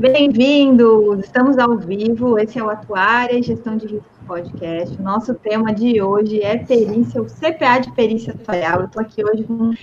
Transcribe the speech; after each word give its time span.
Bem-vindos! 0.00 1.26
Estamos 1.26 1.58
ao 1.58 1.76
vivo. 1.76 2.38
Esse 2.38 2.58
é 2.58 2.64
o 2.64 2.70
Atuária 2.70 3.38
e 3.38 3.42
Gestão 3.42 3.76
de 3.76 3.86
Risco 3.86 4.24
Podcast. 4.26 4.98
O 4.98 5.02
nosso 5.02 5.34
tema 5.34 5.74
de 5.74 6.00
hoje 6.00 6.42
é 6.42 6.56
perícia, 6.56 7.20
o 7.20 7.26
CPA 7.26 7.80
de 7.80 7.92
perícia 7.92 8.32
atuarial. 8.32 8.80
Eu 8.80 8.86
estou 8.86 9.02
aqui 9.02 9.22
hoje 9.22 9.44
com 9.44 9.74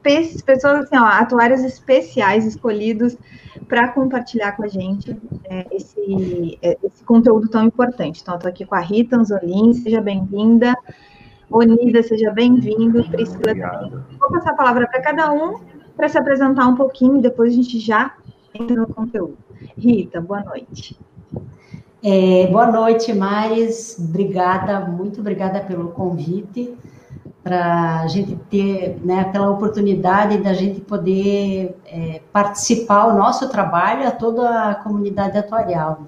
pessoas 0.00 0.84
assim, 0.84 0.96
ó, 0.96 1.04
atuários 1.06 1.64
especiais 1.64 2.46
escolhidos 2.46 3.18
para 3.66 3.88
compartilhar 3.88 4.52
com 4.52 4.62
a 4.62 4.68
gente 4.68 5.20
é, 5.46 5.66
esse, 5.72 6.56
é, 6.62 6.78
esse 6.80 7.02
conteúdo 7.02 7.48
tão 7.48 7.64
importante. 7.64 8.20
Então, 8.22 8.36
estou 8.36 8.48
aqui 8.48 8.64
com 8.64 8.76
a 8.76 8.80
Rita 8.80 9.16
Anzolin, 9.16 9.72
seja 9.72 10.00
bem-vinda. 10.00 10.72
Onida, 11.50 12.00
seja 12.04 12.30
bem-vindo. 12.30 13.02
Priscila 13.10 13.56
também. 13.56 13.90
Vou 14.20 14.30
passar 14.30 14.52
a 14.52 14.54
palavra 14.54 14.86
para 14.86 15.02
cada 15.02 15.32
um 15.32 15.58
para 15.96 16.08
se 16.08 16.16
apresentar 16.16 16.68
um 16.68 16.76
pouquinho 16.76 17.18
e 17.18 17.22
depois 17.22 17.52
a 17.52 17.56
gente 17.56 17.80
já 17.80 18.14
entra 18.54 18.76
no 18.76 18.86
conteúdo. 18.86 19.36
Rita, 19.76 20.20
boa 20.20 20.42
noite. 20.42 20.98
É, 22.02 22.46
boa 22.48 22.66
noite, 22.66 23.12
Maris. 23.12 23.96
Obrigada, 23.98 24.80
muito 24.80 25.20
obrigada 25.20 25.60
pelo 25.60 25.90
convite, 25.90 26.76
para 27.42 28.00
a 28.00 28.06
gente 28.08 28.36
ter, 28.50 29.00
né, 29.04 29.24
pela 29.24 29.50
oportunidade 29.50 30.38
da 30.38 30.52
gente 30.52 30.80
poder 30.80 31.76
é, 31.86 32.20
participar 32.32 33.06
o 33.06 33.16
nosso 33.16 33.48
trabalho 33.48 34.06
a 34.06 34.10
toda 34.10 34.70
a 34.70 34.74
comunidade 34.74 35.38
atuarial. 35.38 36.02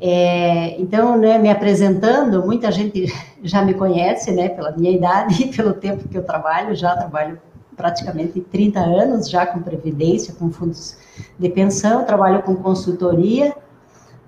É, 0.00 0.80
então, 0.80 1.16
né, 1.16 1.38
me 1.38 1.50
apresentando, 1.50 2.44
muita 2.44 2.70
gente 2.70 3.06
já 3.42 3.62
me 3.62 3.74
conhece, 3.74 4.30
né, 4.30 4.48
pela 4.48 4.70
minha 4.72 4.90
idade 4.90 5.42
e 5.42 5.54
pelo 5.54 5.72
tempo 5.72 6.08
que 6.08 6.16
eu 6.16 6.24
trabalho, 6.24 6.74
já 6.74 6.94
trabalho 6.96 7.40
praticamente 7.76 8.40
30 8.40 8.80
anos 8.80 9.28
já 9.28 9.44
com 9.46 9.60
previdência, 9.60 10.34
com 10.34 10.50
fundos 10.50 10.96
de 11.38 11.48
pensão, 11.48 12.04
trabalho 12.04 12.42
com 12.42 12.54
consultoria, 12.56 13.54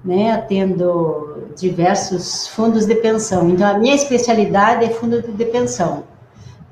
né, 0.04 0.32
atendo 0.32 1.48
diversos 1.56 2.46
fundos 2.48 2.86
de 2.86 2.94
pensão. 2.94 3.48
Então, 3.48 3.68
a 3.68 3.78
minha 3.78 3.94
especialidade 3.94 4.84
é 4.84 4.90
fundo 4.90 5.20
de 5.20 5.44
pensão. 5.44 6.04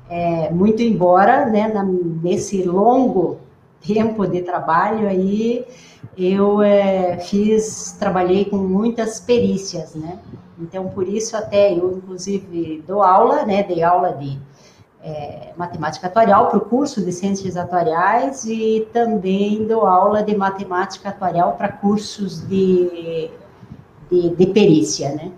É, 0.09 0.49
muito 0.51 0.81
embora, 0.81 1.45
né, 1.45 1.67
na, 1.67 1.83
nesse 1.83 2.63
longo 2.63 3.37
tempo 3.85 4.25
de 4.25 4.41
trabalho 4.41 5.07
aí, 5.07 5.65
eu 6.17 6.61
é, 6.61 7.17
fiz, 7.19 7.95
trabalhei 7.99 8.45
com 8.45 8.57
muitas 8.57 9.19
perícias, 9.19 9.93
né, 9.93 10.17
então 10.59 10.87
por 10.87 11.07
isso 11.07 11.35
até 11.35 11.73
eu, 11.73 11.97
inclusive, 11.97 12.83
dou 12.87 13.03
aula, 13.03 13.45
né, 13.45 13.63
dei 13.63 13.83
aula 13.83 14.13
de 14.13 14.39
é, 15.03 15.53
matemática 15.55 16.07
atuarial 16.07 16.49
para 16.49 16.57
o 16.57 16.61
curso 16.61 17.03
de 17.03 17.11
ciências 17.11 17.55
atuariais 17.55 18.45
e 18.45 18.87
também 18.91 19.65
dou 19.65 19.85
aula 19.85 20.23
de 20.23 20.35
matemática 20.35 21.09
atuarial 21.09 21.55
para 21.55 21.69
cursos 21.69 22.47
de, 22.47 23.29
de, 24.09 24.29
de, 24.35 24.47
perícia, 24.47 25.13
né? 25.13 25.31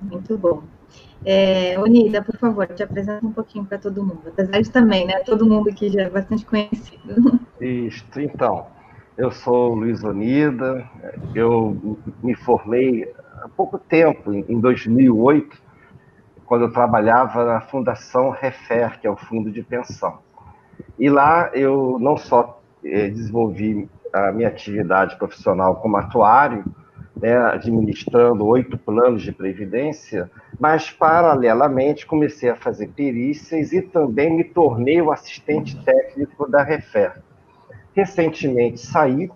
Muito 0.00 0.36
bom. 0.36 0.62
É, 1.24 1.78
Unida, 1.78 2.22
por 2.22 2.36
favor, 2.36 2.66
te 2.66 2.82
apresenta 2.82 3.26
um 3.26 3.32
pouquinho 3.32 3.64
para 3.64 3.78
todo 3.78 4.02
mundo. 4.02 4.22
Apesar 4.26 4.60
de 4.60 4.70
também, 4.70 5.06
né? 5.06 5.20
Todo 5.20 5.46
mundo 5.46 5.68
aqui 5.68 5.90
já 5.90 6.02
é 6.02 6.10
bastante 6.10 6.44
conhecido. 6.46 7.40
Isso, 7.60 8.04
então. 8.16 8.66
Eu 9.18 9.30
sou 9.30 9.74
Luiz 9.74 10.02
Onida, 10.02 10.88
eu 11.34 11.98
me 12.22 12.34
formei 12.34 13.12
há 13.42 13.48
pouco 13.54 13.78
tempo, 13.78 14.32
em 14.32 14.58
2008, 14.58 15.60
quando 16.50 16.62
eu 16.62 16.72
trabalhava 16.72 17.44
na 17.44 17.60
Fundação 17.60 18.30
Refer, 18.30 18.98
que 18.98 19.06
é 19.06 19.10
o 19.10 19.14
fundo 19.14 19.52
de 19.52 19.62
pensão. 19.62 20.18
E 20.98 21.08
lá 21.08 21.48
eu 21.54 21.96
não 22.00 22.16
só 22.16 22.60
eh, 22.84 23.08
desenvolvi 23.08 23.88
a 24.12 24.32
minha 24.32 24.48
atividade 24.48 25.14
profissional 25.14 25.76
como 25.76 25.96
atuário, 25.96 26.64
né, 27.14 27.36
administrando 27.36 28.44
oito 28.44 28.76
planos 28.76 29.22
de 29.22 29.30
previdência, 29.30 30.28
mas 30.58 30.90
paralelamente 30.90 32.04
comecei 32.04 32.50
a 32.50 32.56
fazer 32.56 32.88
perícias 32.88 33.72
e 33.72 33.80
também 33.80 34.36
me 34.36 34.42
tornei 34.42 35.00
o 35.00 35.12
assistente 35.12 35.80
técnico 35.84 36.50
da 36.50 36.64
Refer. 36.64 37.22
Recentemente 37.94 38.80
saí, 38.80 39.30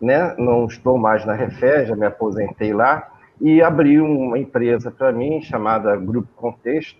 né, 0.00 0.36
não 0.38 0.66
estou 0.66 0.98
mais 0.98 1.24
na 1.26 1.32
Refer, 1.32 1.86
já 1.86 1.96
me 1.96 2.06
aposentei 2.06 2.72
lá, 2.72 3.10
e 3.44 3.60
abriu 3.60 4.06
uma 4.06 4.38
empresa 4.38 4.90
para 4.90 5.12
mim 5.12 5.42
chamada 5.42 5.94
Grupo 5.96 6.28
Contexto, 6.34 6.98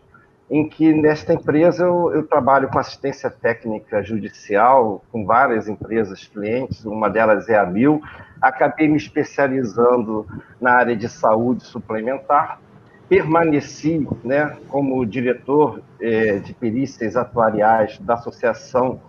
em 0.50 0.68
que 0.68 0.92
nesta 0.92 1.32
empresa 1.32 1.84
eu, 1.84 2.12
eu, 2.12 2.26
trabalho 2.26 2.68
com 2.68 2.78
assistência 2.78 3.30
técnica 3.30 4.02
judicial, 4.02 5.02
com 5.10 5.24
várias 5.24 5.68
empresas 5.68 6.26
clientes, 6.26 6.84
uma 6.84 7.08
delas 7.08 7.48
é 7.48 7.56
a 7.56 7.64
Mil. 7.64 8.02
Acabei 8.42 8.86
me 8.86 8.98
especializando 8.98 10.26
na 10.60 10.72
área 10.72 10.94
de 10.94 11.08
saúde 11.08 11.64
suplementar, 11.64 12.60
permaneci 13.08 14.06
né, 14.22 14.54
como 14.68 15.06
diretor 15.06 15.80
eh, 15.98 16.40
de 16.40 16.52
perícias 16.52 17.16
atuariais 17.16 17.98
da 18.00 18.14
Associação 18.14 19.00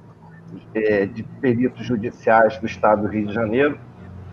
eh, 0.74 1.06
de 1.06 1.22
Peritos 1.22 1.85
Judiciais 1.85 2.57
do 2.59 2.66
Estado 2.66 3.01
do 3.01 3.07
Rio 3.09 3.28
de 3.28 3.34
Janeiro, 3.34 3.78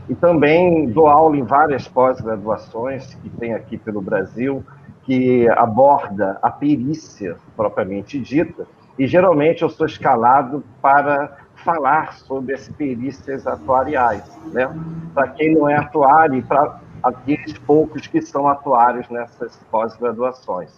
e 0.09 0.15
também 0.15 0.89
dou 0.91 1.07
aula 1.07 1.37
em 1.37 1.43
várias 1.43 1.87
pós-graduações 1.89 3.15
que 3.15 3.31
tem 3.31 3.55
aqui 3.55 3.77
pelo 3.77 4.01
Brasil, 4.01 4.65
que 5.05 5.49
aborda 5.51 6.39
a 6.43 6.51
perícia 6.51 7.37
propriamente 7.57 8.19
dita, 8.19 8.67
e 8.99 9.07
geralmente 9.07 9.63
eu 9.63 9.69
sou 9.69 9.87
escalado 9.87 10.63
para 10.81 11.39
falar 11.57 12.15
sobre 12.15 12.55
as 12.55 12.69
perícias 12.69 13.47
atuariais, 13.47 14.25
né? 14.53 14.71
Para 15.15 15.29
quem 15.29 15.55
não 15.55 15.69
é 15.69 15.77
atuário 15.77 16.37
e 16.37 16.43
para 16.43 16.79
aqueles 17.03 17.57
poucos 17.59 18.07
que 18.07 18.21
são 18.21 18.49
atuários 18.49 19.09
nessas 19.09 19.57
pós-graduações. 19.71 20.71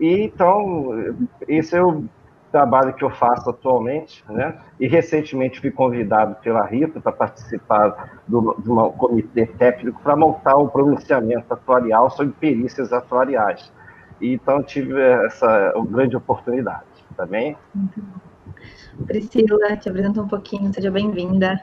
E 0.00 0.22
então, 0.22 1.14
esse 1.46 1.76
é 1.76 1.82
o 1.82 2.04
trabalho 2.50 2.94
que 2.94 3.04
eu 3.04 3.10
faço 3.10 3.48
atualmente, 3.50 4.24
né? 4.28 4.58
E 4.78 4.86
recentemente 4.86 5.60
fui 5.60 5.70
convidado 5.70 6.36
pela 6.36 6.64
Rita 6.64 7.00
para 7.00 7.12
participar 7.12 8.20
do, 8.26 8.56
de 8.58 8.70
um 8.70 8.90
comitê 8.90 9.46
técnico 9.46 10.00
para 10.02 10.16
montar 10.16 10.56
um 10.56 10.68
pronunciamento 10.68 11.52
atuarial 11.52 12.10
sobre 12.10 12.34
perícias 12.38 12.92
atuariais. 12.92 13.72
E, 14.20 14.32
então 14.32 14.62
tive 14.62 15.00
essa 15.00 15.72
grande 15.88 16.16
oportunidade, 16.16 16.86
também. 17.16 17.54
Tá 17.54 19.04
Priscila, 19.06 19.76
te 19.76 19.88
apresenta 19.88 20.20
um 20.20 20.28
pouquinho, 20.28 20.72
seja 20.72 20.90
bem-vinda. 20.90 21.62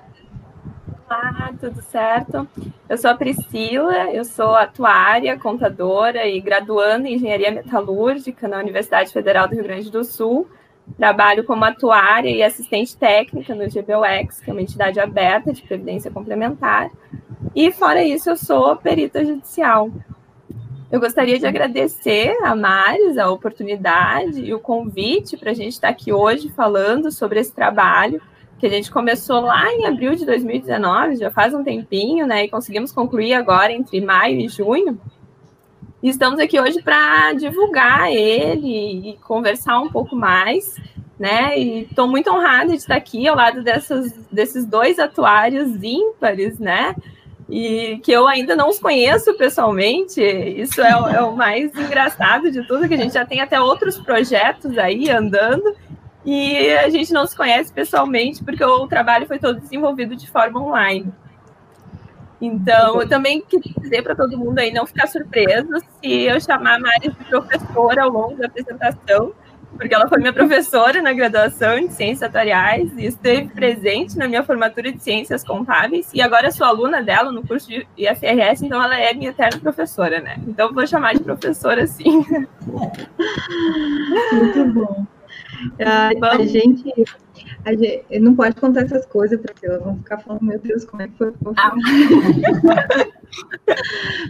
Olá, 1.07 1.53
tudo 1.59 1.81
certo? 1.83 2.47
Eu 2.89 2.97
sou 2.97 3.11
a 3.11 3.15
Priscila, 3.15 4.11
eu 4.11 4.25
sou 4.25 4.55
atuária, 4.55 5.37
contadora 5.37 6.25
e 6.25 6.41
graduando 6.41 7.05
em 7.05 7.13
Engenharia 7.13 7.51
Metalúrgica 7.51 8.47
na 8.47 8.57
Universidade 8.57 9.11
Federal 9.13 9.47
do 9.47 9.53
Rio 9.53 9.63
Grande 9.63 9.91
do 9.91 10.03
Sul. 10.03 10.47
Trabalho 10.97 11.43
como 11.43 11.65
atuária 11.65 12.29
e 12.29 12.41
assistente 12.41 12.95
técnica 12.95 13.53
no 13.53 13.65
GBUX, 13.65 14.39
que 14.39 14.49
é 14.49 14.53
uma 14.53 14.61
entidade 14.61 14.99
aberta 14.99 15.51
de 15.51 15.61
previdência 15.61 16.11
complementar. 16.11 16.89
E, 17.55 17.71
fora 17.71 18.03
isso, 18.03 18.29
eu 18.29 18.37
sou 18.37 18.75
perita 18.75 19.25
judicial. 19.25 19.91
Eu 20.91 20.99
gostaria 20.99 21.37
de 21.37 21.45
agradecer 21.45 22.37
a 22.43 22.55
Maris 22.55 23.17
a 23.17 23.29
oportunidade 23.29 24.39
e 24.39 24.53
o 24.53 24.59
convite 24.59 25.35
para 25.35 25.51
a 25.51 25.53
gente 25.53 25.73
estar 25.73 25.89
aqui 25.89 26.13
hoje 26.13 26.49
falando 26.49 27.11
sobre 27.11 27.39
esse 27.39 27.51
trabalho 27.51 28.21
que 28.57 28.65
a 28.65 28.69
gente 28.69 28.89
começou 28.89 29.41
lá 29.41 29.71
em 29.73 29.85
abril 29.85 30.15
de 30.15 30.25
2019, 30.25 31.17
já 31.17 31.29
faz 31.29 31.53
um 31.53 31.63
tempinho, 31.63 32.25
né? 32.25 32.45
E 32.45 32.49
conseguimos 32.49 32.91
concluir 32.91 33.33
agora 33.33 33.73
entre 33.73 33.99
maio 33.99 34.39
e 34.39 34.47
junho. 34.47 34.99
E 36.05 36.09
estamos 36.09 36.39
aqui 36.39 36.59
hoje 36.59 36.83
para 36.83 37.33
divulgar 37.33 38.13
ele 38.13 39.09
e 39.09 39.17
conversar 39.23 39.79
um 39.79 39.89
pouco 39.89 40.15
mais, 40.15 40.75
né? 41.17 41.57
E 41.57 41.81
estou 41.81 42.07
muito 42.07 42.29
honrada 42.29 42.69
de 42.69 42.75
estar 42.75 42.95
aqui 42.95 43.27
ao 43.27 43.35
lado 43.35 43.63
dessas, 43.63 44.11
desses 44.31 44.67
dois 44.67 44.99
atuários 44.99 45.81
ímpares, 45.81 46.59
né? 46.59 46.95
E 47.49 47.99
que 48.03 48.11
eu 48.11 48.27
ainda 48.27 48.55
não 48.55 48.69
os 48.69 48.77
conheço 48.77 49.33
pessoalmente. 49.33 50.21
Isso 50.21 50.79
é, 50.79 50.91
é 50.91 51.21
o 51.23 51.35
mais 51.35 51.73
engraçado 51.75 52.51
de 52.51 52.61
tudo, 52.67 52.87
que 52.87 52.93
a 52.93 52.97
gente 52.97 53.15
já 53.15 53.25
tem 53.25 53.41
até 53.41 53.59
outros 53.59 53.97
projetos 53.97 54.77
aí 54.77 55.09
andando 55.09 55.75
e 56.23 56.71
a 56.71 56.89
gente 56.91 57.11
não 57.11 57.25
se 57.25 57.35
conhece 57.35 57.73
pessoalmente 57.73 58.43
porque 58.43 58.63
o 58.63 58.85
trabalho 58.85 59.25
foi 59.25 59.39
todo 59.39 59.59
desenvolvido 59.59 60.15
de 60.15 60.29
forma 60.29 60.61
online. 60.61 61.11
Então, 62.41 63.01
eu 63.01 63.07
também 63.07 63.41
queria 63.41 63.73
dizer 63.79 64.03
para 64.03 64.15
todo 64.15 64.37
mundo 64.37 64.59
aí 64.59 64.71
não 64.71 64.85
ficar 64.85 65.07
surpreso 65.07 65.69
se 66.01 66.23
eu 66.23 66.39
chamar 66.39 66.75
a 66.75 66.79
Mari 66.79 67.09
de 67.09 67.25
professora 67.25 68.03
ao 68.03 68.09
longo 68.09 68.35
da 68.35 68.47
apresentação, 68.47 69.33
porque 69.77 69.93
ela 69.93 70.07
foi 70.07 70.19
minha 70.19 70.33
professora 70.33 71.01
na 71.01 71.11
graduação 71.13 71.79
de 71.79 71.93
Ciências 71.93 72.23
Atuariais 72.23 72.91
e 72.97 73.05
esteve 73.05 73.49
presente 73.49 74.17
na 74.17 74.27
minha 74.27 74.43
formatura 74.43 74.91
de 74.91 75.01
Ciências 75.01 75.43
Contábeis 75.43 76.09
e 76.13 76.21
agora 76.21 76.51
sou 76.51 76.65
aluna 76.65 77.01
dela 77.03 77.31
no 77.31 77.45
curso 77.45 77.67
de 77.67 77.85
IFRS, 77.97 78.65
então 78.65 78.81
ela 78.81 78.99
é 78.99 79.13
minha 79.13 79.31
eterna 79.31 79.59
professora, 79.59 80.19
né? 80.21 80.37
Então, 80.47 80.73
vou 80.73 80.87
chamar 80.87 81.13
de 81.13 81.23
professora, 81.23 81.85
sim. 81.87 82.25
Muito 84.31 84.65
bom. 84.73 85.05
A, 85.79 86.09
a 86.35 86.45
gente 86.45 86.93
A 87.63 87.71
gente 87.71 88.05
não 88.19 88.35
pode 88.35 88.55
contar 88.55 88.81
essas 88.81 89.05
coisas, 89.05 89.39
porque 89.39 89.65
elas 89.65 89.83
vão 89.83 89.97
ficar 89.97 90.19
falando, 90.19 90.43
meu 90.43 90.59
Deus, 90.59 90.85
como 90.85 91.01
é 91.01 91.07
que 91.07 91.17
foi? 91.17 91.33
Ah. 91.57 91.73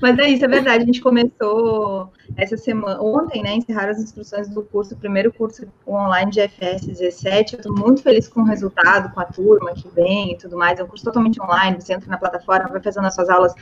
Mas 0.01 0.17
é 0.19 0.29
isso, 0.29 0.45
é 0.45 0.47
verdade. 0.47 0.83
A 0.83 0.85
gente 0.85 1.01
começou 1.01 2.11
essa 2.37 2.57
semana, 2.57 3.01
ontem, 3.01 3.43
né? 3.43 3.55
Encerraram 3.55 3.91
as 3.91 3.99
inscrições 3.99 4.49
do 4.49 4.63
curso, 4.63 4.93
o 4.93 4.97
primeiro 4.97 5.31
curso 5.31 5.67
online 5.87 6.31
de 6.31 6.41
FS 6.41 6.87
17. 6.87 7.53
Eu 7.53 7.59
estou 7.59 7.75
muito 7.75 8.01
feliz 8.01 8.27
com 8.27 8.41
o 8.41 8.45
resultado, 8.45 9.13
com 9.13 9.19
a 9.19 9.25
turma 9.25 9.73
que 9.73 9.87
vem 9.89 10.33
e 10.33 10.37
tudo 10.37 10.57
mais. 10.57 10.79
É 10.79 10.83
um 10.83 10.87
curso 10.87 11.05
totalmente 11.05 11.41
online, 11.41 11.79
você 11.79 11.93
entra 11.93 12.09
na 12.09 12.17
plataforma, 12.17 12.69
vai 12.69 12.81
fazendo 12.81 13.05
as 13.05 13.15
suas 13.15 13.29
aulas 13.29 13.53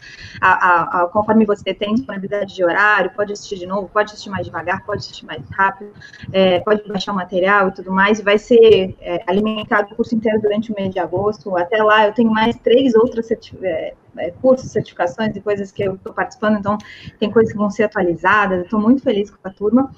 a, 0.42 0.52
a, 0.52 1.04
a, 1.04 1.08
conforme 1.08 1.46
você 1.46 1.74
tem 1.74 1.96
disponibilidade 1.96 2.56
de 2.56 2.64
horário, 2.64 3.12
pode 3.12 3.34
assistir 3.34 3.58
de 3.58 3.66
novo, 3.66 3.90
pode 3.90 4.12
assistir 4.12 4.30
mais 4.30 4.46
devagar, 4.46 4.86
pode 4.86 5.00
assistir 5.00 5.26
mais 5.26 5.44
rápido, 5.52 5.92
é, 6.32 6.60
pode 6.60 6.88
baixar 6.88 7.12
o 7.12 7.16
material 7.16 7.70
e 7.70 7.72
tudo 7.72 7.92
mais. 7.92 8.20
E 8.20 8.24
vai 8.24 8.38
ser 8.38 8.96
é, 9.00 9.24
alimentado 9.34 9.94
o 9.94 9.96
curso 9.96 10.16
inteiro 10.16 10.42
durante 10.42 10.72
o 10.72 10.76
mês 10.76 10.92
de 10.92 11.00
agosto. 11.00 11.56
Até 11.58 11.82
lá 11.84 12.08
eu 12.08 12.14
tenho 12.14 12.32
mais 12.32 12.56
três 12.58 12.96
outras 12.96 13.30
é, 13.32 13.94
é, 14.18 14.32
cursos, 14.42 14.72
certificações 14.72 15.36
e 15.36 15.42
coisas 15.42 15.72
que 15.72 15.84
eu 15.84 15.96
estou 15.96 16.14
participando, 16.14 16.58
então 16.58 16.78
tem 17.20 17.32
coisas 17.32 17.52
que 17.52 17.58
vão 17.58 17.70
ser 17.70 17.84
atualizadas, 17.84 18.64
estou 18.64 18.80
muito 18.80 19.02
feliz 19.02 19.30
com 19.30 19.48
a 19.48 19.52
turma. 19.52 19.92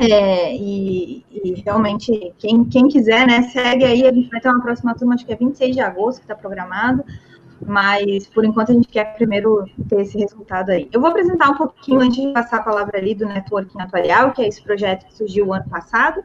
É, 0.00 0.54
e, 0.56 1.24
e, 1.30 1.62
realmente, 1.64 2.32
quem, 2.38 2.64
quem 2.64 2.88
quiser, 2.88 3.26
né, 3.26 3.42
segue 3.42 3.84
aí, 3.84 4.06
a 4.06 4.12
gente 4.12 4.30
vai 4.30 4.40
ter 4.40 4.48
uma 4.48 4.62
próxima 4.62 4.94
turma, 4.94 5.14
acho 5.14 5.26
que 5.26 5.32
é 5.32 5.36
26 5.36 5.74
de 5.76 5.80
agosto, 5.80 6.18
que 6.18 6.24
está 6.24 6.34
programado, 6.34 7.04
mas 7.66 8.26
por 8.26 8.44
enquanto 8.44 8.70
a 8.70 8.74
gente 8.74 8.88
quer 8.88 9.14
primeiro 9.16 9.64
ter 9.88 10.02
esse 10.02 10.18
resultado 10.18 10.70
aí. 10.70 10.88
Eu 10.92 11.00
vou 11.00 11.10
apresentar 11.10 11.50
um 11.50 11.56
pouquinho, 11.56 12.00
antes 12.00 12.22
de 12.22 12.32
passar 12.32 12.58
a 12.58 12.62
palavra 12.62 12.98
ali, 12.98 13.14
do 13.14 13.26
Networking 13.26 13.80
Atuarial, 13.80 14.32
que 14.32 14.42
é 14.42 14.48
esse 14.48 14.62
projeto 14.62 15.06
que 15.06 15.14
surgiu 15.14 15.52
ano 15.52 15.68
passado, 15.68 16.22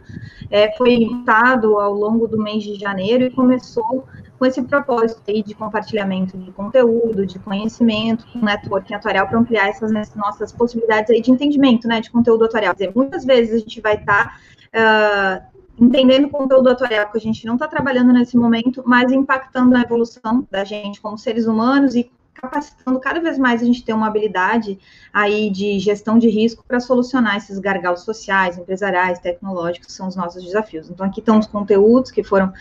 é, 0.49 0.75
foi 0.77 0.99
montado 0.99 1.79
ao 1.79 1.93
longo 1.93 2.27
do 2.27 2.37
mês 2.37 2.63
de 2.63 2.75
janeiro 2.75 3.23
e 3.23 3.29
começou 3.29 4.05
com 4.39 4.45
esse 4.45 4.61
propósito 4.61 5.21
aí 5.27 5.43
de 5.43 5.53
compartilhamento 5.53 6.37
de 6.37 6.51
conteúdo, 6.51 7.25
de 7.25 7.37
conhecimento, 7.39 8.25
com 8.31 8.39
networking 8.39 8.93
atuarial 8.93 9.27
para 9.27 9.37
ampliar 9.37 9.67
essas 9.67 9.91
nossas 10.15 10.53
possibilidades 10.53 11.09
aí 11.11 11.21
de 11.21 11.29
entendimento, 11.29 11.87
né, 11.87 11.99
de 11.99 12.09
conteúdo 12.09 12.45
atuarial. 12.45 12.73
Quer 12.73 12.85
dizer, 12.85 12.95
muitas 12.95 13.25
vezes 13.25 13.55
a 13.55 13.59
gente 13.59 13.81
vai 13.81 13.95
estar 13.95 14.39
tá, 14.71 15.43
uh, 15.53 15.58
entendendo 15.79 16.25
o 16.25 16.29
conteúdo 16.29 16.69
atuarial 16.69 17.09
que 17.11 17.17
a 17.17 17.21
gente 17.21 17.45
não 17.45 17.55
está 17.55 17.67
trabalhando 17.67 18.11
nesse 18.11 18.37
momento, 18.37 18.83
mas 18.85 19.11
impactando 19.11 19.71
na 19.71 19.81
evolução 19.81 20.47
da 20.51 20.63
gente 20.63 20.99
como 20.99 21.17
seres 21.17 21.45
humanos 21.45 21.95
e 21.95 22.11
capacitando 22.33 22.99
cada 22.99 23.19
vez 23.19 23.37
mais 23.37 23.61
a 23.61 23.65
gente 23.65 23.83
ter 23.83 23.93
uma 23.93 24.07
habilidade 24.07 24.79
aí 25.13 25.49
de 25.49 25.77
gestão 25.79 26.17
de 26.17 26.29
risco 26.29 26.63
para 26.65 26.79
solucionar 26.79 27.37
esses 27.37 27.59
gargalos 27.59 28.01
sociais, 28.01 28.57
empresariais, 28.57 29.19
tecnológicos, 29.19 29.87
que 29.87 29.93
são 29.93 30.07
os 30.07 30.15
nossos 30.15 30.43
desafios. 30.43 30.89
Então, 30.89 31.05
aqui 31.05 31.19
estão 31.19 31.37
os 31.37 31.47
conteúdos 31.47 32.11
que 32.11 32.23
foram 32.23 32.53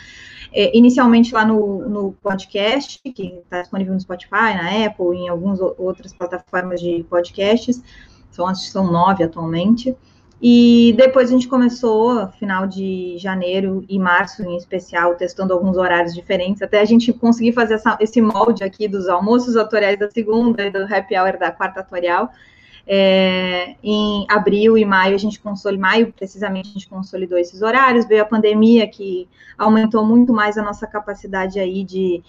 é, 0.53 0.77
inicialmente 0.77 1.33
lá 1.33 1.45
no, 1.45 1.89
no 1.89 2.13
podcast, 2.23 3.01
que 3.03 3.41
está 3.45 3.61
disponível 3.61 3.95
no 3.95 4.01
Spotify, 4.01 4.55
na 4.55 4.87
Apple, 4.87 5.17
em 5.17 5.29
algumas 5.29 5.61
outras 5.61 6.13
plataformas 6.13 6.81
de 6.81 7.05
podcasts, 7.09 7.83
são, 8.31 8.47
acho 8.47 8.65
que 8.65 8.71
são 8.71 8.91
nove 8.91 9.25
atualmente. 9.25 9.97
E 10.41 10.95
depois 10.97 11.29
a 11.29 11.33
gente 11.33 11.49
começou, 11.49 12.29
final 12.39 12.65
de 12.67 13.19
janeiro 13.19 13.85
e 13.89 13.99
março 13.99 14.43
em 14.45 14.57
especial, 14.57 15.17
testando 15.17 15.53
alguns 15.53 15.77
horários 15.77 16.15
diferentes, 16.15 16.63
até 16.63 16.81
a 16.81 16.85
gente 16.85 17.13
conseguir 17.13 17.53
fazer 17.53 17.75
essa, 17.75 17.99
esse 18.01 18.21
molde 18.21 18.63
aqui 18.63 18.87
dos 18.87 19.09
almoços 19.09 19.57
atoriais 19.57 19.99
da 19.99 20.09
segunda 20.09 20.65
e 20.65 20.71
do 20.71 20.85
happy 20.85 21.17
hour 21.17 21.39
da 21.39 21.51
quarta 21.51 21.81
atorial. 21.81 22.31
É, 22.91 23.75
em 23.83 24.25
abril 24.31 24.79
e 24.79 24.85
maio 24.85 25.15
a 25.15 25.19
gente 25.19 25.39
consolidou, 25.39 25.83
maio 25.83 26.11
precisamente 26.11 26.71
a 26.71 26.73
gente 26.73 26.89
consolidou 26.89 27.37
esses 27.37 27.61
horários, 27.61 28.09
veio 28.09 28.23
a 28.23 28.25
pandemia 28.25 28.89
que 28.89 29.29
aumentou 29.59 30.07
muito 30.07 30.33
mais 30.33 30.57
a 30.57 30.63
nossa 30.63 30.87
capacidade 30.87 31.61
aí 31.61 31.85
de, 31.85 32.23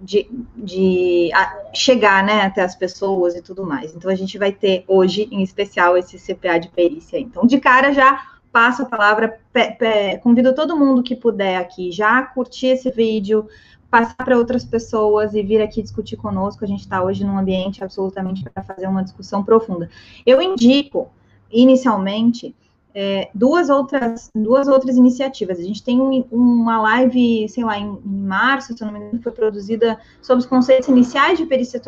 de, 0.00 0.28
de 0.56 1.30
chegar 1.74 2.24
né, 2.24 2.42
até 2.42 2.62
as 2.62 2.74
pessoas 2.74 3.36
e 3.36 3.42
tudo 3.42 3.64
mais. 3.66 3.94
Então 3.94 4.10
a 4.10 4.14
gente 4.14 4.38
vai 4.38 4.52
ter 4.52 4.84
hoje, 4.88 5.28
em 5.30 5.42
especial, 5.42 5.96
esse 5.96 6.18
CPA 6.18 6.58
de 6.58 6.68
perícia. 6.68 7.18
Então, 7.18 7.46
de 7.46 7.60
cara 7.60 7.92
já 7.92 8.20
passo 8.52 8.82
a 8.82 8.86
palavra, 8.86 9.38
pe, 9.52 9.72
pe, 9.72 10.18
convido 10.22 10.54
todo 10.54 10.76
mundo 10.76 11.02
que 11.02 11.14
puder 11.14 11.56
aqui 11.56 11.92
já 11.92 12.22
curtir 12.22 12.68
esse 12.68 12.90
vídeo, 12.90 13.46
passar 13.90 14.16
para 14.16 14.36
outras 14.36 14.64
pessoas 14.64 15.34
e 15.34 15.42
vir 15.42 15.60
aqui 15.60 15.82
discutir 15.82 16.16
conosco. 16.16 16.64
A 16.64 16.68
gente 16.68 16.80
está 16.80 17.02
hoje 17.02 17.24
num 17.24 17.38
ambiente 17.38 17.82
absolutamente 17.82 18.42
para 18.42 18.62
fazer 18.62 18.86
uma 18.86 19.04
discussão 19.04 19.44
profunda. 19.44 19.88
Eu 20.26 20.40
indico, 20.40 21.10
inicialmente, 21.50 22.54
é, 22.94 23.30
duas, 23.34 23.68
outras, 23.68 24.30
duas 24.34 24.66
outras 24.68 24.96
iniciativas. 24.96 25.58
A 25.58 25.62
gente 25.62 25.82
tem 25.82 26.00
um, 26.00 26.26
uma 26.30 26.80
live, 26.82 27.48
sei 27.48 27.64
lá, 27.64 27.78
em, 27.78 27.98
em, 28.04 28.20
março, 28.20 28.76
se 28.76 28.82
eu 28.82 28.86
não 28.86 28.94
me 28.94 29.00
engano, 29.00 29.22
foi 29.22 29.32
produzida 29.32 29.98
sobre 30.20 30.42
os 30.42 30.46
conceitos 30.46 30.88
iniciais 30.88 31.38
de 31.38 31.46
perícia 31.46 31.80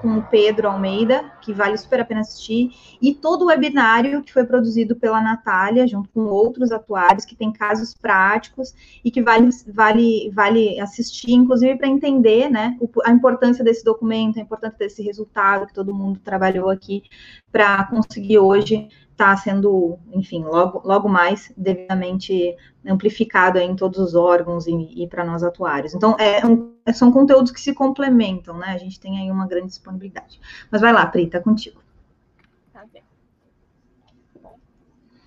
com 0.00 0.18
o 0.18 0.22
Pedro 0.22 0.68
Almeida, 0.68 1.24
que 1.40 1.52
vale 1.52 1.76
super 1.76 2.00
a 2.00 2.04
pena 2.04 2.20
assistir, 2.20 2.70
e 3.00 3.14
todo 3.14 3.42
o 3.42 3.46
webinário 3.46 4.22
que 4.22 4.32
foi 4.32 4.44
produzido 4.44 4.94
pela 4.96 5.20
Natália, 5.20 5.86
junto 5.86 6.08
com 6.10 6.26
outros 6.26 6.70
atuários, 6.70 7.24
que 7.24 7.36
tem 7.36 7.52
casos 7.52 7.94
práticos 7.94 8.74
e 9.04 9.10
que 9.10 9.22
vale, 9.22 9.48
vale, 9.66 10.30
vale 10.34 10.80
assistir, 10.80 11.32
inclusive 11.32 11.76
para 11.76 11.88
entender 11.88 12.50
né, 12.50 12.76
a 13.04 13.10
importância 13.10 13.64
desse 13.64 13.84
documento, 13.84 14.38
a 14.38 14.42
importância 14.42 14.78
desse 14.78 15.02
resultado 15.02 15.66
que 15.66 15.74
todo 15.74 15.94
mundo 15.94 16.20
trabalhou 16.22 16.68
aqui 16.68 17.02
para 17.50 17.84
conseguir 17.84 18.38
hoje 18.38 18.88
está 19.18 19.36
sendo, 19.36 19.98
enfim, 20.12 20.44
logo, 20.44 20.80
logo 20.84 21.08
mais 21.08 21.52
devidamente 21.56 22.56
amplificado 22.86 23.58
em 23.58 23.74
todos 23.74 23.98
os 23.98 24.14
órgãos 24.14 24.68
e, 24.68 25.02
e 25.02 25.08
para 25.08 25.24
nós 25.24 25.42
atuários. 25.42 25.92
Então, 25.92 26.16
é 26.20 26.46
um, 26.46 26.72
são 26.94 27.10
conteúdos 27.10 27.50
que 27.50 27.60
se 27.60 27.74
complementam, 27.74 28.56
né? 28.56 28.68
A 28.68 28.78
gente 28.78 29.00
tem 29.00 29.18
aí 29.18 29.28
uma 29.28 29.48
grande 29.48 29.66
disponibilidade. 29.66 30.40
Mas 30.70 30.80
vai 30.80 30.92
lá, 30.92 31.04
Pri, 31.04 31.26
tá 31.26 31.40
contigo. 31.40 31.82
Tá 32.72 32.84
bem. 32.92 33.02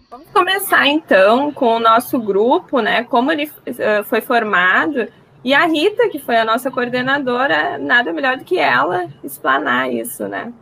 Vamos 0.09 0.27
começar 0.29 0.87
então 0.87 1.51
com 1.51 1.75
o 1.75 1.79
nosso 1.79 2.17
grupo, 2.17 2.79
né? 2.79 3.03
Como 3.03 3.29
ele 3.29 3.45
uh, 3.45 4.03
foi 4.05 4.21
formado. 4.21 5.05
E 5.43 5.53
a 5.53 5.65
Rita, 5.65 6.07
que 6.09 6.19
foi 6.19 6.37
a 6.37 6.45
nossa 6.45 6.71
coordenadora, 6.71 7.77
nada 7.77 8.13
melhor 8.13 8.37
do 8.37 8.45
que 8.45 8.57
ela 8.57 9.09
explanar 9.21 9.91
isso, 9.91 10.27
né? 10.29 10.53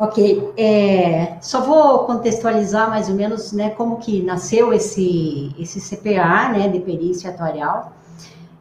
Ok, 0.00 0.52
é, 0.56 1.38
só 1.40 1.60
vou 1.60 2.04
contextualizar 2.04 2.88
mais 2.88 3.08
ou 3.08 3.16
menos, 3.16 3.52
né, 3.52 3.70
como 3.70 3.96
que 3.96 4.22
nasceu 4.22 4.72
esse, 4.72 5.52
esse 5.58 5.80
CPA, 5.80 6.50
né, 6.50 6.68
de 6.68 6.78
perícia 6.78 7.30
atuarial. 7.30 7.92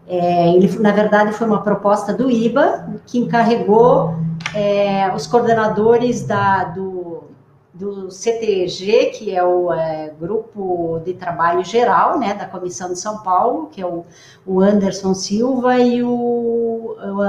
É, 0.08 0.52
ele, 0.52 0.80
na 0.80 0.92
verdade, 0.92 1.34
foi 1.34 1.46
uma 1.46 1.62
proposta 1.62 2.12
do 2.12 2.32
IBA, 2.32 3.02
que 3.06 3.20
encarregou 3.20 4.16
é, 4.56 5.14
os 5.14 5.28
coordenadores 5.28 6.26
da, 6.26 6.64
do, 6.64 7.26
do 7.72 8.10
CTG, 8.10 9.12
que 9.18 9.36
é 9.36 9.44
o 9.44 9.72
é, 9.72 10.12
Grupo 10.20 11.00
de 11.06 11.14
Trabalho 11.14 11.64
Geral, 11.64 12.18
né, 12.18 12.34
da 12.34 12.48
Comissão 12.48 12.92
de 12.92 12.98
São 12.98 13.20
Paulo, 13.20 13.68
que 13.72 13.80
é 13.80 13.86
o, 13.86 14.04
o 14.44 14.60
Anderson 14.60 15.14
Silva 15.14 15.78
e 15.78 16.02
o, 16.02 16.96
o 16.98 17.24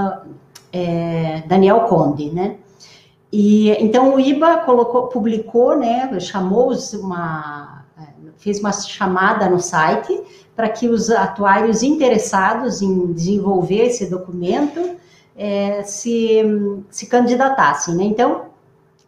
é, 0.73 1.43
Daniel 1.47 1.81
Conde, 1.81 2.31
né, 2.31 2.57
e 3.33 3.71
então 3.73 4.15
o 4.15 4.21
IBA 4.21 4.59
colocou, 4.59 5.09
publicou, 5.09 5.77
né, 5.79 6.19
chamou 6.21 6.73
uma, 6.95 7.85
é, 7.99 8.03
fez 8.39 8.59
uma 8.61 8.73
chamada 8.73 9.49
no 9.49 9.61
site 9.61 10.23
para 10.57 10.69
que 10.69 10.89
os 10.89 11.11
atuários 11.11 11.83
interessados 11.83 12.83
em 12.83 13.13
desenvolver 13.13 13.87
esse 13.87 14.07
documento 14.07 14.97
é, 15.37 15.85
se, 15.85 16.43
se 16.91 17.07
candidatassem, 17.07 17.95
né? 17.95 18.03
Então, 18.03 18.47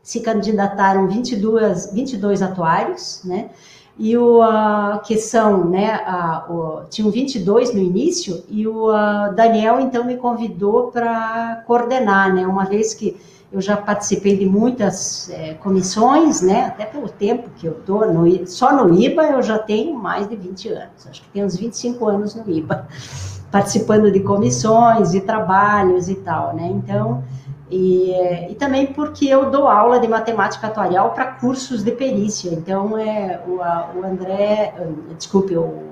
se 0.03 0.21
candidataram 0.21 1.09
22, 1.09 1.93
22 1.93 2.41
atuários, 2.41 3.23
né? 3.25 3.51
E 3.99 4.17
o 4.17 4.41
uh, 4.41 5.01
que 5.03 5.19
são, 5.19 5.69
né, 5.69 6.01
uh, 6.07 6.53
o, 6.53 6.85
tinham 6.89 7.11
22 7.11 7.75
no 7.75 7.81
início, 7.81 8.43
e 8.49 8.67
o 8.67 8.89
uh, 8.89 9.35
Daniel 9.35 9.81
então 9.81 10.05
me 10.05 10.17
convidou 10.17 10.91
para 10.91 11.65
coordenar, 11.67 12.33
né? 12.33 12.47
Uma 12.47 12.65
vez 12.65 12.95
que 12.95 13.17
eu 13.53 13.61
já 13.61 13.77
participei 13.77 14.37
de 14.37 14.47
muitas 14.47 15.29
é, 15.31 15.55
comissões, 15.55 16.41
né? 16.41 16.67
Até 16.67 16.85
pelo 16.85 17.09
tempo 17.09 17.51
que 17.57 17.67
eu 17.67 17.75
tô 17.85 18.05
no 18.05 18.47
só 18.47 18.73
no 18.73 18.95
IBA 18.95 19.25
eu 19.25 19.43
já 19.43 19.59
tenho 19.59 19.95
mais 19.95 20.29
de 20.29 20.37
20 20.37 20.69
anos. 20.69 21.07
Acho 21.09 21.23
que 21.23 21.29
tenho 21.31 21.47
uns 21.47 21.57
25 21.57 22.07
anos 22.07 22.35
no 22.35 22.49
IBA, 22.49 22.87
participando 23.51 24.11
de 24.13 24.21
comissões 24.21 25.15
e 25.15 25.21
trabalhos 25.21 26.09
e 26.09 26.15
tal, 26.15 26.55
né? 26.55 26.69
Então, 26.69 27.25
e, 27.69 28.13
e 28.49 28.55
também 28.55 28.87
porque 28.87 29.27
eu 29.27 29.51
dou 29.51 29.67
aula 29.67 29.99
de 29.99 30.07
matemática 30.07 30.69
atuarial 30.69 31.11
para 31.11 31.27
cursos 31.27 31.83
de 31.83 31.91
perícia. 31.91 32.51
Então, 32.51 32.97
é 32.97 33.41
o, 33.47 33.61
a, 33.61 33.91
o 33.97 34.05
André, 34.05 34.75
desculpe, 35.17 35.57
o, 35.57 35.91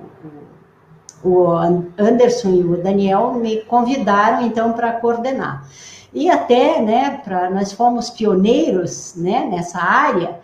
o 1.25 1.51
Anderson 1.99 2.51
e 2.51 2.63
o 2.63 2.83
Daniel 2.83 3.35
me 3.35 3.63
convidaram 3.63 4.47
então 4.47 4.73
para 4.73 4.93
coordenar. 4.93 5.65
E 6.13 6.31
até, 6.31 6.81
né, 6.81 7.21
para 7.23 7.51
nós 7.51 7.73
fomos 7.73 8.11
pioneiros, 8.11 9.15
né, 9.17 9.47
nessa 9.51 9.79
área, 9.79 10.41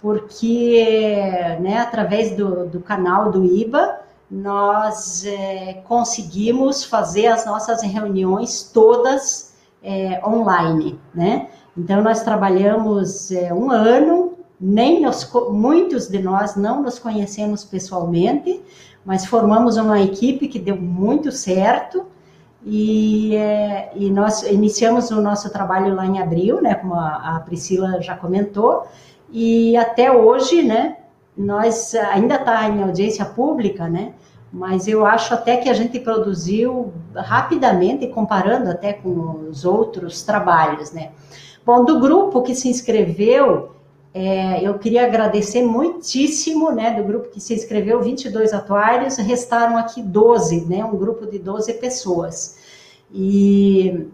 porque, 0.00 1.26
né, 1.60 1.78
através 1.78 2.36
do, 2.36 2.66
do 2.66 2.80
canal 2.80 3.32
do 3.32 3.44
IBA, 3.44 4.00
nós 4.30 5.24
é, 5.24 5.82
conseguimos 5.88 6.84
fazer 6.84 7.26
as 7.28 7.46
nossas 7.46 7.82
reuniões 7.82 8.62
todas 8.62 9.54
é, 9.82 10.20
online, 10.24 11.00
né? 11.14 11.48
Então, 11.76 12.02
nós 12.02 12.22
trabalhamos 12.22 13.30
é, 13.30 13.54
um 13.54 13.70
ano, 13.70 14.34
nem 14.60 15.00
nos, 15.00 15.30
muitos 15.50 16.08
de 16.08 16.18
nós 16.18 16.56
não 16.56 16.82
nos 16.82 16.98
conhecemos 16.98 17.64
pessoalmente, 17.64 18.60
mas 19.04 19.24
formamos 19.24 19.76
uma 19.76 20.00
equipe 20.00 20.48
que 20.48 20.58
deu 20.58 20.76
muito 20.76 21.32
certo 21.32 22.04
e, 22.64 23.36
é, 23.36 23.92
e 23.94 24.10
nós 24.10 24.42
iniciamos 24.42 25.10
o 25.10 25.20
nosso 25.20 25.50
trabalho 25.50 25.94
lá 25.94 26.06
em 26.06 26.20
abril, 26.20 26.60
né, 26.60 26.74
como 26.74 26.94
a, 26.94 27.36
a 27.36 27.40
Priscila 27.40 28.00
já 28.02 28.16
comentou, 28.16 28.86
e 29.30 29.76
até 29.76 30.10
hoje, 30.10 30.62
né, 30.62 30.96
nós 31.36 31.94
ainda 31.94 32.34
está 32.34 32.68
em 32.68 32.82
audiência 32.82 33.24
pública, 33.24 33.88
né, 33.88 34.12
mas 34.52 34.88
eu 34.88 35.04
acho 35.06 35.34
até 35.34 35.58
que 35.58 35.68
a 35.68 35.74
gente 35.74 36.00
produziu 36.00 36.92
rapidamente, 37.14 38.06
comparando 38.08 38.70
até 38.70 38.92
com 38.92 39.46
os 39.48 39.64
outros 39.64 40.22
trabalhos, 40.22 40.92
né. 40.92 41.10
Bom, 41.64 41.84
do 41.84 42.00
grupo 42.00 42.42
que 42.42 42.54
se 42.54 42.68
inscreveu, 42.68 43.72
é, 44.14 44.66
eu 44.66 44.78
queria 44.78 45.06
agradecer 45.06 45.62
muitíssimo, 45.62 46.70
né, 46.72 46.94
do 46.94 47.04
grupo 47.04 47.28
que 47.28 47.40
se 47.40 47.54
inscreveu, 47.54 48.00
22 48.00 48.52
atuários, 48.52 49.16
restaram 49.18 49.76
aqui 49.76 50.02
12, 50.02 50.64
né, 50.66 50.84
um 50.84 50.96
grupo 50.96 51.26
de 51.26 51.38
12 51.38 51.74
pessoas. 51.74 52.58
E 53.12 54.06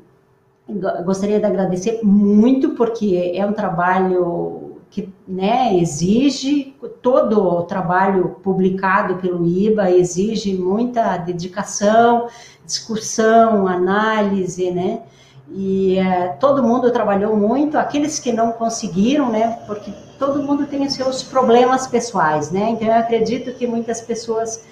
gostaria 1.05 1.39
de 1.39 1.47
agradecer 1.47 2.01
muito, 2.03 2.71
porque 2.71 3.33
é 3.35 3.45
um 3.47 3.53
trabalho 3.53 4.81
que 4.91 5.13
né, 5.27 5.77
exige, 5.77 6.77
todo 7.03 7.43
o 7.43 7.63
trabalho 7.63 8.37
publicado 8.43 9.17
pelo 9.17 9.45
IBA 9.45 9.91
exige 9.91 10.57
muita 10.57 11.17
dedicação, 11.17 12.29
discussão, 12.65 13.67
análise, 13.67 14.71
né, 14.71 15.03
e 15.49 15.99
é, 15.99 16.29
todo 16.41 16.63
mundo 16.63 16.91
trabalhou 16.91 17.37
muito, 17.37 17.77
aqueles 17.77 18.19
que 18.19 18.33
não 18.33 18.53
conseguiram, 18.53 19.31
né? 19.31 19.59
Porque 19.67 19.93
todo 20.19 20.43
mundo 20.43 20.67
tem 20.67 20.87
os 20.87 20.95
seus 20.95 21.23
problemas 21.23 21.87
pessoais, 21.87 22.51
né? 22.51 22.71
Então 22.71 22.89
eu 22.89 22.95
acredito 22.95 23.53
que 23.55 23.67
muitas 23.67 24.01
pessoas 24.01 24.65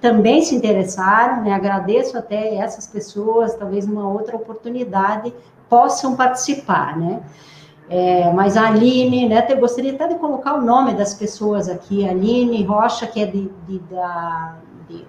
também 0.00 0.42
se 0.42 0.54
interessaram, 0.54 1.42
né? 1.42 1.52
Agradeço 1.52 2.18
até 2.18 2.56
essas 2.56 2.86
pessoas, 2.86 3.54
talvez 3.54 3.86
numa 3.86 4.08
outra 4.08 4.36
oportunidade 4.36 5.32
possam 5.68 6.16
participar, 6.16 6.98
né? 6.98 7.22
É, 7.88 8.32
mas 8.32 8.56
a 8.56 8.66
Aline, 8.66 9.28
né? 9.28 9.46
Eu 9.48 9.58
gostaria 9.58 9.92
até 9.92 10.08
de 10.08 10.16
colocar 10.16 10.54
o 10.54 10.62
nome 10.62 10.94
das 10.94 11.14
pessoas 11.14 11.68
aqui, 11.68 12.06
Aline 12.06 12.64
Rocha, 12.64 13.06
que 13.06 13.22
é 13.22 13.26
de, 13.26 13.50
de, 13.66 13.78
da, 13.78 14.56
de 14.88 15.04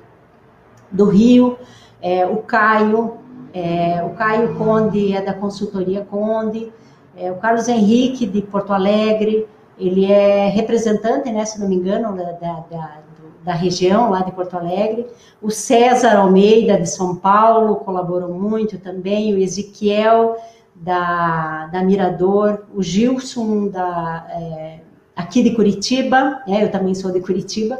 do 0.91 1.05
Rio, 1.05 1.57
é, 2.01 2.25
o 2.25 2.37
Caio, 2.37 3.17
é, 3.55 4.03
o 4.03 4.09
Caio 4.09 4.53
Conde 4.55 5.15
é 5.15 5.21
da 5.21 5.33
consultoria 5.33 6.01
Conde, 6.03 6.73
é, 7.15 7.31
o 7.31 7.35
Carlos 7.35 7.69
Henrique 7.69 8.25
de 8.25 8.41
Porto 8.41 8.73
Alegre, 8.73 9.47
ele 9.79 10.11
é 10.11 10.49
representante, 10.49 11.31
né, 11.31 11.45
se 11.45 11.57
não 11.57 11.69
me 11.69 11.75
engano, 11.75 12.13
da, 12.17 12.31
da, 12.33 12.97
da, 13.45 13.53
região 13.53 14.09
lá 14.09 14.21
de 14.23 14.33
Porto 14.33 14.57
Alegre. 14.57 15.07
O 15.41 15.49
César 15.49 16.17
Almeida 16.17 16.77
de 16.77 16.89
São 16.89 17.15
Paulo 17.15 17.77
colaborou 17.77 18.33
muito 18.33 18.77
também, 18.77 19.33
o 19.33 19.37
Ezequiel 19.37 20.35
da, 20.75 21.67
da 21.67 21.81
Mirador, 21.81 22.65
o 22.75 22.83
Gilson 22.83 23.69
da, 23.69 24.27
é, 24.31 24.79
aqui 25.15 25.41
de 25.41 25.55
Curitiba, 25.55 26.41
é, 26.45 26.61
eu 26.61 26.69
também 26.69 26.93
sou 26.93 27.09
de 27.09 27.21
Curitiba. 27.21 27.79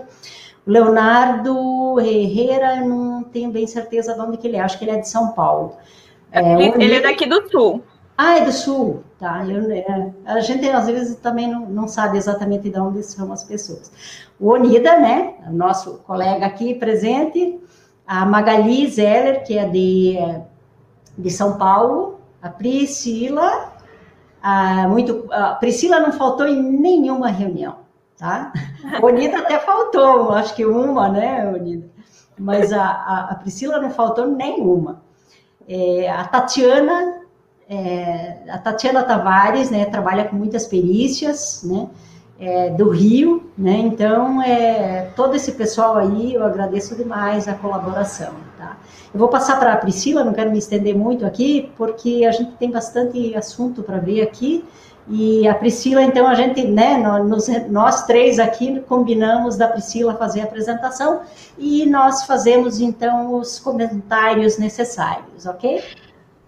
Leonardo 0.65 1.99
Herrera, 1.99 2.77
não 2.77 3.23
tenho 3.23 3.51
bem 3.51 3.67
certeza 3.67 4.13
de 4.13 4.19
onde 4.19 4.37
que 4.37 4.47
ele 4.47 4.57
é, 4.57 4.61
acho 4.61 4.79
que 4.79 4.85
ele 4.85 4.91
é 4.91 4.99
de 4.99 5.07
São 5.07 5.31
Paulo. 5.33 5.75
É, 6.31 6.53
ele, 6.53 6.83
ele 6.83 6.95
é 6.95 7.01
daqui 7.01 7.27
do 7.27 7.47
Sul. 7.49 7.83
Ah, 8.17 8.37
é 8.37 8.45
do 8.45 8.51
Sul, 8.51 9.03
tá. 9.19 9.45
Eu, 9.45 9.69
é, 9.71 10.11
a 10.25 10.39
gente 10.39 10.67
às 10.69 10.87
vezes 10.87 11.17
também 11.17 11.51
não, 11.51 11.67
não 11.67 11.87
sabe 11.87 12.17
exatamente 12.17 12.69
de 12.69 12.79
onde 12.79 13.03
são 13.03 13.31
as 13.31 13.43
pessoas. 13.43 13.91
O 14.39 14.49
Onida, 14.49 14.97
né, 14.97 15.35
nosso 15.51 15.99
colega 15.99 16.45
aqui 16.45 16.73
presente, 16.73 17.59
a 18.07 18.25
Magali 18.25 18.87
Zeller, 18.87 19.43
que 19.43 19.57
é 19.57 19.67
de, 19.67 20.17
de 21.17 21.29
São 21.29 21.57
Paulo, 21.57 22.19
a 22.41 22.49
Priscila, 22.49 23.73
a, 24.41 24.87
muito, 24.87 25.27
a 25.31 25.55
Priscila 25.55 25.99
não 25.99 26.11
faltou 26.11 26.47
em 26.47 26.61
nenhuma 26.61 27.27
reunião 27.27 27.84
tá? 28.17 28.51
Bonita 28.99 29.39
até 29.39 29.59
faltou, 29.59 30.31
acho 30.31 30.55
que 30.55 30.65
uma, 30.65 31.09
né, 31.09 31.45
Bonita? 31.51 31.95
Mas 32.37 32.73
a, 32.73 32.83
a, 32.83 33.27
a 33.31 33.35
Priscila 33.35 33.79
não 33.79 33.89
faltou 33.89 34.27
nenhuma. 34.27 35.01
É, 35.67 36.09
a 36.09 36.23
Tatiana, 36.25 37.21
é, 37.69 38.37
a 38.49 38.57
Tatiana 38.57 39.03
Tavares, 39.03 39.71
né, 39.71 39.85
trabalha 39.85 40.25
com 40.25 40.35
muitas 40.35 40.67
perícias, 40.67 41.63
né, 41.63 41.87
é, 42.37 42.69
do 42.71 42.89
Rio, 42.89 43.49
né, 43.57 43.77
então, 43.77 44.41
é, 44.41 45.09
todo 45.15 45.35
esse 45.35 45.53
pessoal 45.53 45.97
aí, 45.97 46.33
eu 46.33 46.43
agradeço 46.43 46.95
demais 46.95 47.47
a 47.47 47.53
colaboração, 47.53 48.33
tá? 48.57 48.77
Eu 49.13 49.19
vou 49.19 49.29
passar 49.29 49.57
para 49.57 49.71
a 49.71 49.77
Priscila, 49.77 50.25
não 50.25 50.33
quero 50.33 50.51
me 50.51 50.57
estender 50.57 50.93
muito 50.93 51.25
aqui, 51.25 51.71
porque 51.77 52.25
a 52.27 52.31
gente 52.31 52.51
tem 52.57 52.69
bastante 52.69 53.33
assunto 53.33 53.81
para 53.81 53.97
ver 53.97 54.21
aqui, 54.21 54.65
e 55.07 55.47
a 55.47 55.53
Priscila, 55.53 56.01
então, 56.01 56.27
a 56.27 56.33
gente, 56.33 56.65
né, 56.65 56.97
nós, 56.97 57.47
nós 57.69 58.05
três 58.05 58.39
aqui 58.39 58.79
combinamos 58.81 59.55
da 59.55 59.67
Priscila 59.67 60.15
fazer 60.15 60.41
a 60.41 60.45
apresentação 60.45 61.21
e 61.57 61.85
nós 61.85 62.23
fazemos, 62.25 62.79
então, 62.79 63.35
os 63.35 63.59
comentários 63.59 64.57
necessários, 64.57 65.45
ok? 65.45 65.81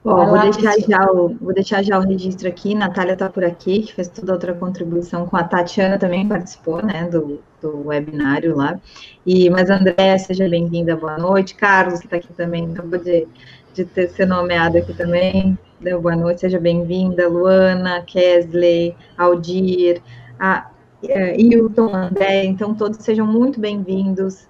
Bom, 0.04 0.26
vou, 0.26 0.40
deixar 0.40 0.80
já 0.80 1.12
o, 1.12 1.36
vou 1.36 1.54
deixar 1.54 1.84
já 1.84 2.00
o 2.00 2.02
registro 2.02 2.48
aqui. 2.48 2.74
Natália 2.74 3.12
está 3.12 3.30
por 3.30 3.44
aqui, 3.44 3.82
que 3.82 3.94
fez 3.94 4.08
toda 4.08 4.32
outra 4.32 4.54
contribuição 4.54 5.28
com 5.28 5.36
a 5.36 5.44
Tatiana, 5.44 6.00
também 6.00 6.26
participou 6.26 6.82
né, 6.82 7.04
do, 7.10 7.42
do 7.62 7.88
webinário 7.88 8.56
lá. 8.56 8.80
E, 9.26 9.50
mas, 9.50 9.70
André, 9.70 10.18
seja 10.18 10.48
bem-vinda, 10.48 10.96
boa 10.96 11.18
noite. 11.18 11.56
Carlos, 11.56 12.00
que 12.00 12.06
está 12.06 12.16
aqui 12.16 12.32
também, 12.34 12.72
acabou 12.72 12.98
de, 12.98 13.28
de 13.78 13.86
ter 13.86 14.10
ser 14.10 14.26
nomeado 14.26 14.80
aqui 14.80 14.92
também. 14.92 15.58
Deu 15.80 16.02
boa 16.02 16.16
noite, 16.16 16.42
seja 16.42 16.60
bem-vinda, 16.60 17.30
Luana, 17.30 18.02
Kesley, 18.02 18.96
Aldir, 19.16 20.02
a 20.40 20.72
é, 21.04 21.40
Hilton, 21.40 21.96
André, 21.96 22.46
então 22.46 22.74
todos 22.74 22.98
sejam 23.06 23.28
muito 23.28 23.60
bem-vindos. 23.60 24.48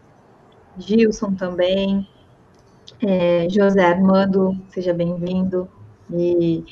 Gilson 0.78 1.34
também, 1.34 2.08
é, 3.02 3.50
José 3.50 3.84
Armando, 3.84 4.58
seja 4.70 4.94
bem-vindo. 4.94 5.68
E 6.10 6.64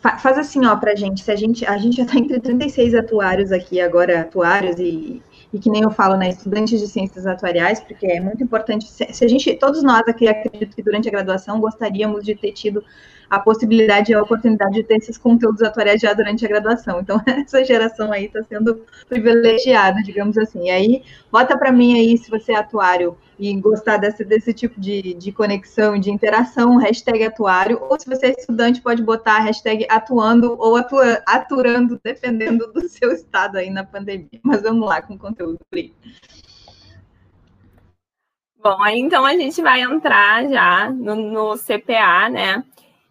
fa 0.00 0.16
faz 0.16 0.38
assim, 0.38 0.64
ó, 0.64 0.76
pra 0.76 0.94
gente, 0.94 1.24
se 1.24 1.32
a 1.32 1.36
gente, 1.36 1.66
a 1.66 1.76
gente 1.76 1.96
já 1.96 2.04
está 2.04 2.16
entre 2.18 2.38
36 2.38 2.94
atuários 2.94 3.50
aqui 3.50 3.80
agora, 3.80 4.20
atuários 4.20 4.78
e, 4.78 5.20
e 5.56 5.58
que 5.58 5.70
nem 5.70 5.82
eu 5.82 5.90
falo, 5.90 6.18
né, 6.18 6.28
estudantes 6.28 6.78
de 6.78 6.86
ciências 6.86 7.26
atuariais, 7.26 7.80
porque 7.80 8.06
é 8.06 8.20
muito 8.20 8.44
importante, 8.44 8.86
se, 8.86 9.24
a 9.24 9.28
gente, 9.28 9.54
todos 9.54 9.82
nós 9.82 10.06
aqui, 10.06 10.28
acredito 10.28 10.76
que 10.76 10.82
durante 10.82 11.08
a 11.08 11.10
graduação 11.10 11.58
gostaríamos 11.58 12.24
de 12.24 12.34
ter 12.34 12.52
tido 12.52 12.84
a 13.30 13.40
possibilidade 13.40 14.12
e 14.12 14.14
a 14.14 14.22
oportunidade 14.22 14.74
de 14.74 14.84
ter 14.84 14.96
esses 14.96 15.16
conteúdos 15.16 15.62
atuais 15.62 15.98
já 15.98 16.12
durante 16.12 16.44
a 16.44 16.48
graduação. 16.48 17.00
Então, 17.00 17.18
essa 17.26 17.64
geração 17.64 18.12
aí 18.12 18.26
está 18.26 18.42
sendo 18.42 18.82
privilegiada, 19.08 20.02
digamos 20.02 20.36
assim. 20.36 20.66
E 20.66 20.70
aí, 20.70 21.02
bota 21.32 21.56
para 21.56 21.72
mim 21.72 21.98
aí, 21.98 22.18
se 22.18 22.30
você 22.30 22.52
é 22.52 22.56
atuário 22.56 23.16
e 23.38 23.54
gostar 23.60 23.98
desse, 23.98 24.24
desse 24.24 24.52
tipo 24.54 24.80
de, 24.80 25.14
de 25.14 25.30
conexão, 25.30 25.98
de 25.98 26.10
interação, 26.10 26.76
hashtag 26.76 27.24
atuário, 27.24 27.78
ou 27.82 27.98
se 27.98 28.08
você 28.08 28.26
é 28.26 28.30
estudante, 28.30 28.80
pode 28.80 29.02
botar 29.02 29.40
hashtag 29.40 29.86
atuando 29.90 30.56
ou 30.58 30.76
atua, 30.76 31.22
aturando, 31.26 32.00
defendendo 32.02 32.72
do 32.72 32.88
seu 32.88 33.12
estado 33.12 33.56
aí 33.58 33.70
na 33.70 33.84
pandemia. 33.84 34.40
Mas 34.42 34.62
vamos 34.62 34.88
lá 34.88 35.02
com 35.02 35.14
o 35.14 35.18
conteúdo, 35.18 35.58
Pri. 35.70 35.94
Bom, 38.62 38.82
aí 38.82 38.98
então 38.98 39.24
a 39.24 39.36
gente 39.36 39.62
vai 39.62 39.82
entrar 39.82 40.48
já 40.48 40.90
no, 40.90 41.14
no 41.14 41.54
CPA, 41.56 42.28
né? 42.28 42.64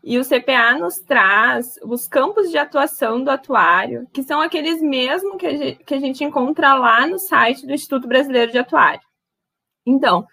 E 0.04 0.20
o 0.20 0.24
CPA 0.24 0.78
nos 0.78 0.96
traz 1.00 1.80
os 1.84 2.08
campos 2.08 2.52
de 2.52 2.58
atuação 2.58 3.24
do 3.24 3.32
atuário, 3.32 4.06
que 4.14 4.22
são 4.22 4.42
aqueles 4.42 4.82
mesmos 4.82 5.38
que 5.38 5.76
que 5.76 5.94
a 5.94 6.00
gente 6.00 6.24
encontra 6.24 6.76
lá 6.76 7.08
no 7.08 7.18
site 7.18 7.66
do 7.66 7.74
Instituto 7.74 8.08
Brasileiro 8.08 8.52
de 8.52 8.58
Atuário. 8.58 9.02
Então, 9.86 10.26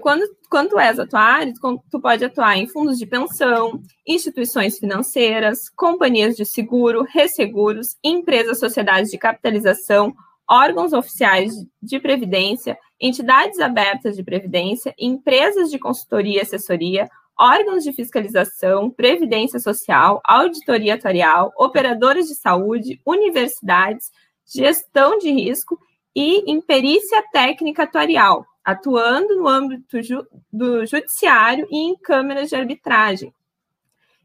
quando, 0.00 0.22
quando 0.50 0.70
tu 0.70 0.78
és 0.78 0.98
atuário, 0.98 1.52
tu 1.90 2.00
pode 2.00 2.24
atuar 2.24 2.56
em 2.56 2.66
fundos 2.66 2.98
de 2.98 3.06
pensão, 3.06 3.80
instituições 4.06 4.78
financeiras, 4.78 5.68
companhias 5.68 6.36
de 6.36 6.46
seguro, 6.46 7.02
resseguros, 7.02 7.96
empresas, 8.02 8.58
sociedades 8.58 9.10
de 9.10 9.18
capitalização, 9.18 10.14
órgãos 10.48 10.92
oficiais 10.92 11.54
de 11.82 12.00
previdência, 12.00 12.78
entidades 13.00 13.58
abertas 13.60 14.16
de 14.16 14.22
previdência, 14.22 14.94
empresas 14.98 15.70
de 15.70 15.78
consultoria 15.78 16.38
e 16.38 16.42
assessoria, 16.42 17.08
órgãos 17.38 17.84
de 17.84 17.92
fiscalização, 17.92 18.88
previdência 18.88 19.58
social, 19.58 20.22
auditoria 20.24 20.94
atuarial, 20.94 21.52
operadoras 21.58 22.28
de 22.28 22.34
saúde, 22.34 22.98
universidades, 23.04 24.10
gestão 24.46 25.18
de 25.18 25.30
risco 25.30 25.78
e 26.14 26.50
imperícia 26.50 27.22
técnica 27.30 27.82
atuarial, 27.82 28.46
atuando 28.66 29.36
no 29.36 29.46
âmbito 29.46 30.02
ju 30.02 30.26
do 30.52 30.84
judiciário 30.84 31.68
e 31.70 31.76
em 31.88 31.96
câmeras 31.96 32.48
de 32.48 32.56
arbitragem. 32.56 33.32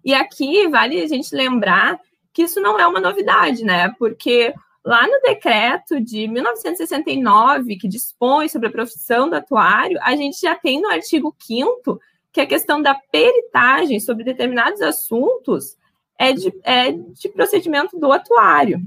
E 0.03 0.15
aqui 0.15 0.67
vale 0.67 0.99
a 0.99 1.07
gente 1.07 1.35
lembrar 1.35 1.99
que 2.33 2.41
isso 2.41 2.59
não 2.59 2.79
é 2.79 2.87
uma 2.87 2.99
novidade, 2.99 3.63
né? 3.63 3.93
Porque 3.99 4.51
lá 4.83 5.05
no 5.05 5.21
decreto 5.21 6.01
de 6.01 6.27
1969, 6.27 7.75
que 7.75 7.87
dispõe 7.87 8.49
sobre 8.49 8.69
a 8.69 8.71
profissão 8.71 9.29
do 9.29 9.35
atuário, 9.35 9.99
a 10.01 10.15
gente 10.15 10.41
já 10.41 10.55
tem 10.55 10.81
no 10.81 10.89
artigo 10.89 11.35
5 11.39 12.01
que 12.33 12.41
a 12.41 12.47
questão 12.47 12.81
da 12.81 12.95
peritagem 12.95 13.99
sobre 13.99 14.23
determinados 14.23 14.81
assuntos 14.81 15.77
é 16.17 16.33
de, 16.33 16.51
é 16.63 16.91
de 16.91 17.29
procedimento 17.29 17.99
do 17.99 18.11
atuário. 18.11 18.81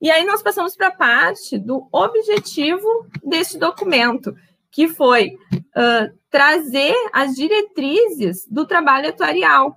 E 0.00 0.10
aí 0.10 0.24
nós 0.24 0.42
passamos 0.42 0.76
para 0.76 0.88
a 0.88 0.96
parte 0.96 1.58
do 1.58 1.88
objetivo 1.90 3.06
deste 3.22 3.58
documento, 3.58 4.34
que 4.70 4.88
foi 4.88 5.36
uh, 5.54 6.16
trazer 6.30 6.94
as 7.12 7.34
diretrizes 7.34 8.46
do 8.48 8.64
trabalho 8.66 9.08
atuarial, 9.08 9.74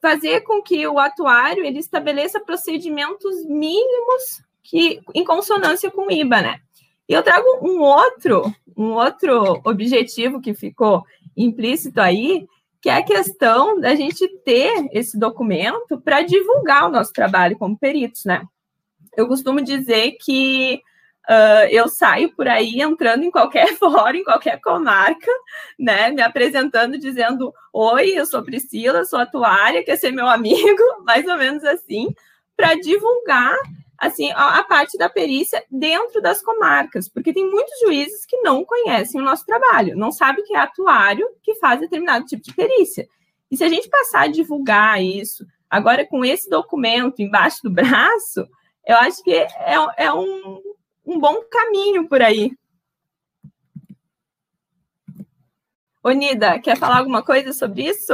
fazer 0.00 0.42
com 0.42 0.62
que 0.62 0.86
o 0.86 0.98
atuário 0.98 1.64
ele 1.64 1.80
estabeleça 1.80 2.38
procedimentos 2.38 3.44
mínimos 3.44 4.44
que 4.62 5.00
em 5.14 5.24
consonância 5.24 5.90
com 5.90 6.06
o 6.06 6.12
IBA, 6.12 6.42
né? 6.42 6.60
E 7.08 7.12
eu 7.12 7.22
trago 7.22 7.46
um 7.62 7.80
outro, 7.80 8.52
um 8.76 8.92
outro 8.92 9.60
objetivo 9.64 10.40
que 10.40 10.54
ficou 10.54 11.04
implícito 11.36 12.00
aí, 12.00 12.46
que 12.80 12.88
é 12.88 12.94
a 12.94 13.02
questão 13.02 13.80
da 13.80 13.94
gente 13.94 14.26
ter 14.44 14.88
esse 14.92 15.18
documento 15.18 16.00
para 16.00 16.22
divulgar 16.22 16.86
o 16.86 16.90
nosso 16.90 17.12
trabalho 17.12 17.56
como 17.58 17.78
peritos, 17.78 18.24
né? 18.24 18.42
Eu 19.16 19.26
costumo 19.26 19.62
dizer 19.62 20.12
que 20.20 20.82
uh, 21.28 21.66
eu 21.70 21.88
saio 21.88 22.34
por 22.34 22.46
aí 22.48 22.80
entrando 22.80 23.24
em 23.24 23.30
qualquer 23.30 23.74
fórum, 23.76 24.18
em 24.18 24.24
qualquer 24.24 24.60
comarca, 24.60 25.30
né? 25.78 26.10
Me 26.10 26.22
apresentando, 26.22 26.98
dizendo: 26.98 27.52
Oi, 27.72 28.10
eu 28.10 28.26
sou 28.26 28.42
Priscila, 28.42 29.04
sou 29.04 29.18
atuária, 29.18 29.84
quer 29.84 29.96
ser 29.96 30.12
meu 30.12 30.28
amigo, 30.28 30.82
mais 31.04 31.26
ou 31.26 31.36
menos 31.36 31.64
assim, 31.64 32.08
para 32.56 32.74
divulgar 32.74 33.56
assim 33.98 34.30
a, 34.32 34.58
a, 34.58 34.64
parte 34.64 34.98
da 34.98 35.08
perícia 35.08 35.64
dentro 35.70 36.20
das 36.20 36.42
comarcas, 36.42 37.08
porque 37.08 37.32
tem 37.32 37.50
muitos 37.50 37.72
juízes 37.80 38.26
que 38.26 38.36
não 38.42 38.62
conhecem 38.62 39.18
o 39.20 39.24
nosso 39.24 39.46
trabalho, 39.46 39.96
não 39.96 40.12
sabem 40.12 40.44
que 40.44 40.54
é 40.54 40.58
atuário 40.58 41.26
que 41.42 41.54
faz 41.54 41.80
determinado 41.80 42.26
tipo 42.26 42.42
de 42.42 42.54
perícia. 42.54 43.08
E 43.50 43.56
se 43.56 43.64
a 43.64 43.68
gente 43.68 43.88
passar 43.88 44.24
a 44.24 44.26
divulgar 44.26 45.02
isso, 45.02 45.46
agora 45.70 46.04
com 46.04 46.24
esse 46.24 46.48
documento 46.50 47.22
embaixo 47.22 47.60
do 47.62 47.70
braço, 47.70 48.46
eu 48.86 48.96
acho 48.98 49.22
que 49.22 49.34
é, 49.34 49.48
é 49.96 50.12
um, 50.12 50.62
um 51.04 51.18
bom 51.18 51.42
caminho 51.50 52.08
por 52.08 52.22
aí. 52.22 52.56
Onida, 56.02 56.60
quer 56.60 56.76
falar 56.76 56.98
alguma 56.98 57.20
coisa 57.20 57.52
sobre 57.52 57.82
isso? 57.82 58.12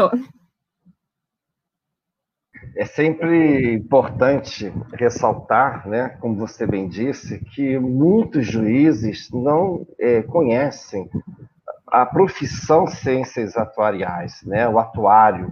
É 2.74 2.86
sempre 2.86 3.74
importante 3.74 4.72
ressaltar, 4.94 5.86
né, 5.86 6.16
como 6.20 6.36
você 6.36 6.66
bem 6.66 6.88
disse, 6.88 7.38
que 7.54 7.78
muitos 7.78 8.46
juízes 8.46 9.28
não 9.30 9.86
é, 10.00 10.22
conhecem 10.22 11.06
a 11.86 12.06
profissão 12.06 12.86
ciências 12.86 13.58
atuariais, 13.58 14.42
né, 14.42 14.66
o 14.66 14.78
atuário, 14.78 15.50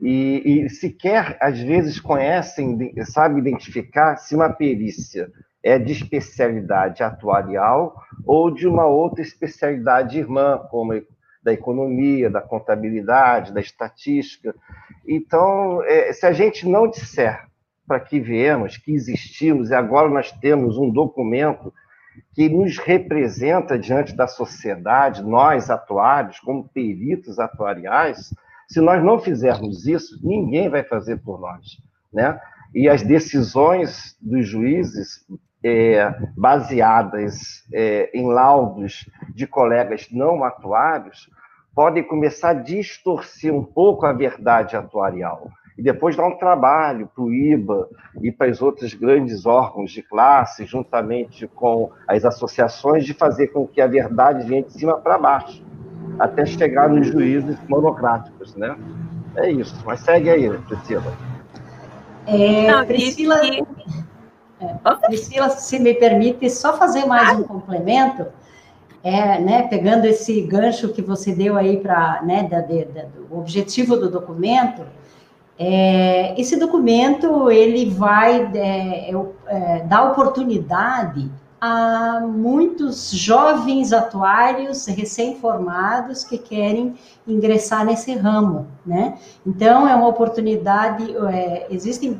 e, 0.00 0.64
e 0.64 0.70
sequer, 0.70 1.36
às 1.40 1.60
vezes, 1.60 2.00
conhecem, 2.00 2.92
sabem 3.04 3.38
identificar 3.38 4.16
se 4.16 4.34
uma 4.34 4.50
perícia 4.50 5.30
é 5.62 5.78
de 5.78 5.92
especialidade 5.92 7.02
atuarial 7.02 7.94
ou 8.24 8.50
de 8.50 8.66
uma 8.66 8.86
outra 8.86 9.20
especialidade 9.20 10.18
irmã, 10.18 10.58
como 10.70 10.94
da 11.42 11.52
economia, 11.52 12.30
da 12.30 12.40
contabilidade, 12.40 13.52
da 13.52 13.60
estatística. 13.60 14.54
Então, 15.06 15.82
é, 15.84 16.12
se 16.12 16.26
a 16.26 16.32
gente 16.32 16.68
não 16.68 16.88
disser 16.88 17.46
para 17.86 18.00
que 18.00 18.20
viemos, 18.20 18.76
que 18.76 18.92
existimos, 18.92 19.70
e 19.70 19.74
agora 19.74 20.08
nós 20.08 20.30
temos 20.32 20.78
um 20.78 20.90
documento 20.90 21.72
que 22.34 22.48
nos 22.48 22.78
representa 22.78 23.78
diante 23.78 24.14
da 24.14 24.26
sociedade, 24.26 25.22
nós 25.22 25.70
atuários, 25.70 26.38
como 26.40 26.68
peritos 26.68 27.38
atuariais, 27.38 28.30
se 28.70 28.80
nós 28.80 29.02
não 29.02 29.18
fizermos 29.18 29.84
isso, 29.84 30.16
ninguém 30.22 30.68
vai 30.68 30.84
fazer 30.84 31.16
por 31.16 31.40
nós, 31.40 31.82
né? 32.12 32.40
E 32.72 32.88
as 32.88 33.02
decisões 33.02 34.16
dos 34.20 34.46
juízes 34.46 35.26
é, 35.64 36.08
baseadas 36.36 37.64
é, 37.72 38.08
em 38.14 38.28
laudos 38.28 39.10
de 39.34 39.44
colegas 39.44 40.06
não 40.12 40.44
atuários 40.44 41.28
podem 41.74 42.04
começar 42.04 42.50
a 42.50 42.54
distorcer 42.54 43.52
um 43.52 43.64
pouco 43.64 44.06
a 44.06 44.12
verdade 44.12 44.76
atuarial 44.76 45.50
e 45.76 45.82
depois 45.82 46.14
dar 46.14 46.28
um 46.28 46.38
trabalho 46.38 47.10
para 47.12 47.24
o 47.24 47.32
IBA 47.32 47.88
e 48.22 48.30
para 48.30 48.52
os 48.52 48.62
outros 48.62 48.94
grandes 48.94 49.46
órgãos 49.46 49.90
de 49.90 50.02
classe, 50.02 50.64
juntamente 50.64 51.48
com 51.48 51.90
as 52.06 52.24
associações, 52.24 53.04
de 53.04 53.14
fazer 53.14 53.48
com 53.48 53.66
que 53.66 53.80
a 53.80 53.86
verdade 53.88 54.46
venha 54.46 54.62
de 54.62 54.72
cima 54.72 54.96
para 54.96 55.18
baixo 55.18 55.64
até 56.20 56.44
chegar 56.44 56.88
nos 56.88 57.06
juízes 57.06 57.56
monocráticos, 57.66 58.54
né? 58.54 58.76
É 59.34 59.50
isso. 59.50 59.74
Mas 59.84 60.00
segue 60.00 60.28
aí, 60.28 60.48
Priscila. 60.58 61.12
É, 62.26 62.84
Priscila, 62.84 63.40
é, 63.44 65.06
Priscila, 65.06 65.48
se 65.50 65.78
me 65.78 65.94
permite 65.94 66.50
só 66.50 66.76
fazer 66.76 67.06
mais 67.06 67.38
um 67.38 67.44
complemento, 67.44 68.26
é, 69.02 69.40
né, 69.40 69.62
pegando 69.62 70.04
esse 70.04 70.42
gancho 70.42 70.90
que 70.90 71.00
você 71.00 71.34
deu 71.34 71.56
aí 71.56 71.78
para, 71.78 72.22
né, 72.22 72.42
da, 72.44 72.60
da, 72.60 73.04
do 73.06 73.38
objetivo 73.38 73.96
do 73.96 74.10
documento, 74.10 74.82
é, 75.58 76.38
esse 76.38 76.58
documento 76.58 77.50
ele 77.50 77.90
vai 77.90 78.50
é, 78.54 79.10
é, 79.10 79.14
é 79.46 79.78
dar 79.84 80.10
oportunidade 80.10 81.30
a 81.60 82.20
muitos 82.20 83.10
jovens 83.10 83.92
atuários 83.92 84.86
recém-formados 84.86 86.24
que 86.24 86.38
querem 86.38 86.94
ingressar 87.26 87.84
nesse 87.84 88.14
ramo, 88.14 88.66
né? 88.84 89.18
Então, 89.46 89.86
é 89.86 89.94
uma 89.94 90.08
oportunidade, 90.08 91.14
é, 91.28 91.66
existem 91.70 92.18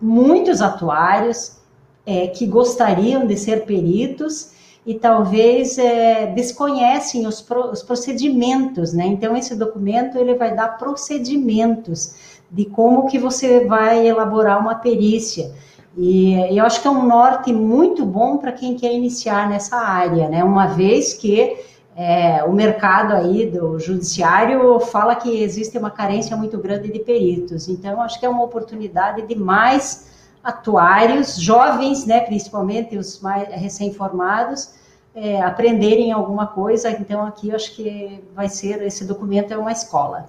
muitos 0.00 0.60
atuários 0.60 1.56
é, 2.04 2.26
que 2.26 2.46
gostariam 2.46 3.26
de 3.26 3.36
ser 3.36 3.64
peritos 3.64 4.52
e 4.84 4.94
talvez 4.94 5.78
é, 5.78 6.26
desconhecem 6.26 7.26
os, 7.26 7.40
pro, 7.40 7.70
os 7.70 7.82
procedimentos, 7.82 8.92
né? 8.92 9.06
Então, 9.06 9.36
esse 9.36 9.54
documento, 9.54 10.18
ele 10.18 10.34
vai 10.34 10.54
dar 10.54 10.76
procedimentos 10.76 12.42
de 12.50 12.66
como 12.66 13.06
que 13.06 13.18
você 13.18 13.64
vai 13.64 14.06
elaborar 14.06 14.60
uma 14.60 14.74
perícia, 14.74 15.54
e, 15.96 16.56
eu 16.56 16.64
acho 16.64 16.80
que 16.80 16.88
é 16.88 16.90
um 16.90 17.06
norte 17.06 17.52
muito 17.52 18.04
bom 18.04 18.38
para 18.38 18.52
quem 18.52 18.76
quer 18.76 18.92
iniciar 18.92 19.48
nessa 19.48 19.76
área, 19.76 20.28
né? 20.28 20.42
Uma 20.42 20.66
vez 20.66 21.12
que 21.12 21.56
é, 21.94 22.42
o 22.44 22.52
mercado 22.52 23.12
aí 23.12 23.46
do 23.50 23.78
judiciário 23.78 24.80
fala 24.80 25.14
que 25.14 25.42
existe 25.42 25.76
uma 25.76 25.90
carência 25.90 26.36
muito 26.36 26.58
grande 26.58 26.90
de 26.90 27.00
peritos. 27.00 27.68
Então, 27.68 28.00
acho 28.00 28.18
que 28.18 28.24
é 28.24 28.28
uma 28.28 28.42
oportunidade 28.42 29.22
de 29.26 29.34
mais 29.34 30.10
atuários, 30.42 31.36
jovens, 31.36 32.06
né, 32.06 32.20
principalmente 32.20 32.96
os 32.96 33.20
mais 33.20 33.48
recém-formados, 33.48 34.74
é, 35.14 35.40
aprenderem 35.42 36.10
alguma 36.10 36.46
coisa. 36.46 36.90
Então, 36.90 37.24
aqui 37.26 37.50
eu 37.50 37.56
acho 37.56 37.76
que 37.76 38.24
vai 38.34 38.48
ser, 38.48 38.82
esse 38.82 39.04
documento 39.04 39.52
é 39.52 39.58
uma 39.58 39.70
escola. 39.70 40.26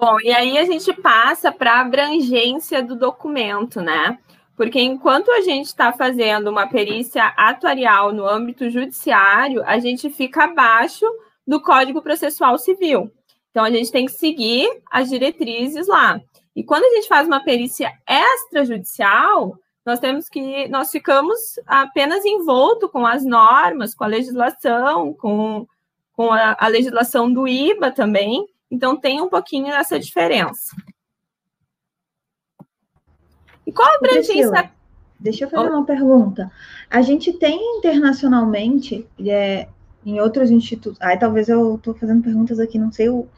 Bom, 0.00 0.18
e 0.22 0.32
aí 0.32 0.56
a 0.56 0.64
gente 0.64 0.94
passa 0.94 1.52
para 1.52 1.74
a 1.74 1.80
abrangência 1.80 2.82
do 2.82 2.96
documento, 2.96 3.82
né? 3.82 4.18
Porque 4.56 4.80
enquanto 4.80 5.30
a 5.30 5.42
gente 5.42 5.66
está 5.66 5.92
fazendo 5.92 6.48
uma 6.48 6.66
perícia 6.66 7.26
atuarial 7.36 8.10
no 8.10 8.26
âmbito 8.26 8.70
judiciário, 8.70 9.62
a 9.66 9.78
gente 9.78 10.08
fica 10.08 10.44
abaixo 10.44 11.04
do 11.46 11.60
Código 11.60 12.00
Processual 12.00 12.56
Civil. 12.56 13.12
Então, 13.50 13.62
a 13.62 13.70
gente 13.70 13.92
tem 13.92 14.06
que 14.06 14.12
seguir 14.12 14.70
as 14.90 15.10
diretrizes 15.10 15.86
lá. 15.86 16.18
E 16.56 16.64
quando 16.64 16.84
a 16.84 16.94
gente 16.94 17.06
faz 17.06 17.26
uma 17.26 17.44
perícia 17.44 17.92
extrajudicial, 18.08 19.54
nós 19.84 19.98
temos 20.00 20.30
que 20.30 20.66
nós 20.68 20.90
ficamos 20.90 21.38
apenas 21.66 22.24
envolto 22.24 22.88
com 22.88 23.06
as 23.06 23.22
normas, 23.22 23.94
com 23.94 24.04
a 24.04 24.06
legislação, 24.06 25.12
com, 25.12 25.66
com 26.14 26.32
a, 26.32 26.56
a 26.58 26.68
legislação 26.68 27.30
do 27.30 27.46
IBA 27.46 27.90
também, 27.90 28.46
então, 28.70 28.96
tem 28.96 29.20
um 29.20 29.28
pouquinho 29.28 29.66
dessa 29.66 29.98
diferença. 29.98 30.76
E 33.66 33.72
qual 33.72 33.88
a 33.88 33.96
abrangência? 33.96 34.70
Deixa 35.18 35.44
eu 35.44 35.50
fazer 35.50 35.70
oh. 35.70 35.76
uma 35.76 35.84
pergunta. 35.84 36.50
A 36.88 37.02
gente 37.02 37.32
tem 37.32 37.78
internacionalmente, 37.78 39.06
é, 39.26 39.68
em 40.04 40.20
outros 40.20 40.50
institutos. 40.50 40.98
Ai, 41.00 41.18
talvez 41.18 41.48
eu 41.48 41.76
estou 41.76 41.94
fazendo 41.94 42.22
perguntas 42.22 42.58
aqui, 42.58 42.78
não 42.78 42.90
sei 42.90 43.08
o. 43.10 43.28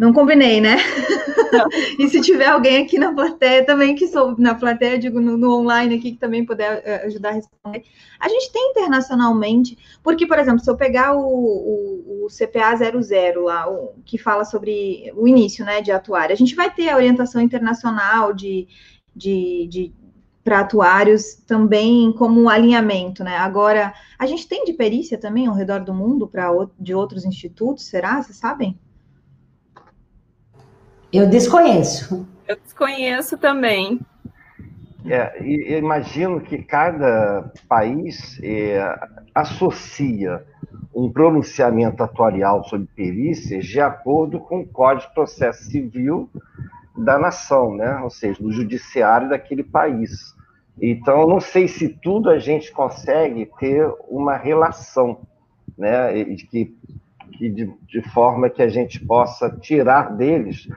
Não 0.00 0.14
combinei, 0.14 0.62
né? 0.62 0.78
e 1.98 2.08
se 2.08 2.22
tiver 2.22 2.46
alguém 2.46 2.82
aqui 2.82 2.98
na 2.98 3.12
plateia 3.12 3.66
também 3.66 3.94
que 3.94 4.08
sou 4.08 4.34
na 4.38 4.54
plateia, 4.54 4.98
digo 4.98 5.20
no, 5.20 5.36
no, 5.36 5.54
online 5.58 5.96
aqui 5.96 6.12
que 6.12 6.16
também 6.16 6.42
puder 6.42 6.78
uh, 6.78 7.06
ajudar 7.06 7.28
a 7.28 7.32
responder. 7.32 7.84
A 8.18 8.26
gente 8.26 8.50
tem 8.50 8.70
internacionalmente, 8.70 9.76
porque, 10.02 10.26
por 10.26 10.38
exemplo, 10.38 10.60
se 10.60 10.70
eu 10.70 10.76
pegar 10.76 11.14
o, 11.14 11.20
o, 11.20 12.24
o 12.24 12.28
CPA 12.28 12.74
00 12.76 13.44
lá, 13.44 13.70
o, 13.70 13.92
que 14.02 14.16
fala 14.16 14.42
sobre 14.46 15.12
o 15.14 15.28
início 15.28 15.66
né, 15.66 15.82
de 15.82 15.92
atuar, 15.92 16.32
a 16.32 16.34
gente 16.34 16.54
vai 16.54 16.72
ter 16.72 16.88
a 16.88 16.96
orientação 16.96 17.42
internacional 17.42 18.32
de, 18.32 18.66
de, 19.14 19.66
de 19.68 19.94
para 20.42 20.60
atuários 20.60 21.34
também 21.46 22.10
como 22.14 22.40
um 22.40 22.48
alinhamento, 22.48 23.22
né? 23.22 23.36
Agora, 23.36 23.92
a 24.18 24.24
gente 24.24 24.48
tem 24.48 24.64
de 24.64 24.72
perícia 24.72 25.18
também 25.18 25.46
ao 25.46 25.54
redor 25.54 25.80
do 25.80 25.92
mundo 25.92 26.26
para 26.26 26.48
de 26.78 26.94
outros 26.94 27.26
institutos, 27.26 27.84
será? 27.84 28.22
Vocês 28.22 28.38
sabem? 28.38 28.78
Eu 31.12 31.28
desconheço. 31.28 32.26
Eu 32.46 32.56
desconheço 32.56 33.36
também. 33.36 34.00
É, 35.04 35.42
e 35.42 35.76
imagino 35.76 36.40
que 36.40 36.62
cada 36.62 37.50
país 37.68 38.38
é, 38.42 38.80
associa 39.34 40.44
um 40.94 41.10
pronunciamento 41.10 42.02
atuarial 42.02 42.64
sobre 42.64 42.88
perícias 42.94 43.64
de 43.64 43.80
acordo 43.80 44.38
com 44.40 44.60
o 44.60 44.66
Código 44.66 45.08
de 45.08 45.14
Processo 45.14 45.64
Civil 45.64 46.28
da 46.96 47.18
nação, 47.18 47.74
né? 47.74 47.98
ou 48.02 48.10
seja, 48.10 48.42
do 48.42 48.52
judiciário 48.52 49.28
daquele 49.28 49.62
país. 49.62 50.34
Então, 50.80 51.26
não 51.26 51.40
sei 51.40 51.66
se 51.66 51.88
tudo 51.88 52.30
a 52.30 52.38
gente 52.38 52.70
consegue 52.72 53.48
ter 53.58 53.86
uma 54.08 54.36
relação, 54.36 55.20
né? 55.78 56.24
de 56.24 56.46
que 56.46 56.76
de, 57.48 57.72
de 57.86 58.02
forma 58.10 58.50
que 58.50 58.60
a 58.60 58.68
gente 58.68 59.00
possa 59.04 59.50
tirar 59.50 60.14
deles 60.14 60.68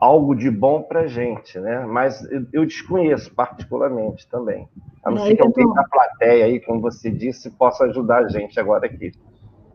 algo 0.00 0.34
de 0.34 0.50
bom 0.50 0.82
para 0.82 1.00
a 1.00 1.06
gente, 1.06 1.58
né? 1.58 1.84
Mas 1.84 2.26
eu 2.52 2.64
desconheço 2.64 3.32
particularmente 3.34 4.26
também. 4.28 4.66
A 5.04 5.10
não 5.10 5.18
é, 5.18 5.26
ser 5.28 5.36
que 5.36 5.42
alguém 5.42 5.72
da 5.74 5.84
plateia 5.84 6.46
aí, 6.46 6.60
como 6.60 6.80
você 6.80 7.10
disse, 7.10 7.50
possa 7.50 7.84
ajudar 7.84 8.24
a 8.24 8.28
gente 8.28 8.58
agora 8.58 8.86
aqui. 8.86 9.12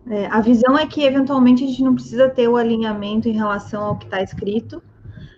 É, 0.09 0.25
a 0.27 0.41
visão 0.41 0.77
é 0.77 0.85
que, 0.85 1.03
eventualmente, 1.03 1.63
a 1.63 1.67
gente 1.67 1.83
não 1.83 1.95
precisa 1.95 2.27
ter 2.29 2.47
o 2.47 2.57
alinhamento 2.57 3.29
em 3.29 3.33
relação 3.33 3.83
ao 3.83 3.97
que 3.97 4.05
está 4.05 4.21
escrito, 4.21 4.81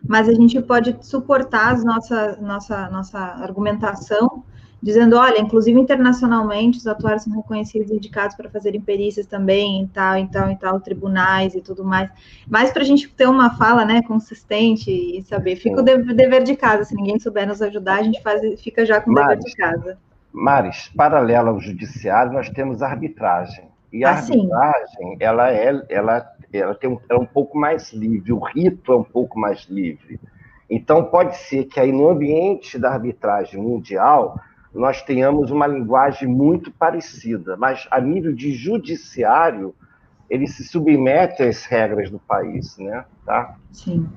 mas 0.07 0.29
a 0.29 0.33
gente 0.33 0.61
pode 0.61 0.97
suportar 1.01 1.77
nossa, 1.83 2.37
nossa, 2.41 2.89
nossa 2.89 3.19
argumentação 3.19 4.43
dizendo, 4.81 5.17
olha, 5.17 5.39
inclusive 5.39 5.79
internacionalmente, 5.79 6.77
os 6.77 6.87
atuários 6.87 7.23
são 7.23 7.35
reconhecidos 7.35 7.91
e 7.91 7.95
indicados 7.95 8.35
para 8.35 8.49
fazerem 8.49 8.79
perícias 8.79 9.25
também 9.25 9.81
em 9.81 9.87
tal, 9.87 10.15
em 10.15 10.27
tal, 10.27 10.49
em 10.49 10.55
tal, 10.55 10.79
tribunais 10.79 11.55
e 11.55 11.61
tudo 11.61 11.83
mais. 11.83 12.09
Mas 12.47 12.71
para 12.71 12.83
a 12.83 12.85
gente 12.85 13.09
ter 13.09 13.27
uma 13.27 13.55
fala, 13.57 13.83
né, 13.83 14.01
consistente 14.03 14.91
e 14.91 15.21
saber, 15.23 15.55
fica 15.55 15.81
o 15.81 15.83
dever 15.83 16.43
de 16.43 16.55
casa, 16.55 16.85
se 16.85 16.95
ninguém 16.95 17.19
souber 17.19 17.47
nos 17.47 17.61
ajudar, 17.61 17.99
a 17.99 18.03
gente 18.03 18.21
faz, 18.21 18.61
fica 18.61 18.85
já 18.85 19.01
com 19.01 19.11
o 19.11 19.15
dever 19.15 19.39
de 19.39 19.53
casa. 19.55 19.97
Maris, 20.31 20.91
paralela 20.95 21.49
ao 21.49 21.59
judiciário, 21.59 22.31
nós 22.31 22.49
temos 22.49 22.83
arbitragem. 22.83 23.65
E 23.91 24.03
a 24.03 24.09
ah, 24.09 24.13
arbitragem, 24.17 25.17
ela 25.19 25.51
é, 25.51 25.85
ela, 25.89 26.31
ela 26.53 26.75
tem 26.75 26.89
um, 26.89 26.99
é 27.09 27.15
um 27.15 27.25
pouco 27.25 27.57
mais 27.57 27.91
livre, 27.93 28.31
o 28.33 28.39
rito 28.39 28.91
é 28.91 28.95
um 28.95 29.03
pouco 29.03 29.39
mais 29.39 29.65
livre. 29.69 30.19
Então, 30.69 31.05
pode 31.05 31.37
ser 31.37 31.63
que 31.65 31.79
aí 31.79 31.91
no 31.91 32.09
ambiente 32.09 32.77
da 32.77 32.91
arbitragem 32.91 33.61
mundial, 33.61 34.37
nós 34.77 35.01
tenhamos 35.01 35.49
uma 35.49 35.65
linguagem 35.65 36.27
muito 36.27 36.71
parecida, 36.71 37.57
mas 37.57 37.87
a 37.89 37.99
nível 37.99 38.33
de 38.33 38.51
judiciário, 38.51 39.73
ele 40.29 40.45
se 40.47 40.63
submete 40.63 41.41
às 41.41 41.65
regras 41.65 42.11
do 42.11 42.19
país, 42.19 42.77
né? 42.77 43.05
Tá? 43.25 43.55
Sim. 43.71 44.07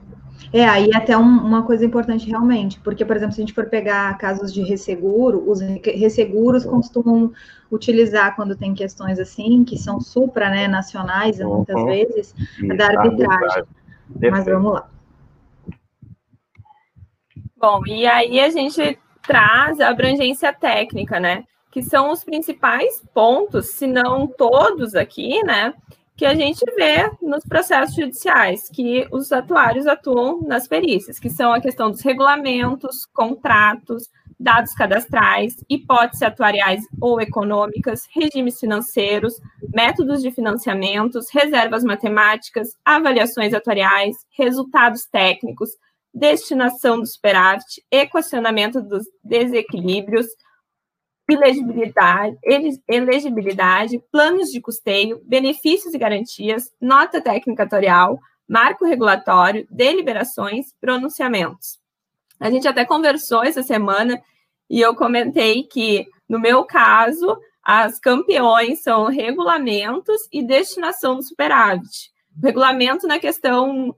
É, 0.52 0.66
aí 0.66 0.90
até 0.94 1.16
um, 1.16 1.22
uma 1.22 1.62
coisa 1.62 1.84
importante 1.84 2.28
realmente, 2.28 2.80
porque, 2.80 3.04
por 3.04 3.16
exemplo, 3.16 3.34
se 3.34 3.40
a 3.40 3.44
gente 3.44 3.54
for 3.54 3.66
pegar 3.66 4.16
casos 4.18 4.52
de 4.52 4.62
resseguro, 4.62 5.48
os 5.50 5.60
resseguros 5.60 6.64
uhum. 6.64 6.72
costumam 6.72 7.32
utilizar 7.70 8.34
quando 8.34 8.56
tem 8.56 8.74
questões 8.74 9.18
assim, 9.18 9.64
que 9.64 9.78
são 9.78 10.00
supra, 10.00 10.50
né, 10.50 10.66
nacionais, 10.66 11.40
uhum. 11.40 11.56
muitas 11.56 11.84
vezes, 11.84 12.34
Isso, 12.58 12.76
da 12.76 12.86
arbitragem. 12.86 13.64
Mas 14.30 14.44
vamos 14.44 14.72
lá. 14.72 14.88
Bom, 17.56 17.82
e 17.86 18.06
aí 18.06 18.40
a 18.40 18.48
gente 18.48 18.98
traz 19.22 19.80
a 19.80 19.88
abrangência 19.88 20.52
técnica, 20.52 21.18
né? 21.20 21.44
Que 21.70 21.82
são 21.82 22.10
os 22.10 22.24
principais 22.24 23.02
pontos, 23.14 23.70
se 23.70 23.86
não 23.86 24.26
todos 24.26 24.94
aqui, 24.94 25.42
né? 25.44 25.74
Que 26.16 26.26
a 26.26 26.34
gente 26.34 26.64
vê 26.76 27.10
nos 27.22 27.44
processos 27.44 27.94
judiciais, 27.94 28.68
que 28.68 29.06
os 29.10 29.32
atuários 29.32 29.86
atuam 29.86 30.42
nas 30.42 30.68
perícias, 30.68 31.18
que 31.18 31.30
são 31.30 31.52
a 31.52 31.60
questão 31.60 31.90
dos 31.90 32.02
regulamentos, 32.02 33.06
contratos, 33.06 34.10
dados 34.40 34.72
cadastrais, 34.72 35.62
hipóteses 35.68 36.22
atuariais 36.22 36.82
ou 36.98 37.20
econômicas, 37.20 38.08
regimes 38.10 38.58
financeiros, 38.58 39.38
métodos 39.74 40.22
de 40.22 40.30
financiamentos, 40.30 41.26
reservas 41.30 41.84
matemáticas, 41.84 42.74
avaliações 42.82 43.52
atuariais, 43.52 44.16
resultados 44.30 45.04
técnicos, 45.04 45.70
destinação 46.12 47.00
do 47.00 47.06
superávit, 47.06 47.84
equacionamento 47.90 48.80
dos 48.80 49.04
desequilíbrios, 49.22 50.26
elegibilidade, 51.28 52.36
elegibilidade, 52.88 54.02
planos 54.10 54.50
de 54.50 54.60
custeio, 54.60 55.20
benefícios 55.24 55.94
e 55.94 55.98
garantias, 55.98 56.72
nota 56.80 57.20
técnica 57.20 57.62
atorial, 57.62 58.18
marco 58.48 58.84
regulatório, 58.84 59.66
deliberações, 59.70 60.66
pronunciamentos. 60.80 61.78
A 62.40 62.50
gente 62.50 62.66
até 62.66 62.84
conversou 62.84 63.44
essa 63.44 63.62
semana 63.62 64.20
e 64.68 64.80
eu 64.80 64.94
comentei 64.96 65.62
que, 65.64 66.06
no 66.28 66.38
meu 66.38 66.64
caso, 66.64 67.38
as 67.62 68.00
campeões 68.00 68.82
são 68.82 69.06
regulamentos 69.06 70.20
e 70.32 70.42
destinação 70.42 71.16
do 71.16 71.22
superávit. 71.22 72.10
Regulamento 72.42 73.06
na 73.06 73.18
questão 73.18 73.94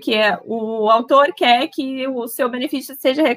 que 0.00 0.14
é 0.14 0.38
o 0.44 0.90
autor 0.90 1.32
quer 1.34 1.68
que 1.68 2.06
o 2.06 2.28
seu 2.28 2.48
benefício 2.48 2.94
seja 2.98 3.36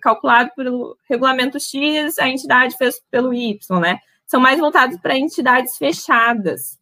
calculado 0.00 0.50
pelo 0.56 0.96
regulamento 1.08 1.58
X, 1.60 2.18
a 2.18 2.28
entidade 2.28 2.76
fez 2.76 3.00
pelo 3.10 3.32
Y, 3.32 3.80
né? 3.80 3.98
São 4.26 4.40
mais 4.40 4.58
voltados 4.58 4.98
para 4.98 5.16
entidades 5.16 5.76
fechadas. 5.76 6.78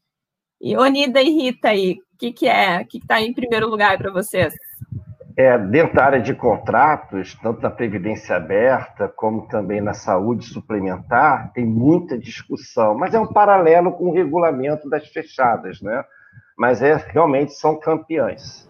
E 0.60 0.76
Onida 0.76 1.20
e 1.20 1.30
Rita 1.30 1.68
aí, 1.68 1.98
o 2.14 2.18
que, 2.18 2.32
que 2.32 2.48
é? 2.48 2.80
O 2.80 2.86
que 2.86 2.98
está 2.98 3.20
em 3.20 3.32
primeiro 3.32 3.68
lugar 3.68 3.98
para 3.98 4.10
vocês? 4.10 4.54
É, 5.36 5.58
dentro 5.58 5.94
da 5.94 6.04
área 6.04 6.20
de 6.20 6.34
contratos, 6.34 7.34
tanto 7.42 7.60
na 7.60 7.68
Previdência 7.68 8.36
Aberta 8.36 9.06
como 9.14 9.46
também 9.48 9.82
na 9.82 9.92
saúde 9.92 10.46
suplementar, 10.46 11.52
tem 11.52 11.66
muita 11.66 12.18
discussão, 12.18 12.96
mas 12.96 13.12
é 13.12 13.20
um 13.20 13.26
paralelo 13.26 13.92
com 13.92 14.06
o 14.06 14.14
regulamento 14.14 14.88
das 14.88 15.06
fechadas, 15.08 15.82
né? 15.82 16.02
Mas 16.56 16.80
é, 16.82 16.94
realmente 17.12 17.52
são 17.52 17.76
campeões. 17.76 18.66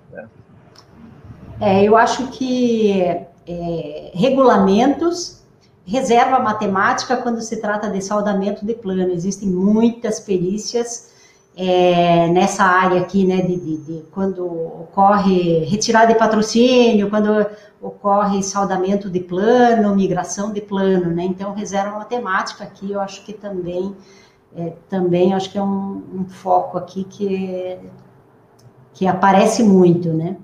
É, 1.61 1.83
eu 1.85 1.97
acho 1.97 2.29
que 2.29 3.01
é, 3.47 4.11
regulamentos, 4.13 5.43
reserva 5.87 6.39
matemática 6.39 7.17
quando 7.17 7.41
se 7.41 7.61
trata 7.61 7.89
de 7.89 8.03
saldamento 8.03 8.67
de 8.67 8.75
plano. 8.75 9.13
Existem 9.13 9.49
muitas 9.49 10.21
perícias 10.21 11.15
é, 11.57 12.29
nessa 12.29 12.65
área 12.65 13.01
aqui, 13.01 13.25
né, 13.25 13.41
de, 13.41 13.57
de, 13.57 13.77
de, 13.79 14.03
quando 14.11 14.45
ocorre 14.45 15.65
retirada 15.65 16.13
de 16.13 16.19
patrocínio, 16.19 17.09
quando 17.09 17.47
ocorre 17.81 18.43
saldamento 18.43 19.09
de 19.09 19.21
plano, 19.21 19.95
migração 19.95 20.53
de 20.53 20.61
plano, 20.61 21.11
né? 21.11 21.25
Então, 21.25 21.55
reserva 21.55 21.97
matemática 21.97 22.65
aqui, 22.65 22.93
eu 22.93 23.01
acho 23.01 23.25
que 23.25 23.33
também, 23.33 23.97
é, 24.55 24.71
também 24.89 25.35
acho 25.35 25.51
que 25.51 25.59
é 25.59 25.63
um, 25.63 26.21
um 26.21 26.29
foco 26.29 26.79
aqui 26.79 27.05
que 27.05 27.79
que 28.95 29.07
aparece 29.07 29.63
muito, 29.63 30.11
né? 30.13 30.39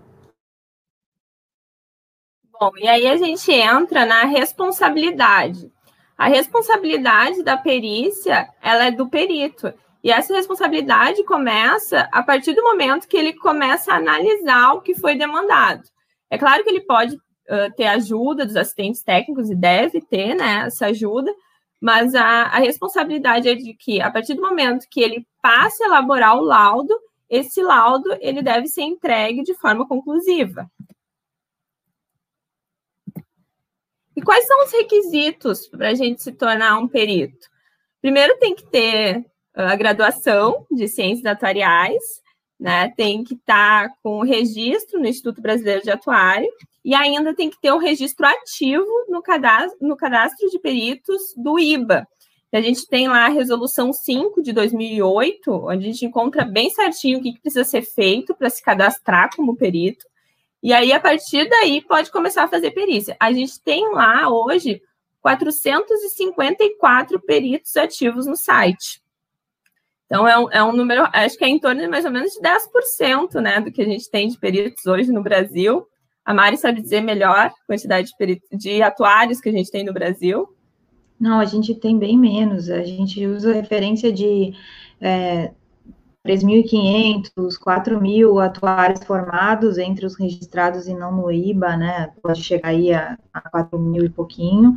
Bom, 2.52 2.70
e 2.76 2.86
aí 2.86 3.06
a 3.06 3.16
gente 3.16 3.50
entra 3.50 4.04
na 4.04 4.24
responsabilidade. 4.24 5.72
A 6.18 6.28
responsabilidade 6.28 7.42
da 7.42 7.56
perícia, 7.56 8.48
ela 8.62 8.84
é 8.84 8.90
do 8.90 9.08
perito. 9.08 9.72
E 10.04 10.10
essa 10.10 10.34
responsabilidade 10.34 11.24
começa 11.24 12.08
a 12.12 12.22
partir 12.22 12.54
do 12.54 12.62
momento 12.62 13.08
que 13.08 13.16
ele 13.16 13.32
começa 13.32 13.92
a 13.92 13.96
analisar 13.96 14.74
o 14.74 14.82
que 14.82 14.94
foi 14.94 15.16
demandado. 15.16 15.82
É 16.28 16.36
claro 16.36 16.62
que 16.62 16.70
ele 16.70 16.82
pode 16.82 17.16
uh, 17.16 17.74
ter 17.74 17.86
ajuda 17.86 18.44
dos 18.44 18.56
assistentes 18.56 19.02
técnicos 19.02 19.50
e 19.50 19.54
deve 19.54 20.00
ter 20.00 20.34
né, 20.34 20.64
essa 20.66 20.86
ajuda, 20.86 21.32
mas 21.82 22.14
a, 22.14 22.44
a 22.44 22.58
responsabilidade 22.60 23.48
é 23.48 23.56
de 23.56 23.74
que, 23.74 24.00
a 24.00 24.08
partir 24.08 24.34
do 24.34 24.40
momento 24.40 24.86
que 24.88 25.00
ele 25.00 25.26
passe 25.42 25.82
a 25.82 25.86
elaborar 25.86 26.36
o 26.36 26.44
laudo, 26.44 26.96
esse 27.28 27.60
laudo 27.60 28.16
ele 28.20 28.40
deve 28.40 28.68
ser 28.68 28.82
entregue 28.82 29.42
de 29.42 29.52
forma 29.54 29.84
conclusiva. 29.88 30.70
E 34.14 34.22
quais 34.22 34.46
são 34.46 34.64
os 34.64 34.70
requisitos 34.70 35.66
para 35.66 35.88
a 35.88 35.94
gente 35.94 36.22
se 36.22 36.30
tornar 36.30 36.78
um 36.78 36.86
perito? 36.86 37.48
Primeiro 38.00 38.38
tem 38.38 38.54
que 38.54 38.64
ter 38.64 39.26
a 39.52 39.74
graduação 39.74 40.64
de 40.70 40.86
ciências 40.86 41.26
atuariais, 41.26 42.22
né, 42.60 42.92
tem 42.96 43.24
que 43.24 43.34
estar 43.34 43.88
tá 43.88 43.94
com 44.04 44.20
o 44.20 44.24
registro 44.24 45.00
no 45.00 45.08
Instituto 45.08 45.42
Brasileiro 45.42 45.82
de 45.82 45.90
Atuário 45.90 46.48
e 46.84 46.94
ainda 46.94 47.34
tem 47.34 47.48
que 47.48 47.60
ter 47.60 47.72
o 47.72 47.78
registro 47.78 48.26
ativo 48.26 48.86
no 49.08 49.22
cadastro, 49.22 49.78
no 49.80 49.96
cadastro 49.96 50.48
de 50.50 50.58
peritos 50.58 51.34
do 51.36 51.58
IBA. 51.58 52.06
A 52.52 52.60
gente 52.60 52.86
tem 52.86 53.08
lá 53.08 53.24
a 53.24 53.30
resolução 53.30 53.94
5 53.94 54.42
de 54.42 54.52
2008, 54.52 55.50
onde 55.50 55.86
a 55.86 55.90
gente 55.90 56.04
encontra 56.04 56.44
bem 56.44 56.68
certinho 56.68 57.18
o 57.18 57.22
que, 57.22 57.32
que 57.32 57.40
precisa 57.40 57.64
ser 57.64 57.80
feito 57.80 58.34
para 58.34 58.50
se 58.50 58.62
cadastrar 58.62 59.34
como 59.34 59.56
perito. 59.56 60.04
E 60.62 60.70
aí, 60.72 60.92
a 60.92 61.00
partir 61.00 61.48
daí, 61.48 61.80
pode 61.80 62.10
começar 62.10 62.44
a 62.44 62.48
fazer 62.48 62.72
perícia. 62.72 63.16
A 63.18 63.32
gente 63.32 63.58
tem 63.60 63.90
lá 63.92 64.28
hoje 64.28 64.82
454 65.22 67.18
peritos 67.20 67.74
ativos 67.76 68.26
no 68.26 68.36
site. 68.36 69.02
Então, 70.04 70.28
é 70.28 70.38
um, 70.38 70.50
é 70.50 70.62
um 70.62 70.72
número, 70.72 71.08
acho 71.10 71.38
que 71.38 71.44
é 71.44 71.48
em 71.48 71.58
torno 71.58 71.80
de 71.80 71.88
mais 71.88 72.04
ou 72.04 72.10
menos 72.10 72.32
de 72.32 72.40
10% 72.40 73.40
né, 73.40 73.62
do 73.62 73.72
que 73.72 73.80
a 73.80 73.86
gente 73.86 74.10
tem 74.10 74.28
de 74.28 74.38
peritos 74.38 74.84
hoje 74.84 75.10
no 75.10 75.22
Brasil. 75.22 75.88
A 76.24 76.32
Mari 76.32 76.56
sabe 76.56 76.80
dizer 76.80 77.00
melhor 77.00 77.36
a 77.36 77.52
quantidade 77.66 78.10
de, 78.18 78.40
de 78.52 78.82
atuários 78.82 79.40
que 79.40 79.48
a 79.48 79.52
gente 79.52 79.70
tem 79.70 79.84
no 79.84 79.92
Brasil. 79.92 80.48
Não, 81.18 81.40
a 81.40 81.44
gente 81.44 81.74
tem 81.74 81.98
bem 81.98 82.18
menos. 82.18 82.70
A 82.70 82.82
gente 82.82 83.26
usa 83.26 83.52
referência 83.52 84.12
de 84.12 84.54
é, 85.00 85.52
3.500, 86.26 87.30
4.000 87.58 88.44
atuários 88.44 89.04
formados 89.04 89.76
entre 89.78 90.06
os 90.06 90.14
registrados 90.14 90.86
e 90.86 90.94
não 90.94 91.10
no 91.10 91.32
IBA, 91.32 91.76
né? 91.76 92.12
Pode 92.22 92.42
chegar 92.42 92.68
aí 92.68 92.92
a, 92.92 93.18
a 93.32 93.50
4.000 93.50 94.04
e 94.04 94.08
pouquinho, 94.08 94.76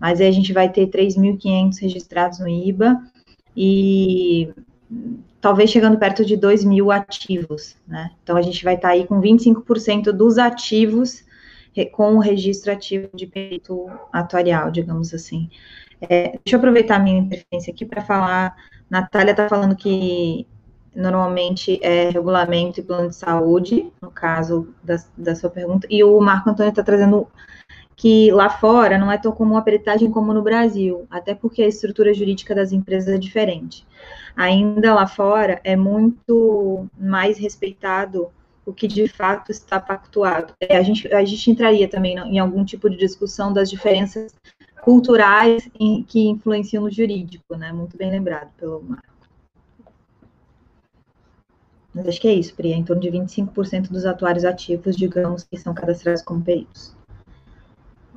mas 0.00 0.20
aí 0.20 0.28
a 0.28 0.32
gente 0.32 0.52
vai 0.54 0.70
ter 0.70 0.86
3.500 0.86 1.78
registrados 1.80 2.38
no 2.38 2.48
IBA 2.48 2.98
e 3.54 4.54
talvez 5.46 5.70
chegando 5.70 5.96
perto 5.96 6.24
de 6.24 6.36
2 6.36 6.64
mil 6.64 6.90
ativos, 6.90 7.76
né? 7.86 8.10
Então 8.20 8.36
a 8.36 8.42
gente 8.42 8.64
vai 8.64 8.74
estar 8.74 8.88
tá 8.88 8.94
aí 8.94 9.06
com 9.06 9.20
25% 9.20 10.10
dos 10.10 10.38
ativos 10.38 11.24
com 11.92 12.16
o 12.16 12.18
registro 12.18 12.72
ativo 12.72 13.08
de 13.14 13.28
perito 13.28 13.88
atuarial, 14.12 14.72
digamos 14.72 15.14
assim. 15.14 15.48
É, 16.00 16.30
deixa 16.44 16.54
eu 16.54 16.58
aproveitar 16.58 16.96
a 16.96 16.98
minha 16.98 17.20
interferência 17.20 17.72
aqui 17.72 17.84
para 17.84 18.02
falar. 18.02 18.56
Natália 18.90 19.30
está 19.30 19.48
falando 19.48 19.76
que 19.76 20.48
normalmente 20.92 21.78
é 21.80 22.10
regulamento 22.10 22.80
e 22.80 22.82
plano 22.82 23.08
de 23.08 23.14
saúde, 23.14 23.92
no 24.02 24.10
caso 24.10 24.74
da, 24.82 24.96
da 25.16 25.36
sua 25.36 25.50
pergunta, 25.50 25.86
e 25.88 26.02
o 26.02 26.20
Marco 26.20 26.50
Antônio 26.50 26.70
está 26.70 26.82
trazendo 26.82 27.28
que 27.96 28.30
lá 28.30 28.50
fora 28.50 28.98
não 28.98 29.10
é 29.10 29.16
tão 29.16 29.32
comum 29.32 29.56
a 29.56 29.62
peritagem 29.62 30.10
como 30.10 30.34
no 30.34 30.42
Brasil, 30.42 31.06
até 31.10 31.34
porque 31.34 31.62
a 31.62 31.66
estrutura 31.66 32.12
jurídica 32.12 32.54
das 32.54 32.70
empresas 32.70 33.14
é 33.14 33.18
diferente. 33.18 33.86
Ainda 34.36 34.94
lá 34.94 35.06
fora 35.06 35.60
é 35.64 35.74
muito 35.74 36.86
mais 36.98 37.38
respeitado 37.38 38.28
o 38.66 38.72
que 38.72 38.86
de 38.86 39.08
fato 39.08 39.50
está 39.50 39.80
pactuado. 39.80 40.52
É, 40.60 40.76
a, 40.76 40.82
gente, 40.82 41.12
a 41.12 41.24
gente 41.24 41.50
entraria 41.50 41.88
também 41.88 42.18
em 42.18 42.38
algum 42.38 42.64
tipo 42.64 42.90
de 42.90 42.96
discussão 42.96 43.52
das 43.52 43.70
diferenças 43.70 44.34
culturais 44.82 45.68
em, 45.80 46.02
que 46.02 46.28
influenciam 46.28 46.82
no 46.82 46.90
jurídico, 46.90 47.56
né? 47.56 47.72
Muito 47.72 47.96
bem 47.96 48.10
lembrado 48.10 48.50
pelo 48.58 48.82
Marco. 48.82 49.16
Mas 51.94 52.08
acho 52.08 52.20
que 52.20 52.28
é 52.28 52.34
isso, 52.34 52.54
Pri, 52.54 52.72
é 52.72 52.76
em 52.76 52.84
torno 52.84 53.00
de 53.00 53.10
25% 53.10 53.88
dos 53.88 54.04
atuários 54.04 54.44
ativos, 54.44 54.94
digamos, 54.96 55.44
que 55.44 55.56
são 55.56 55.72
cadastrados 55.72 56.20
como 56.20 56.42
peritos. 56.42 56.95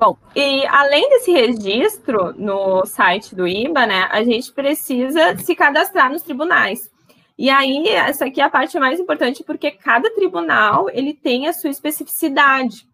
Bom, 0.00 0.16
e 0.34 0.66
além 0.66 1.10
desse 1.10 1.30
registro 1.30 2.32
no 2.38 2.86
site 2.86 3.34
do 3.34 3.46
IBA, 3.46 3.84
né, 3.84 4.08
a 4.10 4.24
gente 4.24 4.50
precisa 4.50 5.36
se 5.36 5.54
cadastrar 5.54 6.10
nos 6.10 6.22
tribunais. 6.22 6.90
E 7.36 7.50
aí, 7.50 7.86
essa 7.88 8.24
aqui 8.24 8.40
é 8.40 8.44
a 8.44 8.48
parte 8.48 8.78
mais 8.78 8.98
importante, 8.98 9.44
porque 9.44 9.70
cada 9.70 10.10
tribunal, 10.14 10.88
ele 10.88 11.12
tem 11.12 11.46
a 11.46 11.52
sua 11.52 11.68
especificidade. 11.68 12.88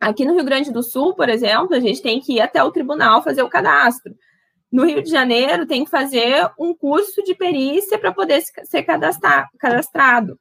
Aqui 0.00 0.24
no 0.24 0.34
Rio 0.34 0.44
Grande 0.44 0.72
do 0.72 0.82
Sul, 0.82 1.14
por 1.14 1.28
exemplo, 1.28 1.76
a 1.76 1.78
gente 1.78 2.02
tem 2.02 2.18
que 2.20 2.32
ir 2.32 2.40
até 2.40 2.60
o 2.64 2.72
tribunal 2.72 3.22
fazer 3.22 3.44
o 3.44 3.48
cadastro. 3.48 4.12
No 4.72 4.84
Rio 4.84 5.04
de 5.04 5.10
Janeiro, 5.10 5.68
tem 5.68 5.84
que 5.84 5.90
fazer 5.90 6.50
um 6.58 6.74
curso 6.74 7.22
de 7.22 7.32
perícia 7.32 7.96
para 7.96 8.12
poder 8.12 8.42
ser 8.64 8.82
cadastrado. 8.82 10.36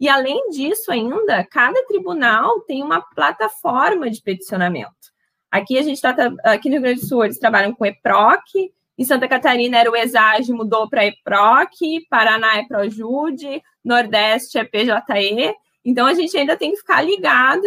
E 0.00 0.08
além 0.08 0.48
disso, 0.48 0.90
ainda, 0.90 1.46
cada 1.50 1.84
tribunal 1.86 2.60
tem 2.60 2.82
uma 2.82 3.02
plataforma 3.02 4.08
de 4.08 4.22
peticionamento. 4.22 5.10
Aqui 5.50 5.78
a 5.78 5.82
gente 5.82 5.96
está 5.96 6.14
aqui 6.44 6.68
no 6.68 6.74
Rio 6.76 6.82
Grande 6.82 7.00
do 7.00 7.06
Sul 7.06 7.24
eles 7.24 7.38
trabalham 7.38 7.74
com 7.74 7.84
EPROC, 7.84 8.72
em 8.96 9.04
Santa 9.04 9.26
Catarina 9.26 9.78
era 9.78 9.90
o 9.90 9.96
ESAGE, 9.96 10.52
mudou 10.52 10.88
para 10.88 11.06
EPROC, 11.06 12.06
Paraná 12.08 12.58
é 12.58 12.64
ProJude, 12.64 13.62
Nordeste 13.82 14.58
é 14.58 14.64
PJE. 14.64 15.54
Então 15.82 16.06
a 16.06 16.12
gente 16.12 16.36
ainda 16.36 16.56
tem 16.56 16.72
que 16.72 16.76
ficar 16.76 17.00
ligado 17.00 17.62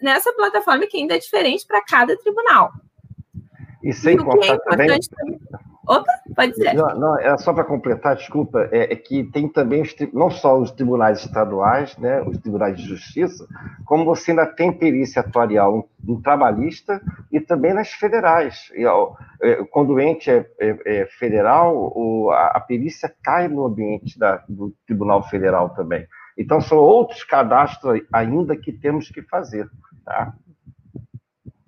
nessa 0.00 0.32
plataforma 0.32 0.86
que 0.86 0.96
ainda 0.96 1.16
é 1.16 1.18
diferente 1.18 1.66
para 1.66 1.82
cada 1.84 2.16
tribunal. 2.16 2.70
E 3.82 3.92
sem 3.92 4.14
e 4.14 4.18
contar 4.18 4.54
é 4.54 4.58
também. 4.58 5.00
Opa, 5.86 6.12
pode 6.36 6.52
dizer. 6.52 6.74
Não, 6.74 6.88
não 6.98 7.18
é 7.18 7.36
só 7.38 7.52
para 7.52 7.64
completar, 7.64 8.14
desculpa, 8.14 8.68
é, 8.70 8.92
é, 8.92 8.96
que 8.96 9.24
tem 9.24 9.48
também 9.48 9.82
os, 9.82 9.94
não 10.12 10.30
só 10.30 10.58
os 10.58 10.70
tribunais 10.70 11.20
estaduais, 11.20 11.96
né, 11.96 12.20
os 12.22 12.38
tribunais 12.38 12.76
de 12.76 12.86
justiça, 12.86 13.46
como 13.86 14.04
você 14.04 14.30
ainda 14.30 14.46
tem 14.46 14.72
perícia 14.72 15.20
atuarial 15.20 15.88
no 16.02 16.20
trabalhista 16.20 17.00
e 17.32 17.40
também 17.40 17.72
nas 17.72 17.90
federais. 17.92 18.70
E, 18.74 18.84
ó, 18.84 19.14
é, 19.42 19.64
quando 19.70 19.94
o 19.94 20.00
ente 20.00 20.30
é, 20.30 20.46
é, 20.60 21.00
é 21.00 21.06
federal, 21.06 21.74
o, 21.74 22.30
a, 22.30 22.48
a, 22.48 22.60
perícia 22.60 23.12
cai 23.22 23.48
no 23.48 23.64
ambiente 23.64 24.18
da, 24.18 24.44
do 24.48 24.74
Tribunal 24.86 25.22
Federal 25.28 25.70
também. 25.70 26.06
Então, 26.36 26.60
são 26.60 26.78
outros 26.78 27.24
cadastros 27.24 28.00
ainda 28.12 28.56
que 28.56 28.72
temos 28.72 29.08
que 29.08 29.22
fazer. 29.22 29.68
Tá? 30.04 30.32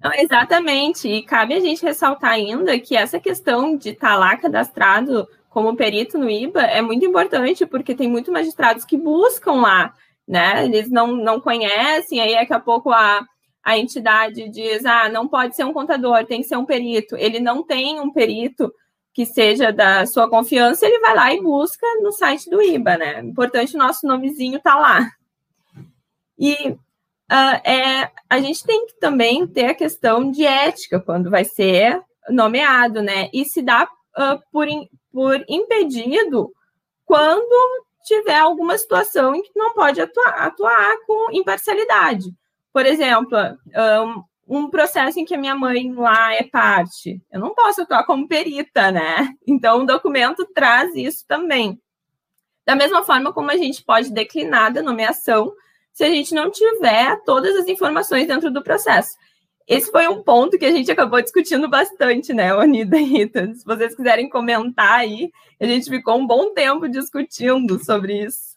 Não, 0.03 0.12
exatamente. 0.15 1.09
E 1.09 1.23
cabe 1.23 1.55
a 1.55 1.61
gente 1.61 1.85
ressaltar 1.85 2.33
ainda 2.33 2.79
que 2.81 2.97
essa 2.97 3.21
questão 3.21 3.77
de 3.77 3.91
estar 3.91 4.17
lá 4.17 4.37
cadastrado 4.37 5.29
como 5.49 5.77
perito 5.77 6.19
no 6.19 6.29
IBA 6.29 6.62
é 6.62 6.83
muito 6.83 7.05
importante, 7.05 7.65
porque 7.67 7.95
tem 7.95 8.09
muitos 8.09 8.33
magistrados 8.33 8.85
que 8.85 8.97
buscam 8.97 9.61
lá, 9.61 9.95
né? 10.27 10.65
Eles 10.65 10.91
não, 10.91 11.09
não 11.15 11.41
conhecem, 11.41 12.21
aí 12.21 12.35
daqui 12.35 12.53
a 12.53 12.59
pouco 12.59 12.91
a, 12.91 13.25
a 13.62 13.79
entidade 13.79 14.49
diz: 14.49 14.85
ah, 14.85 15.09
não 15.09 15.29
pode 15.29 15.55
ser 15.55 15.65
um 15.65 15.73
contador, 15.73 16.25
tem 16.27 16.41
que 16.41 16.49
ser 16.49 16.57
um 16.57 16.65
perito. 16.65 17.17
Ele 17.17 17.38
não 17.38 17.62
tem 17.62 18.01
um 18.01 18.11
perito 18.11 18.73
que 19.15 19.27
seja 19.27 19.71
da 19.73 20.07
sua 20.07 20.29
confiança, 20.29 20.87
ele 20.87 20.99
vai 21.01 21.15
lá 21.15 21.35
e 21.35 21.41
busca 21.41 21.87
no 22.03 22.11
site 22.12 22.49
do 22.51 22.62
IBA, 22.62 22.97
né? 22.97 23.21
Importante 23.21 23.77
o 23.77 23.79
nosso 23.79 24.07
nomezinho 24.07 24.59
tá 24.59 24.75
lá. 24.75 25.07
E 26.38 26.77
uh, 27.33 27.68
é, 27.68 28.11
a 28.29 28.38
gente 28.40 28.62
tem 28.62 28.87
que 28.87 28.99
também 29.01 29.47
ter 29.47 29.66
a 29.66 29.75
questão 29.75 30.31
de 30.31 30.45
ética 30.45 31.01
quando 31.01 31.31
vai 31.31 31.45
ser 31.45 32.03
nomeado, 32.29 33.01
né? 33.03 33.31
E 33.33 33.45
se 33.45 33.62
dá 33.62 33.85
uh, 33.85 34.38
por, 34.53 34.68
in, 34.68 34.88
por 35.11 35.42
impedido 35.49 36.53
quando 37.07 37.85
tiver 38.05 38.38
alguma 38.38 38.77
situação 38.77 39.35
em 39.35 39.42
que 39.42 39.53
não 39.57 39.73
pode 39.73 40.01
atuar, 40.01 40.47
atuar 40.47 40.97
com 41.07 41.33
imparcialidade. 41.33 42.33
Por 42.73 42.85
exemplo, 42.85 43.38
um, 44.49 44.59
um, 44.59 44.71
processo 44.71 45.21
em 45.21 45.25
que 45.25 45.35
a 45.35 45.38
minha 45.38 45.55
mãe 45.55 45.92
lá 45.92 46.35
é 46.35 46.42
parte. 46.42 47.23
Eu 47.31 47.38
não 47.38 47.55
posso 47.55 47.83
atuar 47.83 48.05
como 48.05 48.29
perita, 48.29 48.90
né? 48.90 49.35
Então, 49.47 49.83
o 49.83 49.87
documento 49.87 50.45
traz 50.55 50.95
isso 50.97 51.25
também. 51.29 51.79
Da 52.66 52.75
mesma 52.75 53.05
forma 53.05 53.33
como 53.33 53.51
a 53.51 53.57
gente 53.57 53.85
pode 53.85 54.11
declinar 54.12 54.73
da 54.73 54.83
nomeação 54.83 55.53
se 55.93 56.05
a 56.05 56.09
gente 56.09 56.35
não 56.35 56.51
tiver 56.51 57.21
todas 57.25 57.57
as 57.57 57.69
informações 57.69 58.27
dentro 58.27 58.51
do 58.51 58.63
processo. 58.63 59.17
Esse 59.69 59.91
foi 59.91 60.09
um 60.09 60.23
ponto 60.23 60.59
que 60.59 60.65
a 60.65 60.71
gente 60.71 60.91
acabou 60.91 61.23
discutindo 61.23 61.69
bastante, 61.69 62.33
né, 62.33 62.55
Onida 62.55 62.99
e 62.99 63.05
Rita? 63.05 63.55
Se 63.55 63.65
vocês 63.65 63.95
quiserem 63.95 64.29
comentar 64.29 65.01
aí, 65.01 65.31
a 65.61 65.65
gente 65.65 65.89
ficou 65.89 66.19
um 66.19 66.27
bom 66.27 66.53
tempo 66.53 66.89
discutindo 66.89 67.83
sobre 67.85 68.25
isso. 68.25 68.53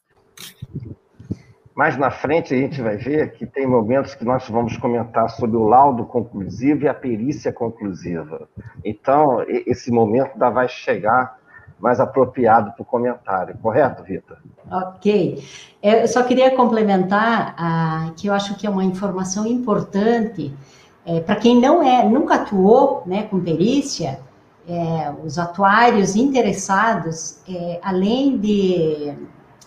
Mais 1.75 1.97
na 1.97 2.09
frente 2.09 2.53
a 2.53 2.57
gente 2.57 2.81
vai 2.81 2.95
ver 2.95 3.33
que 3.33 3.45
tem 3.45 3.67
momentos 3.67 4.15
que 4.15 4.23
nós 4.23 4.47
vamos 4.49 4.77
comentar 4.77 5.29
sobre 5.29 5.57
o 5.57 5.67
laudo 5.67 6.05
conclusivo 6.05 6.85
e 6.85 6.87
a 6.87 6.93
perícia 6.93 7.51
conclusiva. 7.51 8.49
Então, 8.83 9.43
esse 9.47 9.91
momento 9.91 10.31
ainda 10.33 10.49
vai 10.49 10.69
chegar 10.69 11.37
mais 11.77 11.99
apropriado 11.99 12.71
para 12.71 12.81
o 12.81 12.85
comentário, 12.85 13.57
correto, 13.57 14.03
Rita? 14.03 14.37
Ok. 14.71 15.43
É, 15.81 16.03
eu 16.03 16.07
só 16.07 16.23
queria 16.23 16.55
complementar 16.55 17.55
ah, 17.57 18.11
que 18.17 18.27
eu 18.27 18.33
acho 18.33 18.55
que 18.55 18.65
é 18.65 18.69
uma 18.69 18.83
informação 18.83 19.45
importante 19.45 20.53
é, 21.05 21.19
para 21.19 21.35
quem 21.35 21.61
não 21.61 21.83
é, 21.83 22.03
nunca 22.09 22.35
atuou 22.35 23.03
né, 23.05 23.23
com 23.23 23.39
perícia, 23.39 24.19
é, 24.67 25.13
os 25.23 25.37
atuários 25.37 26.15
interessados, 26.15 27.37
é, 27.47 27.79
além 27.83 28.37
de, 28.37 29.13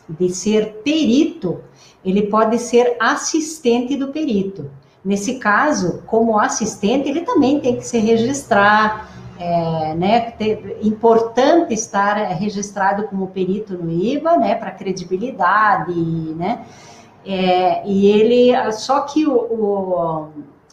de 0.08 0.28
ser 0.30 0.82
perito, 0.82 1.60
ele 2.04 2.22
pode 2.22 2.58
ser 2.58 2.96
assistente 2.98 3.96
do 3.96 4.08
perito. 4.08 4.68
Nesse 5.04 5.36
caso, 5.38 6.02
como 6.06 6.38
assistente, 6.38 7.08
ele 7.08 7.20
também 7.20 7.60
tem 7.60 7.76
que 7.76 7.86
se 7.86 7.98
registrar, 7.98 9.08
é, 9.38 9.94
né, 9.94 10.32
ter, 10.32 10.78
importante 10.82 11.72
estar 11.72 12.14
registrado 12.34 13.04
como 13.04 13.28
perito 13.28 13.74
no 13.74 13.90
IBA, 13.90 14.36
né, 14.36 14.54
para 14.54 14.72
credibilidade, 14.72 15.94
né, 15.94 16.66
é, 17.24 17.86
e 17.86 18.08
ele, 18.08 18.72
só 18.72 19.00
que 19.02 19.26
o, 19.26 19.34
o, 19.34 20.28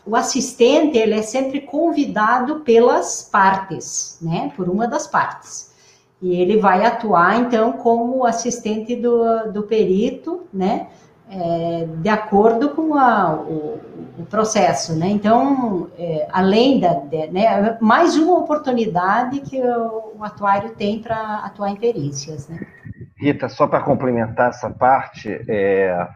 o, 0.06 0.15
assistente, 0.15 0.97
ele 0.97 1.13
é 1.13 1.21
sempre 1.21 1.62
convidado 1.62 2.62
pelas 2.62 3.30
partes, 3.32 4.17
né, 4.21 4.51
por 4.56 4.67
uma 4.67 4.88
das 4.88 5.06
partes, 5.06 5.73
e 6.21 6.34
ele 6.36 6.58
vai 6.58 6.84
atuar, 6.84 7.39
então, 7.39 7.73
como 7.73 8.25
assistente 8.25 8.95
do, 8.95 9.51
do 9.51 9.63
perito, 9.63 10.41
né, 10.51 10.88
é, 11.30 11.88
de 12.02 12.10
acordo 12.10 12.70
com 12.70 12.94
a, 12.96 13.34
o, 13.34 13.82
o, 14.20 14.26
processo, 14.30 14.98
né? 14.98 15.08
Então, 15.08 15.90
é, 15.98 16.28
além 16.32 16.80
da, 16.80 16.94
de, 16.94 17.28
né, 17.28 17.78
mais 17.82 18.16
uma 18.16 18.38
oportunidade 18.38 19.42
que 19.42 19.60
o, 19.60 20.14
o 20.18 20.24
atuário 20.24 20.72
tem 20.76 21.02
para 21.02 21.40
atuar 21.40 21.70
em 21.72 21.76
perícias, 21.76 22.48
né? 22.48 22.60
Rita, 23.18 23.50
só 23.50 23.66
para 23.66 23.82
complementar 23.82 24.50
essa 24.50 24.70
parte, 24.70 25.30
é, 25.48 26.08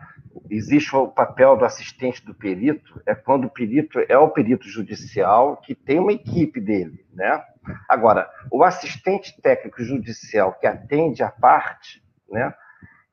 existe 0.50 0.96
o 0.96 1.08
papel 1.08 1.58
do 1.58 1.66
assistente 1.66 2.24
do 2.26 2.34
perito, 2.34 3.02
é 3.06 3.16
quando 3.16 3.46
o 3.46 3.50
perito 3.50 4.00
é 4.08 4.18
o 4.18 4.30
perito 4.30 4.68
judicial 4.68 5.58
que 5.58 5.74
tem 5.74 6.00
uma 6.00 6.14
equipe 6.14 6.60
dele, 6.60 7.06
né? 7.14 7.42
Agora, 7.88 8.30
o 8.52 8.64
assistente 8.64 9.40
técnico 9.42 9.84
judicial 9.84 10.54
que 10.54 10.68
atende 10.68 11.24
a 11.24 11.30
parte, 11.30 12.04
né? 12.30 12.54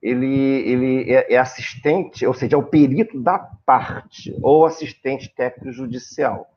Ele, 0.03 0.27
ele 0.27 1.13
é, 1.13 1.35
é, 1.35 1.39
assistente, 1.39 2.27
ou 2.27 2.35
seja, 2.35 2.57
é 2.57 2.59
o 2.59 2.63
perito 2.63 3.21
da 3.21 3.39
parte, 3.65 4.37
ou 4.43 4.67
assistente 4.67 5.33
técnico 5.35 5.73
judicial. 5.73 6.49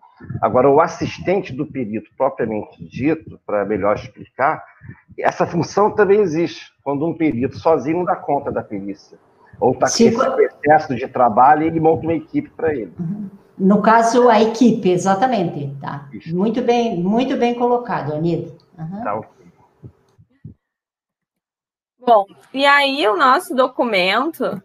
Agora, 0.41 0.69
o 0.69 0.81
assistente 0.81 1.53
do 1.53 1.65
perito, 1.65 2.09
propriamente 2.17 2.83
dito, 2.83 3.39
para 3.45 3.65
melhor 3.65 3.95
explicar, 3.95 4.63
essa 5.17 5.47
função 5.47 5.91
também 5.91 6.19
existe, 6.19 6.73
quando 6.83 7.07
um 7.07 7.13
perito 7.13 7.57
sozinho 7.57 7.99
não 7.99 8.05
dá 8.05 8.15
conta 8.15 8.51
da 8.51 8.61
perícia. 8.61 9.17
Ou 9.59 9.71
está 9.71 9.87
com 9.87 10.41
esse 10.41 10.55
excesso 10.63 10.95
de 10.95 11.07
trabalho 11.07 11.63
e 11.63 11.67
ele 11.67 11.79
monta 11.79 12.03
uma 12.03 12.13
equipe 12.13 12.49
para 12.49 12.73
ele. 12.73 12.93
Uhum. 12.99 13.29
No 13.57 13.81
caso, 13.81 14.29
a 14.29 14.41
equipe, 14.41 14.89
exatamente. 14.89 15.75
Tá. 15.81 16.07
Muito 16.27 16.61
bem, 16.61 17.01
muito 17.01 17.35
bem 17.35 17.53
colocado, 17.55 18.13
Anida. 18.13 18.51
Uhum. 18.77 19.03
Tá, 19.03 19.21
Bom, 21.99 22.25
e 22.53 22.65
aí 22.65 23.07
o 23.07 23.17
nosso 23.17 23.53
documento, 23.53 24.61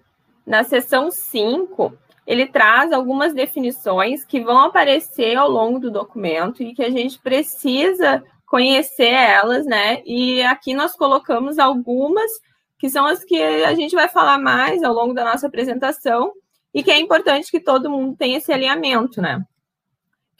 na 0.46 0.62
seção 0.62 1.10
5, 1.10 1.92
ele 2.26 2.46
traz 2.46 2.92
algumas 2.92 3.34
definições 3.34 4.24
que 4.24 4.40
vão 4.40 4.58
aparecer 4.60 5.36
ao 5.36 5.50
longo 5.50 5.80
do 5.80 5.90
documento 5.90 6.62
e 6.62 6.74
que 6.74 6.82
a 6.82 6.90
gente 6.90 7.18
precisa 7.18 8.22
conhecer 8.46 9.12
elas, 9.12 9.66
né? 9.66 10.00
E 10.06 10.42
aqui 10.42 10.74
nós 10.74 10.94
colocamos 10.94 11.58
algumas 11.58 12.30
que 12.78 12.88
são 12.88 13.04
as 13.04 13.24
que 13.24 13.42
a 13.42 13.74
gente 13.74 13.94
vai 13.94 14.08
falar 14.08 14.38
mais 14.38 14.82
ao 14.82 14.92
longo 14.92 15.12
da 15.12 15.24
nossa 15.24 15.46
apresentação 15.46 16.32
e 16.72 16.82
que 16.82 16.90
é 16.90 17.00
importante 17.00 17.50
que 17.50 17.60
todo 17.60 17.90
mundo 17.90 18.16
tenha 18.16 18.38
esse 18.38 18.52
alinhamento, 18.52 19.20
né? 19.20 19.42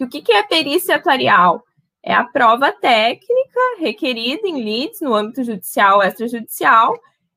O 0.00 0.08
que 0.08 0.32
é 0.32 0.42
perícia 0.42 0.96
atuarial? 0.96 1.64
é 2.04 2.12
a 2.12 2.24
prova 2.24 2.70
técnica 2.70 3.33
requerida 3.78 4.46
em 4.46 4.62
leads 4.62 5.00
no 5.00 5.14
âmbito 5.14 5.44
judicial 5.44 5.98
ou 5.98 6.02
extrajudicial, 6.02 6.94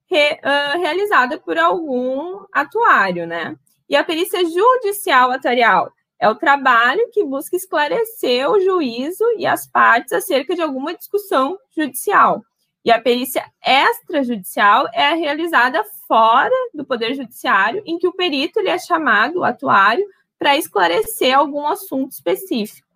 re, 0.10 0.34
uh, 0.34 0.80
realizada 0.80 1.40
por 1.40 1.58
algum 1.58 2.46
atuário, 2.54 3.28
né? 3.28 3.56
E 3.90 3.96
a 3.96 4.04
perícia 4.04 4.44
judicial 4.44 5.32
atuarial 5.32 5.92
é 6.20 6.28
o 6.28 6.36
trabalho 6.36 7.10
que 7.12 7.24
busca 7.24 7.56
esclarecer 7.56 8.50
o 8.50 8.60
juízo 8.60 9.24
e 9.38 9.46
as 9.46 9.68
partes 9.68 10.14
acerca 10.14 10.56
de 10.56 10.62
alguma 10.62 10.94
discussão 10.94 11.58
judicial. 11.76 12.44
E 12.84 12.92
a 12.92 13.02
perícia 13.02 13.44
extrajudicial 13.62 14.88
é 14.94 15.14
realizada 15.14 15.84
fora 16.08 16.56
do 16.74 16.86
Poder 16.86 17.14
Judiciário, 17.14 17.84
em 17.86 17.98
que 17.98 18.08
o 18.08 18.14
perito 18.14 18.60
ele 18.60 18.70
é 18.70 18.80
chamado, 18.80 19.40
o 19.40 19.44
atuário, 19.44 20.06
para 20.40 20.58
esclarecer 20.58 21.38
algum 21.38 21.68
assunto 21.68 22.12
específico. 22.12 22.87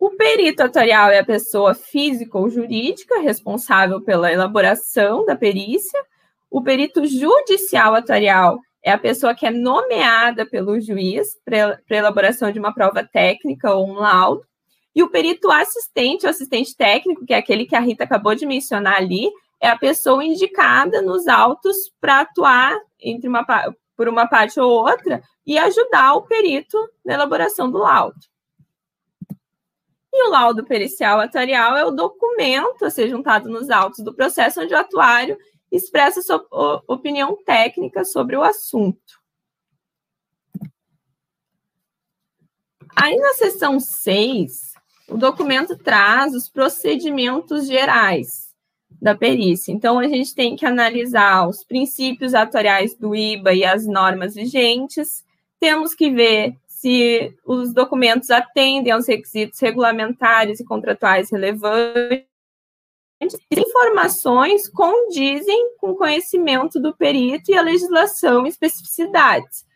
O 0.00 0.08
perito 0.12 0.62
atuarial 0.62 1.10
é 1.10 1.18
a 1.18 1.24
pessoa 1.24 1.74
física 1.74 2.38
ou 2.38 2.48
jurídica 2.48 3.20
responsável 3.20 4.00
pela 4.00 4.32
elaboração 4.32 5.26
da 5.26 5.36
perícia. 5.36 6.02
O 6.50 6.62
perito 6.62 7.04
judicial 7.04 7.94
atuarial 7.94 8.58
é 8.82 8.90
a 8.90 8.96
pessoa 8.96 9.34
que 9.34 9.44
é 9.44 9.50
nomeada 9.50 10.46
pelo 10.46 10.80
juiz 10.80 11.38
para 11.44 11.78
elaboração 11.90 12.50
de 12.50 12.58
uma 12.58 12.72
prova 12.72 13.06
técnica 13.06 13.74
ou 13.74 13.86
um 13.86 13.92
laudo. 13.92 14.42
E 14.94 15.02
o 15.02 15.10
perito 15.10 15.50
assistente, 15.50 16.24
o 16.24 16.30
assistente 16.30 16.74
técnico, 16.74 17.26
que 17.26 17.34
é 17.34 17.36
aquele 17.36 17.66
que 17.66 17.76
a 17.76 17.80
Rita 17.80 18.04
acabou 18.04 18.34
de 18.34 18.46
mencionar 18.46 18.96
ali, 18.96 19.30
é 19.60 19.68
a 19.68 19.76
pessoa 19.76 20.24
indicada 20.24 21.02
nos 21.02 21.28
autos 21.28 21.76
para 22.00 22.20
atuar 22.20 22.74
entre 22.98 23.28
uma, 23.28 23.44
por 23.94 24.08
uma 24.08 24.26
parte 24.26 24.58
ou 24.58 24.70
outra 24.70 25.22
e 25.46 25.58
ajudar 25.58 26.14
o 26.14 26.22
perito 26.22 26.78
na 27.04 27.12
elaboração 27.12 27.70
do 27.70 27.76
laudo. 27.76 28.29
E 30.12 30.26
o 30.26 30.30
laudo 30.30 30.64
pericial 30.64 31.20
atuarial 31.20 31.76
é 31.76 31.84
o 31.84 31.90
documento 31.90 32.84
a 32.84 32.90
ser 32.90 33.08
juntado 33.08 33.48
nos 33.48 33.70
autos 33.70 34.04
do 34.04 34.14
processo 34.14 34.60
onde 34.60 34.74
o 34.74 34.78
atuário 34.78 35.38
expressa 35.70 36.20
sua 36.20 36.44
opinião 36.88 37.36
técnica 37.44 38.04
sobre 38.04 38.36
o 38.36 38.42
assunto. 38.42 39.20
Aí 42.96 43.16
na 43.16 43.34
seção 43.34 43.78
6, 43.78 44.74
o 45.08 45.16
documento 45.16 45.76
traz 45.76 46.34
os 46.34 46.48
procedimentos 46.48 47.66
gerais 47.66 48.50
da 49.00 49.14
perícia. 49.14 49.72
Então, 49.72 49.98
a 49.98 50.06
gente 50.06 50.34
tem 50.34 50.56
que 50.56 50.66
analisar 50.66 51.48
os 51.48 51.64
princípios 51.64 52.34
atuariais 52.34 52.94
do 52.94 53.14
IBA 53.14 53.54
e 53.54 53.64
as 53.64 53.86
normas 53.86 54.34
vigentes, 54.34 55.24
temos 55.58 55.94
que 55.94 56.10
ver 56.10 56.56
se 56.80 57.36
os 57.44 57.74
documentos 57.74 58.30
atendem 58.30 58.90
aos 58.90 59.06
requisitos 59.06 59.60
regulamentares 59.60 60.60
e 60.60 60.64
contratuais 60.64 61.30
relevantes, 61.30 62.24
informações 63.50 64.66
condizem 64.66 65.76
com 65.76 65.90
o 65.90 65.96
conhecimento 65.96 66.80
do 66.80 66.96
perito 66.96 67.50
e 67.50 67.54
a 67.54 67.60
legislação 67.60 68.46
e 68.46 68.48
especificidades. 68.48 69.66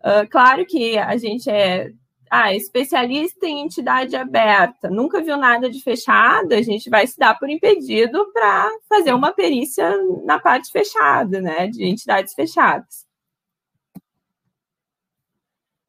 Uh, 0.00 0.28
claro 0.30 0.66
que 0.66 0.98
a 0.98 1.16
gente 1.16 1.48
é 1.48 1.90
ah, 2.30 2.54
especialista 2.54 3.46
em 3.46 3.62
entidade 3.62 4.14
aberta, 4.14 4.90
nunca 4.90 5.22
viu 5.22 5.38
nada 5.38 5.70
de 5.70 5.82
fechada, 5.82 6.56
a 6.56 6.62
gente 6.62 6.90
vai 6.90 7.06
se 7.06 7.18
dar 7.18 7.38
por 7.38 7.48
impedido 7.48 8.30
para 8.32 8.70
fazer 8.88 9.14
uma 9.14 9.32
perícia 9.32 9.90
na 10.24 10.38
parte 10.38 10.70
fechada, 10.70 11.40
né, 11.40 11.66
de 11.68 11.84
entidades 11.84 12.34
fechadas. 12.34 13.06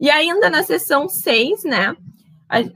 E 0.04 0.10
ainda 0.10 0.50
na 0.50 0.64
seção 0.64 1.08
6, 1.08 1.64
né, 1.64 1.96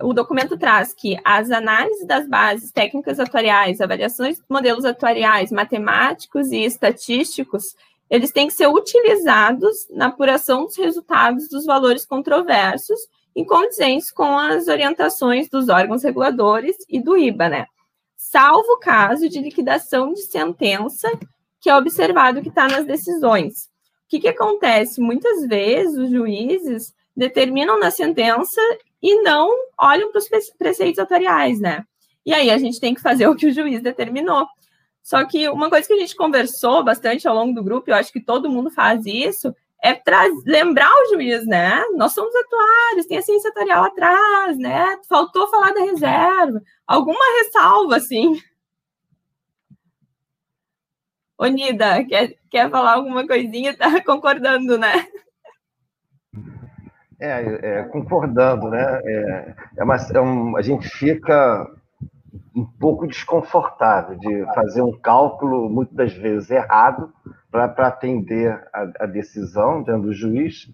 o 0.02 0.13
documento 0.13 0.58
traz 0.58 0.94
que 0.94 1.20
as 1.26 1.52
análises 1.52 2.08
das 2.08 2.26
bases 2.26 2.72
técnicas 2.72 3.20
atuariais, 3.20 3.82
avaliações 3.82 4.38
de 4.38 4.44
modelos 4.50 4.86
atuariais, 4.86 5.52
matemáticos 5.52 6.54
e 6.54 6.63
estatísticos, 6.63 7.76
eles 8.10 8.32
têm 8.32 8.48
que 8.48 8.54
ser 8.54 8.68
utilizados 8.68 9.90
na 9.90 10.06
apuração 10.06 10.63
dos 10.63 10.78
resultados 10.78 11.50
dos 11.50 11.66
valores 11.66 12.06
controversos 12.06 12.98
em 13.36 13.44
condizentes 13.44 14.10
com 14.10 14.38
as 14.38 14.70
orientações 14.70 15.50
dos 15.50 15.68
órgãos 15.68 16.04
reguladores 16.04 16.78
e 16.88 16.98
do 16.98 17.18
IBA, 17.18 17.50
né? 17.50 17.66
Salvo 18.16 18.72
o 18.72 18.80
caso 18.80 19.28
de 19.28 19.42
liquidação 19.42 20.13
de 20.13 20.22
sentença, 20.22 21.12
que 21.60 21.70
é 21.70 21.76
observado 21.76 22.42
que 22.42 22.48
está 22.48 22.70
nas 22.70 22.86
decisões. 22.86 23.66
O 23.66 24.12
que, 24.12 24.22
que 24.22 24.30
acontece? 24.30 25.02
Muitas 25.02 25.46
vezes 25.46 25.98
os 25.98 26.10
juízes 26.10 26.96
determinam 27.17 27.80
na 27.80 27.89
sentença 27.89 28.62
e 29.01 29.21
não 29.23 29.51
olham 29.80 30.12
para 30.12 30.19
os 30.19 30.30
preceitos 30.58 30.99
atuariais, 30.99 31.60
né? 31.60 31.84
E 32.23 32.34
aí 32.34 32.51
a 32.51 32.58
gente 32.60 32.80
tem 32.80 32.93
que 32.93 33.01
fazer 33.01 33.25
o 33.27 33.36
que 33.36 33.47
o 33.47 33.51
juiz 33.51 33.82
determinou. 33.82 34.45
Só 35.01 35.25
que 35.25 35.49
uma 35.49 35.69
coisa 35.69 35.88
que 35.88 35.93
a 35.93 35.99
gente 35.99 36.15
conversou 36.15 36.84
bastante 36.84 37.27
ao 37.27 37.34
longo 37.34 37.53
do 37.53 37.63
grupo, 37.63 37.89
eu 37.89 37.95
acho 37.95 38.12
que 38.12 38.21
todo 38.21 38.49
mundo 38.49 38.69
faz 38.69 39.06
isso, 39.06 39.56
é 39.84 39.99
lembrar 40.45 40.89
o 40.91 41.13
juiz, 41.13 41.45
né? 41.47 41.82
Nós 41.95 42.13
somos 42.13 42.36
atuários, 42.36 43.05
tem 43.07 43.18
a 43.18 43.22
ciência 43.22 43.49
atuarial 43.49 43.86
atrás, 43.86 44.57
né? 44.57 44.97
Faltou 45.07 45.47
falar 45.47 45.72
da 45.74 45.82
reserva. 45.82 46.61
Alguma 46.86 47.24
ressalva, 47.39 47.95
assim. 47.95 48.39
Onida, 51.39 52.03
quer, 52.05 52.36
quer 52.49 52.70
falar 52.70 52.95
alguma 52.95 53.26
coisinha? 53.26 53.76
Tá 53.78 54.03
concordando, 54.03 54.78
né? 54.78 55.07
É, 57.20 57.80
é, 57.80 57.84
concordando, 57.84 58.70
né? 58.70 59.01
É, 59.03 59.55
é, 59.78 59.84
uma, 59.84 59.95
é 59.95 60.22
um, 60.22 60.55
a 60.55 60.61
gente 60.61 60.88
fica 60.88 61.68
um 62.55 62.63
pouco 62.63 63.07
desconfortável 63.07 64.15
de 64.18 64.45
fazer 64.53 64.82
um 64.84 64.91
cálculo, 64.91 65.70
muitas 65.70 65.95
das 65.95 66.13
vezes 66.13 66.51
errado, 66.51 67.11
para 67.51 67.88
atender 67.88 68.51
a, 68.72 69.03
a, 69.03 69.05
decisão 69.07 69.82
do 69.82 70.13
juiz. 70.13 70.72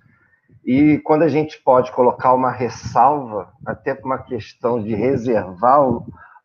E 0.65 0.97
quando 0.99 1.23
a 1.23 1.29
gente 1.29 1.61
pode 1.61 1.91
colocar 1.91 2.33
uma 2.33 2.51
ressalva, 2.51 3.51
até 3.65 3.93
por 3.93 4.05
uma 4.05 4.17
questão 4.17 4.81
de 4.81 4.93
reservar 4.95 5.79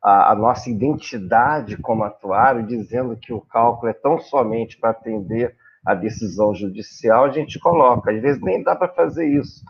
a, 0.03 0.33
a, 0.33 0.35
nossa 0.35 0.71
identidade 0.71 1.77
como 1.77 2.05
atuário, 2.05 2.67
dizendo 2.67 3.17
que 3.17 3.33
o 3.33 3.41
cálculo 3.41 3.91
é 3.91 3.95
tão 3.95 4.19
somente 4.19 4.79
para 4.79 4.91
atender 4.91 5.57
a 5.85 5.95
decisão 5.95 6.55
judicial, 6.55 7.25
a 7.25 7.31
gente 7.31 7.59
coloca. 7.59 8.13
Às 8.13 8.21
vezes 8.21 8.43
nem 8.43 8.63
dá 8.63 8.77
para 8.77 8.89
fazer 8.89 9.27
isso, 9.27 9.65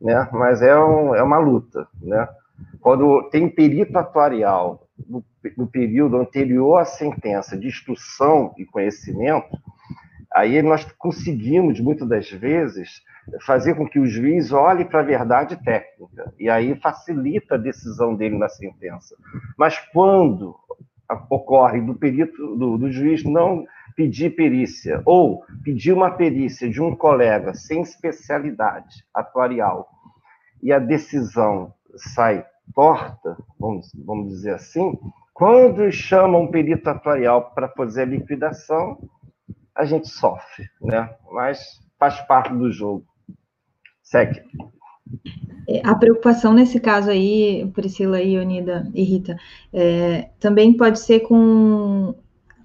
né? 0.00 0.28
mas 0.32 0.62
é, 0.62 0.76
um, 0.78 1.14
é 1.14 1.22
uma 1.22 1.38
luta. 1.38 1.86
Né? 2.00 2.28
Quando 2.80 3.28
tem 3.30 3.48
perito 3.48 3.98
atuarial 3.98 4.86
no, 5.08 5.24
no 5.56 5.66
período 5.66 6.16
anterior 6.16 6.78
à 6.78 6.84
sentença 6.84 7.56
de 7.56 7.68
instrução 7.68 8.54
e 8.56 8.64
conhecimento, 8.64 9.58
aí 10.32 10.62
nós 10.62 10.84
conseguimos, 10.98 11.80
muitas 11.80 12.08
das 12.08 12.30
vezes, 12.30 13.02
fazer 13.44 13.74
com 13.74 13.86
que 13.86 13.98
o 13.98 14.06
juiz 14.06 14.52
olhe 14.52 14.84
para 14.84 15.00
a 15.00 15.04
verdade 15.04 15.56
técnica, 15.62 16.32
e 16.38 16.48
aí 16.48 16.74
facilita 16.76 17.54
a 17.54 17.58
decisão 17.58 18.14
dele 18.14 18.38
na 18.38 18.48
sentença. 18.48 19.16
Mas 19.56 19.78
quando 19.92 20.56
ocorre 21.28 21.80
do 21.80 21.94
perito, 21.94 22.56
do, 22.56 22.78
do 22.78 22.90
juiz 22.90 23.24
não 23.24 23.64
pedir 23.96 24.34
perícia, 24.34 25.02
ou 25.04 25.44
pedir 25.62 25.92
uma 25.92 26.10
perícia 26.10 26.68
de 26.68 26.80
um 26.80 26.94
colega 26.94 27.54
sem 27.54 27.82
especialidade 27.82 29.04
atuarial, 29.14 29.88
e 30.62 30.72
a 30.72 30.78
decisão 30.78 31.72
sai 31.96 32.44
torta, 32.74 33.36
vamos, 33.58 33.90
vamos 34.04 34.28
dizer 34.28 34.54
assim, 34.54 34.98
quando 35.34 35.90
chamam 35.90 36.42
um 36.42 36.50
perito 36.50 36.88
atuarial 36.88 37.50
para 37.54 37.68
fazer 37.68 38.02
a 38.02 38.06
liquidação, 38.06 38.98
a 39.74 39.84
gente 39.84 40.08
sofre, 40.08 40.68
né? 40.82 41.14
Mas 41.32 41.80
faz 41.98 42.20
parte 42.22 42.52
do 42.52 42.70
jogo. 42.70 43.04
Segue. 44.02 44.42
É, 45.68 45.80
a 45.84 45.94
preocupação 45.94 46.52
nesse 46.52 46.80
caso 46.80 47.10
aí, 47.10 47.70
Priscila 47.74 48.20
e 48.20 48.38
Unida 48.38 48.90
e 48.94 49.02
Rita, 49.02 49.36
é, 49.72 50.30
também 50.38 50.76
pode 50.76 50.98
ser 51.00 51.20
com 51.20 52.14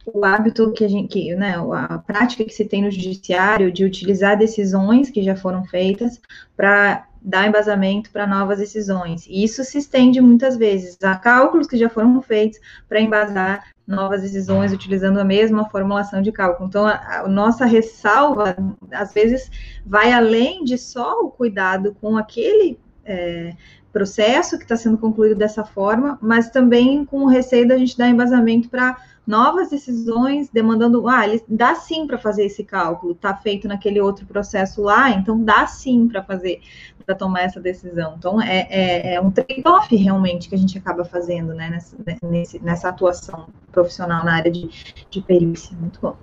o 0.06 0.24
hábito 0.24 0.72
que 0.72 0.86
a 0.86 0.88
gente, 0.88 1.08
que, 1.08 1.36
né, 1.36 1.56
a 1.58 1.98
prática 1.98 2.44
que 2.44 2.54
se 2.54 2.66
tem 2.66 2.84
no 2.84 2.92
judiciário 2.92 3.72
de 3.72 3.84
utilizar 3.84 4.38
decisões 4.38 5.10
que 5.10 5.24
já 5.24 5.36
foram 5.36 5.66
feitas 5.66 6.22
para 6.56 7.08
dar 7.22 7.48
embasamento 7.48 8.12
para 8.12 8.28
novas 8.28 8.60
decisões. 8.60 9.26
E 9.28 9.44
isso 9.44 9.64
se 9.64 9.80
estende 9.80 10.22
muitas 10.22 10.56
vezes 10.56 10.96
a 11.02 11.16
cálculos 11.16 11.66
que 11.66 11.76
já 11.76 11.90
foram 11.90 12.22
feitos 12.22 12.60
para 12.88 13.02
embasar 13.02 13.64
novas 13.88 14.22
decisões 14.22 14.72
utilizando 14.72 15.20
a 15.20 15.24
mesma 15.24 15.68
formulação 15.70 16.22
de 16.22 16.32
cálculo. 16.32 16.70
Então, 16.70 16.86
a, 16.86 17.22
a, 17.22 17.28
nossa 17.28 17.66
ressalva, 17.66 18.56
às 18.92 19.12
vezes, 19.12 19.50
vai 19.84 20.12
além 20.12 20.64
de 20.64 20.78
só 20.78 21.22
o 21.22 21.32
cuidado 21.32 21.96
com 22.00 22.16
aquele 22.16 22.80
é, 23.04 23.54
processo 23.92 24.58
que 24.58 24.64
está 24.64 24.76
sendo 24.76 24.98
concluído 24.98 25.36
dessa 25.36 25.64
forma, 25.64 26.20
mas 26.22 26.50
também 26.50 27.06
com 27.06 27.24
o 27.24 27.28
receio 27.28 27.68
da 27.68 27.78
gente 27.78 27.98
dar 27.98 28.10
embasamento 28.10 28.70
para 28.70 28.98
novas 29.26 29.70
decisões, 29.70 30.50
demandando, 30.50 31.08
ah, 31.08 31.28
ele 31.28 31.44
dá 31.48 31.76
sim 31.76 32.06
para 32.06 32.18
fazer 32.18 32.46
esse 32.46 32.64
cálculo, 32.64 33.14
está 33.14 33.36
feito 33.36 33.68
naquele 33.68 34.00
outro 34.00 34.26
processo 34.26 34.82
lá, 34.82 35.10
então 35.10 35.44
dá 35.44 35.66
sim 35.66 36.08
para 36.08 36.24
fazer, 36.24 36.62
para 37.06 37.16
tomar 37.16 37.42
essa 37.42 37.60
decisão. 37.60 38.16
Então, 38.18 38.42
é, 38.42 38.68
é, 38.70 39.14
é 39.16 39.22
um 39.22 39.32
trade-off 39.32 39.96
realmente 39.96 40.48
que 40.48 40.56
a 40.56 40.58
gente 40.58 40.78
acaba 40.78 41.04
fazendo, 41.04 41.54
né, 41.54 41.70
nessa, 41.70 41.98
nesse, 42.24 42.60
nessa 42.60 42.90
atuação 42.90 43.48
profissional 43.72 44.24
na 44.24 44.36
área 44.36 44.52
de, 44.52 44.70
de 45.10 45.22
perícia. 45.22 45.76
Muito 45.78 46.00
bom. 46.00 46.16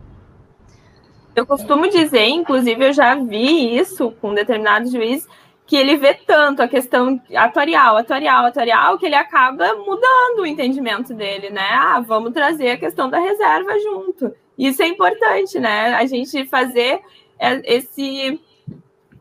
Eu 1.35 1.47
costumo 1.47 1.89
dizer, 1.89 2.27
inclusive, 2.29 2.89
eu 2.89 2.93
já 2.93 3.15
vi 3.15 3.77
isso 3.77 4.11
com 4.21 4.35
determinados 4.35 4.93
juízes, 4.93 5.27
que 5.67 5.77
ele 5.77 5.97
vê 5.97 6.15
tanto 6.15 6.61
a 6.63 6.69
questão 6.69 7.21
atuarial, 7.35 7.97
atuarial, 7.97 8.47
atuarial, 8.47 8.99
que 8.99 9.07
ele 9.07 9.15
acaba 9.15 9.75
mudando 9.77 10.41
o 10.41 10.47
entendimento 10.47 11.15
dele, 11.15 11.51
né? 11.51 11.69
Ah, 11.73 12.01
vamos 12.01 12.33
trazer 12.33 12.71
a 12.71 12.79
questão 12.79 13.09
da 13.09 13.19
reserva 13.19 13.79
junto. 13.79 14.35
Isso 14.59 14.83
é 14.83 14.89
importante, 14.89 15.59
né? 15.59 15.95
A 15.95 16.05
gente 16.07 16.45
fazer 16.47 17.01
é, 17.39 17.75
esse 17.75 18.41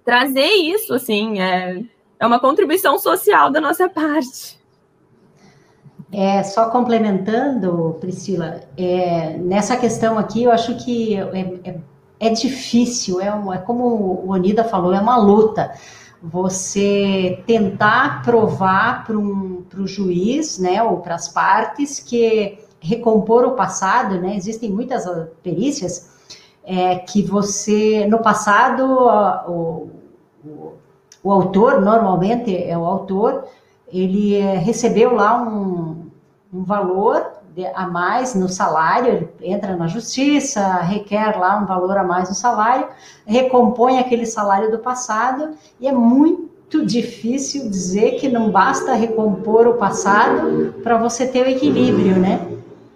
trazer 0.04 0.48
isso, 0.48 0.94
assim, 0.94 1.40
é, 1.40 1.84
é 2.20 2.26
uma 2.26 2.40
contribuição 2.40 2.98
social 3.00 3.52
da 3.52 3.62
nossa 3.62 3.88
parte. 3.88 4.60
É, 6.12 6.44
só 6.44 6.70
complementando, 6.70 7.96
Priscila, 8.02 8.62
é, 8.76 9.38
nessa 9.38 9.78
questão 9.78 10.18
aqui, 10.18 10.44
eu 10.44 10.52
acho 10.52 10.76
que 10.84 11.16
é, 11.16 11.70
é, 11.70 11.80
é 12.20 12.30
difícil, 12.30 13.22
é, 13.22 13.28
é 13.28 13.58
como 13.60 13.86
o 13.86 14.30
Onida 14.30 14.64
falou, 14.64 14.94
é 14.94 15.00
uma 15.00 15.18
luta 15.18 15.72
você 16.22 17.44
tentar 17.48 18.22
provar 18.22 19.06
para 19.06 19.18
um, 19.18 19.64
o 19.78 19.88
juiz, 19.88 20.60
né, 20.60 20.84
ou 20.84 20.98
para 20.98 21.16
as 21.16 21.28
partes 21.28 22.00
que 22.00 22.60
recompor 22.80 23.44
o 23.46 23.52
passado, 23.52 24.20
né, 24.20 24.36
existem 24.36 24.72
muitas 24.72 25.06
perícias 25.42 26.12
é, 26.64 26.98
que 26.98 27.24
você, 27.24 28.06
no 28.08 28.20
passado, 28.20 28.84
o, 29.48 29.90
o, 30.46 30.74
o, 31.24 31.32
autor, 31.32 31.82
normalmente 31.82 32.56
é 32.56 32.78
o 32.78 32.86
autor, 32.86 33.46
ele 33.92 34.36
é, 34.36 34.58
recebeu 34.58 35.16
lá 35.16 35.42
um, 35.42 36.08
um 36.54 36.64
valor 36.64 37.41
a 37.76 37.88
mais 37.88 38.34
no 38.34 38.48
salário, 38.48 39.30
ele 39.40 39.54
entra 39.54 39.76
na 39.76 39.88
justiça, 39.88 40.78
requer 40.78 41.38
lá 41.38 41.58
um 41.58 41.66
valor 41.66 41.98
a 41.98 42.04
mais 42.04 42.30
no 42.30 42.36
salário, 42.36 42.88
recompõe 43.26 44.00
aquele 44.00 44.26
salário 44.26 44.72
do 44.72 44.80
passado, 44.80 45.56
e 45.80 45.88
é 45.88 45.92
muito 45.92 46.86
difícil 46.86 47.70
dizer 47.70 48.12
que 48.12 48.30
não 48.30 48.50
basta 48.50 48.94
recompor 48.94 49.68
o 49.68 49.74
passado 49.74 50.76
para 50.82 50.98
você 50.98 51.28
ter 51.28 51.46
o 51.46 51.50
equilíbrio, 51.50 52.18
né? 52.18 52.48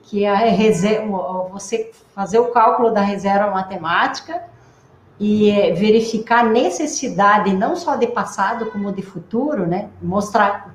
Que 0.03 0.24
é 0.24 0.49
reserva, 0.49 1.49
você 1.51 1.91
fazer 2.14 2.39
o 2.39 2.51
cálculo 2.51 2.91
da 2.91 3.01
reserva 3.01 3.51
matemática 3.51 4.41
e 5.20 5.49
é, 5.49 5.74
verificar 5.74 6.45
a 6.45 6.49
necessidade 6.49 7.53
não 7.53 7.76
só 7.76 7.95
de 7.95 8.08
passado 8.08 8.68
como 8.68 8.91
de 8.93 9.01
futuro, 9.01 9.66
né? 9.66 9.89
Mostrar 10.01 10.74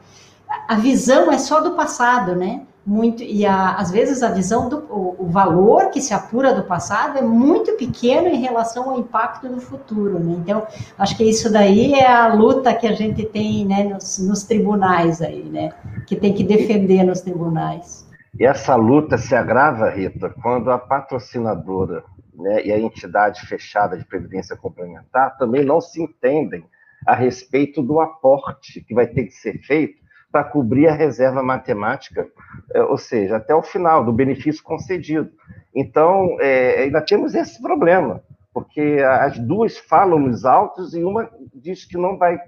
a 0.69 0.75
visão 0.75 1.31
é 1.31 1.39
só 1.39 1.61
do 1.61 1.73
passado, 1.73 2.35
né? 2.35 2.63
Muito 2.87 3.23
e 3.23 3.45
a, 3.45 3.75
às 3.75 3.91
vezes 3.91 4.23
a 4.23 4.31
visão 4.31 4.69
do 4.69 4.79
o, 4.91 5.25
o, 5.25 5.27
valor 5.29 5.91
que 5.91 6.01
se 6.01 6.15
apura 6.15 6.55
do 6.55 6.65
passado 6.65 7.19
é 7.19 7.23
muito 7.23 7.77
pequeno 7.77 8.29
em 8.29 8.41
relação 8.41 8.91
ao 8.91 8.99
impacto 8.99 9.49
do 9.49 9.61
futuro, 9.61 10.19
né? 10.19 10.37
Então 10.39 10.67
acho 10.99 11.17
que 11.17 11.25
isso 11.25 11.53
daí 11.53 11.93
é 11.93 12.07
a 12.07 12.33
luta 12.33 12.75
que 12.75 12.87
a 12.87 12.93
gente 12.93 13.25
tem, 13.25 13.67
né, 13.67 13.85
nos, 13.85 14.19
nos 14.19 14.45
tribunais 14.45 15.21
aí, 15.21 15.45
né? 15.45 15.73
Que 16.07 16.17
tem 16.17 16.33
que 16.33 16.43
defender 16.43 17.05
nos 17.05 17.21
tribunais. 17.21 18.09
E 18.39 18.47
essa 18.47 18.77
luta 18.77 19.19
se 19.19 19.35
agrava, 19.35 19.91
Rita, 19.91 20.31
quando 20.43 20.71
a 20.71 20.79
patrocinadora 20.79 22.03
né, 22.35 22.65
e 22.65 22.73
a 22.73 22.79
entidade 22.79 23.43
fechada 23.47 23.99
de 23.99 24.05
previdência 24.05 24.57
complementar 24.57 25.37
também 25.37 25.65
não 25.65 25.81
se 25.81 26.03
entendem 26.03 26.65
a 27.07 27.15
respeito 27.15 27.83
do 27.83 28.01
aporte 28.01 28.81
que 28.81 28.95
vai 28.95 29.07
ter 29.07 29.25
que 29.25 29.33
ser 29.33 29.59
feito 29.59 30.00
para 30.31 30.45
cobrir 30.45 30.87
a 30.87 30.95
reserva 30.95 31.43
matemática, 31.43 32.29
é, 32.73 32.83
ou 32.83 32.97
seja, 32.97 33.37
até 33.37 33.55
o 33.55 33.63
final 33.63 34.05
do 34.05 34.13
benefício 34.13 34.63
concedido. 34.63 35.31
Então, 35.75 36.37
é, 36.41 36.85
ainda 36.85 37.01
temos 37.01 37.35
esse 37.35 37.61
problema, 37.61 38.23
porque 38.53 38.99
as 39.05 39.39
duas 39.39 39.77
falam 39.77 40.19
nos 40.19 40.45
autos 40.45 40.95
e 40.95 41.03
uma 41.03 41.31
diz 41.55 41.85
que 41.85 41.97
não 41.97 42.17
vai. 42.17 42.39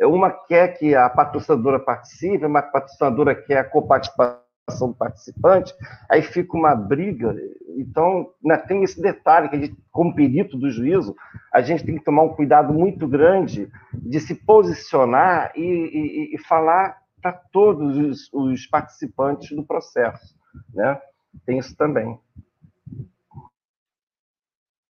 Uma 0.00 0.30
quer 0.30 0.76
que 0.76 0.94
a 0.94 1.08
patrocinadora 1.08 1.78
participe, 1.78 2.44
uma 2.44 2.62
patrocinadora 2.62 3.34
quer 3.34 3.58
a 3.58 3.64
coparticipação 3.64 4.88
do 4.88 4.94
participante, 4.94 5.72
aí 6.08 6.20
fica 6.22 6.56
uma 6.56 6.74
briga. 6.74 7.34
Então, 7.76 8.30
tem 8.66 8.82
esse 8.82 9.00
detalhe 9.00 9.48
que 9.48 9.56
a 9.56 9.58
gente, 9.58 9.76
como 9.92 10.14
perito 10.14 10.56
do 10.56 10.70
juízo, 10.70 11.14
a 11.52 11.60
gente 11.60 11.84
tem 11.84 11.96
que 11.96 12.04
tomar 12.04 12.22
um 12.22 12.34
cuidado 12.34 12.72
muito 12.72 13.06
grande 13.06 13.70
de 13.92 14.20
se 14.20 14.34
posicionar 14.34 15.52
e, 15.54 15.62
e, 15.62 16.34
e 16.34 16.38
falar 16.38 17.03
para 17.24 17.32
todos 17.32 17.96
os, 17.96 18.28
os, 18.34 18.66
participantes 18.66 19.56
do 19.56 19.64
processo, 19.64 20.36
né? 20.74 21.00
Tem 21.46 21.58
isso 21.58 21.74
também. 21.74 22.20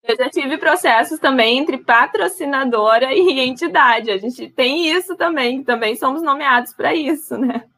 Eu 0.03 0.17
já 0.17 0.27
tive 0.31 0.57
processos 0.57 1.19
também 1.19 1.59
entre 1.59 1.77
patrocinadora 1.77 3.13
e 3.13 3.39
entidade. 3.39 4.09
A 4.09 4.17
gente 4.17 4.49
tem 4.49 4.89
isso 4.89 5.15
também, 5.15 5.63
também 5.63 5.95
somos 5.95 6.23
nomeados 6.23 6.73
para 6.73 6.95
isso, 6.95 7.37
né? 7.37 7.69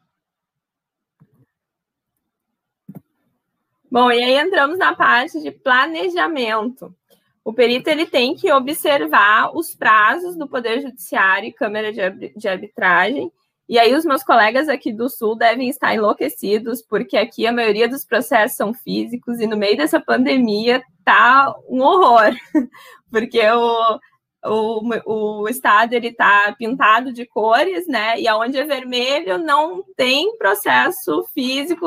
Bom, 3.90 4.10
e 4.10 4.24
aí 4.24 4.38
entramos 4.38 4.78
na 4.78 4.96
parte 4.96 5.38
de 5.38 5.50
planejamento. 5.50 6.96
O 7.44 7.52
perito 7.52 7.90
ele 7.90 8.06
tem 8.06 8.34
que 8.34 8.50
observar 8.50 9.54
os 9.54 9.74
prazos 9.74 10.34
do 10.34 10.48
Poder 10.48 10.80
Judiciário 10.80 11.50
e 11.50 11.52
Câmara 11.52 11.92
de 11.92 12.48
Arbitragem 12.48 13.30
e 13.68 13.78
aí 13.78 13.94
os 13.94 14.04
meus 14.04 14.22
colegas 14.22 14.68
aqui 14.68 14.92
do 14.92 15.08
Sul 15.08 15.36
devem 15.36 15.68
estar 15.68 15.92
enlouquecidos, 15.92 16.82
porque 16.82 17.16
aqui 17.16 17.46
a 17.46 17.52
maioria 17.52 17.88
dos 17.88 18.04
processos 18.04 18.56
são 18.56 18.72
físicos 18.72 19.40
e 19.40 19.46
no 19.46 19.56
meio 19.56 19.76
dessa 19.76 20.00
pandemia 20.00 20.82
tá 21.04 21.52
um 21.68 21.82
horror, 21.82 22.32
porque 23.10 23.40
o, 23.50 23.98
o, 24.44 25.42
o 25.42 25.48
estado 25.48 25.94
ele 25.94 26.08
está 26.08 26.54
pintado 26.56 27.12
de 27.12 27.26
cores, 27.26 27.88
né? 27.88 28.20
E 28.20 28.28
aonde 28.28 28.56
é 28.56 28.64
vermelho 28.64 29.36
não 29.36 29.82
tem 29.96 30.36
processo 30.36 31.24
físico 31.34 31.86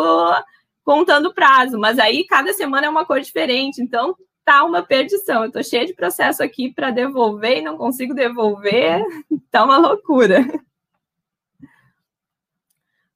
contando 0.83 1.33
prazo, 1.33 1.79
mas 1.79 1.97
aí 1.97 2.25
cada 2.25 2.51
semana 2.51 2.87
é 2.87 2.89
uma 2.89 3.05
cor 3.05 3.21
diferente, 3.21 3.81
então 3.81 4.15
tá 4.43 4.65
uma 4.65 4.81
perdição. 4.83 5.45
Eu 5.45 5.51
tô 5.51 5.63
cheia 5.63 5.85
de 5.85 5.93
processo 5.93 6.43
aqui 6.43 6.73
para 6.73 6.91
devolver 6.91 7.59
e 7.59 7.61
não 7.61 7.77
consigo 7.77 8.13
devolver, 8.13 9.01
tá 9.49 9.63
uma 9.63 9.77
loucura. 9.77 10.43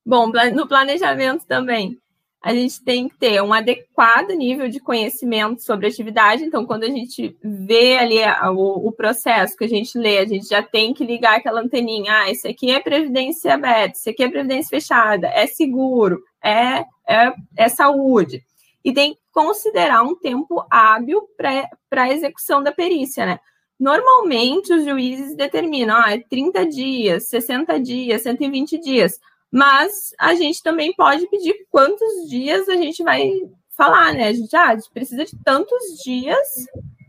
Bom, 0.06 0.32
no 0.54 0.68
planejamento 0.68 1.46
também, 1.46 1.98
a 2.44 2.54
gente 2.54 2.84
tem 2.84 3.08
que 3.08 3.18
ter 3.18 3.42
um 3.42 3.54
adequado 3.54 4.32
nível 4.32 4.68
de 4.68 4.82
conhecimento 4.82 5.62
sobre 5.62 5.86
a 5.86 5.90
atividade. 5.90 6.44
Então, 6.44 6.66
quando 6.66 6.84
a 6.84 6.90
gente 6.90 7.38
vê 7.42 7.98
ali 7.98 8.20
o, 8.54 8.90
o, 8.90 8.92
processo 8.92 9.56
que 9.56 9.64
a 9.64 9.70
gente 9.70 9.98
lê, 9.98 10.18
a 10.18 10.26
gente 10.26 10.50
já 10.50 10.62
tem 10.62 10.94
que 10.94 11.06
ligar 11.06 11.38
aquela 11.38 11.62
anteninha. 11.62 12.12
Ah, 12.12 12.30
isso 12.30 12.46
aqui 12.46 12.70
é 12.70 12.82
previdência 12.82 13.54
aberta, 13.54 13.98
isso 13.98 14.10
aqui 14.10 14.24
é 14.24 14.30
previdência 14.30 14.70
fechada, 14.70 15.28
é 15.28 15.48
seguro, 15.48 16.22
é, 16.44 16.84
é, 17.08 17.34
é 17.56 17.70
saúde. 17.70 18.44
E 18.84 18.92
tem 18.92 19.14
que 19.14 19.22
considerar 19.32 20.04
um 20.04 20.14
tempo 20.14 20.66
hábil 20.70 21.22
para 21.38 22.04
a 22.04 22.12
execução 22.12 22.62
da 22.62 22.74
perícia, 22.74 23.26
né? 23.26 23.40
Normalmente, 23.80 24.74
os 24.74 24.84
juízes 24.84 25.34
determinam, 25.38 25.96
ah, 25.96 26.20
30 26.30 26.60
é 26.60 26.66
dias, 26.66 27.30
60 27.30 27.80
dias, 27.80 28.22
120 28.22 28.78
dias 28.80 29.18
mas 29.54 30.16
a 30.20 30.34
gente 30.34 30.64
também 30.64 30.92
pode 30.96 31.28
pedir 31.28 31.54
quantos 31.70 32.28
dias 32.28 32.68
a 32.68 32.76
gente 32.76 33.04
vai 33.04 33.30
falar, 33.78 34.12
né? 34.12 34.30
A 34.30 34.34
gente, 34.34 34.56
ah, 34.56 34.70
a 34.70 34.76
gente 34.76 34.90
precisa 34.92 35.24
de 35.24 35.38
tantos 35.44 36.02
dias 36.04 36.66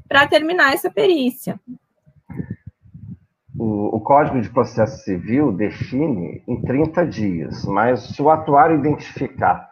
para 0.06 0.28
terminar 0.28 0.74
essa 0.74 0.90
perícia. 0.90 1.58
O, 3.58 3.96
o, 3.96 4.00
Código 4.00 4.42
de 4.42 4.50
Processo 4.50 5.04
Civil 5.04 5.52
define 5.52 6.42
em 6.46 6.60
30 6.60 7.06
dias, 7.06 7.64
mas 7.64 8.08
se 8.08 8.20
o 8.20 8.28
atuário 8.28 8.78
identificar 8.78 9.70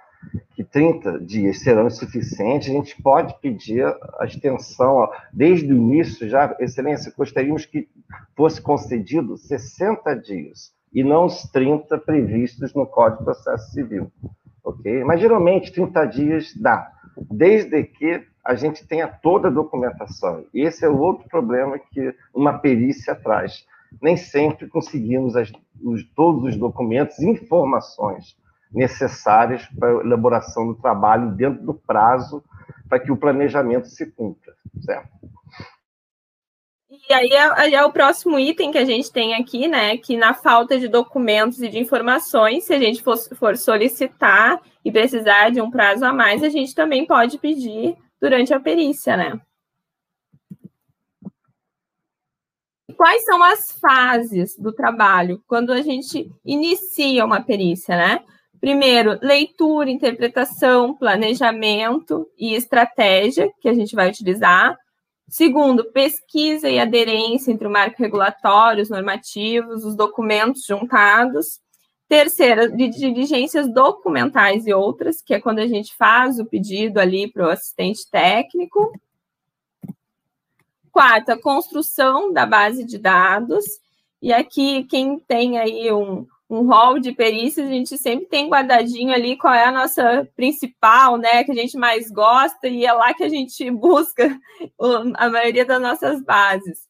que 0.54 0.64
30 0.64 1.20
dias 1.20 1.60
serão 1.60 1.88
insuficientes, 1.88 2.70
a 2.70 2.72
gente 2.72 3.02
pode 3.02 3.38
pedir 3.40 3.84
a 4.18 4.24
extensão, 4.24 5.10
desde 5.30 5.70
o 5.70 5.76
início, 5.76 6.26
já, 6.26 6.56
Excelência, 6.58 7.12
gostaríamos 7.14 7.66
que 7.66 7.86
fosse 8.34 8.62
concedido 8.62 9.36
60 9.36 10.14
dias 10.14 10.72
e 10.92 11.02
não 11.02 11.26
os 11.26 11.42
30 11.50 11.98
previstos 11.98 12.74
no 12.74 12.86
Código 12.86 13.18
de 13.18 13.24
Processo 13.24 13.72
Civil. 13.72 14.12
Ok? 14.64 15.04
Mas 15.04 15.20
geralmente 15.20 15.72
30 15.72 16.04
dias 16.06 16.54
dá, 16.56 16.90
desde 17.30 17.82
que 17.84 18.24
a 18.44 18.54
gente 18.54 18.86
tenha 18.86 19.06
toda 19.06 19.48
a 19.48 19.50
documentação. 19.50 20.44
E 20.52 20.62
esse 20.62 20.84
é 20.84 20.88
o 20.88 20.98
outro 20.98 21.28
problema 21.28 21.78
que 21.78 22.14
uma 22.34 22.58
perícia 22.58 23.14
traz. 23.14 23.64
Nem 24.00 24.16
sempre 24.16 24.68
conseguimos 24.68 25.36
as, 25.36 25.52
os, 25.82 26.04
todos 26.14 26.44
os 26.44 26.56
documentos 26.56 27.18
e 27.18 27.28
informações 27.28 28.36
necessárias 28.72 29.66
para 29.78 29.88
a 29.88 30.00
elaboração 30.00 30.66
do 30.66 30.74
trabalho 30.74 31.32
dentro 31.32 31.62
do 31.62 31.74
prazo 31.74 32.42
para 32.88 32.98
que 32.98 33.12
o 33.12 33.16
planejamento 33.16 33.88
se 33.88 34.06
cumpra, 34.06 34.54
certo? 34.80 35.08
E 37.08 37.12
aí 37.14 37.30
é, 37.32 37.74
é, 37.74 37.84
o 37.84 37.90
próximo 37.90 38.38
item 38.38 38.70
que 38.70 38.76
a 38.76 38.84
gente 38.84 39.10
tem 39.10 39.34
aqui, 39.34 39.66
né? 39.66 39.96
Que 39.96 40.14
na 40.14 40.34
falta 40.34 40.78
de 40.78 40.88
documentos 40.88 41.62
e 41.62 41.68
de 41.68 41.78
informações, 41.78 42.64
se 42.64 42.74
a 42.74 42.78
gente 42.78 43.02
for, 43.02 43.16
for 43.34 43.56
solicitar 43.56 44.60
e 44.84 44.92
precisar 44.92 45.50
de 45.50 45.60
um 45.60 45.70
prazo 45.70 46.04
a 46.04 46.12
mais, 46.12 46.42
a 46.42 46.50
gente 46.50 46.74
também 46.74 47.06
pode 47.06 47.38
pedir 47.38 47.96
durante 48.20 48.52
a 48.52 48.60
perícia, 48.60 49.16
né? 49.16 49.40
Quais 52.94 53.24
são 53.24 53.42
as 53.42 53.72
fases 53.80 54.56
do 54.58 54.70
trabalho 54.70 55.42
quando 55.46 55.72
a 55.72 55.80
gente 55.80 56.30
inicia 56.44 57.24
uma 57.24 57.40
perícia, 57.40 57.96
né? 57.96 58.22
Primeiro, 58.60 59.18
leitura, 59.22 59.90
interpretação, 59.90 60.94
planejamento 60.94 62.28
e 62.38 62.54
estratégia 62.54 63.50
que 63.60 63.68
a 63.68 63.74
gente 63.74 63.96
vai 63.96 64.10
utilizar. 64.10 64.76
Segundo, 65.32 65.86
pesquisa 65.86 66.68
e 66.68 66.78
aderência 66.78 67.50
entre 67.50 67.66
o 67.66 67.70
marco 67.70 68.02
regulatório, 68.02 68.82
os 68.82 68.90
normativos, 68.90 69.82
os 69.82 69.96
documentos 69.96 70.66
juntados. 70.66 71.58
Terceira, 72.06 72.68
de 72.68 72.88
diligências 72.90 73.66
documentais 73.72 74.66
e 74.66 74.74
outras, 74.74 75.22
que 75.22 75.32
é 75.32 75.40
quando 75.40 75.60
a 75.60 75.66
gente 75.66 75.96
faz 75.96 76.38
o 76.38 76.44
pedido 76.44 76.98
ali 76.98 77.32
para 77.32 77.46
o 77.46 77.50
assistente 77.50 78.06
técnico. 78.10 78.92
Quarta, 80.90 81.34
construção 81.38 82.30
da 82.30 82.44
base 82.44 82.84
de 82.84 82.98
dados. 82.98 83.64
E 84.20 84.34
aqui, 84.34 84.84
quem 84.84 85.18
tem 85.18 85.58
aí 85.58 85.90
um, 85.90 86.26
um 86.52 86.66
hall 86.66 86.98
de 86.98 87.12
perícias, 87.12 87.66
a 87.66 87.70
gente 87.70 87.96
sempre 87.96 88.26
tem 88.26 88.50
guardadinho 88.50 89.10
ali 89.10 89.38
qual 89.38 89.54
é 89.54 89.64
a 89.64 89.72
nossa 89.72 90.28
principal, 90.36 91.16
né, 91.16 91.42
que 91.44 91.50
a 91.50 91.54
gente 91.54 91.78
mais 91.78 92.10
gosta, 92.10 92.68
e 92.68 92.84
é 92.84 92.92
lá 92.92 93.14
que 93.14 93.24
a 93.24 93.28
gente 93.28 93.68
busca 93.72 94.38
a 95.14 95.30
maioria 95.30 95.64
das 95.64 95.80
nossas 95.80 96.22
bases. 96.22 96.86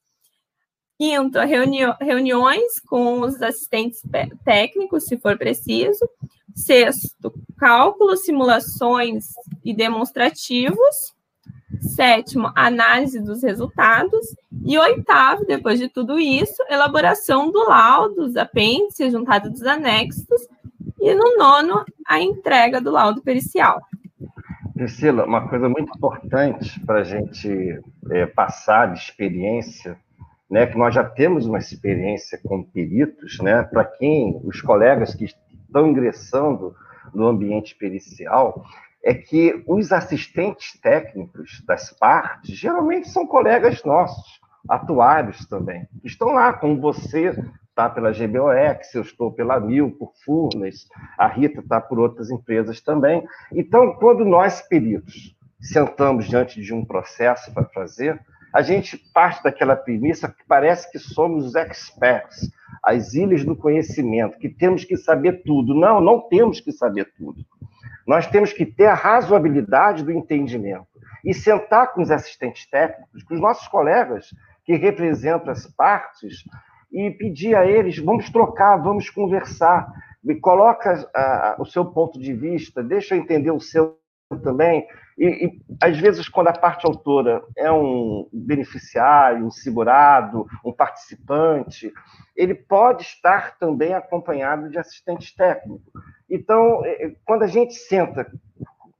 Quinto, 0.99 1.39
reuni 1.39 1.79
reuniões 2.01 2.81
com 2.81 3.21
os 3.21 3.41
assistentes 3.41 4.03
técnicos, 4.45 5.05
se 5.05 5.17
for 5.17 5.39
preciso. 5.39 6.09
Sexto, 6.55 7.33
cálculos, 7.57 8.25
simulações 8.25 9.27
e 9.65 9.73
demonstrativos. 9.73 11.15
Sétimo, 11.81 12.53
análise 12.55 13.20
dos 13.20 13.43
resultados. 13.43 14.35
E 14.64 14.79
oitavo, 14.79 15.45
depois 15.45 15.79
de 15.79 15.89
tudo 15.89 16.18
isso, 16.18 16.62
elaboração 16.68 17.51
do 17.51 17.68
laudo, 17.68 18.14
dos 18.27 18.37
apêndices, 18.37 19.12
juntado 19.12 19.51
dos 19.51 19.62
anexos. 19.62 20.49
E 21.01 21.14
no 21.14 21.37
nono, 21.37 21.85
a 22.07 22.20
entrega 22.20 22.81
do 22.81 22.91
laudo 22.91 23.23
pericial. 23.23 23.81
Priscila, 24.75 25.25
uma 25.25 25.49
coisa 25.49 25.68
muito 25.68 25.97
importante 25.97 26.81
para 26.85 27.01
a 27.01 27.05
gente 27.05 27.81
é, 28.11 28.27
passar 28.27 28.93
de 28.93 28.99
experiência, 28.99 29.97
né, 30.51 30.66
que 30.66 30.77
nós 30.77 30.95
já 30.95 31.05
temos 31.05 31.47
uma 31.47 31.59
experiência 31.59 32.39
com 32.43 32.62
peritos, 32.62 33.39
né, 33.41 33.62
para 33.62 33.85
quem, 33.85 34.41
os 34.45 34.61
colegas 34.61 35.14
que 35.14 35.25
estão 35.25 35.89
ingressando 35.89 36.75
no 37.14 37.27
ambiente 37.27 37.75
pericial, 37.75 38.64
é 39.05 39.14
que 39.14 39.62
os 39.66 39.92
assistentes 39.92 40.78
técnicos 40.80 41.62
das 41.66 41.90
partes 41.90 42.57
geralmente 42.57 43.09
são 43.09 43.26
colegas 43.26 43.82
nossos, 43.84 44.40
atuários 44.68 45.44
também, 45.46 45.88
que 46.00 46.07
estão 46.07 46.28
lá, 46.28 46.53
como 46.53 46.80
você 46.80 47.34
está 47.68 47.88
pela 47.88 48.12
GBOX, 48.12 48.94
eu 48.94 49.03
estou 49.03 49.32
pela 49.32 49.59
Mil, 49.59 49.90
por 49.92 50.12
Furnas, 50.24 50.86
a 51.18 51.26
Rita 51.26 51.61
está 51.61 51.80
por 51.80 51.98
outras 51.98 52.30
empresas 52.30 52.80
também. 52.80 53.26
Então, 53.53 53.94
quando 53.94 54.24
nós, 54.24 54.61
peritos, 54.62 55.34
sentamos 55.61 56.26
diante 56.26 56.61
de 56.61 56.72
um 56.72 56.84
processo 56.84 57.53
para 57.53 57.64
fazer, 57.64 58.20
a 58.53 58.61
gente 58.61 58.98
parte 59.14 59.42
daquela 59.42 59.74
premissa 59.74 60.28
que 60.28 60.44
parece 60.46 60.90
que 60.92 60.98
somos 60.98 61.46
os 61.46 61.55
experts, 61.55 62.50
as 62.82 63.14
ilhas 63.14 63.44
do 63.44 63.57
conhecimento, 63.57 64.38
que 64.38 64.48
temos 64.48 64.84
que 64.84 64.96
saber 64.96 65.42
tudo. 65.42 65.74
Não, 65.74 66.00
não 66.00 66.20
temos 66.28 66.61
que 66.61 66.70
saber 66.70 67.11
tudo. 67.16 67.44
Nós 68.07 68.26
temos 68.26 68.53
que 68.53 68.66
ter 68.66 68.86
a 68.86 68.94
razoabilidade 68.94 70.03
do 70.03 70.11
entendimento 70.11 70.86
e 71.24 71.32
sentar 71.32 71.92
com 71.92 72.03
os 72.03 72.11
assistentes 72.11 72.68
técnicos, 72.68 73.22
com 73.22 73.34
os 73.34 73.40
nossos 73.40 73.68
colegas 73.68 74.34
que 74.64 74.76
representam 74.76 75.53
as 75.53 75.66
partes, 75.66 76.44
e 76.92 77.11
pedir 77.11 77.57
a 77.57 77.66
eles: 77.66 77.98
vamos 77.98 78.28
trocar, 78.30 78.76
vamos 78.76 79.09
conversar, 79.09 79.90
me 80.22 80.38
coloca 80.38 81.00
uh, 81.00 81.62
o 81.62 81.64
seu 81.64 81.84
ponto 81.84 82.20
de 82.20 82.32
vista, 82.32 82.82
deixa 82.82 83.14
eu 83.14 83.20
entender 83.20 83.50
o 83.50 83.61
seu 83.61 83.98
também. 84.39 84.87
E, 85.18 85.47
e, 85.47 85.61
às 85.80 85.99
vezes, 85.99 86.28
quando 86.28 86.49
a 86.49 86.53
parte 86.53 86.87
autora 86.87 87.43
é 87.57 87.70
um 87.70 88.28
beneficiário, 88.33 89.47
um 89.47 89.51
segurado, 89.51 90.47
um 90.64 90.72
participante, 90.72 91.93
ele 92.37 92.55
pode 92.55 93.03
estar 93.03 93.59
também 93.59 93.95
acompanhado 93.95 94.68
de 94.70 94.78
assistente 94.78 95.35
técnico. 95.37 95.83
Então, 96.28 96.85
é, 96.85 97.07
é, 97.07 97.14
quando 97.24 97.43
a 97.43 97.47
gente 97.47 97.74
senta 97.74 98.26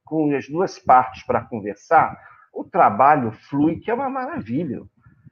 com 0.05 0.35
as 0.37 0.47
duas 0.49 0.79
partes 0.79 1.23
para 1.25 1.41
conversar, 1.41 2.19
o 2.53 2.63
trabalho 2.63 3.33
flui, 3.49 3.77
que 3.77 3.91
é 3.91 3.95
uma 3.95 4.11
maravilha. 4.11 4.83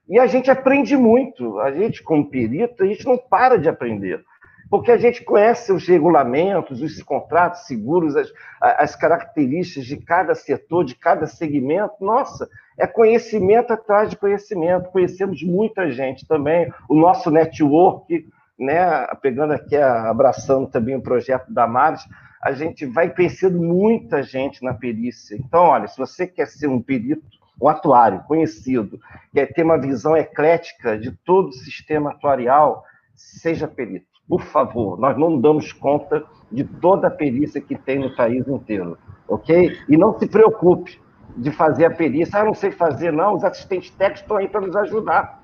E 0.09 0.19
a 0.19 0.27
gente 0.27 0.51
aprende 0.51 0.97
muito. 0.97 1.61
A 1.61 1.71
gente, 1.71 2.03
como 2.03 2.29
perito, 2.29 2.83
a 2.83 2.87
gente 2.87 3.05
não 3.05 3.19
para 3.19 3.59
de 3.59 3.69
aprender. 3.69 4.25
Porque 4.71 4.93
a 4.93 4.97
gente 4.97 5.25
conhece 5.25 5.73
os 5.73 5.87
regulamentos, 5.87 6.81
os 6.81 7.03
contratos, 7.03 7.67
seguros, 7.67 8.17
as, 8.17 8.33
as 8.61 8.95
características 8.95 9.85
de 9.85 9.97
cada 9.97 10.35
setor, 10.35 10.85
de 10.85 10.95
cada 10.95 11.27
segmento. 11.27 11.95
Nossa, 12.01 12.49
é 12.79 12.87
conhecimento 12.87 13.73
atrás 13.73 14.09
de 14.09 14.17
conhecimento. 14.17 14.91
Conhecemos 14.91 15.43
muita 15.43 15.91
gente 15.91 16.27
também. 16.27 16.73
O 16.89 16.95
nosso 16.95 17.31
network 17.31 18.27
né, 18.59 19.07
pegando 19.23 19.55
aqui, 19.55 19.77
abraçando 19.77 20.69
também 20.69 20.95
o 20.95 21.03
projeto 21.03 21.51
da 21.53 21.67
Maris, 21.67 22.07
a 22.43 22.53
gente 22.53 22.85
vai 22.87 23.13
conhecendo 23.13 23.61
muita 23.61 24.23
gente 24.23 24.63
na 24.63 24.75
perícia. 24.75 25.35
Então, 25.35 25.65
olha, 25.65 25.89
se 25.89 25.99
você 25.99 26.27
quer 26.27 26.47
ser 26.47 26.69
um 26.69 26.81
perito 26.81 27.41
um 27.61 27.69
atuário 27.69 28.23
conhecido, 28.25 28.99
que 29.33 29.41
é 29.41 29.45
ter 29.45 29.63
uma 29.63 29.79
visão 29.79 30.17
eclética 30.17 30.99
de 30.99 31.13
todo 31.13 31.49
o 31.49 31.53
sistema 31.53 32.11
atuarial, 32.11 32.85
seja 33.15 33.69
perito. 33.69 34.10
Por 34.31 34.41
favor, 34.41 34.99
nós 34.99 35.19
não 35.19 35.39
damos 35.39 35.73
conta 35.73 36.25
de 36.51 36.65
toda 36.65 37.09
a 37.09 37.11
perícia 37.11 37.61
que 37.61 37.77
tem 37.77 37.99
no 37.99 38.17
país 38.17 38.49
inteiro, 38.49 38.97
ok? 39.29 39.77
E 39.89 39.97
não 39.97 40.19
se 40.19 40.27
preocupe 40.27 40.99
de 41.37 41.51
fazer 41.51 41.85
a 41.85 41.91
perícia. 41.91 42.41
Ah, 42.41 42.45
não 42.45 42.55
sei 42.55 42.71
fazer, 42.71 43.13
não, 43.13 43.35
os 43.35 43.45
assistentes 43.45 43.91
técnicos 43.91 44.23
estão 44.23 44.37
aí 44.39 44.49
para 44.49 44.63
nos 44.63 44.75
ajudar 44.77 45.41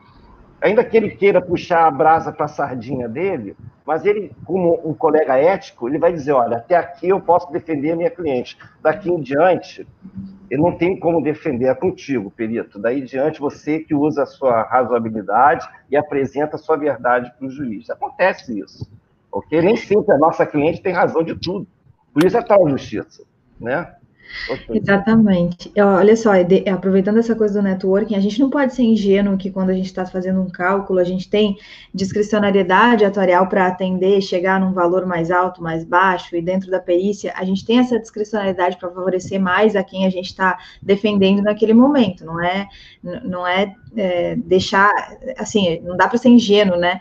ainda 0.61 0.84
que 0.84 0.97
ele 0.97 1.11
queira 1.11 1.41
puxar 1.41 1.87
a 1.87 1.91
brasa 1.91 2.32
para 2.32 2.47
a 2.47 2.49
sardinha 2.49 3.09
dele, 3.09 3.57
mas 3.84 4.05
ele, 4.05 4.32
como 4.45 4.80
um 4.84 4.95
colega 4.95 5.37
ético, 5.37 5.89
ele 5.89 5.99
vai 5.99 6.12
dizer, 6.12 6.32
olha, 6.32 6.57
até 6.57 6.76
aqui 6.76 7.09
eu 7.09 7.20
posso 7.20 7.51
defender 7.53 7.93
a 7.93 7.97
minha 7.97 8.11
cliente, 8.11 8.59
daqui 8.82 9.11
em 9.11 9.20
diante 9.20 9.87
eu 10.51 10.59
não 10.59 10.76
tenho 10.76 10.99
como 10.99 11.22
defender, 11.22 11.66
é 11.66 11.74
contigo, 11.74 12.30
perito. 12.30 12.78
Daí 12.78 13.01
diante 13.03 13.40
você 13.40 13.80
que 13.80 13.94
usa 13.94 14.22
a 14.22 14.26
sua 14.26 14.62
razoabilidade 14.62 15.68
e 15.90 15.97
apresenta 15.97 16.57
a 16.57 16.59
sua 16.59 16.76
verdade 16.76 17.32
para 17.36 17.47
o 17.47 17.51
juiz. 17.51 17.90
Acontece 17.90 18.61
isso, 18.61 18.88
ok? 19.30 19.61
Nem 19.61 19.76
sempre 19.76 20.14
a 20.14 20.18
nossa 20.18 20.47
cliente 20.47 20.82
tem 20.82 20.92
razão 20.92 21.22
de 21.22 21.34
tudo. 21.34 21.66
Por 22.12 22.24
isso 22.24 22.36
é 22.36 22.42
tal 22.42 22.68
justiça, 22.68 23.24
né? 23.61 23.94
Exatamente. 24.68 25.72
Olha 25.76 26.16
só, 26.16 26.30
aproveitando 26.72 27.18
essa 27.18 27.34
coisa 27.34 27.60
do 27.60 27.64
networking, 27.64 28.14
a 28.14 28.20
gente 28.20 28.38
não 28.40 28.50
pode 28.50 28.74
ser 28.74 28.82
ingênuo 28.82 29.36
que 29.36 29.50
quando 29.50 29.70
a 29.70 29.74
gente 29.74 29.86
está 29.86 30.06
fazendo 30.06 30.40
um 30.40 30.48
cálculo, 30.48 30.98
a 30.98 31.04
gente 31.04 31.28
tem 31.28 31.56
discricionariedade 31.92 33.04
atuarial 33.04 33.48
para 33.48 33.66
atender, 33.66 34.20
chegar 34.20 34.60
num 34.60 34.72
valor 34.72 35.06
mais 35.06 35.30
alto, 35.30 35.62
mais 35.62 35.84
baixo, 35.84 36.36
e 36.36 36.42
dentro 36.42 36.70
da 36.70 36.80
perícia, 36.80 37.32
a 37.36 37.44
gente 37.44 37.64
tem 37.64 37.78
essa 37.78 37.98
discricionariedade 37.98 38.76
para 38.76 38.90
favorecer 38.90 39.40
mais 39.40 39.74
a 39.74 39.82
quem 39.82 40.06
a 40.06 40.10
gente 40.10 40.26
está 40.26 40.58
defendendo 40.82 41.42
naquele 41.42 41.74
momento, 41.74 42.24
não 42.24 42.40
é, 42.42 42.68
não 43.24 43.46
é, 43.46 43.74
é 43.96 44.36
deixar, 44.36 44.90
assim, 45.38 45.80
não 45.80 45.96
dá 45.96 46.08
para 46.08 46.18
ser 46.18 46.28
ingênuo, 46.28 46.76
né? 46.76 47.00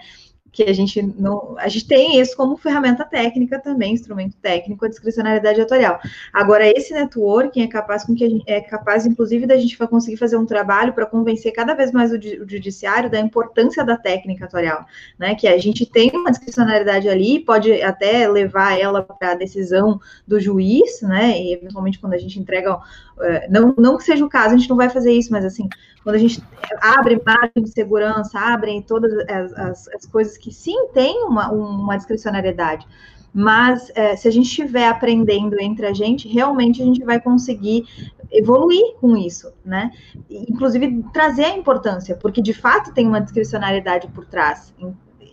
Que 0.55 0.63
a 0.63 0.73
gente 0.73 1.01
não. 1.01 1.57
A 1.59 1.67
gente 1.67 1.85
tem 1.85 2.17
isso 2.17 2.33
como 2.37 2.55
ferramenta 2.55 3.03
técnica 3.03 3.59
também, 3.59 3.93
instrumento 3.93 4.37
técnico, 4.41 4.85
a 4.85 4.87
discricionariedade 4.87 5.59
atorial. 5.59 5.99
Agora, 6.31 6.65
esse 6.65 6.93
networking 6.93 7.63
é 7.63 7.67
capaz 7.67 8.05
com 8.05 8.15
que 8.15 8.29
gente, 8.29 8.43
é 8.47 8.61
capaz, 8.61 9.05
inclusive, 9.05 9.45
da 9.45 9.57
gente 9.57 9.77
conseguir 9.77 10.15
fazer 10.15 10.37
um 10.37 10.45
trabalho 10.45 10.93
para 10.93 11.05
convencer 11.05 11.51
cada 11.51 11.73
vez 11.73 11.91
mais 11.91 12.13
o, 12.13 12.15
o, 12.15 12.49
judiciário 12.49 13.09
da 13.09 13.19
importância 13.19 13.83
da 13.83 13.97
técnica 13.97 14.45
atorial, 14.45 14.85
né? 15.19 15.35
Que 15.35 15.45
a 15.45 15.57
gente 15.57 15.85
tem 15.85 16.09
uma 16.13 16.31
discricionariedade 16.31 17.09
ali, 17.09 17.41
pode 17.41 17.73
até 17.81 18.25
levar 18.25 18.79
ela 18.79 19.03
para 19.03 19.31
a 19.31 19.35
decisão 19.35 19.99
do 20.25 20.39
juiz, 20.39 21.01
né? 21.01 21.37
E 21.37 21.51
eventualmente 21.51 21.99
quando 21.99 22.13
a 22.13 22.17
gente 22.17 22.39
entrega 22.39 22.79
é, 23.19 23.47
não, 23.49 23.73
não 23.77 23.97
que 23.97 24.03
seja 24.03 24.25
o 24.25 24.29
caso, 24.29 24.55
a 24.55 24.57
gente 24.57 24.69
não 24.69 24.77
vai 24.77 24.89
fazer 24.89 25.11
isso, 25.11 25.31
mas 25.31 25.43
assim, 25.43 25.67
quando 26.05 26.17
a 26.17 26.19
gente 26.19 26.39
abre 26.79 27.19
margem 27.25 27.63
de 27.63 27.71
segurança, 27.71 28.39
abrem 28.39 28.79
todas 28.79 29.11
as, 29.27 29.53
as, 29.53 29.87
as 29.87 30.05
coisas 30.05 30.37
que 30.37 30.53
sim 30.53 30.89
tem 30.93 31.25
uma, 31.25 31.51
uma 31.51 31.97
discricionariedade, 31.97 32.85
mas 33.33 33.91
é, 33.95 34.15
se 34.15 34.27
a 34.27 34.31
gente 34.31 34.45
estiver 34.45 34.87
aprendendo 34.87 35.59
entre 35.59 35.87
a 35.87 35.93
gente, 35.93 36.27
realmente 36.27 36.79
a 36.79 36.85
gente 36.85 37.03
vai 37.03 37.19
conseguir 37.19 37.87
evoluir 38.31 38.95
com 39.01 39.17
isso, 39.17 39.51
né? 39.65 39.91
Inclusive 40.29 41.03
trazer 41.11 41.45
a 41.45 41.57
importância, 41.57 42.15
porque 42.15 42.39
de 42.39 42.53
fato 42.53 42.93
tem 42.93 43.07
uma 43.07 43.19
discricionariedade 43.19 44.07
por 44.09 44.27
trás. 44.27 44.73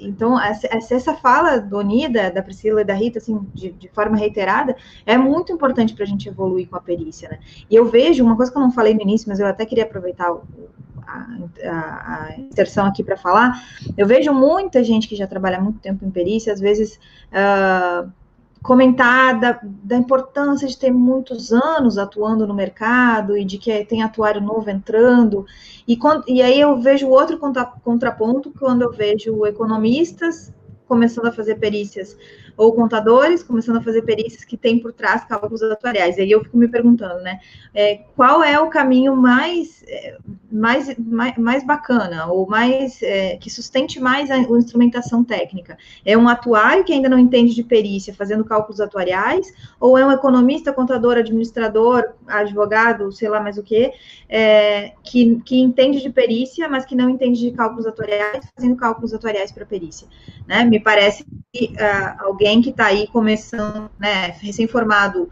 Então, 0.03 0.41
essa, 0.41 1.15
fala 1.15 1.59
do 1.59 1.79
Onida, 1.79 2.31
da 2.31 2.43
Priscila 2.43 2.81
e 2.81 2.85
da 2.85 2.95
Rita, 2.95 3.19
assim, 3.19 3.39
de, 3.55 3.71
de 3.73 3.89
forma 3.89 4.17
reiterada, 4.17 4.77
é 5.07 5.17
muito 5.17 5.53
importante 5.53 5.95
para 5.95 6.05
a 6.05 6.07
gente 6.07 6.29
evoluir 6.29 6.69
com 6.69 6.77
a 6.77 6.81
perícia, 6.81 7.29
né? 7.29 7.39
E 7.71 7.75
eu 7.75 7.85
vejo, 7.87 8.25
uma 8.25 8.37
coisa 8.37 8.51
que 8.51 8.59
eu 8.59 8.63
não 8.63 8.73
falei 8.73 8.95
no 8.95 9.03
início, 9.03 9.29
mas 9.29 9.41
eu 9.41 9.47
até 9.47 9.65
queria 9.65 9.85
aproveitar 9.85 10.31
a, 11.07 11.27
a, 11.65 12.15
a, 12.15 12.37
inserção 12.39 12.87
aqui 12.87 13.03
para 13.03 13.17
falar, 13.17 13.63
eu 13.97 14.07
vejo 14.07 14.33
muita 14.33 14.83
gente 14.83 15.09
que 15.09 15.17
já 15.17 15.27
trabalha 15.27 15.61
muito 15.61 15.79
tempo 15.79 16.05
em 16.05 16.11
perícia, 16.11 16.53
às 16.53 16.61
vezes 16.61 16.99
uh, 17.33 18.11
comentar 18.63 19.41
da, 19.41 19.61
da, 19.63 19.97
importância 19.97 20.69
de 20.69 20.79
ter 20.79 20.93
muitos 20.93 21.53
anos 21.53 21.99
atuando 21.99 22.47
no 22.47 22.55
mercado 22.55 23.37
e 23.37 23.45
de 23.45 23.59
que 23.59 23.85
tem 23.85 24.03
atuário 24.03 24.41
novo 24.41 24.71
entrando. 24.71 25.45
E, 25.87 25.99
e 26.29 26.41
aí 26.41 26.61
eu 26.61 26.81
vejo 26.81 27.09
outro 27.09 27.39
contra, 27.39 27.65
contraponto 27.65 28.53
quando 28.59 28.83
eu 28.83 28.93
vejo 28.93 29.45
economistas 29.47 30.53
começando 30.87 31.27
a 31.27 31.33
fazer 31.33 31.57
perícias 31.57 32.17
ou 32.57 32.73
contadores 32.73 33.43
começando 33.43 33.77
a 33.77 33.83
fazer 33.83 34.03
perícias 34.03 34.45
que 34.45 34.57
tem 34.57 34.79
por 34.79 34.93
trás 34.93 35.25
cálculos 35.25 35.63
atuariais. 35.63 36.19
E 36.19 36.23
aí 36.23 36.31
eu 36.31 36.43
fico 36.43 36.57
me 36.57 36.69
perguntando, 36.69 37.23
né, 37.23 37.41
é, 37.75 38.01
qual 38.17 38.43
é 38.43 38.59
o 38.59 38.69
caminho 38.69 39.17
mais, 39.17 39.83
é, 39.87 40.19
mais, 40.51 40.97
mais, 40.99 41.37
mais 41.37 41.67
bacana, 41.67 42.27
ou 42.27 42.47
mais, 42.47 43.03
é, 43.03 43.37
que 43.37 43.51
sustente 43.51 44.01
mais 44.01 44.31
a, 44.31 44.35
a, 44.35 44.41
instrumentação 44.41 45.25
técnica? 45.25 45.77
É 46.05 46.17
um 46.17 46.29
atuário 46.29 46.85
que 46.85 46.93
ainda 46.93 47.09
não 47.09 47.19
entende 47.19 47.55
de 47.55 47.63
perícia 47.63 48.15
fazendo 48.15 48.45
cálculos 48.45 48.81
atuariais, 48.81 49.53
ou 49.81 49.97
é 49.97 50.05
um 50.05 50.13
economista, 50.13 50.73
contador, 50.73 51.17
administrador, 51.17 52.13
advogado, 52.27 53.11
sei 53.13 53.29
lá 53.29 53.41
mais 53.41 53.59
o 53.59 53.63
que, 53.63 53.93
é, 54.29 54.93
que, 55.03 55.41
que 55.45 55.61
entende 55.61 56.01
de 56.01 56.11
perícia, 56.11 56.69
mas 56.69 56.85
que 56.85 56.95
não 56.95 57.09
entende 57.09 57.41
de 57.41 57.51
cálculos 57.53 57.87
atuariais, 57.87 58.47
fazendo 58.55 58.77
cálculos 58.77 59.15
atuariais 59.15 59.53
para 59.53 59.65
perícia? 59.65 60.07
Né? 60.47 60.65
Me 60.65 60.81
parece 60.81 61.25
que 61.53 61.67
uh, 61.75 62.25
alguém 62.25 62.42
alguém 62.43 62.61
que 62.61 62.71
está 62.71 62.87
aí 62.87 63.07
começando, 63.07 63.89
né, 63.99 64.35
recém-formado, 64.41 65.31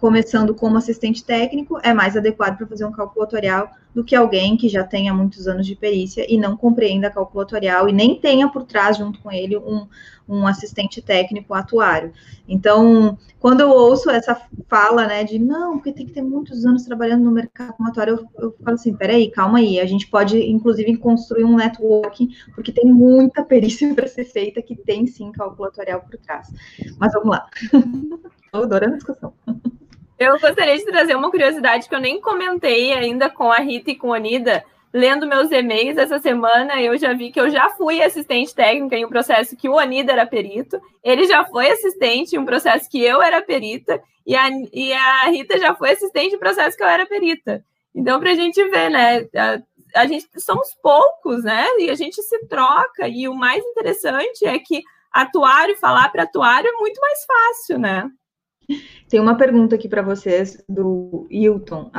começando 0.00 0.54
como 0.54 0.76
assistente 0.76 1.24
técnico, 1.24 1.78
é 1.84 1.94
mais 1.94 2.16
adequado 2.16 2.56
para 2.56 2.66
fazer 2.66 2.84
um 2.84 2.90
cálculo 2.90 3.24
atuarial 3.24 3.70
do 3.94 4.02
que 4.02 4.14
alguém 4.14 4.56
que 4.56 4.68
já 4.68 4.82
tenha 4.82 5.14
muitos 5.14 5.46
anos 5.46 5.66
de 5.66 5.76
perícia 5.76 6.26
e 6.28 6.36
não 6.36 6.56
compreenda 6.56 7.10
cálculo 7.10 7.42
atuarial 7.42 7.88
e 7.88 7.92
nem 7.92 8.16
tenha 8.16 8.48
por 8.48 8.64
trás, 8.64 8.96
junto 8.96 9.20
com 9.20 9.30
ele, 9.30 9.56
um, 9.56 9.86
um 10.28 10.46
assistente 10.46 11.00
técnico 11.00 11.54
atuário. 11.54 12.12
Então, 12.46 13.16
quando 13.40 13.60
eu 13.60 13.70
ouço 13.70 14.10
essa 14.10 14.40
fala, 14.68 15.06
né, 15.06 15.24
de 15.24 15.38
não, 15.38 15.78
porque 15.78 15.92
tem 15.92 16.06
que 16.06 16.12
ter 16.12 16.22
muitos 16.22 16.66
anos 16.66 16.84
trabalhando 16.84 17.24
no 17.24 17.30
mercado 17.30 17.72
como 17.74 17.88
atuário, 17.88 18.28
eu, 18.36 18.44
eu 18.44 18.56
falo 18.62 18.74
assim, 18.74 18.94
peraí, 18.94 19.30
calma 19.30 19.58
aí, 19.58 19.80
a 19.80 19.86
gente 19.86 20.06
pode, 20.08 20.38
inclusive, 20.38 20.96
construir 20.98 21.44
um 21.44 21.56
networking, 21.56 22.28
porque 22.54 22.72
tem 22.72 22.92
muita 22.92 23.42
perícia 23.42 23.92
para 23.94 24.06
ser 24.06 24.24
feita 24.24 24.60
que 24.60 24.76
tem, 24.76 25.06
sim, 25.06 25.32
cálculo 25.32 25.68
atuarial 25.68 26.00
por 26.00 26.18
trás. 26.18 26.48
Mas 26.98 27.12
vamos 27.12 27.30
lá. 27.30 27.46
Estou 28.44 28.62
adorando 28.62 28.94
a 28.94 28.96
discussão. 28.96 29.34
Eu 30.18 30.32
gostaria 30.32 30.76
de 30.76 30.84
trazer 30.84 31.14
uma 31.14 31.30
curiosidade 31.30 31.88
que 31.88 31.94
eu 31.94 32.00
nem 32.00 32.20
comentei 32.20 32.92
ainda 32.92 33.30
com 33.30 33.52
a 33.52 33.58
Rita 33.58 33.92
e 33.92 33.94
com 33.94 34.12
a 34.12 34.16
Anida, 34.16 34.64
lendo 34.92 35.26
meus 35.26 35.50
e-mails 35.50 35.98
essa 35.98 36.18
semana, 36.18 36.80
eu 36.80 36.96
já 36.96 37.12
vi 37.12 37.30
que 37.30 37.40
eu 37.40 37.50
já 37.50 37.68
fui 37.70 38.02
assistente 38.02 38.54
técnica 38.54 38.96
em 38.96 39.04
um 39.04 39.08
processo 39.08 39.56
que 39.56 39.68
o 39.68 39.78
Anida 39.78 40.12
era 40.12 40.26
perito, 40.26 40.80
ele 41.02 41.26
já 41.26 41.44
foi 41.44 41.70
assistente 41.70 42.34
em 42.34 42.38
um 42.38 42.44
processo 42.44 42.88
que 42.88 43.02
eu 43.02 43.20
era 43.20 43.42
perita, 43.42 44.02
e 44.26 44.34
a, 44.36 44.48
e 44.72 44.92
a 44.92 45.24
Rita 45.26 45.58
já 45.58 45.74
foi 45.74 45.92
assistente 45.92 46.32
em 46.32 46.36
um 46.36 46.40
processo 46.40 46.76
que 46.76 46.82
eu 46.82 46.88
era 46.88 47.06
perita. 47.06 47.64
Então, 47.94 48.20
para 48.20 48.30
a 48.30 48.34
gente 48.34 48.62
ver, 48.68 48.90
né? 48.90 49.26
A, 49.34 50.02
a 50.02 50.06
gente 50.06 50.28
somos 50.38 50.74
poucos, 50.82 51.42
né? 51.42 51.66
E 51.78 51.90
a 51.90 51.94
gente 51.94 52.22
se 52.22 52.46
troca, 52.46 53.08
e 53.08 53.26
o 53.26 53.34
mais 53.34 53.64
interessante 53.64 54.44
é 54.44 54.58
que 54.58 54.82
atuário, 55.10 55.76
falar 55.76 56.10
para 56.10 56.24
atuário 56.24 56.68
é 56.68 56.72
muito 56.72 57.00
mais 57.00 57.24
fácil, 57.24 57.78
né? 57.78 58.08
Tem 59.08 59.18
uma 59.18 59.36
pergunta 59.36 59.74
aqui 59.74 59.88
para 59.88 60.02
vocês 60.02 60.62
do 60.68 61.26
Hilton. 61.30 61.90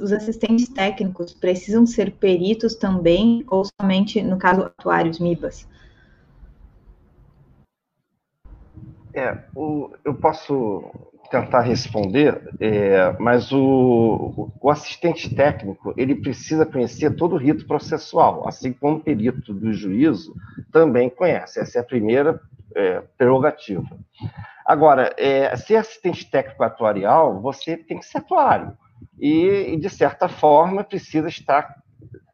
Os 0.00 0.12
assistentes 0.12 0.68
técnicos 0.68 1.34
precisam 1.34 1.86
ser 1.86 2.12
peritos 2.12 2.74
também 2.74 3.44
ou 3.48 3.64
somente, 3.80 4.22
no 4.22 4.38
caso, 4.38 4.62
atuários, 4.62 5.18
MIBAs? 5.18 5.68
É, 9.12 9.38
o, 9.54 9.90
eu 10.04 10.14
posso 10.14 10.90
tentar 11.30 11.60
responder, 11.60 12.40
é, 12.60 13.14
mas 13.18 13.50
o, 13.52 14.50
o, 14.60 14.70
assistente 14.70 15.34
técnico 15.34 15.94
ele 15.96 16.14
precisa 16.14 16.66
conhecer 16.66 17.16
todo 17.16 17.34
o 17.34 17.38
rito 17.38 17.66
processual, 17.66 18.46
assim 18.48 18.72
como 18.72 18.96
o 18.96 19.00
perito 19.00 19.52
do 19.52 19.72
juízo 19.72 20.34
também 20.72 21.08
conhece. 21.10 21.60
Essa 21.60 21.78
é 21.78 21.80
a 21.80 21.84
primeira 21.84 22.40
é, 22.74 23.02
prerrogativa. 23.16 23.88
Agora, 24.64 25.14
é, 25.18 25.54
ser 25.56 25.76
assistente 25.76 26.30
técnico 26.30 26.62
atuarial, 26.62 27.40
você 27.40 27.76
tem 27.76 27.98
que 27.98 28.06
ser 28.06 28.18
atuário. 28.18 28.76
E, 29.18 29.74
e, 29.74 29.76
de 29.76 29.90
certa 29.90 30.28
forma, 30.28 30.82
precisa 30.82 31.28
estar 31.28 31.82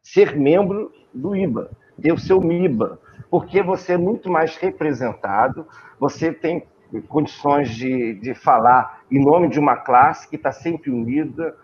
ser 0.01 0.35
membro 0.35 0.91
do 1.13 1.35
IBA, 1.35 1.69
ter 2.01 2.11
o 2.11 2.19
seu 2.19 2.41
MIBA, 2.41 2.99
porque 3.29 3.61
você 3.61 3.93
é 3.93 3.97
muito 3.97 4.29
mais 4.29 4.57
representado, 4.57 5.67
você 5.99 6.33
tem 6.33 6.65
condições 7.07 7.69
de, 7.69 8.15
de 8.15 8.33
falar 8.33 9.01
em 9.09 9.23
nome 9.23 9.47
de 9.47 9.59
uma 9.59 9.77
classe 9.77 10.27
que 10.27 10.35
está 10.35 10.51
sempre 10.51 10.91
unida, 10.91 11.55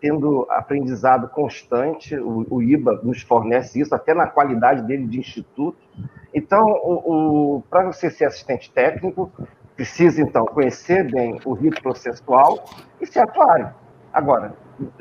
tendo 0.00 0.46
aprendizado 0.50 1.28
constante, 1.28 2.16
o, 2.16 2.46
o, 2.50 2.62
IBA 2.62 3.00
nos 3.02 3.22
fornece 3.22 3.80
isso, 3.80 3.94
até 3.94 4.12
na 4.12 4.26
qualidade 4.26 4.82
dele 4.82 5.06
de 5.06 5.18
instituto. 5.18 5.78
Então, 6.34 6.64
o, 6.64 7.56
o 7.56 7.62
para 7.70 7.84
você 7.84 8.10
ser 8.10 8.24
assistente 8.24 8.70
técnico, 8.72 9.30
Precisa, 9.80 10.20
então, 10.20 10.44
conhecer 10.44 11.10
bem 11.10 11.40
o 11.42 11.54
rito 11.54 11.80
processual 11.80 12.66
e 13.00 13.06
ser 13.06 13.20
atuário. 13.20 13.70
Agora, 14.12 14.52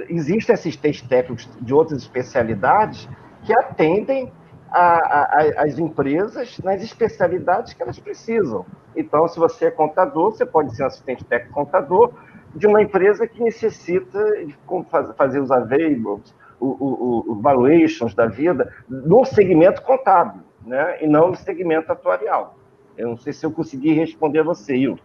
existem 0.08 0.54
assistentes 0.54 1.02
técnicos 1.02 1.50
de 1.60 1.74
outras 1.74 2.02
especialidades 2.02 3.10
que 3.44 3.52
atendem 3.52 4.32
a, 4.72 5.58
a, 5.58 5.64
as 5.64 5.78
empresas 5.80 6.60
nas 6.64 6.82
especialidades 6.82 7.74
que 7.74 7.82
elas 7.82 8.00
precisam. 8.00 8.66
Então, 8.96 9.28
se 9.28 9.40
você 9.40 9.66
é 9.66 9.72
contador, 9.72 10.32
você 10.32 10.46
pode 10.46 10.76
ser 10.76 10.84
um 10.84 10.88
assistente 10.88 11.24
técnico 11.24 11.54
contador 11.54 12.14
de 12.56 12.68
uma 12.68 12.82
empresa 12.82 13.28
que 13.28 13.42
necessita 13.42 14.20
fazer 15.18 15.40
os 15.40 15.52
available, 15.52 16.22
os 16.60 17.42
valuations 17.42 18.14
da 18.14 18.26
vida 18.26 18.74
no 18.90 19.24
segmento 19.24 19.82
contábil, 19.84 20.42
né? 20.66 20.98
e 21.02 21.08
não 21.08 21.30
no 21.30 21.36
segmento 21.36 21.92
atuarial. 21.92 22.56
Eu 22.98 23.10
não 23.10 23.18
sei 23.18 23.32
se 23.32 23.46
eu 23.46 23.52
consegui 23.52 23.94
responder 23.94 24.40
a 24.40 24.44
você, 24.44 24.76
Hilton. 24.76 25.04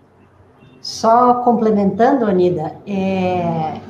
Só 0.80 1.34
complementando, 1.42 2.26
Anida, 2.26 2.76
é, 2.86 3.80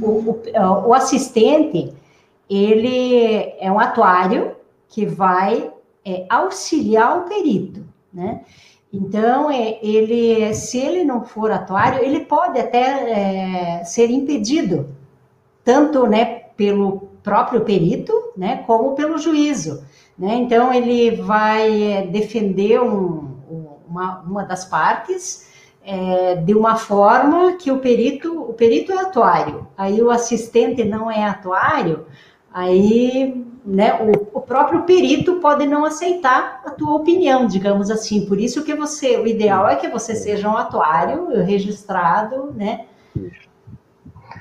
o, 0.00 0.30
o, 0.30 0.88
o 0.88 0.94
assistente, 0.94 1.92
ele 2.48 3.52
é 3.58 3.70
um 3.70 3.78
atuário 3.78 4.52
que 4.90 5.06
vai 5.06 5.72
é, 6.04 6.26
auxiliar 6.28 7.18
o 7.18 7.28
perito, 7.28 7.82
né? 8.12 8.42
Então, 8.92 9.48
é, 9.50 9.78
ele, 9.80 10.52
se 10.52 10.78
ele 10.78 11.04
não 11.04 11.24
for 11.24 11.50
atuário, 11.52 12.04
ele 12.04 12.20
pode 12.20 12.58
até 12.58 13.78
é, 13.80 13.84
ser 13.84 14.10
impedido, 14.10 14.88
tanto, 15.64 16.06
né, 16.08 16.24
pelo 16.56 17.08
próprio 17.22 17.60
perito, 17.60 18.12
né, 18.36 18.64
como 18.66 18.94
pelo 18.94 19.16
juízo, 19.16 19.84
né? 20.18 20.34
Então, 20.34 20.74
ele 20.74 21.12
vai 21.12 21.92
é, 21.92 22.06
defender 22.06 22.80
um, 22.82 23.28
uma, 23.88 24.20
uma 24.22 24.44
das 24.44 24.64
partes 24.64 25.48
é, 25.84 26.34
de 26.34 26.52
uma 26.52 26.76
forma 26.76 27.52
que 27.52 27.70
o 27.70 27.78
perito, 27.78 28.42
o 28.42 28.52
perito 28.54 28.92
é 28.92 28.98
atuário, 28.98 29.68
aí 29.78 30.02
o 30.02 30.10
assistente 30.10 30.84
não 30.84 31.08
é 31.08 31.24
atuário, 31.24 32.06
aí 32.52 33.39
né, 33.64 33.94
o, 34.00 34.38
o, 34.38 34.40
próprio 34.40 34.82
perito 34.82 35.40
pode 35.40 35.66
não 35.66 35.84
aceitar 35.84 36.62
a 36.64 36.70
tua 36.70 36.96
opinião, 36.96 37.46
digamos 37.46 37.90
assim. 37.90 38.26
Por 38.26 38.38
isso 38.38 38.64
que 38.64 38.74
você, 38.74 39.18
o 39.18 39.26
ideal 39.26 39.68
é 39.68 39.76
que 39.76 39.88
você 39.88 40.14
seja 40.14 40.48
um 40.48 40.56
atuário 40.56 41.28
registrado, 41.42 42.52
né? 42.52 42.86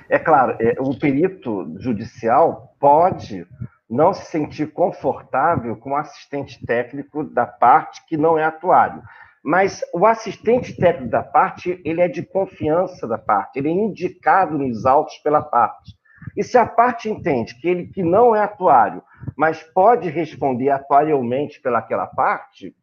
É 0.10 0.18
claro, 0.18 0.56
é, 0.60 0.76
o 0.80 0.98
perito 0.98 1.76
judicial 1.80 2.74
pode 2.80 3.46
não 3.90 4.14
se 4.14 4.26
sentir 4.26 4.72
confortável 4.72 5.76
com 5.76 5.92
o 5.92 5.96
assistente 5.96 6.64
técnico 6.66 7.24
da 7.24 7.46
parte 7.46 8.06
que 8.06 8.16
não 8.16 8.38
é 8.38 8.44
atuário. 8.44 9.02
Mas 9.44 9.82
o 9.94 10.06
assistente 10.06 10.76
técnico 10.76 11.12
da 11.12 11.24
parte, 11.24 11.82
ele 11.84 12.02
é 12.02 12.08
de 12.08 12.22
confiança 12.24 13.08
da 13.08 13.18
parte, 13.18 13.58
ele 13.58 13.70
é 13.70 13.72
indicado 13.72 14.58
nos 14.58 14.86
autos 14.86 15.18
pela 15.20 15.42
parte. 15.42 15.98
E 16.36 16.44
se 16.44 16.58
a 16.58 16.66
parte 16.66 17.10
entende 17.10 17.56
que 17.56 17.68
ele 17.68 17.88
que 17.88 18.04
não 18.04 18.36
é 18.36 18.42
atuário, 18.42 19.02
mas 19.40 19.64
pode 19.64 20.10
responder 20.10 20.70
atuarialmente 20.70 21.62
pelaquela 21.62 22.06
parte, 22.06 22.76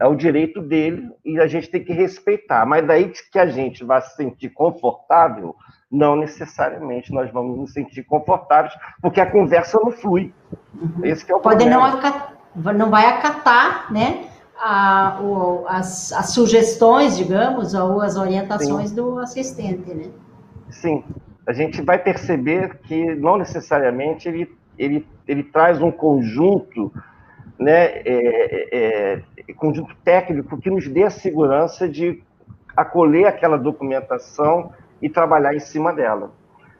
é 0.00 0.06
o 0.06 0.14
direito 0.14 0.62
dele 0.62 1.10
e 1.24 1.40
a 1.40 1.48
gente 1.48 1.68
tem 1.68 1.82
que 1.82 1.92
respeitar. 1.92 2.64
Mas 2.64 2.86
daí 2.86 3.12
que 3.32 3.36
a 3.36 3.46
gente 3.46 3.84
vai 3.84 4.00
se 4.00 4.14
sentir 4.14 4.50
confortável, 4.50 5.56
não 5.90 6.14
necessariamente 6.14 7.12
nós 7.12 7.32
vamos 7.32 7.58
nos 7.58 7.72
sentir 7.72 8.04
confortáveis, 8.04 8.72
porque 9.02 9.20
a 9.20 9.28
conversa 9.28 9.76
não 9.82 9.90
flui. 9.90 10.32
Uhum. 10.72 11.04
Esse 11.04 11.28
é 11.28 11.34
o 11.34 11.40
pode 11.40 11.64
problema. 11.64 11.88
não 11.88 11.98
acatar, 11.98 12.36
não 12.54 12.88
vai 12.88 13.06
acatar, 13.06 13.92
né? 13.92 14.28
A, 14.56 15.18
o, 15.20 15.66
as, 15.66 16.12
as, 16.12 16.32
sugestões, 16.32 17.16
digamos, 17.16 17.74
ou 17.74 18.00
as 18.00 18.16
orientações 18.16 18.90
Sim. 18.90 18.94
do 18.94 19.18
assistente, 19.18 19.92
né? 19.92 20.12
Sim, 20.68 21.02
a 21.44 21.52
gente 21.52 21.82
vai 21.82 21.98
perceber 21.98 22.78
que 22.82 23.16
não 23.16 23.36
necessariamente 23.36 24.28
ele, 24.28 24.59
ele, 24.80 25.06
ele 25.28 25.42
traz 25.42 25.82
um 25.82 25.90
conjunto, 25.90 26.90
né, 27.58 28.00
é, 28.04 29.22
é, 29.46 29.52
conjunto 29.54 29.94
técnico 30.02 30.58
que 30.58 30.70
nos 30.70 30.88
dê 30.88 31.02
a 31.02 31.10
segurança 31.10 31.86
de 31.86 32.22
acolher 32.74 33.26
aquela 33.26 33.58
documentação 33.58 34.72
e 35.02 35.08
trabalhar 35.10 35.54
em 35.54 35.60
cima 35.60 35.92
dela. 35.92 36.32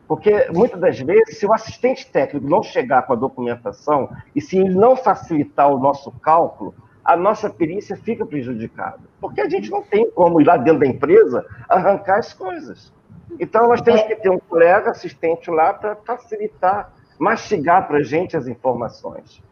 Porque 0.09 0.48
muitas 0.53 0.80
das 0.80 0.98
vezes, 0.98 1.38
se 1.38 1.46
o 1.46 1.53
assistente 1.53 2.11
técnico 2.11 2.48
não 2.48 2.62
chegar 2.62 3.03
com 3.03 3.12
a 3.12 3.16
documentação 3.16 4.09
e 4.34 4.40
se 4.40 4.59
ele 4.59 4.74
não 4.74 4.96
facilitar 4.96 5.70
o 5.70 5.78
nosso 5.78 6.11
cálculo, 6.11 6.74
a 7.05 7.16
nossa 7.16 7.51
perícia 7.51 7.96
fica 7.96 8.24
prejudicada. 8.24 9.01
Porque 9.20 9.42
a 9.42 9.48
gente 9.48 9.70
não 9.70 9.82
tem 9.82 10.11
como 10.11 10.40
ir 10.40 10.44
lá 10.44 10.57
dentro 10.57 10.80
da 10.80 10.86
empresa 10.86 11.44
arrancar 11.68 12.18
as 12.18 12.32
coisas. 12.32 12.92
Então, 13.38 13.68
nós 13.68 13.80
temos 13.82 14.01
é. 14.01 14.05
que 14.05 14.16
ter 14.16 14.30
um 14.30 14.38
colega 14.38 14.90
assistente 14.90 15.51
lá 15.51 15.72
para 15.72 15.94
facilitar, 15.96 16.92
mastigar 17.21 17.87
para 17.87 17.99
a 17.99 18.03
gente 18.03 18.35
as 18.35 18.49
informações. 18.49 19.43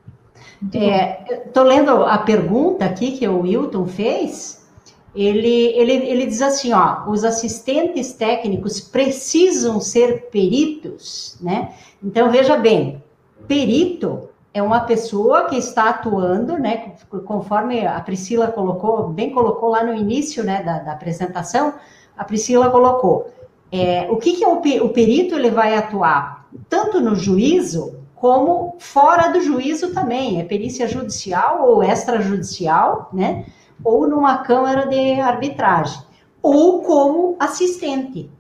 Estou 0.65 1.65
é, 1.65 1.69
lendo 1.69 1.91
a 2.05 2.17
pergunta 2.19 2.87
aqui 2.87 3.13
que 3.13 3.29
o 3.29 3.43
Wilton 3.43 3.87
fez. 3.87 4.67
Ele, 5.15 5.67
ele, 5.77 5.93
ele 5.93 6.27
diz 6.27 6.41
assim, 6.41 6.73
ó, 6.73 7.09
os 7.09 7.25
assistentes 7.25 8.13
técnicos 8.15 8.81
precisam 8.81 9.81
ser 9.81 10.29
peritos, 10.31 11.37
né? 11.41 11.75
Então, 12.03 12.31
veja 12.31 12.57
bem, 12.57 13.03
perito 13.47 14.29
é 14.55 14.63
uma 14.63 14.81
pessoa 14.81 15.45
que 15.45 15.57
está 15.57 15.91
atuando, 15.91 16.59
né, 16.59 16.95
conforme 17.27 17.87
a 17.87 18.01
Priscila 18.01 18.49
colocou, 18.49 19.09
bem 19.09 19.31
colocou 19.31 19.71
lá 19.71 19.85
no 19.85 19.95
início, 19.95 20.43
né, 20.43 20.63
da, 20.63 20.79
da 20.79 20.93
apresentação, 20.93 21.75
a 22.17 22.25
Priscila 22.25 22.71
colocou, 22.71 23.31
é, 23.71 24.09
o 24.11 24.17
que, 24.17 24.33
que 24.33 24.45
é 24.45 24.49
o, 24.49 24.59
o 24.85 24.89
perito 24.91 25.35
ele 25.35 25.51
vai 25.51 25.75
atuar? 25.75 26.38
Tanto 26.69 27.01
no 27.01 27.15
juízo, 27.15 27.99
como 28.15 28.77
fora 28.79 29.29
do 29.29 29.41
juízo 29.41 29.93
também, 29.93 30.41
é 30.41 30.45
perícia 30.45 30.89
judicial 30.89 31.69
ou 31.69 31.83
extrajudicial, 31.83 33.09
né? 33.13 33.47
Ou 33.85 34.09
numa 34.09 34.39
câmara 34.39 34.87
de 34.87 35.21
arbitragem, 35.21 36.03
ou 36.43 36.83
como 36.83 37.37
assistente, 37.39 38.31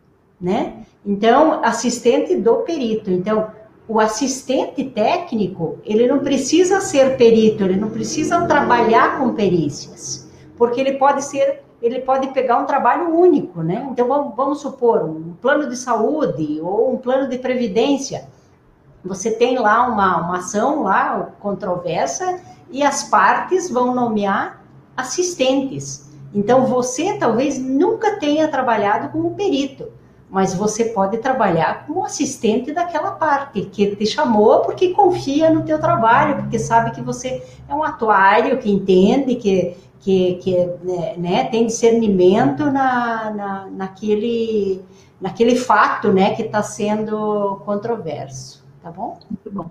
né? 0.40 0.82
Então, 1.06 1.64
assistente 1.64 2.34
do 2.36 2.56
perito. 2.56 3.10
Então, 3.10 3.50
o 3.86 3.98
assistente 3.98 4.84
técnico, 4.84 5.78
ele 5.84 6.06
não 6.06 6.18
precisa 6.18 6.80
ser 6.80 7.16
perito, 7.16 7.64
ele 7.64 7.76
não 7.76 7.88
precisa 7.88 8.46
trabalhar 8.46 9.18
com 9.18 9.32
perícias, 9.32 10.28
porque 10.58 10.80
ele 10.80 10.98
pode 10.98 11.24
ser 11.24 11.62
ele 11.80 12.00
pode 12.00 12.28
pegar 12.28 12.58
um 12.58 12.64
trabalho 12.66 13.14
único, 13.14 13.62
né? 13.62 13.86
Então, 13.90 14.08
vamos, 14.08 14.34
vamos 14.34 14.60
supor, 14.60 15.04
um 15.04 15.34
plano 15.40 15.68
de 15.68 15.76
saúde 15.76 16.60
ou 16.60 16.92
um 16.92 16.96
plano 16.96 17.28
de 17.28 17.38
previdência. 17.38 18.28
Você 19.04 19.30
tem 19.30 19.58
lá 19.58 19.86
uma, 19.86 20.20
uma 20.22 20.38
ação 20.38 20.82
lá, 20.82 21.30
controversa, 21.38 22.40
e 22.70 22.82
as 22.82 23.04
partes 23.04 23.70
vão 23.70 23.94
nomear 23.94 24.62
assistentes. 24.96 26.10
Então, 26.34 26.66
você 26.66 27.16
talvez 27.16 27.58
nunca 27.58 28.18
tenha 28.18 28.48
trabalhado 28.48 29.08
como 29.10 29.34
perito, 29.34 29.88
mas 30.28 30.52
você 30.52 30.86
pode 30.86 31.18
trabalhar 31.18 31.86
como 31.86 32.04
assistente 32.04 32.72
daquela 32.72 33.12
parte 33.12 33.62
que 33.62 33.96
te 33.96 34.04
chamou 34.04 34.60
porque 34.60 34.90
confia 34.90 35.48
no 35.48 35.62
teu 35.62 35.80
trabalho, 35.80 36.42
porque 36.42 36.58
sabe 36.58 36.90
que 36.90 37.00
você 37.00 37.42
é 37.66 37.74
um 37.74 37.82
atuário 37.82 38.58
que 38.58 38.70
entende, 38.70 39.36
que 39.36 39.74
que, 40.00 40.34
que 40.36 40.56
né, 40.82 41.16
né, 41.16 41.44
tem 41.44 41.66
discernimento 41.66 42.66
na, 42.66 43.30
na, 43.30 43.66
naquele, 43.66 44.82
naquele 45.20 45.56
fato 45.56 46.12
né, 46.12 46.34
que 46.34 46.42
está 46.42 46.62
sendo 46.62 47.60
controverso. 47.64 48.64
Tá 48.82 48.90
bom? 48.90 49.18
Muito 49.28 49.50
bom. 49.50 49.70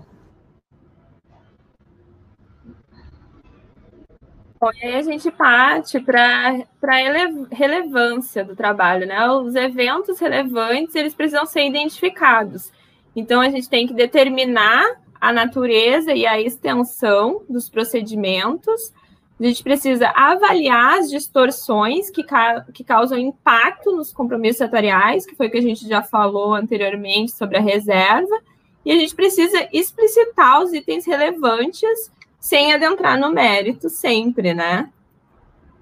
Bom, 4.60 4.70
e 4.82 4.86
aí 4.86 4.96
a 4.96 5.02
gente 5.02 5.30
parte 5.30 6.00
para 6.00 6.64
a 6.82 7.54
relevância 7.54 8.44
do 8.44 8.56
trabalho, 8.56 9.06
né? 9.06 9.30
Os 9.30 9.54
eventos 9.54 10.18
relevantes, 10.18 10.96
eles 10.96 11.14
precisam 11.14 11.46
ser 11.46 11.64
identificados. 11.64 12.72
Então, 13.14 13.40
a 13.40 13.48
gente 13.48 13.68
tem 13.68 13.86
que 13.86 13.94
determinar 13.94 14.84
a 15.20 15.32
natureza 15.32 16.12
e 16.12 16.26
a 16.26 16.40
extensão 16.40 17.42
dos 17.48 17.68
procedimentos, 17.68 18.92
a 19.40 19.48
gente 19.48 19.62
precisa 19.62 20.08
avaliar 20.14 20.98
as 20.98 21.08
distorções 21.08 22.10
que, 22.10 22.24
ca 22.24 22.66
que 22.74 22.82
causam 22.82 23.16
impacto 23.16 23.94
nos 23.94 24.12
compromissos 24.12 24.62
atuariais, 24.62 25.24
que 25.24 25.36
foi 25.36 25.46
o 25.46 25.50
que 25.50 25.58
a 25.58 25.62
gente 25.62 25.86
já 25.86 26.02
falou 26.02 26.54
anteriormente 26.54 27.32
sobre 27.32 27.56
a 27.56 27.60
reserva, 27.60 28.36
e 28.84 28.90
a 28.90 28.96
gente 28.96 29.14
precisa 29.14 29.68
explicitar 29.72 30.62
os 30.62 30.72
itens 30.72 31.06
relevantes 31.06 32.10
sem 32.40 32.72
adentrar 32.72 33.18
no 33.18 33.30
mérito 33.30 33.88
sempre, 33.88 34.54
né? 34.54 34.90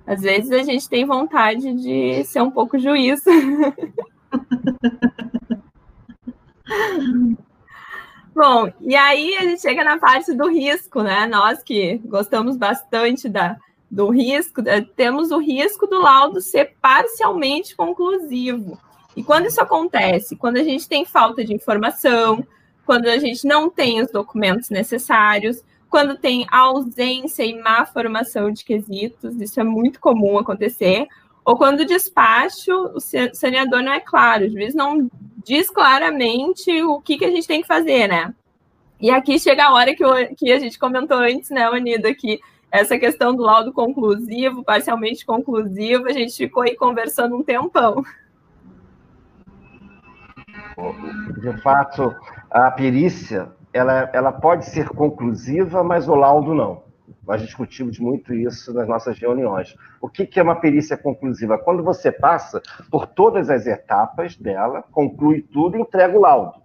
Às 0.07 0.23
vezes 0.23 0.53
a 0.53 0.63
gente 0.63 0.89
tem 0.89 1.05
vontade 1.05 1.75
de 1.75 2.25
ser 2.25 2.43
um 2.43 2.51
pouco 2.51 2.79
juiz. 2.79 3.23
Bom, 8.37 8.71
e 8.83 8.95
aí 8.95 9.35
a 9.39 9.45
gente 9.45 9.63
chega 9.63 9.83
na 9.83 9.99
parte 9.99 10.35
do 10.35 10.47
risco, 10.47 11.03
né? 11.03 11.27
Nós 11.27 11.63
que 11.63 11.97
gostamos 12.05 12.55
bastante 12.59 13.31
da, 13.31 13.57
do 13.91 14.11
risco, 14.11 14.61
temos 14.95 15.31
o 15.31 15.39
risco 15.39 15.87
do 15.87 15.99
laudo 15.99 16.43
ser 16.43 16.77
parcialmente 16.83 17.75
conclusivo. 17.75 18.79
E 19.17 19.25
quando 19.25 19.47
isso 19.47 19.59
acontece, 19.59 20.37
quando 20.37 20.59
a 20.59 20.63
gente 20.63 20.87
tem 20.87 21.07
falta 21.07 21.43
de 21.43 21.55
informação, 21.55 22.47
quando 22.85 23.07
a 23.07 23.17
gente 23.17 23.47
não 23.47 23.71
tem 23.71 24.03
os 24.03 24.11
documentos 24.11 24.69
necessários, 24.69 25.65
quando 25.89 26.19
tem 26.19 26.47
ausência 26.53 27.43
e 27.43 27.59
má 27.59 27.87
formação 27.87 28.51
de 28.51 28.67
quesitos, 28.67 29.41
isso 29.41 29.59
é 29.59 29.65
muito 29.65 29.99
comum 29.99 30.37
acontecer, 30.37 31.07
ou 31.43 31.57
quando 31.57 31.81
o 31.81 31.87
despacho, 31.87 32.93
o 32.95 33.01
saneador 33.01 33.83
não 33.83 33.95
é 33.95 34.01
claro, 34.01 34.45
o 34.45 34.51
juiz 34.51 34.75
não 34.75 35.09
diz 35.47 35.71
claramente 35.71 36.83
o 36.83 37.01
que, 37.01 37.17
que 37.17 37.25
a 37.25 37.31
gente 37.31 37.47
tem 37.47 37.63
que 37.63 37.69
fazer, 37.69 38.09
né? 38.09 38.35
E 39.01 39.11
aqui 39.11 39.39
chega 39.39 39.67
a 39.67 39.73
hora 39.73 39.95
que, 39.95 40.05
eu, 40.05 40.13
que 40.35 40.51
a 40.51 40.59
gente 40.59 40.77
comentou 40.77 41.19
antes, 41.19 41.51
né, 41.51 41.65
Anida, 41.65 42.13
que 42.13 42.41
essa 42.71 42.99
questão 42.99 43.35
do 43.35 43.43
laudo 43.43 43.73
conclusivo, 43.73 44.65
parcialmente 44.65 45.25
conclusivo, 45.25 46.09
a 46.09 46.13
gente 46.13 46.37
ficou 46.37 46.65
aí 46.65 46.75
conversando 46.75 47.37
um 47.37 47.45
tempão. 47.45 48.03
De 51.41 51.63
fato, 51.63 52.15
a 52.51 52.71
perícia 52.73 53.53
ela, 53.73 54.11
ela 54.13 54.33
pode 54.33 54.67
ser 54.67 54.89
conclusiva, 54.89 55.85
mas 55.85 56.09
o 56.09 56.15
laudo 56.17 56.55
não. 56.55 56.83
Nós 57.27 57.43
discutimos 57.43 57.99
muito 57.99 58.33
isso 58.33 58.73
nas 58.73 58.87
nossas 58.87 59.19
reuniões. 59.19 59.77
O 60.01 60.09
que, 60.09 60.39
é 60.39 60.43
uma 60.43 60.61
perícia 60.61 60.97
conclusiva? 60.97 61.59
Quando 61.59 61.83
você 61.83 62.13
passa 62.13 62.63
por 62.91 63.07
todas 63.07 63.51
as 63.51 63.67
etapas 63.67 64.37
dela, 64.37 64.85
conclui 64.93 65.43
tudo 65.43 65.77
e 65.77 65.81
entrega 65.81 66.17
o 66.17 66.21
laudo. 66.21 66.63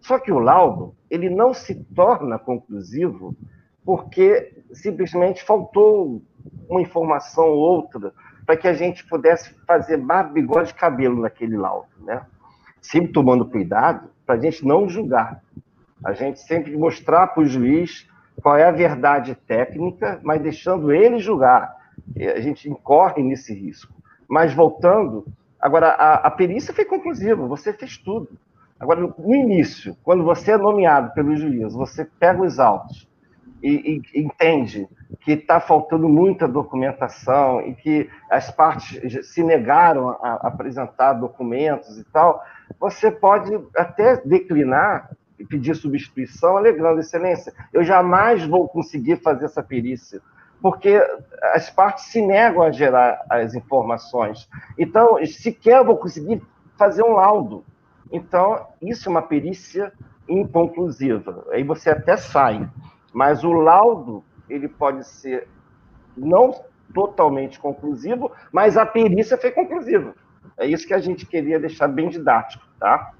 Só 0.00 0.18
que 0.18 0.32
o 0.32 0.40
laudo 0.40 0.94
ele 1.08 1.30
não 1.30 1.54
se 1.54 1.74
torna 1.94 2.38
conclusivo 2.38 3.36
porque 3.84 4.62
simplesmente 4.72 5.44
faltou 5.44 6.20
uma 6.68 6.82
informação 6.82 7.44
ou 7.44 7.58
outra 7.58 8.12
para 8.44 8.56
que 8.56 8.66
a 8.66 8.74
gente 8.74 9.06
pudesse 9.06 9.54
fazer 9.66 9.98
barba, 9.98 10.32
bigode 10.32 10.68
de 10.68 10.74
cabelo 10.74 11.20
naquele 11.20 11.56
laudo, 11.56 11.88
né? 12.00 12.26
Sempre 12.80 13.12
tomando 13.12 13.46
cuidado 13.46 14.08
para 14.24 14.34
a 14.34 14.38
gente 14.38 14.64
não 14.64 14.88
julgar. 14.88 15.42
A 16.04 16.12
gente 16.12 16.40
sempre 16.40 16.76
mostrar 16.76 17.28
para 17.28 17.42
o 17.42 17.46
juiz 17.46 18.08
qual 18.42 18.56
é 18.56 18.64
a 18.64 18.70
verdade 18.70 19.34
técnica, 19.46 20.20
mas 20.22 20.42
deixando 20.42 20.92
ele 20.92 21.18
julgar. 21.18 21.74
A 22.16 22.40
gente 22.40 22.68
incorre 22.68 23.22
nesse 23.22 23.54
risco. 23.54 23.92
Mas 24.28 24.52
voltando, 24.52 25.26
agora 25.60 25.88
a, 25.88 26.26
a 26.26 26.30
perícia 26.30 26.74
foi 26.74 26.84
conclusiva, 26.84 27.46
você 27.46 27.72
fez 27.72 27.96
tudo. 27.96 28.28
Agora, 28.78 29.00
no 29.00 29.34
início, 29.34 29.96
quando 30.02 30.22
você 30.22 30.52
é 30.52 30.58
nomeado 30.58 31.12
pelo 31.14 31.34
juiz, 31.34 31.72
você 31.72 32.04
pega 32.04 32.42
os 32.42 32.58
autos 32.58 33.08
e, 33.62 34.02
e 34.14 34.20
entende 34.20 34.86
que 35.20 35.32
está 35.32 35.58
faltando 35.60 36.08
muita 36.08 36.46
documentação 36.46 37.62
e 37.62 37.74
que 37.74 38.10
as 38.30 38.50
partes 38.50 39.32
se 39.32 39.42
negaram 39.42 40.10
a, 40.10 40.46
apresentar 40.48 41.14
documentos 41.14 41.98
e 41.98 42.04
tal, 42.04 42.42
você 42.78 43.10
pode 43.10 43.58
até 43.74 44.16
declinar 44.18 45.10
pedir 45.44 45.74
substituição, 45.74 46.56
alegando, 46.56 47.00
excelência, 47.00 47.52
eu 47.72 47.84
jamais 47.84 48.44
vou 48.46 48.68
conseguir 48.68 49.16
fazer 49.16 49.44
essa 49.44 49.62
perícia, 49.62 50.20
porque 50.60 51.00
as 51.54 51.68
partes 51.68 52.06
se 52.06 52.20
negam 52.20 52.62
a 52.62 52.70
gerar 52.70 53.24
as 53.28 53.54
informações. 53.54 54.48
Então, 54.78 55.18
sequer 55.26 55.84
vou 55.84 55.96
conseguir 55.96 56.42
fazer 56.76 57.02
um 57.02 57.12
laudo. 57.12 57.64
Então, 58.10 58.66
isso 58.80 59.08
é 59.08 59.10
uma 59.10 59.22
perícia 59.22 59.92
inconclusiva. 60.28 61.44
Aí 61.50 61.62
você 61.62 61.90
até 61.90 62.16
sai, 62.16 62.68
mas 63.12 63.44
o 63.44 63.52
laudo 63.52 64.24
ele 64.48 64.68
pode 64.68 65.06
ser 65.06 65.48
não 66.16 66.54
totalmente 66.94 67.58
conclusivo, 67.58 68.32
mas 68.52 68.76
a 68.76 68.86
perícia 68.86 69.36
foi 69.36 69.50
conclusiva. 69.50 70.14
É 70.56 70.66
isso 70.66 70.86
que 70.86 70.94
a 70.94 70.98
gente 70.98 71.26
queria 71.26 71.58
deixar 71.58 71.88
bem 71.88 72.08
didático, 72.08 72.64
tá? 72.78 73.12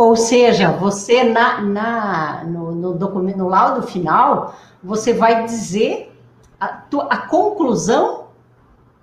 Ou 0.00 0.16
seja, 0.16 0.72
você 0.72 1.24
na, 1.24 1.60
na 1.60 2.44
no, 2.44 2.72
no, 2.72 2.94
documento, 2.94 3.36
no 3.36 3.48
laudo 3.48 3.82
final, 3.82 4.54
você 4.82 5.12
vai 5.12 5.44
dizer 5.44 6.10
a, 6.58 6.84
a 7.10 7.18
conclusão 7.18 8.28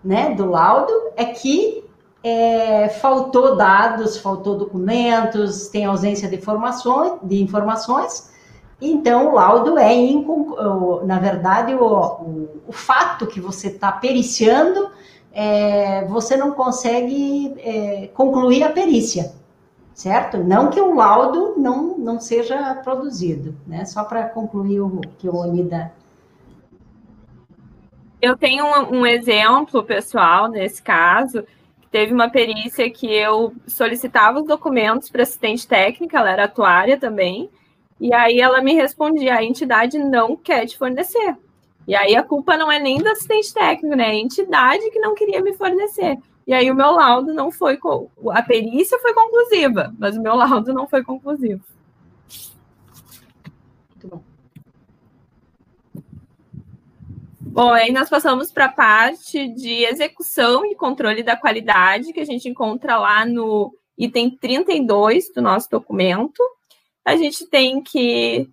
né, 0.04 0.34
do 0.34 0.48
laudo 0.50 0.92
é 1.16 1.26
que 1.26 1.84
é, 2.24 2.90
faltou 2.90 3.56
dados, 3.56 4.18
faltou 4.18 4.58
documentos, 4.58 5.68
tem 5.68 5.86
ausência 5.86 6.28
de 6.28 6.38
informações, 6.38 7.14
de 7.22 7.44
informações. 7.44 8.32
Então, 8.82 9.28
o 9.28 9.36
laudo 9.36 9.78
é, 9.78 9.94
na 11.06 11.20
verdade, 11.20 11.76
o, 11.76 11.86
o, 11.86 12.50
o 12.70 12.72
fato 12.72 13.28
que 13.28 13.40
você 13.40 13.68
está 13.68 13.92
periciando, 13.92 14.90
é, 15.32 16.06
você 16.06 16.36
não 16.36 16.54
consegue 16.54 17.54
é, 17.60 18.10
concluir 18.16 18.64
a 18.64 18.72
perícia 18.72 19.38
certo? 19.98 20.38
Não 20.38 20.70
que 20.70 20.80
o 20.80 20.94
laudo 20.94 21.56
não, 21.58 21.98
não 21.98 22.20
seja 22.20 22.76
produzido, 22.76 23.58
né? 23.66 23.84
Só 23.84 24.04
para 24.04 24.30
concluir 24.30 24.80
o 24.80 25.02
que 25.18 25.28
o 25.28 25.42
Anida. 25.42 25.92
Eu 28.22 28.38
tenho 28.38 28.64
um, 28.64 29.00
um, 29.00 29.06
exemplo 29.08 29.84
pessoal 29.84 30.50
nesse 30.50 30.84
caso. 30.84 31.44
Teve 31.90 32.14
uma 32.14 32.30
perícia 32.30 32.88
que 32.92 33.12
eu 33.12 33.56
solicitava 33.66 34.40
os 34.40 34.46
documentos 34.46 35.10
para 35.10 35.24
assistente 35.24 35.68
técnica, 35.68 36.20
ela 36.20 36.30
era 36.32 36.44
atuária 36.44 36.98
também, 37.00 37.50
e 38.00 38.14
aí 38.14 38.40
ela 38.40 38.62
me 38.62 38.76
respondia: 38.76 39.34
a 39.36 39.44
entidade 39.44 39.98
não 39.98 40.36
quer 40.36 40.68
te 40.68 40.78
fornecer. 40.78 41.36
E 41.88 41.96
aí 41.96 42.16
a 42.16 42.22
culpa 42.22 42.56
não 42.56 42.72
é 42.72 42.78
nem 42.78 43.00
do 43.00 43.10
assistente 43.10 43.52
técnico, 43.52 43.96
né? 43.96 44.10
É 44.10 44.12
a 44.12 44.16
entidade 44.16 44.92
que 44.92 45.00
não 45.00 45.16
queria 45.16 45.42
me 45.42 45.54
fornecer. 45.54 46.20
E 46.48 46.54
aí 46.54 46.72
o 46.72 46.76
meu 46.76 46.92
laudo 46.92 47.34
não 47.34 47.52
foi. 47.52 47.78
A 48.32 48.42
perícia 48.42 48.98
foi 49.00 49.14
conclusiva, 49.14 49.94
mas 50.00 50.16
o 50.16 50.22
meu 50.22 50.34
laudo 50.34 50.74
não 50.74 50.88
foi 50.88 51.04
conclusivo. 51.04 51.62
Muito 53.90 54.08
bom. 54.08 54.24
Bom, 57.42 57.74
aí 57.74 57.92
nós 57.92 58.10
passamos 58.10 58.50
para 58.50 58.66
a 58.66 58.72
parte 58.72 59.50
de 59.50 59.84
execução 59.84 60.66
e 60.66 60.74
controle 60.74 61.22
da 61.22 61.36
qualidade, 61.36 62.14
que 62.14 62.20
a 62.22 62.26
gente 62.26 62.48
encontra 62.48 62.98
lá 62.98 63.26
no 63.26 63.76
item 63.98 64.30
32 64.30 65.34
do 65.34 65.42
nosso 65.42 65.70
documento. 65.70 66.42
A 67.04 67.18
gente 67.18 67.46
tem 67.48 67.82
que 67.82 68.50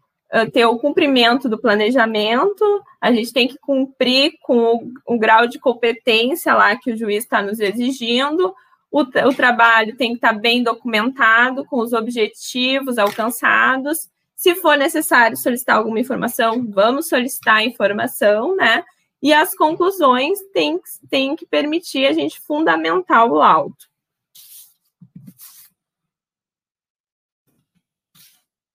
ter 0.53 0.66
o 0.66 0.78
cumprimento 0.78 1.49
do 1.49 1.59
planejamento, 1.59 2.82
a 3.01 3.12
gente 3.12 3.32
tem 3.32 3.47
que 3.47 3.59
cumprir 3.59 4.32
com 4.43 4.59
o, 5.07 5.14
o 5.14 5.18
grau 5.18 5.47
de 5.47 5.59
competência 5.59 6.55
lá 6.55 6.74
que 6.76 6.93
o 6.93 6.97
juiz 6.97 7.22
está 7.22 7.41
nos 7.41 7.61
exigindo, 7.61 8.55
o, 8.91 9.01
o, 9.01 9.35
trabalho 9.35 9.97
tem 9.97 10.11
que 10.11 10.16
estar 10.16 10.35
tá 10.35 10.39
bem 10.39 10.62
documentado, 10.62 11.64
com 11.64 11.80
os 11.80 11.93
objetivos 11.93 12.97
alcançados. 12.97 14.09
Se 14.37 14.55
for 14.55 14.76
necessário 14.76 15.37
solicitar 15.37 15.76
alguma 15.76 15.99
informação, 15.99 16.64
vamos 16.68 17.09
solicitar 17.09 17.57
a 17.57 17.64
informação, 17.64 18.55
né? 18.55 18.85
E 19.22 19.32
as 19.32 19.55
conclusões 19.55 20.39
têm, 20.53 20.80
têm 21.11 21.35
que 21.35 21.47
permitir 21.47 22.07
a 22.07 22.12
gente 22.12 22.41
fundamentar 22.41 23.26
o 23.26 23.35
laudo. 23.35 23.76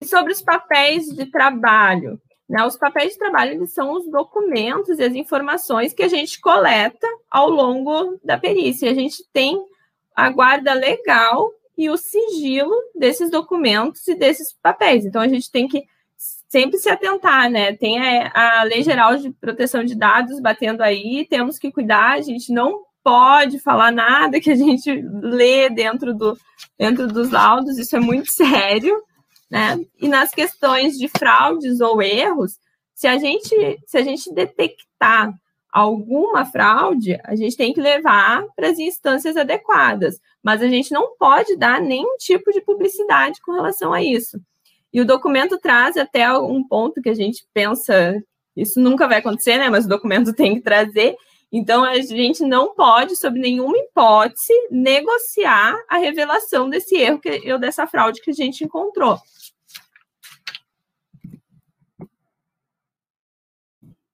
Sobre 0.09 0.33
os 0.33 0.41
papéis 0.41 1.07
de 1.07 1.25
trabalho. 1.25 2.19
Né? 2.49 2.65
Os 2.65 2.77
papéis 2.77 3.13
de 3.13 3.19
trabalho 3.19 3.53
eles 3.53 3.73
são 3.73 3.93
os 3.93 4.09
documentos 4.09 4.97
e 4.99 5.03
as 5.03 5.13
informações 5.13 5.93
que 5.93 6.03
a 6.03 6.07
gente 6.07 6.41
coleta 6.41 7.07
ao 7.29 7.49
longo 7.49 8.19
da 8.23 8.37
perícia. 8.37 8.89
A 8.89 8.93
gente 8.93 9.23
tem 9.31 9.57
a 10.15 10.29
guarda 10.29 10.73
legal 10.73 11.51
e 11.77 11.89
o 11.89 11.95
sigilo 11.95 12.75
desses 12.93 13.29
documentos 13.29 14.05
e 14.07 14.15
desses 14.15 14.51
papéis. 14.61 15.05
Então, 15.05 15.21
a 15.21 15.27
gente 15.27 15.49
tem 15.49 15.67
que 15.67 15.85
sempre 16.49 16.77
se 16.77 16.89
atentar, 16.89 17.49
né? 17.49 17.73
Tem 17.73 17.97
a, 17.99 18.59
a 18.59 18.63
Lei 18.63 18.83
Geral 18.83 19.15
de 19.15 19.29
Proteção 19.31 19.83
de 19.83 19.95
Dados 19.95 20.41
batendo 20.41 20.81
aí, 20.81 21.25
temos 21.29 21.57
que 21.57 21.71
cuidar, 21.71 22.13
a 22.13 22.21
gente 22.21 22.51
não 22.51 22.81
pode 23.01 23.59
falar 23.59 23.91
nada 23.91 24.41
que 24.41 24.51
a 24.51 24.55
gente 24.55 24.91
lê 25.21 25.69
dentro, 25.69 26.13
do, 26.13 26.37
dentro 26.77 27.07
dos 27.07 27.31
laudos, 27.31 27.77
isso 27.77 27.95
é 27.95 27.99
muito 27.99 28.29
sério. 28.33 29.01
Né? 29.49 29.79
E 29.99 30.07
nas 30.07 30.31
questões 30.31 30.97
de 30.97 31.07
fraudes 31.07 31.81
ou 31.81 32.01
erros, 32.01 32.59
se 32.93 33.07
a 33.07 33.17
gente, 33.17 33.79
se 33.87 33.97
a 33.97 34.03
gente 34.03 34.33
detectar 34.33 35.33
alguma 35.71 36.45
fraude, 36.45 37.19
a 37.23 37.35
gente 37.35 37.55
tem 37.55 37.73
que 37.73 37.81
levar 37.81 38.43
para 38.55 38.69
as 38.69 38.79
instâncias 38.79 39.37
adequadas, 39.37 40.19
mas 40.43 40.61
a 40.61 40.67
gente 40.67 40.91
não 40.91 41.15
pode 41.17 41.55
dar 41.55 41.79
nenhum 41.79 42.17
tipo 42.17 42.51
de 42.51 42.61
publicidade 42.61 43.39
com 43.41 43.51
relação 43.53 43.93
a 43.93 44.01
isso. 44.01 44.39
E 44.91 44.99
o 44.99 45.05
documento 45.05 45.57
traz 45.57 45.95
até 45.95 46.31
um 46.37 46.67
ponto 46.67 47.01
que 47.01 47.09
a 47.09 47.13
gente 47.13 47.45
pensa, 47.53 48.21
isso 48.55 48.79
nunca 48.79 49.07
vai 49.07 49.19
acontecer, 49.19 49.57
né? 49.57 49.69
Mas 49.69 49.85
o 49.85 49.89
documento 49.89 50.33
tem 50.35 50.55
que 50.55 50.61
trazer. 50.61 51.15
Então, 51.51 51.83
a 51.83 51.99
gente 51.99 52.43
não 52.43 52.75
pode, 52.75 53.15
sob 53.15 53.39
nenhuma 53.39 53.77
hipótese, 53.77 54.53
negociar 54.69 55.75
a 55.87 55.97
revelação 55.97 56.69
desse 56.69 56.95
erro 56.95 57.19
que, 57.19 57.51
ou 57.51 57.59
dessa 57.59 57.87
fraude 57.87 58.21
que 58.21 58.29
a 58.29 58.33
gente 58.33 58.63
encontrou. 58.63 59.17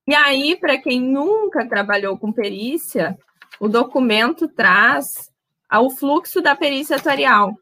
E 0.07 0.13
aí, 0.13 0.55
para 0.55 0.77
quem 0.77 1.01
nunca 1.01 1.67
trabalhou 1.67 2.17
com 2.17 2.31
perícia, 2.31 3.17
o 3.59 3.67
documento 3.67 4.47
traz 4.47 5.31
ao 5.67 5.89
fluxo 5.89 6.41
da 6.41 6.55
perícia 6.55 6.97
atuarial. 6.97 7.53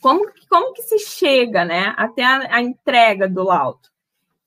Como, 0.00 0.30
como 0.48 0.74
que 0.74 0.82
se 0.82 0.98
chega 0.98 1.64
né, 1.64 1.94
até 1.96 2.22
a, 2.24 2.56
a 2.56 2.62
entrega 2.62 3.28
do 3.28 3.44
laudo? 3.44 3.80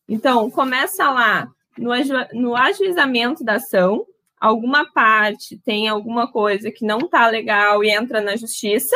Então, 0.08 0.50
começa 0.52 1.10
lá 1.10 1.48
no, 1.78 1.92
no 2.34 2.56
ajuizamento 2.56 3.44
da 3.44 3.54
ação, 3.54 4.06
alguma 4.40 4.92
parte 4.92 5.58
tem 5.58 5.88
alguma 5.88 6.32
coisa 6.32 6.72
que 6.72 6.86
não 6.86 7.00
está 7.00 7.28
legal 7.28 7.84
e 7.84 7.90
entra 7.90 8.22
na 8.22 8.36
justiça, 8.36 8.96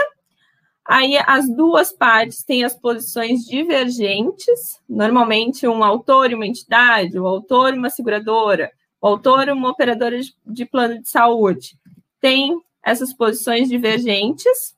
Aí 0.88 1.18
as 1.26 1.50
duas 1.50 1.92
partes 1.92 2.44
têm 2.44 2.64
as 2.64 2.76
posições 2.76 3.44
divergentes, 3.44 4.80
normalmente 4.88 5.68
um 5.68 5.84
autor 5.84 6.30
e 6.30 6.36
uma 6.36 6.46
entidade, 6.46 7.20
o 7.20 7.26
autor 7.26 7.74
e 7.74 7.78
uma 7.78 7.90
seguradora, 7.90 8.72
o 9.02 9.08
autor 9.08 9.48
e 9.48 9.52
uma 9.52 9.72
operadora 9.72 10.20
de, 10.46 10.66
plano 10.66 11.02
de 11.02 11.10
saúde. 11.10 11.76
Tem 12.22 12.62
essas 12.84 13.12
posições 13.12 13.68
divergentes. 13.68 14.76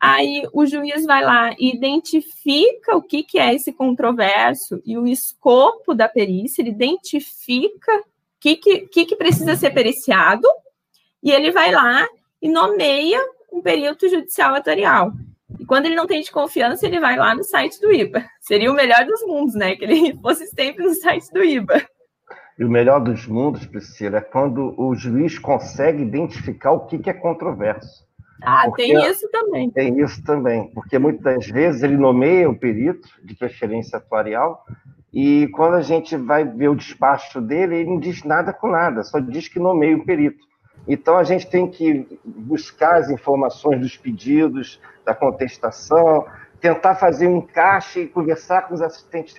Aí 0.00 0.48
o 0.52 0.64
juiz 0.64 1.04
vai 1.04 1.24
lá 1.24 1.52
e 1.58 1.74
identifica 1.74 2.96
o 2.96 3.02
que, 3.02 3.24
que 3.24 3.38
é 3.38 3.52
esse 3.52 3.72
controverso 3.72 4.80
e 4.86 4.96
o 4.96 5.08
escopo 5.08 5.92
da 5.92 6.08
perícia, 6.08 6.62
ele 6.62 6.70
identifica 6.70 7.98
o 7.98 8.04
que, 8.38 8.56
que, 8.56 8.80
que, 8.80 9.06
que 9.06 9.16
precisa 9.16 9.56
ser 9.56 9.70
periciado, 9.70 10.46
e 11.22 11.30
ele 11.30 11.52
vai 11.52 11.72
lá 11.72 12.08
e 12.40 12.48
nomeia 12.48 13.20
um 13.52 13.60
perito 13.60 14.08
judicial 14.08 14.54
atuarial. 14.54 15.12
Quando 15.72 15.86
ele 15.86 15.94
não 15.94 16.06
tem 16.06 16.20
de 16.20 16.30
confiança, 16.30 16.84
ele 16.84 17.00
vai 17.00 17.16
lá 17.16 17.34
no 17.34 17.42
site 17.42 17.80
do 17.80 17.90
IBA. 17.90 18.22
Seria 18.42 18.70
o 18.70 18.74
melhor 18.74 19.06
dos 19.06 19.22
mundos, 19.26 19.54
né? 19.54 19.74
Que 19.74 19.86
ele 19.86 20.14
fosse 20.20 20.46
sempre 20.48 20.84
no 20.84 20.92
site 20.92 21.32
do 21.32 21.42
IBA. 21.42 21.80
E 22.58 22.62
o 22.62 22.68
melhor 22.68 23.00
dos 23.00 23.26
mundos, 23.26 23.64
Priscila, 23.64 24.18
é 24.18 24.20
quando 24.20 24.78
o 24.78 24.94
juiz 24.94 25.38
consegue 25.38 26.02
identificar 26.02 26.72
o 26.72 26.80
que, 26.80 26.98
que 26.98 27.08
é 27.08 27.14
controverso. 27.14 28.06
Ah, 28.42 28.64
porque 28.66 28.82
tem 28.82 29.10
isso 29.10 29.26
também. 29.30 29.70
Tem 29.70 29.98
isso 29.98 30.22
também, 30.22 30.70
porque 30.74 30.98
muitas 30.98 31.46
vezes 31.46 31.82
ele 31.82 31.96
nomeia 31.96 32.50
o 32.50 32.58
perito, 32.58 33.08
de 33.24 33.34
preferência 33.34 33.96
atuarial, 33.96 34.66
e 35.10 35.48
quando 35.54 35.76
a 35.76 35.82
gente 35.82 36.18
vai 36.18 36.44
ver 36.44 36.68
o 36.68 36.76
despacho 36.76 37.40
dele, 37.40 37.76
ele 37.76 37.88
não 37.88 37.98
diz 37.98 38.22
nada 38.24 38.52
com 38.52 38.68
nada, 38.68 39.02
só 39.04 39.18
diz 39.20 39.48
que 39.48 39.58
nomeia 39.58 39.96
o 39.96 40.04
perito. 40.04 40.51
Então 40.86 41.16
a 41.16 41.24
gente 41.24 41.48
tem 41.48 41.68
que 41.68 42.18
buscar 42.24 42.96
as 42.96 43.10
informações 43.10 43.80
dos 43.80 43.96
pedidos, 43.96 44.80
da 45.04 45.14
contestação, 45.14 46.26
tentar 46.60 46.94
fazer 46.94 47.26
um 47.26 47.38
encaixe 47.38 48.00
e 48.00 48.08
conversar 48.08 48.62
com 48.62 48.74
os 48.74 48.82
assistentes, 48.82 49.36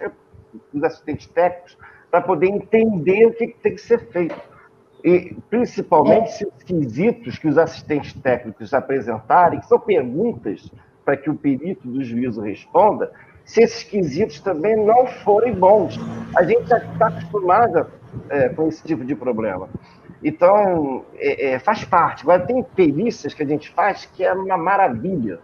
os 0.73 0.83
assistentes 0.83 1.27
técnicos 1.27 1.77
para 2.09 2.21
poder 2.21 2.47
entender 2.47 3.25
o 3.25 3.33
que 3.33 3.47
tem 3.47 3.73
que 3.73 3.81
ser 3.81 3.99
feito. 4.11 4.39
E, 5.03 5.35
principalmente, 5.49 6.31
se 6.31 6.45
os 6.45 6.63
quesitos 6.63 7.37
que 7.37 7.47
os 7.47 7.57
assistentes 7.57 8.13
técnicos 8.13 8.73
apresentarem, 8.73 9.59
que 9.59 9.65
são 9.65 9.79
perguntas 9.79 10.71
para 11.03 11.17
que 11.17 11.29
o 11.29 11.35
perito 11.35 11.87
do 11.87 12.03
juízo 12.03 12.39
responda, 12.39 13.11
se 13.43 13.61
esses 13.61 13.83
quesitos 13.83 14.39
também 14.39 14.75
não 14.75 15.05
forem 15.05 15.53
bons. 15.53 15.99
A 16.37 16.43
gente 16.43 16.67
já 16.67 16.77
está 16.77 17.07
acostumada 17.07 17.89
é, 18.29 18.49
com 18.49 18.67
esse 18.67 18.83
tipo 18.83 19.03
de 19.03 19.15
problema. 19.15 19.67
Então, 20.23 21.03
é, 21.15 21.53
é, 21.53 21.59
faz 21.59 21.83
parte. 21.83 22.23
Agora, 22.23 22.45
tem 22.45 22.63
perícias 22.63 23.33
que 23.33 23.43
a 23.43 23.45
gente 23.45 23.69
faz 23.71 24.05
que 24.05 24.23
é 24.23 24.31
uma 24.31 24.57
maravilha. 24.57 25.39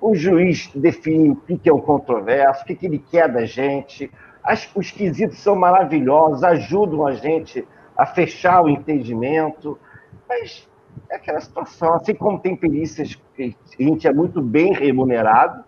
O 0.00 0.14
juiz 0.14 0.70
define 0.74 1.30
o 1.30 1.36
que 1.36 1.68
é 1.68 1.72
o 1.72 1.80
controverso, 1.80 2.62
o 2.62 2.66
que 2.66 2.86
ele 2.86 2.98
quer 2.98 3.30
da 3.30 3.44
gente. 3.44 4.10
As, 4.42 4.70
os 4.74 4.90
quesitos 4.90 5.38
são 5.38 5.54
maravilhosos, 5.54 6.42
ajudam 6.42 7.06
a 7.06 7.12
gente 7.12 7.66
a 7.94 8.06
fechar 8.06 8.62
o 8.62 8.70
entendimento. 8.70 9.78
Mas 10.26 10.66
é 11.10 11.16
aquela 11.16 11.40
situação. 11.40 11.92
Assim 11.94 12.14
como 12.14 12.38
tem 12.38 12.56
perícias 12.56 13.14
que 13.36 13.54
a 13.78 13.82
gente 13.82 14.08
é 14.08 14.12
muito 14.14 14.40
bem 14.40 14.72
remunerado, 14.72 15.62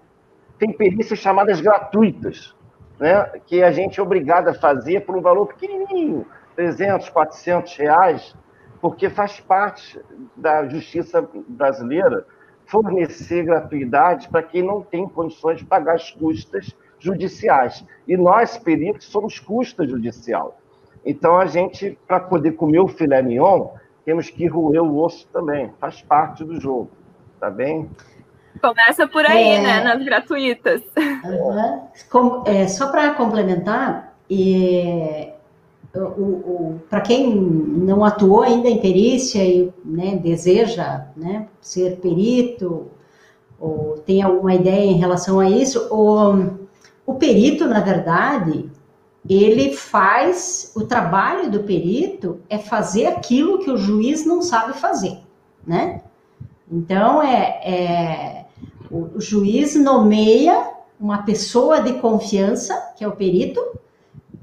tem 0.59 0.73
perícias 0.73 1.19
chamadas 1.19 1.61
gratuitas, 1.61 2.55
né? 2.99 3.25
que 3.47 3.63
a 3.63 3.71
gente 3.71 4.01
é 4.01 4.03
obrigado 4.03 4.49
a 4.49 4.55
fazer 4.55 5.03
por 5.03 5.17
um 5.17 5.21
valor 5.21 5.49
pequenininho 5.49 6.25
300, 6.59 7.09
400 7.11 7.77
reais, 7.77 8.35
porque 8.81 9.09
faz 9.09 9.39
parte 9.39 10.01
da 10.37 10.67
justiça 10.67 11.25
brasileira 11.47 12.27
fornecer 12.67 13.45
gratuidade 13.45 14.29
para 14.29 14.43
quem 14.43 14.65
não 14.65 14.83
tem 14.83 15.09
condições 15.09 15.59
de 15.59 15.65
pagar 15.65 15.95
as 15.95 16.11
custas 16.11 16.75
judiciais. 16.99 17.85
E 18.09 18.17
nós, 18.17 18.59
peritos, 18.59 19.07
somos 19.07 19.39
custa 19.39 19.87
judicial. 19.87 20.59
Então, 21.07 21.39
a 21.39 21.47
gente, 21.47 21.97
para 22.09 22.19
poder 22.19 22.53
comer 22.53 22.81
o 22.81 22.89
filé 22.89 23.23
mignon, 23.23 23.69
temos 24.05 24.29
que 24.29 24.49
roer 24.49 24.83
o 24.83 25.01
osso 25.01 25.29
também. 25.33 25.73
Faz 25.79 26.03
parte 26.03 26.45
do 26.45 26.61
jogo. 26.61 26.91
Tá 27.39 27.49
bem? 27.49 27.89
Começa 28.61 29.07
por 29.07 29.25
aí, 29.25 29.55
é... 29.55 29.63
né? 29.63 29.85
Nas 29.85 30.05
gratuitas. 30.05 30.83
Uhum. 31.25 31.83
Com, 32.11 32.43
é, 32.51 32.67
só 32.67 32.91
para 32.91 33.15
complementar, 33.15 34.17
e 34.29 35.33
para 36.89 37.01
quem 37.01 37.35
não 37.35 38.05
atuou 38.05 38.43
ainda 38.43 38.69
em 38.69 38.81
perícia 38.81 39.43
e 39.45 39.73
né, 39.85 40.17
deseja 40.17 41.07
né, 41.17 41.49
ser 41.61 41.97
perito, 41.97 42.87
ou 43.59 43.99
tem 44.07 44.23
alguma 44.23 44.55
ideia 44.55 44.91
em 44.91 44.99
relação 44.99 45.41
a 45.41 45.49
isso, 45.49 45.89
o, 45.91 46.57
o 47.07 47.15
perito, 47.15 47.67
na 47.67 47.81
verdade, 47.81 48.71
ele 49.29 49.73
faz, 49.75 50.73
o 50.77 50.85
trabalho 50.85 51.51
do 51.51 51.65
perito 51.65 52.41
é 52.49 52.59
fazer 52.59 53.07
aquilo 53.07 53.59
que 53.59 53.71
o 53.71 53.77
juiz 53.77 54.25
não 54.25 54.41
sabe 54.41 54.79
fazer, 54.79 55.19
né? 55.67 56.03
Então, 56.71 57.23
é, 57.23 57.61
é 57.65 58.45
o, 58.91 59.17
o 59.17 59.21
juiz 59.21 59.75
nomeia 59.75 60.71
uma 61.01 61.23
pessoa 61.23 61.81
de 61.81 61.95
confiança, 61.95 62.93
que 62.97 63.05
é 63.05 63.09
o 63.09 63.13
perito, 63.13 63.61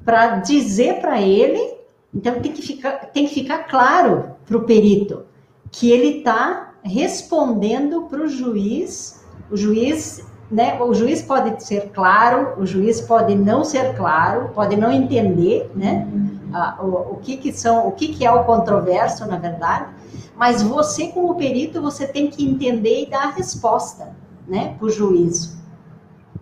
para 0.05 0.37
dizer 0.37 1.01
para 1.01 1.19
ele, 1.19 1.75
então 2.13 2.39
tem 2.39 2.51
que 2.51 2.61
ficar, 2.61 2.91
tem 3.07 3.27
que 3.27 3.33
ficar 3.33 3.63
claro 3.63 4.35
para 4.45 4.55
o 4.55 4.63
perito 4.63 5.25
que 5.71 5.91
ele 5.91 6.19
está 6.19 6.75
respondendo 6.83 8.03
para 8.03 8.21
o 8.21 8.27
juiz, 8.29 9.25
o 9.51 9.57
juiz, 9.57 10.23
né? 10.49 10.81
O 10.81 10.93
juiz 10.93 11.21
pode 11.23 11.61
ser 11.63 11.89
claro, 11.89 12.61
o 12.61 12.65
juiz 12.65 13.01
pode 13.01 13.35
não 13.35 13.65
ser 13.65 13.95
claro, 13.95 14.49
pode 14.53 14.77
não 14.77 14.91
entender, 14.91 15.69
né? 15.75 16.07
Ah, 16.53 16.77
o, 16.79 17.13
o, 17.13 17.17
que 17.17 17.35
que 17.37 17.51
são, 17.51 17.87
o 17.87 17.91
que 17.91 18.09
que 18.09 18.25
é 18.25 18.31
o 18.31 18.45
controverso, 18.45 19.25
na 19.25 19.37
verdade, 19.37 19.93
mas 20.35 20.61
você 20.61 21.07
como 21.07 21.35
perito 21.35 21.81
você 21.81 22.07
tem 22.07 22.29
que 22.29 22.47
entender 22.47 23.03
e 23.03 23.09
dar 23.09 23.23
a 23.23 23.31
resposta, 23.31 24.15
né? 24.47 24.75
Para 24.77 24.85
o 24.85 24.89
juízo, 24.89 25.57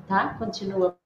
tá? 0.08 0.36
Continua. 0.38 1.03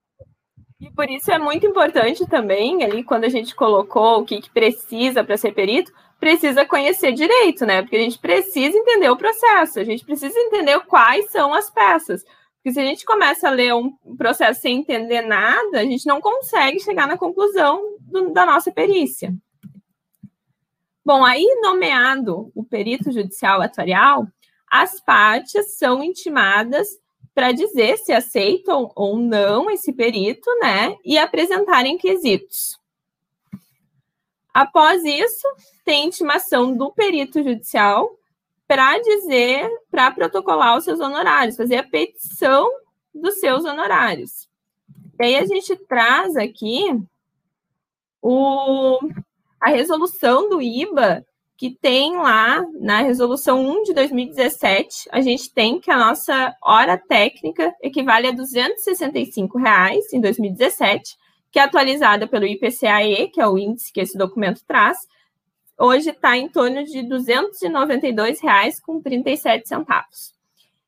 E 0.80 0.92
por 0.92 1.10
isso 1.10 1.32
é 1.32 1.40
muito 1.40 1.66
importante 1.66 2.28
também, 2.28 2.84
ali, 2.84 3.04
quando 3.04 3.24
a 3.24 3.30
gente 3.30 3.56
colocou 3.56 4.20
o 4.20 4.26
que, 4.26 4.42
que 4.42 4.50
precisa 4.50 5.24
para 5.24 5.36
ser 5.36 5.52
perito, 5.54 5.92
precisa 6.20 6.66
conhecer 6.66 7.14
direito, 7.14 7.66
né? 7.66 7.82
Porque 7.82 7.96
a 7.96 8.02
gente 8.02 8.20
precisa 8.20 8.78
entender 8.78 9.10
o 9.10 9.18
processo, 9.18 9.80
a 9.80 9.84
gente 9.84 10.06
precisa 10.06 10.38
entender 10.38 10.80
quais 10.82 11.32
são 11.32 11.54
as 11.54 11.70
peças. 11.70 12.24
Porque 12.58 12.74
se 12.74 12.80
a 12.80 12.84
gente 12.84 13.06
começa 13.06 13.48
a 13.48 13.52
ler 13.52 13.74
um 13.74 13.92
processo 14.18 14.62
sem 14.62 14.80
entender 14.80 15.22
nada, 15.22 15.80
a 15.80 15.84
gente 15.84 16.06
não 16.06 16.22
consegue 16.22 16.80
chegar 16.80 17.08
na 17.08 17.18
conclusão 17.18 17.98
do, 18.02 18.32
da 18.32 18.46
nossa 18.46 18.72
perícia. 18.72 19.34
Bom, 21.04 21.24
aí 21.24 21.46
nomeado 21.62 22.52
o 22.54 22.64
perito 22.64 23.12
judicial 23.12 23.62
atuarial, 23.62 24.28
as 24.70 25.00
partes 25.00 25.78
são 25.78 26.04
intimadas 26.04 26.88
para 27.38 27.52
dizer 27.52 28.00
se 28.00 28.12
aceitam 28.12 28.92
ou 28.96 29.16
não 29.16 29.70
esse 29.70 29.94
perito, 29.94 30.50
né? 30.60 30.98
E 31.06 31.20
apresentarem 31.20 31.96
quesitos. 31.96 32.80
Após 34.52 35.04
isso, 35.04 35.48
tem 35.86 36.08
intimação 36.08 36.76
do 36.76 36.92
perito 36.92 37.44
judicial 37.44 38.10
para 38.68 38.98
dizer, 38.98 39.70
para 39.92 40.10
protocolar 40.10 40.80
os 40.80 40.84
seus 40.84 41.00
honorários, 41.00 41.56
fazer 41.56 41.76
a 41.76 41.88
petição 41.88 42.68
dos 43.14 43.40
seus 43.40 43.66
honorários. 43.66 44.50
E 45.20 45.26
aí 45.26 45.36
a 45.36 45.46
gente 45.46 45.76
traz 45.86 46.36
aqui 46.36 46.86
o, 48.20 48.98
a 49.62 49.70
resolução 49.70 50.50
do 50.50 50.60
IBA 50.60 51.24
que 51.58 51.72
tem 51.72 52.16
lá 52.16 52.64
na 52.80 53.01
resolução 53.01 53.66
1 53.66 53.84
de 53.84 53.93
2017, 53.93 55.10
a 55.12 55.20
gente 55.22 55.51
tem 55.51 55.80
que 55.80 55.89
a 55.89 55.97
nossa 55.97 56.55
hora 56.62 56.95
técnica 56.97 57.74
equivale 57.82 58.28
a 58.28 58.32
265 58.32 59.58
reais 59.58 60.14
em 60.14 60.22
2017, 60.22 61.18
que 61.51 61.58
é 61.58 61.64
atualizada 61.64 62.28
pelo 62.28 62.45
IPCAE, 62.45 63.32
que 63.34 63.41
é 63.41 63.47
o 63.47 63.58
índice 63.58 63.91
que 63.91 64.01
esse 64.01 64.16
documento 64.16 64.62
traz, 64.68 64.99
hoje 65.80 66.12
está 66.12 66.38
em 66.38 66.47
torno 66.47 66.84
de 66.84 66.99
R$ 66.99 67.08
292,37. 67.08 69.64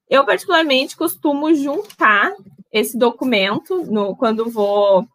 Eu, 0.08 0.24
particularmente, 0.24 0.96
costumo 0.96 1.52
juntar 1.56 2.32
esse 2.72 2.96
documento 2.96 3.84
no, 3.86 4.16
quando 4.16 4.48
vou 4.50 5.08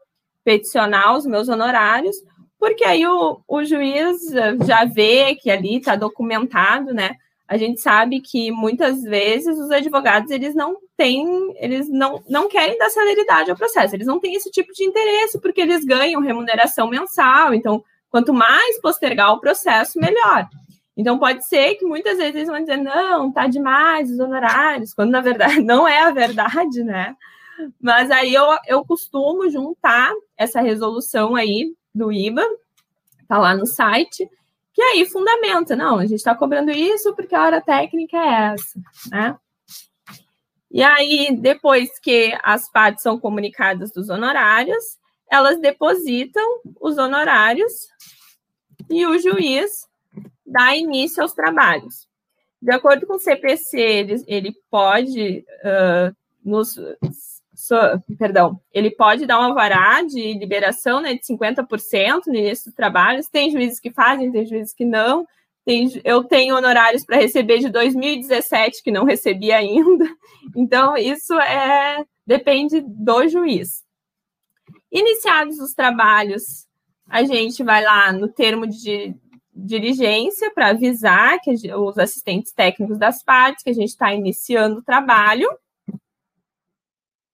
peticionar 0.42 1.16
os 1.16 1.24
meus 1.24 1.48
honorários, 1.48 2.16
porque 2.64 2.82
aí 2.82 3.06
o, 3.06 3.42
o 3.46 3.62
juiz 3.62 4.22
já 4.66 4.86
vê 4.86 5.34
que 5.34 5.50
ali 5.50 5.76
está 5.76 5.94
documentado, 5.94 6.94
né, 6.94 7.14
a 7.46 7.58
gente 7.58 7.78
sabe 7.78 8.22
que 8.22 8.50
muitas 8.50 9.02
vezes 9.02 9.58
os 9.58 9.70
advogados 9.70 10.30
eles 10.30 10.54
não 10.54 10.78
têm, 10.96 11.54
eles 11.58 11.90
não, 11.90 12.24
não 12.26 12.48
querem 12.48 12.78
dar 12.78 12.88
celeridade 12.88 13.50
ao 13.50 13.56
processo, 13.56 13.94
eles 13.94 14.06
não 14.06 14.18
têm 14.18 14.34
esse 14.34 14.50
tipo 14.50 14.72
de 14.72 14.82
interesse 14.82 15.38
porque 15.38 15.60
eles 15.60 15.84
ganham 15.84 16.22
remuneração 16.22 16.88
mensal, 16.88 17.52
então 17.52 17.84
quanto 18.08 18.32
mais 18.32 18.80
postergar 18.80 19.34
o 19.34 19.40
processo, 19.40 20.00
melhor. 20.00 20.48
Então 20.96 21.18
pode 21.18 21.46
ser 21.46 21.74
que 21.74 21.84
muitas 21.84 22.16
vezes 22.16 22.34
eles 22.34 22.48
vão 22.48 22.60
dizer 22.60 22.78
não, 22.78 23.30
tá 23.30 23.46
demais 23.46 24.10
os 24.10 24.18
honorários, 24.18 24.94
quando 24.94 25.10
na 25.10 25.20
verdade 25.20 25.60
não 25.62 25.86
é 25.86 26.00
a 26.00 26.10
verdade, 26.10 26.82
né? 26.82 27.14
Mas 27.78 28.10
aí 28.10 28.32
eu, 28.32 28.46
eu 28.66 28.82
costumo 28.86 29.50
juntar 29.50 30.14
essa 30.34 30.62
resolução 30.62 31.36
aí 31.36 31.74
do 31.94 32.10
IBA, 32.10 32.44
tá 33.28 33.38
lá 33.38 33.54
no 33.54 33.66
site, 33.66 34.28
que 34.72 34.82
aí 34.82 35.06
fundamenta, 35.06 35.76
não, 35.76 35.98
a 35.98 36.06
gente 36.06 36.18
está 36.18 36.34
cobrando 36.34 36.70
isso 36.70 37.14
porque 37.14 37.34
a 37.34 37.42
hora 37.42 37.60
técnica 37.60 38.16
é 38.16 38.54
essa, 38.54 38.80
né? 39.10 39.36
E 40.70 40.82
aí, 40.82 41.36
depois 41.40 42.00
que 42.00 42.36
as 42.42 42.68
partes 42.68 43.02
são 43.04 43.18
comunicadas 43.18 43.92
dos 43.92 44.10
honorários, 44.10 44.98
elas 45.30 45.60
depositam 45.60 46.42
os 46.80 46.98
honorários 46.98 47.72
e 48.90 49.06
o 49.06 49.16
juiz 49.16 49.88
dá 50.44 50.74
início 50.74 51.22
aos 51.22 51.32
trabalhos. 51.32 52.08
De 52.60 52.72
acordo 52.72 53.06
com 53.06 53.14
o 53.14 53.20
CPC, 53.20 53.78
ele, 53.78 54.24
ele 54.26 54.54
pode 54.68 55.44
uh, 55.60 56.16
nos 56.44 56.76
perdão, 58.18 58.60
ele 58.72 58.90
pode 58.90 59.26
dar 59.26 59.40
um 59.40 59.44
alvará 59.44 60.02
de 60.02 60.34
liberação 60.34 61.00
né, 61.00 61.14
de 61.14 61.20
50% 61.20 62.22
no 62.26 62.34
início 62.34 62.66
dos 62.66 62.74
trabalhos. 62.74 63.28
Tem 63.28 63.50
juízes 63.50 63.80
que 63.80 63.90
fazem, 63.90 64.30
tem 64.30 64.46
juízes 64.46 64.74
que 64.74 64.84
não. 64.84 65.26
Tem, 65.64 65.88
eu 66.04 66.22
tenho 66.24 66.56
honorários 66.56 67.04
para 67.04 67.16
receber 67.16 67.58
de 67.58 67.70
2017 67.70 68.82
que 68.82 68.90
não 68.90 69.04
recebi 69.04 69.52
ainda. 69.52 70.04
Então, 70.54 70.94
isso 70.96 71.32
é 71.40 72.04
depende 72.26 72.80
do 72.80 73.28
juiz. 73.28 73.82
Iniciados 74.90 75.58
os 75.58 75.74
trabalhos, 75.74 76.66
a 77.08 77.24
gente 77.24 77.62
vai 77.62 77.82
lá 77.82 78.12
no 78.12 78.28
termo 78.28 78.66
de 78.66 79.14
diligência 79.54 80.52
para 80.52 80.68
avisar 80.68 81.40
que 81.40 81.50
os 81.74 81.98
assistentes 81.98 82.52
técnicos 82.52 82.98
das 82.98 83.22
partes 83.22 83.62
que 83.62 83.70
a 83.70 83.74
gente 83.74 83.90
está 83.90 84.12
iniciando 84.12 84.78
o 84.78 84.82
trabalho 84.82 85.48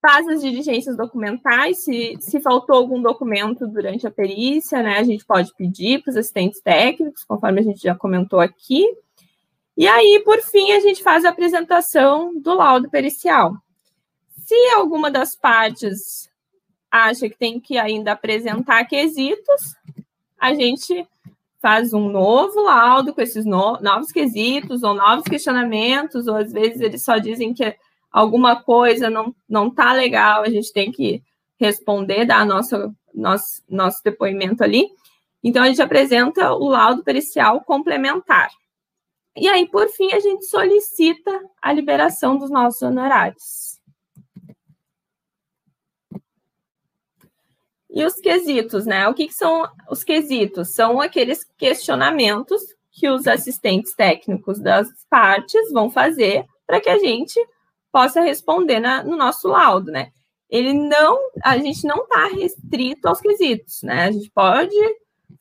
faz 0.00 0.26
as 0.28 0.40
diligências 0.40 0.96
documentais, 0.96 1.84
se, 1.84 2.16
se 2.20 2.40
faltou 2.40 2.76
algum 2.76 3.00
documento 3.02 3.66
durante 3.66 4.06
a 4.06 4.10
perícia, 4.10 4.82
né, 4.82 4.98
a 4.98 5.04
gente 5.04 5.24
pode 5.24 5.54
pedir 5.54 6.02
para 6.02 6.10
os 6.10 6.16
assistentes 6.16 6.60
técnicos, 6.60 7.24
conforme 7.24 7.60
a 7.60 7.64
gente 7.64 7.82
já 7.82 7.94
comentou 7.94 8.40
aqui. 8.40 8.86
E 9.76 9.86
aí, 9.86 10.22
por 10.24 10.40
fim, 10.40 10.72
a 10.72 10.80
gente 10.80 11.02
faz 11.02 11.24
a 11.24 11.30
apresentação 11.30 12.38
do 12.38 12.54
laudo 12.54 12.90
pericial. 12.90 13.54
Se 14.36 14.54
alguma 14.74 15.10
das 15.10 15.36
partes 15.36 16.30
acha 16.90 17.28
que 17.28 17.38
tem 17.38 17.60
que 17.60 17.78
ainda 17.78 18.12
apresentar 18.12 18.84
quesitos, 18.86 19.76
a 20.38 20.54
gente 20.54 21.06
faz 21.60 21.92
um 21.92 22.08
novo 22.08 22.62
laudo 22.62 23.14
com 23.14 23.20
esses 23.20 23.44
no 23.44 23.78
novos 23.80 24.10
quesitos 24.10 24.82
ou 24.82 24.94
novos 24.94 25.24
questionamentos, 25.24 26.26
ou 26.26 26.36
às 26.36 26.52
vezes 26.52 26.80
eles 26.80 27.04
só 27.04 27.18
dizem 27.18 27.52
que 27.52 27.76
alguma 28.10 28.62
coisa 28.62 29.08
não 29.08 29.34
não 29.48 29.70
tá 29.70 29.92
legal, 29.92 30.42
a 30.42 30.50
gente 30.50 30.72
tem 30.72 30.90
que 30.90 31.22
responder, 31.60 32.24
dar 32.24 32.46
nosso, 32.46 32.94
nosso, 33.14 33.62
nosso 33.68 34.02
depoimento 34.02 34.64
ali. 34.64 34.88
Então, 35.44 35.62
a 35.62 35.66
gente 35.66 35.82
apresenta 35.82 36.52
o 36.52 36.68
laudo 36.68 37.04
pericial 37.04 37.60
complementar. 37.62 38.50
E 39.36 39.46
aí, 39.48 39.68
por 39.68 39.88
fim, 39.88 40.12
a 40.12 40.20
gente 40.20 40.46
solicita 40.46 41.30
a 41.60 41.72
liberação 41.72 42.36
dos 42.36 42.50
nossos 42.50 42.80
honorários. 42.82 43.78
E 47.90 48.04
os 48.04 48.14
quesitos, 48.14 48.86
né? 48.86 49.08
O 49.08 49.14
que, 49.14 49.26
que 49.26 49.34
são 49.34 49.68
os 49.90 50.04
quesitos? 50.04 50.70
São 50.70 51.00
aqueles 51.00 51.44
questionamentos 51.58 52.62
que 52.92 53.08
os 53.08 53.26
assistentes 53.26 53.94
técnicos 53.94 54.60
das 54.60 54.88
partes 55.08 55.72
vão 55.72 55.90
fazer 55.90 56.44
para 56.66 56.80
que 56.80 56.88
a 56.88 56.98
gente 56.98 57.38
possa 57.92 58.20
responder 58.20 58.80
na, 58.80 59.02
no 59.02 59.16
nosso 59.16 59.48
laudo, 59.48 59.90
né? 59.90 60.10
Ele 60.48 60.72
não, 60.72 61.18
a 61.44 61.56
gente 61.58 61.86
não 61.86 62.02
está 62.02 62.26
restrito 62.26 63.08
aos 63.08 63.20
quesitos, 63.20 63.82
né? 63.82 64.04
A 64.04 64.10
gente 64.10 64.30
pode 64.30 64.76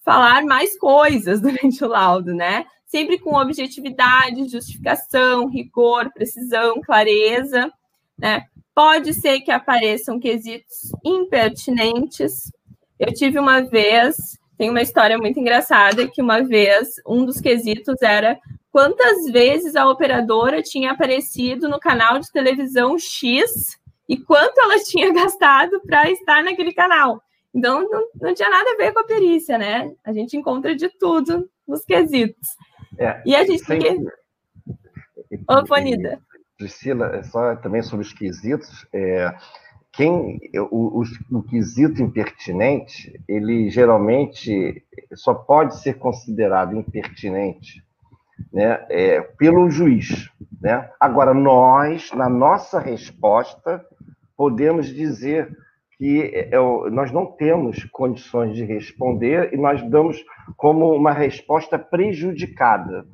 falar 0.03 0.43
mais 0.45 0.77
coisas 0.77 1.41
durante 1.41 1.83
o 1.83 1.87
laudo, 1.87 2.33
né? 2.33 2.65
Sempre 2.85 3.19
com 3.19 3.35
objetividade, 3.35 4.49
justificação, 4.49 5.47
rigor, 5.47 6.11
precisão, 6.13 6.81
clareza, 6.81 7.71
né? 8.17 8.45
Pode 8.73 9.13
ser 9.13 9.41
que 9.41 9.51
apareçam 9.51 10.19
quesitos 10.19 10.91
impertinentes. 11.03 12.51
Eu 12.99 13.13
tive 13.13 13.39
uma 13.39 13.61
vez, 13.61 14.37
tem 14.57 14.69
uma 14.69 14.81
história 14.81 15.17
muito 15.17 15.39
engraçada 15.39 16.07
que 16.07 16.21
uma 16.21 16.41
vez 16.41 16.95
um 17.05 17.25
dos 17.25 17.41
quesitos 17.41 18.01
era 18.01 18.39
quantas 18.71 19.25
vezes 19.31 19.75
a 19.75 19.89
operadora 19.89 20.61
tinha 20.61 20.91
aparecido 20.91 21.67
no 21.67 21.79
canal 21.79 22.19
de 22.19 22.31
televisão 22.31 22.97
X 22.97 23.79
e 24.07 24.17
quanto 24.17 24.59
ela 24.59 24.79
tinha 24.83 25.13
gastado 25.13 25.81
para 25.81 26.09
estar 26.09 26.43
naquele 26.43 26.73
canal. 26.73 27.21
Então, 27.53 27.87
não, 27.89 28.07
não, 28.21 28.33
tinha 28.33 28.49
nada 28.49 28.71
a 28.71 28.77
ver 28.77 28.93
com 28.93 28.99
a 28.99 29.05
perícia, 29.05 29.57
né? 29.57 29.91
A 30.05 30.13
gente 30.13 30.37
encontra 30.37 30.75
de 30.75 30.87
tudo 30.87 31.49
nos 31.67 31.83
quesitos. 31.83 32.47
É, 32.97 33.21
e 33.25 33.35
a 33.35 33.43
gente 33.43 33.65
sempre... 33.65 33.89
tem 33.89 34.05
Ô, 35.47 35.65
Fonida. 35.65 36.19
Priscila, 36.57 37.15
é 37.15 37.23
só 37.23 37.55
também 37.55 37.81
sobre 37.81 38.05
os 38.05 38.13
quesitos, 38.13 38.85
é, 38.93 39.33
quem 39.93 40.39
o, 40.55 41.01
o, 41.01 41.03
o, 41.31 41.43
quesito 41.43 42.01
impertinente, 42.01 43.19
ele 43.27 43.69
geralmente 43.69 44.83
só 45.15 45.33
pode 45.33 45.81
ser 45.81 45.95
considerado 45.95 46.75
impertinente 46.75 47.83
né, 48.51 48.85
é, 48.89 49.21
pelo 49.21 49.69
juiz. 49.69 50.29
Né? 50.61 50.89
Agora, 50.99 51.33
nós, 51.33 52.11
na 52.13 52.29
nossa 52.29 52.79
resposta, 52.79 53.85
podemos 54.35 54.87
dizer 54.87 55.55
que 55.97 56.21
é, 56.33 56.55
é 56.55 56.89
nós 56.89 57.11
não 57.11 57.25
temos 57.25 57.83
condições 57.85 58.55
de 58.55 58.63
responder 58.63 59.53
e 59.53 59.57
nós 59.57 59.81
damos 59.89 60.23
como 60.55 60.93
uma 60.95 61.11
resposta 61.11 61.77
prejudicada, 61.77 63.05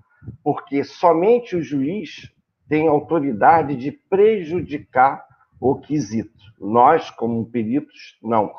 porque 0.43 0.83
somente 0.83 1.55
o 1.55 1.63
juiz 1.63 2.31
tem 2.67 2.87
autoridade 2.87 3.75
de 3.75 3.91
prejudicar 3.91 5.23
o 5.59 5.75
quesito. 5.75 6.33
Nós, 6.59 7.09
como 7.11 7.45
peritos, 7.45 8.17
não. 8.21 8.53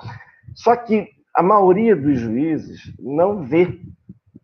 Só 0.55 0.77
que 0.77 1.09
a 1.35 1.43
maioria 1.43 1.95
dos 1.95 2.19
juízes 2.19 2.93
não 2.99 3.43
vê, 3.43 3.79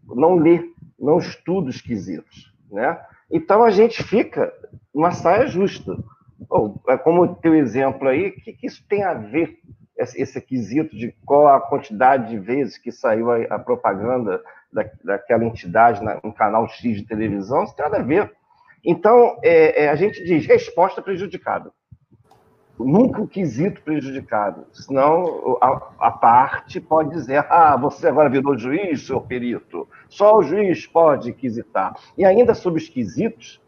não 0.06 0.34
lê 0.34 0.71
não 1.02 1.18
estuda 1.18 1.68
os 1.68 1.80
quesitos, 1.80 2.54
né? 2.70 2.98
Então 3.30 3.64
a 3.64 3.70
gente 3.70 4.02
fica 4.02 4.52
numa 4.94 5.10
saia 5.10 5.46
justa. 5.46 5.96
Oh, 6.48 6.70
como 7.02 7.22
o 7.22 7.34
teu 7.34 7.54
exemplo 7.54 8.08
aí, 8.08 8.28
o 8.28 8.32
que, 8.32 8.52
que, 8.52 8.66
isso 8.66 8.84
tem 8.88 9.02
a 9.02 9.14
ver, 9.14 9.58
esse, 9.96 10.20
esse 10.20 10.40
quesito 10.40 10.96
de 10.96 11.14
qual 11.24 11.48
a 11.48 11.60
quantidade 11.60 12.30
de 12.30 12.38
vezes 12.38 12.78
que 12.78 12.92
saiu 12.92 13.30
a, 13.30 13.42
a 13.44 13.58
propaganda 13.58 14.42
da, 14.72 14.84
daquela 15.04 15.44
entidade 15.44 16.02
na, 16.02 16.20
no 16.22 16.32
canal 16.32 16.68
X 16.68 16.96
de 16.96 17.06
televisão, 17.06 17.64
isso 17.64 17.74
tem 17.74 17.84
nada 17.84 17.98
a 17.98 18.02
ver. 18.02 18.32
Então, 18.84 19.38
é, 19.42 19.84
é, 19.84 19.88
a 19.88 19.94
gente 19.94 20.24
diz 20.24 20.46
resposta 20.46 21.00
prejudicada 21.00 21.72
nunca 22.84 23.20
o 23.20 23.26
quesito 23.26 23.82
prejudicado, 23.82 24.64
senão 24.72 25.58
a, 25.60 26.06
a, 26.08 26.10
parte 26.10 26.80
pode 26.80 27.10
dizer, 27.10 27.44
ah, 27.48 27.76
você 27.76 28.08
agora 28.08 28.28
virou 28.28 28.56
juiz, 28.56 29.06
seu 29.06 29.20
perito, 29.20 29.88
só 30.08 30.36
o 30.38 30.42
juiz 30.42 30.86
pode 30.86 31.32
quisitar. 31.32 31.94
E 32.16 32.24
ainda 32.24 32.54
sobre 32.54 32.80
os 32.80 32.88
quesitos, 32.88 33.60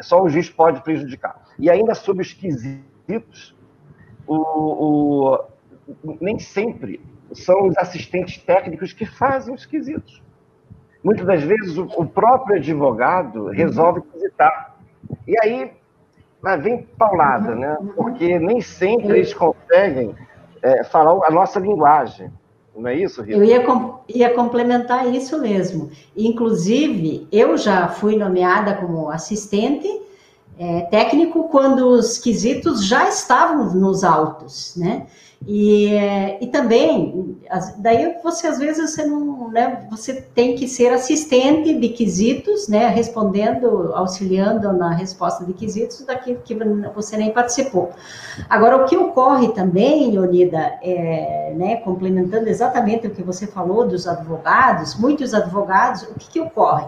só 0.00 0.22
o 0.22 0.28
juiz 0.28 0.48
pode 0.48 0.82
prejudicar. 0.82 1.42
E 1.58 1.70
ainda 1.70 1.94
sobre 1.94 2.22
os 2.22 2.32
quesitos, 2.32 3.54
o, 4.26 4.36
o, 4.36 5.44
nem 6.20 6.38
sempre 6.38 7.00
são 7.32 7.66
os 7.66 7.76
assistentes 7.76 8.38
técnicos 8.38 8.92
que 8.92 9.04
fazem 9.04 9.54
os 9.54 9.66
quesitos. 9.66 10.22
Muitas 11.02 11.26
das 11.26 11.42
vezes 11.42 11.76
o, 11.76 11.84
o 11.84 12.06
próprio 12.06 12.56
advogado 12.56 13.48
resolve 13.48 14.00
quisitar. 14.02 14.76
E 15.26 15.34
aí 15.42 15.72
mas 16.44 16.62
vem 16.62 16.86
paulada, 16.98 17.54
né? 17.54 17.78
Porque 17.96 18.38
nem 18.38 18.60
sempre 18.60 19.16
eles 19.18 19.32
conseguem 19.32 20.14
é, 20.60 20.84
falar 20.84 21.26
a 21.26 21.30
nossa 21.30 21.58
linguagem. 21.58 22.30
Não 22.76 22.86
é 22.86 22.94
isso, 22.94 23.22
Rita? 23.22 23.38
Eu 23.38 23.44
ia, 23.44 23.64
ia 24.08 24.34
complementar 24.34 25.06
isso 25.06 25.40
mesmo. 25.40 25.90
Inclusive, 26.14 27.26
eu 27.32 27.56
já 27.56 27.88
fui 27.88 28.16
nomeada 28.16 28.74
como 28.74 29.08
assistente 29.08 29.88
é, 30.58 30.82
técnico 30.82 31.48
quando 31.48 31.88
os 31.88 32.18
quesitos 32.18 32.84
já 32.84 33.08
estavam 33.08 33.72
nos 33.74 34.04
autos, 34.04 34.74
né? 34.76 35.06
E, 35.46 35.90
e 36.40 36.46
também, 36.46 37.38
daí 37.78 38.16
você 38.22 38.46
às 38.46 38.58
vezes 38.58 38.90
você 38.90 39.04
não, 39.04 39.50
né, 39.50 39.86
você 39.90 40.14
tem 40.14 40.54
que 40.54 40.66
ser 40.66 40.90
assistente 40.92 41.74
de 41.78 41.88
quesitos, 41.90 42.66
né, 42.66 42.88
respondendo, 42.88 43.92
auxiliando 43.94 44.72
na 44.72 44.90
resposta 44.90 45.44
de 45.44 45.52
quesitos 45.52 46.00
daquilo 46.06 46.40
que 46.42 46.56
você 46.94 47.18
nem 47.18 47.30
participou. 47.30 47.90
Agora, 48.48 48.78
o 48.78 48.86
que 48.86 48.96
ocorre 48.96 49.48
também, 49.48 50.10
Leonida, 50.12 50.78
é, 50.82 51.52
né, 51.54 51.76
complementando 51.76 52.48
exatamente 52.48 53.06
o 53.06 53.10
que 53.10 53.22
você 53.22 53.46
falou 53.46 53.86
dos 53.86 54.08
advogados, 54.08 54.94
muitos 54.94 55.34
advogados, 55.34 56.02
o 56.04 56.14
que, 56.14 56.30
que 56.30 56.40
ocorre? 56.40 56.86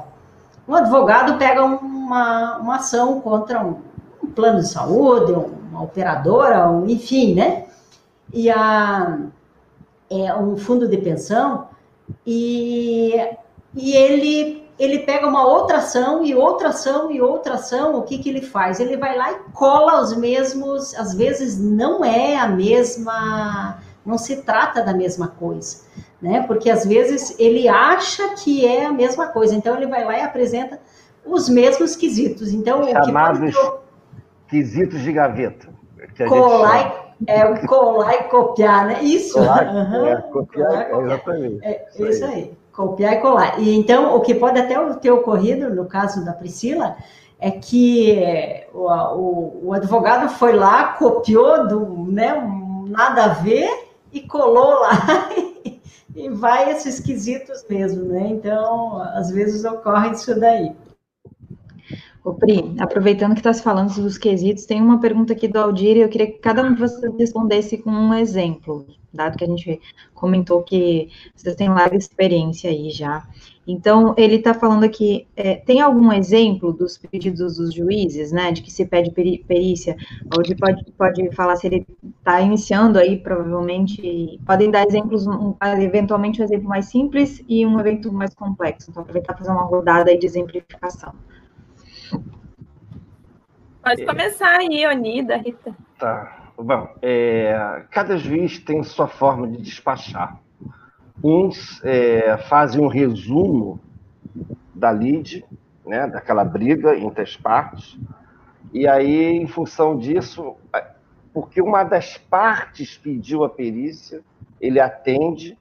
Um 0.66 0.74
advogado 0.74 1.38
pega 1.38 1.62
uma, 1.62 2.56
uma 2.56 2.76
ação 2.76 3.20
contra 3.20 3.64
um, 3.64 3.76
um 4.22 4.26
plano 4.28 4.60
de 4.60 4.68
saúde, 4.68 5.32
uma 5.32 5.82
operadora, 5.82 6.68
um, 6.70 6.88
enfim, 6.88 7.34
né? 7.34 7.65
E 8.36 8.50
a, 8.50 9.18
é, 10.10 10.34
um 10.34 10.58
fundo 10.58 10.86
de 10.86 10.98
pensão 10.98 11.68
e, 12.24 13.14
e 13.74 13.96
ele 13.96 14.66
ele 14.78 14.98
pega 14.98 15.26
uma 15.26 15.42
outra 15.42 15.78
ação 15.78 16.22
e 16.22 16.34
outra 16.34 16.68
ação 16.68 17.10
e 17.10 17.18
outra 17.18 17.54
ação, 17.54 17.98
o 17.98 18.02
que, 18.02 18.18
que 18.18 18.28
ele 18.28 18.42
faz? 18.42 18.78
Ele 18.78 18.94
vai 18.98 19.16
lá 19.16 19.32
e 19.32 19.36
cola 19.54 20.02
os 20.02 20.14
mesmos, 20.14 20.94
às 20.96 21.14
vezes 21.14 21.58
não 21.58 22.04
é 22.04 22.36
a 22.36 22.46
mesma, 22.46 23.78
não 24.04 24.18
se 24.18 24.42
trata 24.42 24.82
da 24.82 24.92
mesma 24.92 25.28
coisa, 25.28 25.78
né? 26.20 26.42
Porque 26.46 26.68
às 26.68 26.84
vezes 26.84 27.34
ele 27.38 27.66
acha 27.66 28.34
que 28.34 28.66
é 28.66 28.84
a 28.84 28.92
mesma 28.92 29.28
coisa, 29.28 29.54
então 29.54 29.74
ele 29.78 29.86
vai 29.86 30.04
lá 30.04 30.18
e 30.18 30.20
apresenta 30.20 30.78
os 31.24 31.48
mesmos 31.48 31.96
quesitos. 31.96 32.52
Então, 32.52 32.86
Chamados 32.86 33.40
o 33.40 33.46
que 33.46 33.52
pode... 33.52 33.78
quesitos 34.50 35.00
de 35.00 35.10
gaveta. 35.10 35.70
Colar 36.28 37.05
é 37.26 37.44
o 37.47 37.66
colar 37.66 38.14
e 38.14 38.24
copiar, 38.24 38.86
né? 38.86 39.02
Isso. 39.02 39.34
Colar, 39.34 39.74
uhum. 39.74 40.06
é, 40.06 40.16
copiar, 40.16 40.90
colar, 40.90 41.05
exatamente. 41.05 41.64
É, 41.64 41.86
isso, 41.90 42.06
isso 42.06 42.24
aí. 42.24 42.32
aí. 42.34 42.59
Copiar 42.72 43.12
e 43.14 43.16
colar. 43.20 43.60
E 43.60 43.74
então, 43.74 44.14
o 44.14 44.20
que 44.20 44.34
pode 44.34 44.59
até 44.59 44.78
ter 44.97 45.10
ocorrido, 45.10 45.74
no 45.74 45.86
caso 45.86 46.24
da 46.24 46.32
Priscila, 46.32 46.97
é 47.38 47.51
que 47.51 48.66
o, 48.74 48.90
o, 48.90 49.60
o 49.68 49.72
advogado 49.72 50.28
foi 50.28 50.55
lá, 50.55 50.94
copiou 50.94 51.66
do, 51.66 52.12
né, 52.12 52.34
nada 52.88 53.24
a 53.24 53.28
ver 53.28 53.88
e 54.12 54.20
colou 54.20 54.80
lá 54.80 55.28
e 56.14 56.28
vai 56.30 56.70
esses 56.70 57.01
quesitos 57.01 57.64
mesmo, 57.68 58.05
né? 58.05 58.28
Então, 58.28 59.01
às 59.14 59.30
vezes 59.30 59.64
ocorre 59.64 60.10
isso 60.12 60.38
daí. 60.38 60.74
Ô, 62.26 62.34
Pri, 62.34 62.74
aproveitando 62.80 63.34
que 63.34 63.38
está 63.38 63.52
se 63.52 63.62
falando 63.62 63.94
dos 64.02 64.18
quesitos, 64.18 64.66
tem 64.66 64.82
uma 64.82 64.98
pergunta 64.98 65.32
aqui 65.32 65.46
do 65.46 65.60
Aldir 65.60 65.96
e 65.96 66.00
eu 66.00 66.08
queria 66.08 66.26
que 66.26 66.40
cada 66.40 66.60
um 66.60 66.74
de 66.74 66.80
vocês 66.80 67.14
respondesse 67.16 67.78
com 67.78 67.88
um 67.88 68.12
exemplo, 68.12 68.84
dado 69.12 69.38
que 69.38 69.44
a 69.44 69.46
gente 69.46 69.80
comentou 70.12 70.60
que 70.60 71.08
vocês 71.36 71.54
têm 71.54 71.68
larga 71.68 71.96
experiência 71.96 72.68
aí 72.68 72.90
já. 72.90 73.24
Então, 73.64 74.12
ele 74.18 74.34
está 74.34 74.52
falando 74.52 74.82
aqui, 74.82 75.28
é, 75.36 75.54
tem 75.54 75.80
algum 75.80 76.12
exemplo 76.12 76.72
dos 76.72 76.98
pedidos 76.98 77.58
dos 77.58 77.72
juízes, 77.72 78.32
né, 78.32 78.50
de 78.50 78.60
que 78.60 78.72
se 78.72 78.84
pede 78.84 79.12
perícia? 79.12 79.96
Aldir 80.28 80.56
pode, 80.58 80.84
pode 80.98 81.30
falar 81.30 81.54
se 81.54 81.68
ele 81.68 81.86
está 82.18 82.40
iniciando 82.40 82.98
aí, 82.98 83.18
provavelmente, 83.18 84.40
podem 84.44 84.68
dar 84.68 84.84
exemplos, 84.84 85.28
um, 85.28 85.54
eventualmente 85.80 86.42
um 86.42 86.44
exemplo 86.44 86.68
mais 86.68 86.86
simples 86.86 87.40
e 87.48 87.64
um 87.64 87.78
evento 87.78 88.12
mais 88.12 88.34
complexo. 88.34 88.90
Então, 88.90 89.02
aproveitar 89.02 89.32
para 89.32 89.44
fazer 89.44 89.56
uma 89.56 89.64
rodada 89.64 90.10
aí 90.10 90.18
de 90.18 90.26
exemplificação. 90.26 91.14
Pode 93.82 94.04
começar 94.04 94.58
aí, 94.58 94.86
Onida, 94.86 95.36
Rita. 95.36 95.74
Tá. 95.98 96.50
Bom, 96.58 96.88
é, 97.02 97.84
cada 97.90 98.16
juiz 98.16 98.58
tem 98.58 98.82
sua 98.82 99.06
forma 99.06 99.46
de 99.46 99.58
despachar. 99.58 100.40
Uns 101.22 101.82
é, 101.84 102.36
fazem 102.48 102.80
um 102.80 102.88
resumo 102.88 103.78
da 104.74 104.90
lide, 104.90 105.44
né, 105.86 106.06
daquela 106.06 106.44
briga 106.44 106.96
entre 106.98 107.22
as 107.22 107.36
partes, 107.36 107.98
e 108.72 108.86
aí, 108.88 109.36
em 109.36 109.46
função 109.46 109.96
disso, 109.96 110.56
porque 111.32 111.62
uma 111.62 111.84
das 111.84 112.18
partes 112.18 112.96
pediu 112.98 113.44
a 113.44 113.48
perícia, 113.48 114.22
ele 114.60 114.80
atende, 114.80 115.56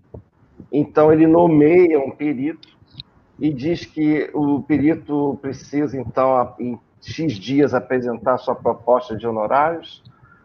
então 0.71 1.11
ele 1.11 1.27
nomeia 1.27 1.99
um 1.99 2.11
perito 2.11 2.74
e 3.39 3.51
diz 3.51 3.85
que 3.85 4.29
o 4.33 4.61
perito 4.61 5.37
precisa, 5.41 5.99
então, 5.99 6.53
em 6.59 6.79
X 7.01 7.33
dias 7.33 7.73
apresentar 7.73 8.37
sua 8.37 8.55
proposta 8.55 9.15
de 9.15 9.27
honorários, 9.27 10.03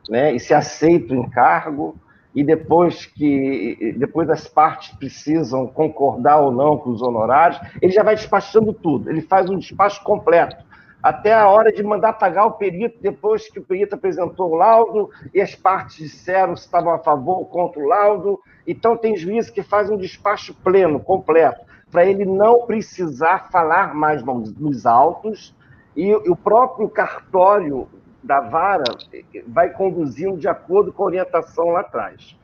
né, 0.08 0.34
e 0.34 0.40
se 0.40 0.52
aceita 0.52 1.14
o 1.14 1.16
encargo, 1.16 1.96
e 2.34 2.44
depois 2.44 3.06
que 3.06 3.94
depois 3.98 4.30
as 4.30 4.46
partes 4.46 4.96
precisam 4.96 5.66
concordar 5.66 6.38
ou 6.38 6.52
não 6.52 6.78
com 6.78 6.90
os 6.90 7.02
honorários, 7.02 7.60
ele 7.82 7.92
já 7.92 8.02
vai 8.02 8.14
despachando 8.14 8.72
tudo, 8.72 9.10
ele 9.10 9.20
faz 9.20 9.50
um 9.50 9.58
despacho 9.58 10.02
completo, 10.04 10.56
até 11.02 11.32
a 11.32 11.48
hora 11.48 11.72
de 11.72 11.82
mandar 11.82 12.12
pagar 12.14 12.44
o 12.44 12.52
perito, 12.52 12.98
depois 13.00 13.48
que 13.48 13.58
o 13.58 13.62
perito 13.64 13.94
apresentou 13.94 14.50
o 14.50 14.54
laudo 14.54 15.10
e 15.32 15.40
as 15.40 15.54
partes 15.54 15.96
disseram 15.96 16.54
se 16.54 16.66
estavam 16.66 16.92
a 16.92 16.98
favor 16.98 17.38
ou 17.38 17.46
contra 17.46 17.80
o 17.80 17.86
laudo. 17.86 18.38
Então, 18.66 18.98
tem 18.98 19.16
juiz 19.16 19.48
que 19.48 19.62
faz 19.62 19.88
um 19.88 19.96
despacho 19.96 20.54
pleno, 20.62 21.00
completo 21.00 21.69
para 21.90 22.04
ele 22.04 22.24
não 22.24 22.66
precisar 22.66 23.50
falar 23.50 23.94
mais 23.94 24.22
nos 24.24 24.86
autos 24.86 25.54
e 25.96 26.14
o 26.14 26.36
próprio 26.36 26.88
cartório 26.88 27.88
da 28.22 28.40
vara 28.40 28.84
vai 29.46 29.70
conduzindo 29.70 30.36
de 30.36 30.48
acordo 30.48 30.92
com 30.92 31.02
a 31.02 31.06
orientação 31.06 31.70
lá 31.70 31.80
atrás. 31.80 32.36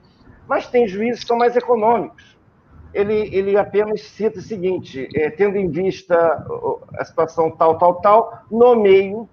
Mas 0.49 0.69
tem 0.69 0.87
juízes 0.87 1.21
que 1.21 1.29
são 1.29 1.37
mais 1.37 1.57
econômicos. 1.57 2.37
Ele, 2.95 3.15
ele 3.35 3.57
apenas 3.57 4.01
cita 4.03 4.39
o 4.39 4.43
seguinte: 4.43 5.09
é, 5.15 5.29
tendo 5.31 5.57
em 5.57 5.69
vista 5.69 6.47
a 6.99 7.05
situação 7.05 7.51
tal, 7.51 7.79
tal, 7.79 7.95
tal, 7.97 8.45
nomeio 8.51 9.29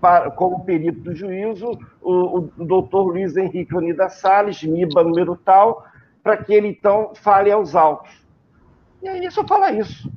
para, 0.00 0.30
como 0.30 0.64
perito 0.64 1.00
do 1.00 1.14
juízo 1.14 1.70
o, 2.00 2.38
o 2.38 2.64
doutor 2.64 3.04
Luiz 3.04 3.36
Henrique 3.36 3.74
Unida 3.74 4.08
Salles, 4.08 4.62
MIBA 4.62 5.02
número 5.02 5.36
tal, 5.36 5.84
para 6.22 6.36
que 6.36 6.52
ele 6.52 6.68
então 6.68 7.12
fale 7.14 7.50
aos 7.50 7.74
autos. 7.74 8.23
E 9.04 9.08
aí 9.08 9.30
só 9.30 9.46
fala 9.46 9.70
isso. 9.70 10.10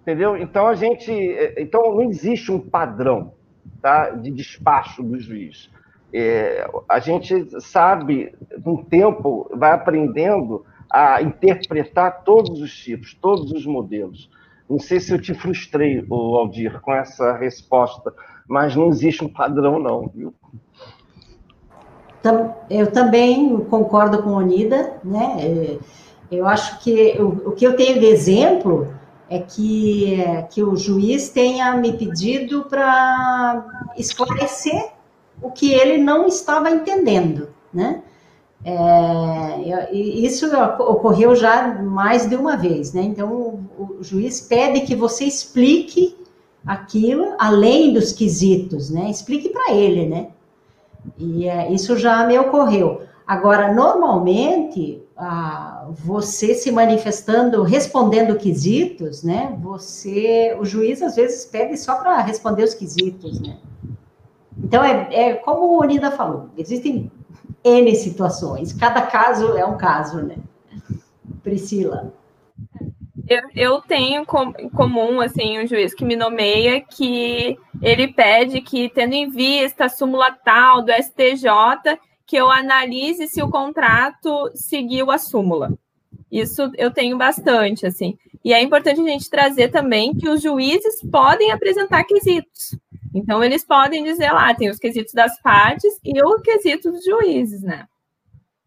Entendeu? 0.00 0.36
Então 0.36 0.66
a 0.66 0.74
gente. 0.74 1.12
É, 1.12 1.60
então 1.60 1.94
não 1.94 2.02
existe 2.02 2.50
um 2.50 2.58
padrão 2.58 3.34
tá, 3.82 4.10
de 4.10 4.30
despacho 4.30 5.02
do 5.02 5.20
juiz. 5.20 5.70
É, 6.12 6.68
a 6.88 6.98
gente 6.98 7.60
sabe, 7.60 8.34
com 8.64 8.74
o 8.74 8.84
tempo, 8.84 9.48
vai 9.54 9.72
aprendendo 9.72 10.64
a 10.90 11.22
interpretar 11.22 12.24
todos 12.24 12.60
os 12.60 12.74
tipos, 12.74 13.14
todos 13.14 13.52
os 13.52 13.64
modelos. 13.66 14.28
Não 14.68 14.78
sei 14.78 14.98
se 14.98 15.12
eu 15.12 15.20
te 15.20 15.34
frustrei, 15.34 16.04
Aldir, 16.10 16.80
com 16.80 16.92
essa 16.92 17.36
resposta, 17.36 18.12
mas 18.48 18.74
não 18.74 18.88
existe 18.88 19.22
um 19.22 19.28
padrão, 19.28 19.78
não, 19.78 20.08
viu? 20.08 20.34
Eu 22.68 22.90
também 22.90 23.56
concordo 23.64 24.22
com 24.22 24.30
a 24.30 24.38
Unida, 24.38 24.98
né? 25.04 25.36
É, 25.38 25.78
eu 26.30 26.46
acho 26.46 26.78
que 26.80 27.16
o, 27.18 27.50
o 27.50 27.52
que 27.52 27.66
eu 27.66 27.76
tenho 27.76 27.98
de 27.98 28.06
exemplo 28.06 28.88
é 29.28 29.38
que, 29.38 30.18
que 30.50 30.62
o 30.62 30.76
juiz 30.76 31.28
tenha 31.28 31.76
me 31.76 31.92
pedido 31.92 32.64
para 32.64 33.64
esclarecer 33.96 34.92
o 35.42 35.50
que 35.50 35.72
ele 35.72 35.98
não 35.98 36.26
estava 36.26 36.70
entendendo, 36.70 37.48
né? 37.72 38.02
É, 38.62 39.90
isso 39.94 40.46
ocorreu 40.80 41.34
já 41.34 41.72
mais 41.82 42.28
de 42.28 42.36
uma 42.36 42.56
vez, 42.56 42.92
né? 42.92 43.02
Então, 43.02 43.32
o, 43.32 43.96
o 44.00 44.04
juiz 44.04 44.40
pede 44.40 44.82
que 44.82 44.94
você 44.94 45.24
explique 45.24 46.18
aquilo 46.66 47.34
além 47.38 47.92
dos 47.92 48.12
quesitos, 48.12 48.90
né? 48.90 49.08
Explique 49.08 49.48
para 49.48 49.72
ele, 49.72 50.06
né? 50.06 50.28
E 51.16 51.48
é, 51.48 51.72
isso 51.72 51.96
já 51.96 52.26
me 52.26 52.38
ocorreu. 52.38 53.02
Agora, 53.26 53.72
normalmente, 53.72 54.99
você 55.90 56.54
se 56.54 56.72
manifestando, 56.72 57.62
respondendo 57.62 58.38
quesitos, 58.38 59.22
né? 59.22 59.56
Você, 59.60 60.56
o 60.58 60.64
juiz 60.64 61.02
às 61.02 61.16
vezes 61.16 61.44
pede 61.44 61.76
só 61.76 61.96
para 61.96 62.20
responder 62.22 62.64
os 62.64 62.74
quesitos, 62.74 63.40
né? 63.40 63.58
Então 64.56 64.82
é, 64.82 65.08
é 65.12 65.34
como 65.34 65.66
o 65.66 65.80
Unida 65.80 66.10
falou, 66.10 66.48
existem 66.56 67.10
N 67.62 67.94
situações, 67.94 68.72
cada 68.72 69.02
caso 69.02 69.56
é 69.56 69.64
um 69.64 69.76
caso, 69.76 70.22
né? 70.22 70.36
Priscila. 71.42 72.12
Eu, 73.28 73.42
eu 73.54 73.80
tenho 73.82 74.26
com, 74.26 74.52
em 74.58 74.68
comum, 74.68 75.20
assim, 75.20 75.60
um 75.60 75.66
juiz 75.66 75.94
que 75.94 76.04
me 76.04 76.16
nomeia 76.16 76.80
que 76.80 77.56
ele 77.80 78.08
pede 78.08 78.60
que, 78.60 78.88
tendo 78.88 79.12
em 79.14 79.30
vista 79.30 79.84
a 79.84 79.88
súmula 79.88 80.32
tal 80.32 80.82
do 80.82 80.90
STJ, 80.92 81.46
que 82.30 82.36
eu 82.36 82.48
analise 82.48 83.26
se 83.26 83.42
o 83.42 83.50
contrato 83.50 84.52
seguiu 84.54 85.10
a 85.10 85.18
súmula. 85.18 85.76
Isso 86.30 86.70
eu 86.78 86.92
tenho 86.92 87.18
bastante, 87.18 87.84
assim. 87.84 88.16
E 88.44 88.52
é 88.52 88.62
importante 88.62 89.00
a 89.00 89.04
gente 89.04 89.28
trazer 89.28 89.72
também 89.72 90.14
que 90.14 90.28
os 90.28 90.40
juízes 90.40 91.02
podem 91.10 91.50
apresentar 91.50 92.04
quesitos. 92.04 92.78
Então, 93.12 93.42
eles 93.42 93.64
podem 93.64 94.04
dizer 94.04 94.30
lá, 94.30 94.54
tem 94.54 94.70
os 94.70 94.78
quesitos 94.78 95.12
das 95.12 95.42
partes 95.42 95.92
e 96.04 96.22
o 96.22 96.40
quesito 96.40 96.92
dos 96.92 97.04
juízes, 97.04 97.62
né? 97.62 97.86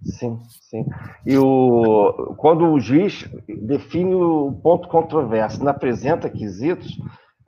Sim, 0.01 0.37
sim. 0.69 0.85
E 1.25 1.37
o, 1.37 2.35
quando 2.37 2.69
o 2.69 2.81
juiz 2.81 3.25
define 3.47 4.13
o 4.13 4.51
ponto 4.61 4.89
controverso, 4.89 5.63
não 5.63 5.71
apresenta 5.71 6.29
quesitos, 6.29 6.97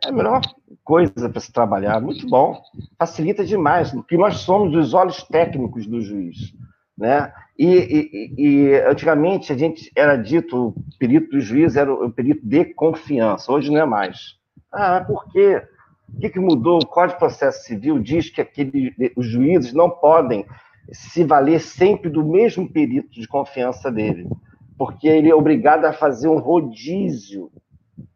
é 0.04 0.10
a 0.10 0.12
melhor 0.12 0.42
coisa 0.84 1.30
para 1.30 1.42
se 1.42 1.52
trabalhar. 1.52 2.00
Muito 2.00 2.28
bom. 2.28 2.62
Facilita 2.98 3.44
demais, 3.44 3.92
porque 3.92 4.18
nós 4.18 4.38
somos 4.38 4.76
os 4.76 4.94
olhos 4.94 5.24
técnicos 5.24 5.86
do 5.88 6.02
juiz. 6.02 6.54
Né? 6.98 7.32
E, 7.58 7.68
e, 7.68 8.34
e, 8.38 8.82
antigamente 8.82 9.52
a 9.52 9.58
gente 9.58 9.92
era 9.96 10.16
dito, 10.16 10.68
o 10.70 10.76
perito 10.98 11.32
do 11.32 11.42
juiz 11.42 11.76
era 11.76 11.94
o 11.94 12.10
perito 12.10 12.46
de 12.46 12.66
confiança, 12.66 13.52
hoje 13.52 13.70
não 13.70 13.82
é 13.82 13.86
mais. 13.86 14.38
Ah, 14.72 15.04
por 15.06 15.30
quê? 15.32 15.62
O 16.08 16.20
que, 16.20 16.30
que 16.30 16.40
mudou? 16.40 16.80
O 16.80 16.86
Código 16.86 17.14
de 17.14 17.20
Processo 17.20 17.66
Civil 17.66 18.00
diz 18.00 18.30
que 18.30 18.40
aquele, 18.40 18.94
os 19.16 19.26
juízes 19.26 19.74
não 19.74 19.90
podem 19.90 20.46
se 20.92 21.24
valer 21.24 21.60
sempre 21.60 22.10
do 22.10 22.24
mesmo 22.24 22.70
perito 22.70 23.10
de 23.20 23.28
confiança 23.28 23.92
dele, 23.92 24.30
porque 24.78 25.08
ele 25.08 25.30
é 25.30 25.36
obrigado 25.36 25.86
a 25.86 25.94
fazer 25.94 26.28
um 26.28 26.38
rodízio 26.38 27.52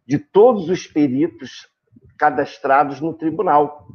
de 0.10 0.18
todos 0.18 0.69
os 0.69 0.88
peritos 0.88 1.69
cadastrados 2.18 2.99
no 2.99 3.14
tribunal. 3.14 3.86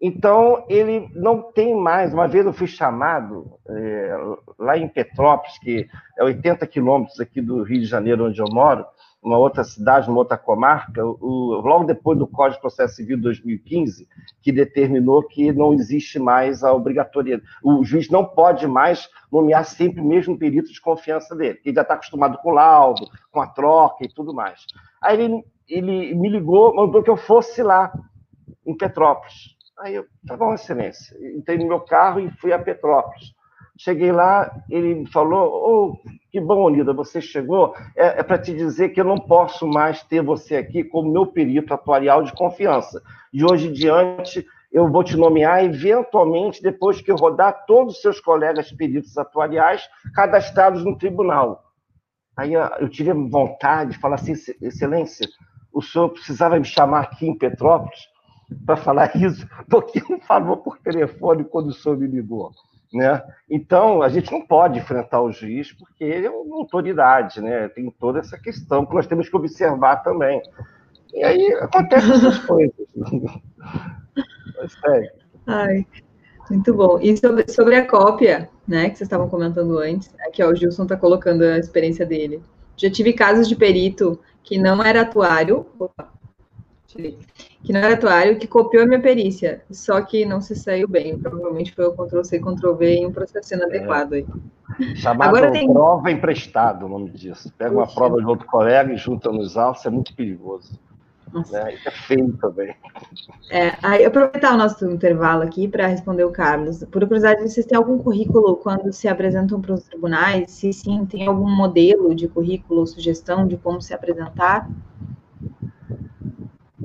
Então, 0.00 0.64
ele 0.68 1.10
não 1.14 1.50
tem 1.50 1.74
mais. 1.74 2.14
Uma 2.14 2.28
vez 2.28 2.46
eu 2.46 2.52
fui 2.52 2.68
chamado 2.68 3.58
é, 3.68 4.16
lá 4.56 4.78
em 4.78 4.86
Petrópolis, 4.86 5.58
que 5.58 5.88
é 6.16 6.22
80 6.22 6.64
quilômetros 6.68 7.18
aqui 7.18 7.40
do 7.40 7.64
Rio 7.64 7.80
de 7.80 7.86
Janeiro, 7.86 8.26
onde 8.26 8.40
eu 8.40 8.46
moro, 8.52 8.86
uma 9.26 9.38
outra 9.38 9.64
cidade, 9.64 10.08
uma 10.08 10.18
outra 10.18 10.38
comarca, 10.38 11.04
o, 11.04 11.60
logo 11.60 11.82
depois 11.82 12.16
do 12.16 12.28
Código 12.28 12.54
de 12.54 12.60
Processo 12.60 12.94
Civil 12.94 13.16
de 13.16 13.24
2015, 13.24 14.08
que 14.40 14.52
determinou 14.52 15.20
que 15.20 15.52
não 15.52 15.74
existe 15.74 16.16
mais 16.16 16.62
a 16.62 16.72
obrigatoriedade. 16.72 17.44
O 17.60 17.82
juiz 17.82 18.08
não 18.08 18.24
pode 18.24 18.68
mais 18.68 19.10
nomear 19.30 19.64
sempre 19.64 20.00
o 20.00 20.04
mesmo 20.04 20.38
perito 20.38 20.72
de 20.72 20.80
confiança 20.80 21.34
dele, 21.34 21.56
que 21.56 21.70
ele 21.70 21.74
já 21.74 21.82
está 21.82 21.94
acostumado 21.94 22.38
com 22.38 22.50
o 22.50 22.54
laudo, 22.54 23.04
com 23.32 23.40
a 23.40 23.48
troca 23.48 24.04
e 24.04 24.08
tudo 24.08 24.32
mais. 24.32 24.64
Aí 25.02 25.20
ele, 25.20 25.44
ele 25.68 26.14
me 26.14 26.28
ligou, 26.28 26.72
mandou 26.72 27.02
que 27.02 27.10
eu 27.10 27.16
fosse 27.16 27.64
lá, 27.64 27.92
em 28.64 28.76
Petrópolis. 28.76 29.56
Aí 29.80 29.96
eu, 29.96 30.06
tá 30.24 30.36
bom, 30.36 30.54
excelência. 30.54 31.16
Entrei 31.36 31.58
no 31.58 31.66
meu 31.66 31.80
carro 31.80 32.20
e 32.20 32.30
fui 32.30 32.52
a 32.52 32.60
Petrópolis. 32.60 33.34
Cheguei 33.78 34.10
lá, 34.10 34.50
ele 34.70 35.04
falou: 35.06 36.00
oh, 36.04 36.10
que 36.30 36.40
bom, 36.40 36.64
Onida, 36.64 36.92
você 36.92 37.20
chegou. 37.20 37.74
É, 37.94 38.20
é 38.20 38.22
para 38.22 38.38
te 38.38 38.54
dizer 38.54 38.90
que 38.90 39.00
eu 39.00 39.04
não 39.04 39.18
posso 39.18 39.66
mais 39.66 40.02
ter 40.02 40.22
você 40.22 40.56
aqui 40.56 40.82
como 40.82 41.12
meu 41.12 41.26
perito 41.26 41.74
atuarial 41.74 42.22
de 42.22 42.32
confiança. 42.32 43.02
De 43.32 43.44
hoje 43.44 43.68
em 43.68 43.72
diante, 43.72 44.46
eu 44.72 44.90
vou 44.90 45.04
te 45.04 45.16
nomear 45.16 45.64
eventualmente 45.64 46.62
depois 46.62 47.00
que 47.00 47.12
rodar 47.12 47.64
todos 47.66 47.96
os 47.96 48.02
seus 48.02 48.20
colegas 48.20 48.72
peritos 48.72 49.16
atuariais 49.18 49.88
cadastrados 50.14 50.84
no 50.84 50.96
tribunal. 50.96 51.62
Aí 52.36 52.52
eu 52.52 52.88
tive 52.88 53.12
vontade 53.12 53.92
de 53.92 53.98
falar 53.98 54.16
assim: 54.16 54.32
Excelência, 54.60 55.26
o 55.72 55.82
senhor 55.82 56.08
precisava 56.10 56.58
me 56.58 56.64
chamar 56.64 57.00
aqui 57.00 57.26
em 57.26 57.36
Petrópolis 57.36 58.08
para 58.64 58.76
falar 58.76 59.14
isso, 59.16 59.46
porque 59.68 60.02
não 60.08 60.20
falou 60.20 60.56
por 60.56 60.78
telefone 60.78 61.44
quando 61.44 61.68
o 61.68 61.74
senhor 61.74 61.98
me 61.98 62.06
ligou. 62.06 62.52
Né? 62.96 63.22
Então, 63.50 64.00
a 64.00 64.08
gente 64.08 64.32
não 64.32 64.40
pode 64.40 64.78
enfrentar 64.78 65.20
o 65.20 65.30
juiz, 65.30 65.70
porque 65.70 66.02
ele 66.02 66.26
é 66.26 66.30
uma 66.30 66.56
autoridade, 66.56 67.42
né? 67.42 67.68
tem 67.68 67.90
toda 67.90 68.20
essa 68.20 68.38
questão 68.38 68.86
que 68.86 68.94
nós 68.94 69.06
temos 69.06 69.28
que 69.28 69.36
observar 69.36 69.96
também. 69.96 70.40
E 71.12 71.22
aí 71.22 71.52
acontecem 71.60 72.10
essas 72.14 72.38
coisas. 72.38 72.74
Mas, 74.56 74.76
é. 74.86 75.12
Ai, 75.46 75.86
muito 76.48 76.72
bom. 76.72 76.98
E 77.00 77.14
sobre, 77.18 77.46
sobre 77.52 77.76
a 77.76 77.86
cópia, 77.86 78.48
né, 78.66 78.88
que 78.88 78.96
vocês 78.96 79.06
estavam 79.06 79.28
comentando 79.28 79.78
antes, 79.78 80.14
aqui 80.26 80.42
ó, 80.42 80.48
o 80.48 80.54
Gilson 80.54 80.84
está 80.84 80.96
colocando 80.96 81.42
a 81.42 81.58
experiência 81.58 82.06
dele. 82.06 82.42
Já 82.78 82.90
tive 82.90 83.12
casos 83.12 83.46
de 83.46 83.54
perito 83.54 84.18
que 84.42 84.58
não 84.58 84.82
era 84.82 85.02
atuário, 85.02 85.66
opa, 85.78 86.10
que 87.66 87.72
não 87.72 87.80
era 87.80 87.94
atuário, 87.94 88.38
que 88.38 88.46
copiou 88.46 88.84
a 88.84 88.86
minha 88.86 89.02
perícia, 89.02 89.60
só 89.72 90.00
que 90.00 90.24
não 90.24 90.40
se 90.40 90.54
saiu 90.54 90.86
bem. 90.86 91.18
Provavelmente 91.18 91.74
foi 91.74 91.84
o 91.84 91.92
Ctrl-C, 91.92 92.38
Ctrl-V 92.38 92.86
em 92.94 93.06
um 93.06 93.12
processo 93.12 93.54
inadequado 93.54 94.14
aí. 94.14 94.26
Chamado 94.94 95.30
Agora 95.30 95.50
tem... 95.50 95.72
prova 95.72 96.08
emprestada, 96.12 96.86
o 96.86 96.88
nome 96.88 97.10
disso. 97.10 97.52
Pega 97.58 97.74
uma 97.74 97.92
prova 97.92 98.18
de 98.18 98.24
outro 98.24 98.46
colega 98.46 98.92
e 98.92 98.96
junta 98.96 99.32
nos 99.32 99.56
autos, 99.56 99.84
é 99.84 99.90
muito 99.90 100.14
perigoso. 100.14 100.78
Né? 101.50 101.74
Isso 101.74 101.88
é 101.88 101.90
feio 101.90 102.32
também. 102.40 102.72
É, 103.50 103.74
aí, 103.82 104.04
aproveitar 104.04 104.54
o 104.54 104.56
nosso 104.56 104.88
intervalo 104.88 105.42
aqui 105.42 105.66
para 105.66 105.88
responder 105.88 106.22
o 106.22 106.30
Carlos. 106.30 106.84
Por 106.84 107.02
curiosidade, 107.02 107.42
vocês 107.42 107.66
têm 107.66 107.76
algum 107.76 107.98
currículo 107.98 108.56
quando 108.58 108.92
se 108.92 109.08
apresentam 109.08 109.60
para 109.60 109.74
os 109.74 109.82
tribunais? 109.82 110.52
Se 110.52 110.72
sim, 110.72 111.04
tem 111.04 111.26
algum 111.26 111.50
modelo 111.50 112.14
de 112.14 112.28
currículo 112.28 112.80
ou 112.80 112.86
sugestão 112.86 113.44
de 113.44 113.56
como 113.56 113.82
se 113.82 113.92
apresentar? 113.92 114.70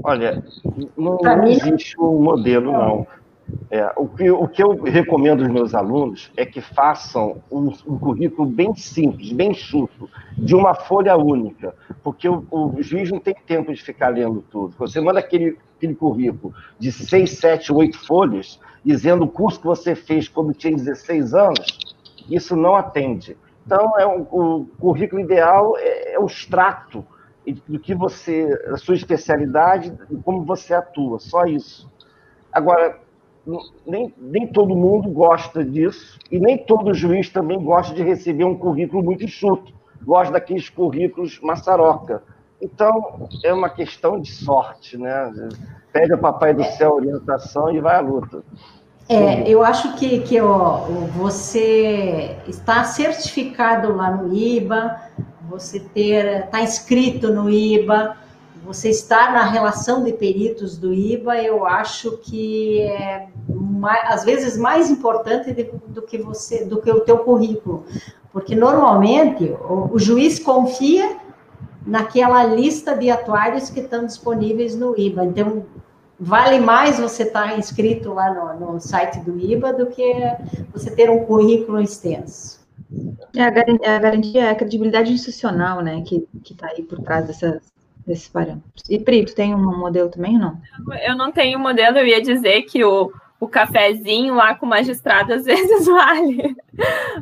Olha, 0.04 0.44
não, 0.98 1.18
não 1.18 1.48
existe 1.48 2.00
um 2.00 2.22
modelo, 2.22 2.72
não. 2.72 3.08
É, 3.70 3.92
o, 3.98 4.08
que, 4.08 4.30
o 4.32 4.48
que 4.48 4.64
eu 4.64 4.82
recomendo 4.84 5.44
aos 5.44 5.52
meus 5.52 5.76
alunos 5.76 6.32
é 6.38 6.46
que 6.46 6.62
façam 6.62 7.42
um, 7.52 7.74
um 7.86 7.98
currículo 7.98 8.48
bem 8.48 8.74
simples, 8.76 9.32
bem 9.32 9.54
chuto, 9.54 10.10
de 10.38 10.56
uma 10.56 10.74
folha 10.74 11.18
única, 11.18 11.76
porque 12.04 12.30
o, 12.30 12.46
o, 12.50 12.82
juiz 12.82 13.12
não 13.12 13.20
tem 13.20 13.36
tempo 13.46 13.74
de 13.74 13.82
ficar 13.82 14.10
lendo 14.10 14.42
tudo. 14.50 14.74
Você 14.78 15.02
manda 15.02 15.20
aquele, 15.20 15.58
aquele 15.78 15.96
currículo 15.96 16.54
de 16.80 16.92
seis, 16.92 17.32
sete, 17.32 17.74
oito 17.74 17.98
folhas, 18.06 18.60
dizendo 18.84 19.26
o 19.26 19.28
curso 19.28 19.60
que 19.60 19.68
você 19.68 19.96
fez 19.96 20.28
quando 20.28 20.54
tinha 20.54 20.76
16 20.76 21.34
anos, 21.34 21.96
isso 22.30 22.56
não 22.56 22.76
atende. 22.76 23.38
Então, 23.66 24.00
é 24.00 24.08
um, 24.08 24.22
o 24.32 24.66
currículo 24.80 25.22
ideal 25.22 25.78
é, 25.78 26.14
é 26.14 26.20
o 26.20 26.26
extrato 26.26 27.06
do 27.68 27.80
que 27.80 27.96
você, 27.96 28.48
a 28.72 28.78
sua 28.78 28.96
especialidade 28.96 29.94
e 30.10 30.16
como 30.18 30.44
você 30.44 30.74
atua, 30.74 31.20
só 31.20 31.46
isso. 31.46 31.90
Agora, 32.52 33.00
nem, 33.86 34.14
nem 34.18 34.48
todo 34.48 34.76
mundo 34.76 35.10
gosta 35.10 35.64
disso 35.64 36.20
e 36.32 36.40
nem 36.40 36.58
todo 36.58 36.94
juiz 36.94 37.30
também 37.30 37.62
gosta 37.62 37.94
de 37.96 38.04
receber 38.04 38.44
um 38.44 38.58
currículo 38.58 39.04
muito 39.04 39.24
enxuto, 39.24 39.74
gosta 40.04 40.34
daqueles 40.34 40.70
currículos 40.70 41.40
maçaroca. 41.42 42.24
Então, 42.62 43.28
é 43.44 43.52
uma 43.52 43.70
questão 43.70 44.20
de 44.20 44.32
sorte, 44.32 44.96
né? 44.96 45.34
Pega 45.92 46.18
papai 46.18 46.54
do 46.54 46.64
céu 46.64 46.94
orientação 46.94 47.72
e 47.72 47.80
vai 47.80 47.96
à 47.96 48.02
luta. 48.02 48.44
É, 49.10 49.50
eu 49.50 49.64
acho 49.64 49.96
que, 49.98 50.20
que 50.22 50.40
ó, 50.40 50.86
você 51.18 52.38
está 52.48 52.84
certificado 52.84 53.96
lá 53.96 54.12
no 54.12 54.32
IBA, 54.32 54.96
você 55.52 55.80
ter 55.80 56.46
está 56.46 56.62
inscrito 56.62 57.32
no 57.32 57.50
IBA, 57.50 58.16
você 58.66 58.90
estar 58.90 59.34
na 59.34 59.44
relação 59.44 60.04
de 60.04 60.14
peritos 60.14 60.78
do 60.78 60.94
IBA, 60.94 61.42
eu 61.44 61.66
acho 61.66 62.18
que 62.18 62.82
é 62.82 63.28
mais, 63.50 64.02
às 64.10 64.24
vezes 64.24 64.58
mais 64.58 64.90
importante 64.90 65.52
de, 65.52 65.70
do 65.88 66.02
que 66.02 66.18
você, 66.18 66.64
do 66.64 66.82
que 66.82 66.90
o 66.90 67.02
teu 67.02 67.20
currículo, 67.20 67.86
porque 68.32 68.56
normalmente 68.56 69.44
o, 69.68 69.90
o 69.94 70.00
juiz 70.00 70.40
confia 70.40 71.18
naquela 71.86 72.44
lista 72.44 72.96
de 72.96 73.10
atuários 73.10 73.70
que 73.70 73.82
estão 73.82 74.06
disponíveis 74.06 74.76
no 74.76 74.98
IBA. 74.98 75.26
Então, 75.26 75.66
vale 76.20 76.60
mais 76.60 77.00
você 77.00 77.24
estar 77.24 77.50
tá 77.50 77.58
inscrito 77.58 78.14
lá 78.14 78.34
no, 78.34 78.74
no 78.74 78.80
site 78.80 79.20
do 79.20 79.38
IBA 79.38 79.74
do 79.74 79.88
que 79.88 80.14
você 80.72 80.92
ter 80.92 81.10
um 81.10 81.26
currículo 81.26 81.82
extenso. 81.82 82.61
É 83.36 83.44
a 83.44 83.50
garantia, 83.50 83.96
a, 83.96 84.00
garantia, 84.00 84.52
a 84.52 84.56
credibilidade 84.56 85.12
institucional, 85.12 85.82
né, 85.82 86.02
que 86.06 86.28
está 86.50 86.68
aí 86.68 86.84
por 86.84 87.02
trás 87.02 87.28
dessas, 87.28 87.62
desses 88.06 88.28
parâmetros. 88.28 88.90
E, 88.90 89.00
Pri, 89.00 89.26
tu 89.26 89.36
tem 89.36 89.56
um 89.56 89.80
modelo 89.80 90.10
também 90.10 90.36
ou 90.36 90.40
não? 90.40 90.62
Eu 91.06 91.16
não 91.16 91.32
tenho 91.32 91.60
modelo, 91.60 91.98
eu 91.98 92.08
ia 92.08 92.22
dizer 92.22 92.64
que 92.64 92.84
o, 92.84 93.12
o 93.40 93.48
cafezinho 93.48 94.36
lá 94.36 94.54
com 94.54 94.66
o 94.66 94.70
magistrado 94.70 95.34
às 95.34 95.44
vezes 95.46 95.86
vale. 95.86 96.56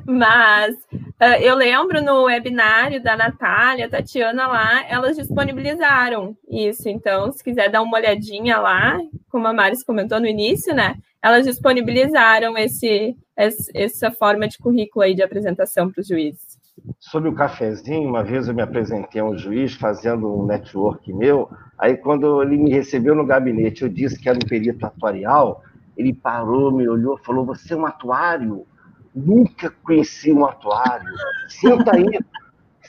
Mas 0.06 0.76
uh, 0.94 1.41
eu 1.41 1.56
lembro 1.56 2.02
no 2.03 2.23
webinário 2.23 3.02
da 3.02 3.15
Natália, 3.15 3.90
Tatiana 3.90 4.48
lá, 4.48 4.86
elas 4.88 5.15
disponibilizaram 5.15 6.36
isso. 6.49 6.90
Então, 6.90 7.31
se 7.31 7.44
quiser 7.44 7.69
dar 7.69 7.81
uma 7.81 7.98
olhadinha 7.98 8.57
lá, 8.57 8.99
como 9.30 9.48
a 9.48 9.53
Maris 9.53 9.84
comentou 9.84 10.19
no 10.19 10.27
início, 10.27 10.73
né? 10.73 10.95
Elas 11.21 11.45
disponibilizaram 11.45 12.57
esse, 12.57 13.15
essa 13.35 14.11
forma 14.11 14.47
de 14.47 14.57
currículo 14.57 15.03
aí 15.03 15.13
de 15.13 15.21
apresentação 15.21 15.91
para 15.91 16.01
os 16.01 16.07
juízes. 16.07 16.57
Sobre 16.97 17.29
o 17.29 17.35
cafezinho, 17.35 18.07
uma 18.07 18.23
vez 18.23 18.47
eu 18.47 18.53
me 18.53 18.61
apresentei 18.61 19.19
a 19.19 19.25
um 19.25 19.37
juiz 19.37 19.73
fazendo 19.73 20.33
um 20.33 20.45
network 20.45 21.11
meu, 21.13 21.49
aí 21.77 21.97
quando 21.97 22.41
ele 22.41 22.57
me 22.57 22.71
recebeu 22.71 23.13
no 23.13 23.25
gabinete, 23.25 23.83
eu 23.83 23.89
disse 23.89 24.17
que 24.17 24.29
era 24.29 24.37
um 24.37 24.47
perito 24.47 24.85
atuarial, 24.85 25.61
ele 25.97 26.13
parou, 26.13 26.71
me 26.71 26.87
olhou, 26.87 27.17
falou: 27.17 27.45
Você 27.45 27.73
é 27.73 27.77
um 27.77 27.85
atuário? 27.85 28.65
Nunca 29.13 29.69
conheci 29.83 30.31
um 30.31 30.45
atuário. 30.45 31.09
Senta 31.49 31.93
aí, 31.93 32.19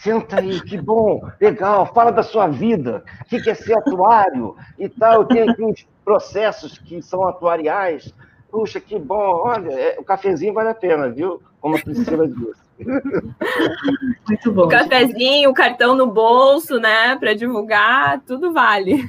senta 0.02 0.40
aí, 0.40 0.60
que 0.62 0.80
bom, 0.80 1.20
legal, 1.40 1.92
fala 1.92 2.10
da 2.10 2.22
sua 2.22 2.46
vida, 2.48 3.04
o 3.20 3.24
que 3.26 3.50
é 3.50 3.54
ser 3.54 3.76
atuário 3.76 4.56
e 4.78 4.88
tal. 4.88 5.24
Tenho 5.26 5.50
aqui 5.50 5.62
uns 5.62 5.86
processos 6.04 6.78
que 6.78 7.02
são 7.02 7.26
atuariais. 7.26 8.12
puxa, 8.50 8.80
que 8.80 8.98
bom, 8.98 9.42
olha, 9.44 9.72
é, 9.72 9.96
o 9.98 10.04
cafezinho 10.04 10.54
vale 10.54 10.70
a 10.70 10.74
pena, 10.74 11.08
viu? 11.08 11.40
Como 11.60 11.76
a 11.76 11.80
Priscila 11.80 12.26
disse. 12.26 12.69
Muito 14.28 14.52
bom. 14.52 14.64
O 14.64 14.68
cafezinho, 14.68 15.50
o 15.50 15.54
cartão 15.54 15.94
no 15.94 16.06
bolso, 16.06 16.78
né, 16.78 17.16
para 17.16 17.34
divulgar, 17.34 18.20
tudo 18.26 18.52
vale. 18.52 19.08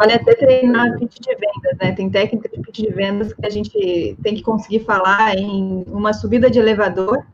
Olha, 0.00 0.16
até 0.16 0.34
treinar 0.34 0.98
pitch 0.98 1.18
de 1.20 1.34
vendas, 1.34 1.78
né? 1.80 1.92
Tem 1.92 2.10
técnica 2.10 2.48
de 2.48 2.60
pitch 2.60 2.78
de 2.80 2.92
vendas 2.92 3.32
que 3.32 3.46
a 3.46 3.50
gente 3.50 4.16
tem 4.22 4.34
que 4.34 4.42
conseguir 4.42 4.80
falar 4.80 5.36
em 5.36 5.84
uma 5.88 6.12
subida 6.12 6.50
de 6.50 6.58
elevador 6.58 7.24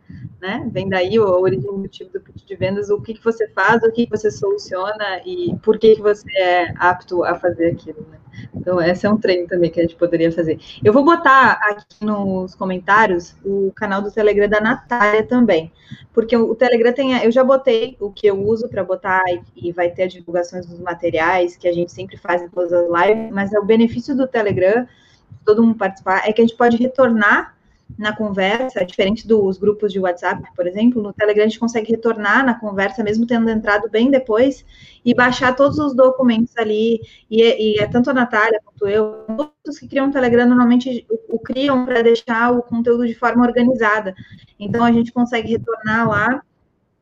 né? 0.40 0.68
Vem 0.72 0.88
daí 0.88 1.16
a 1.16 1.22
origem 1.22 1.82
do 1.82 1.88
tipo 1.88 2.12
do 2.12 2.20
pitch 2.20 2.44
de 2.44 2.54
vendas, 2.54 2.90
o 2.90 3.00
que, 3.00 3.14
que 3.14 3.24
você 3.24 3.48
faz, 3.48 3.82
o 3.82 3.92
que, 3.92 4.06
que 4.06 4.10
você 4.10 4.30
soluciona 4.30 5.20
e 5.26 5.56
por 5.62 5.78
que, 5.78 5.96
que 5.96 6.02
você 6.02 6.30
é 6.36 6.74
apto 6.78 7.24
a 7.24 7.34
fazer 7.34 7.72
aquilo, 7.72 8.06
né? 8.10 8.18
Então, 8.54 8.80
esse 8.80 9.06
é 9.06 9.10
um 9.10 9.16
treino 9.16 9.46
também 9.46 9.70
que 9.70 9.80
a 9.80 9.82
gente 9.82 9.96
poderia 9.96 10.30
fazer. 10.32 10.58
Eu 10.82 10.92
vou 10.92 11.04
botar 11.04 11.52
aqui 11.62 12.04
nos 12.04 12.54
comentários 12.54 13.36
o 13.44 13.72
canal 13.74 14.02
do 14.02 14.10
Telegram 14.10 14.48
da 14.48 14.60
Natália 14.60 15.22
também, 15.22 15.72
porque 16.12 16.36
o 16.36 16.54
Telegram 16.54 16.92
tem, 16.92 17.12
eu 17.22 17.30
já 17.30 17.44
botei 17.44 17.96
o 18.00 18.10
que 18.10 18.26
eu 18.26 18.40
uso 18.40 18.68
para 18.68 18.84
botar 18.84 19.22
e, 19.56 19.72
vai 19.72 19.90
ter 19.90 20.04
as 20.04 20.12
divulgações 20.12 20.66
dos 20.66 20.80
materiais 20.80 21.56
que 21.56 21.68
a 21.68 21.72
gente 21.72 21.92
sempre 21.92 22.16
faz 22.16 22.42
em 22.42 22.48
todas 22.48 22.72
as 22.72 22.86
lives, 22.86 23.30
mas 23.32 23.52
é 23.52 23.58
o 23.58 23.64
benefício 23.64 24.16
do 24.16 24.26
Telegram, 24.26 24.86
todo 25.44 25.62
mundo 25.62 25.76
participar, 25.76 26.28
é 26.28 26.32
que 26.32 26.40
a 26.40 26.44
gente 26.46 26.56
pode 26.56 26.76
retornar 26.76 27.57
na 27.96 28.14
conversa, 28.14 28.84
diferente 28.84 29.26
dos 29.26 29.58
grupos 29.58 29.92
de 29.92 29.98
WhatsApp, 29.98 30.42
por 30.54 30.66
exemplo, 30.66 31.02
no 31.02 31.12
Telegram 31.12 31.44
a 31.44 31.48
gente 31.48 31.58
consegue 31.58 31.90
retornar 31.90 32.44
na 32.44 32.58
conversa, 32.58 33.02
mesmo 33.02 33.26
tendo 33.26 33.48
entrado 33.48 33.88
bem 33.88 34.10
depois, 34.10 34.64
e 35.04 35.14
baixar 35.14 35.56
todos 35.56 35.78
os 35.78 35.94
documentos 35.94 36.56
ali. 36.56 37.00
E, 37.30 37.42
e 37.42 37.80
é 37.80 37.86
tanto 37.86 38.10
a 38.10 38.14
Natália 38.14 38.60
quanto 38.64 38.86
eu, 38.86 39.24
todos 39.36 39.78
que 39.78 39.88
criam 39.88 40.08
o 40.08 40.12
Telegram 40.12 40.46
normalmente 40.46 41.06
o, 41.08 41.36
o 41.36 41.38
criam 41.38 41.84
para 41.86 42.02
deixar 42.02 42.52
o 42.52 42.62
conteúdo 42.62 43.06
de 43.06 43.14
forma 43.14 43.46
organizada. 43.46 44.14
Então 44.58 44.84
a 44.84 44.92
gente 44.92 45.12
consegue 45.12 45.48
retornar 45.48 46.08
lá 46.08 46.42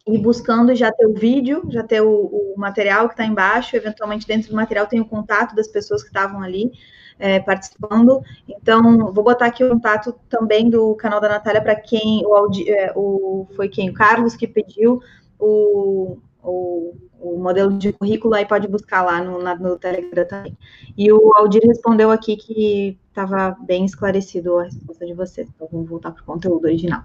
e 0.06 0.16
buscando 0.18 0.74
já 0.74 0.92
ter 0.92 1.06
o 1.06 1.14
vídeo, 1.14 1.64
já 1.68 1.82
ter 1.82 2.00
o, 2.00 2.08
o 2.08 2.54
material 2.56 3.08
que 3.08 3.14
está 3.14 3.24
embaixo, 3.24 3.74
eventualmente 3.74 4.26
dentro 4.26 4.50
do 4.50 4.56
material 4.56 4.86
tem 4.86 5.00
o 5.00 5.04
contato 5.04 5.54
das 5.54 5.66
pessoas 5.66 6.02
que 6.02 6.08
estavam 6.08 6.42
ali 6.42 6.70
é, 7.18 7.40
participando. 7.40 8.22
Então, 8.48 9.12
vou 9.12 9.24
botar 9.24 9.47
aqui 9.47 9.64
o 9.64 9.68
contato 9.68 10.14
também 10.28 10.68
do 10.68 10.94
canal 10.94 11.20
da 11.20 11.28
Natália 11.28 11.62
para 11.62 11.76
quem 11.76 12.24
o, 12.24 12.51
é, 12.66 12.93
o, 12.94 13.47
foi 13.56 13.68
quem? 13.68 13.90
O 13.90 13.94
Carlos 13.94 14.36
que 14.36 14.47
pediu 14.47 15.01
o, 15.38 16.18
o, 16.43 16.94
o 17.20 17.38
modelo 17.38 17.76
de 17.76 17.93
currículo, 17.93 18.34
aí 18.34 18.47
pode 18.47 18.68
buscar 18.68 19.02
lá 19.02 19.22
no, 19.22 19.43
na, 19.43 19.55
no 19.55 19.78
Telegram 19.78 20.26
também. 20.26 20.56
E 20.97 21.12
o 21.12 21.32
Aldir 21.34 21.62
respondeu 21.66 22.10
aqui 22.10 22.36
que 22.36 22.98
estava 23.09 23.56
bem 23.60 23.84
esclarecido 23.84 24.59
a 24.59 24.64
resposta 24.64 25.06
de 25.06 25.14
vocês. 25.14 25.48
Então, 25.55 25.68
vamos 25.70 25.88
voltar 25.88 26.12
para 26.12 26.22
o 26.22 26.26
conteúdo 26.26 26.64
original. 26.64 27.05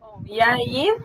Bom, 0.00 0.22
e 0.26 0.40
aí, 0.40 0.96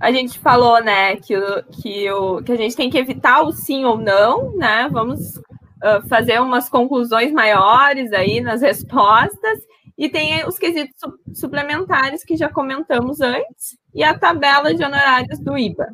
a 0.00 0.12
gente 0.12 0.38
falou, 0.38 0.82
né, 0.82 1.16
que, 1.16 1.34
que, 1.72 2.10
o, 2.10 2.42
que 2.42 2.52
a 2.52 2.56
gente 2.56 2.76
tem 2.76 2.88
que 2.88 2.98
evitar 2.98 3.42
o 3.42 3.52
sim 3.52 3.84
ou 3.84 3.98
não, 3.98 4.56
né? 4.56 4.88
Vamos 4.90 5.36
uh, 5.36 6.06
fazer 6.08 6.40
umas 6.40 6.68
conclusões 6.68 7.32
maiores 7.32 8.12
aí 8.12 8.40
nas 8.40 8.62
respostas. 8.62 9.58
E 9.96 10.08
tem 10.08 10.46
os 10.46 10.56
quesitos 10.56 10.94
suplementares 11.34 12.22
que 12.22 12.36
já 12.36 12.48
comentamos 12.48 13.20
antes, 13.20 13.76
e 13.92 14.04
a 14.04 14.16
tabela 14.16 14.72
de 14.72 14.84
honorários 14.84 15.40
do 15.40 15.58
IBA. 15.58 15.88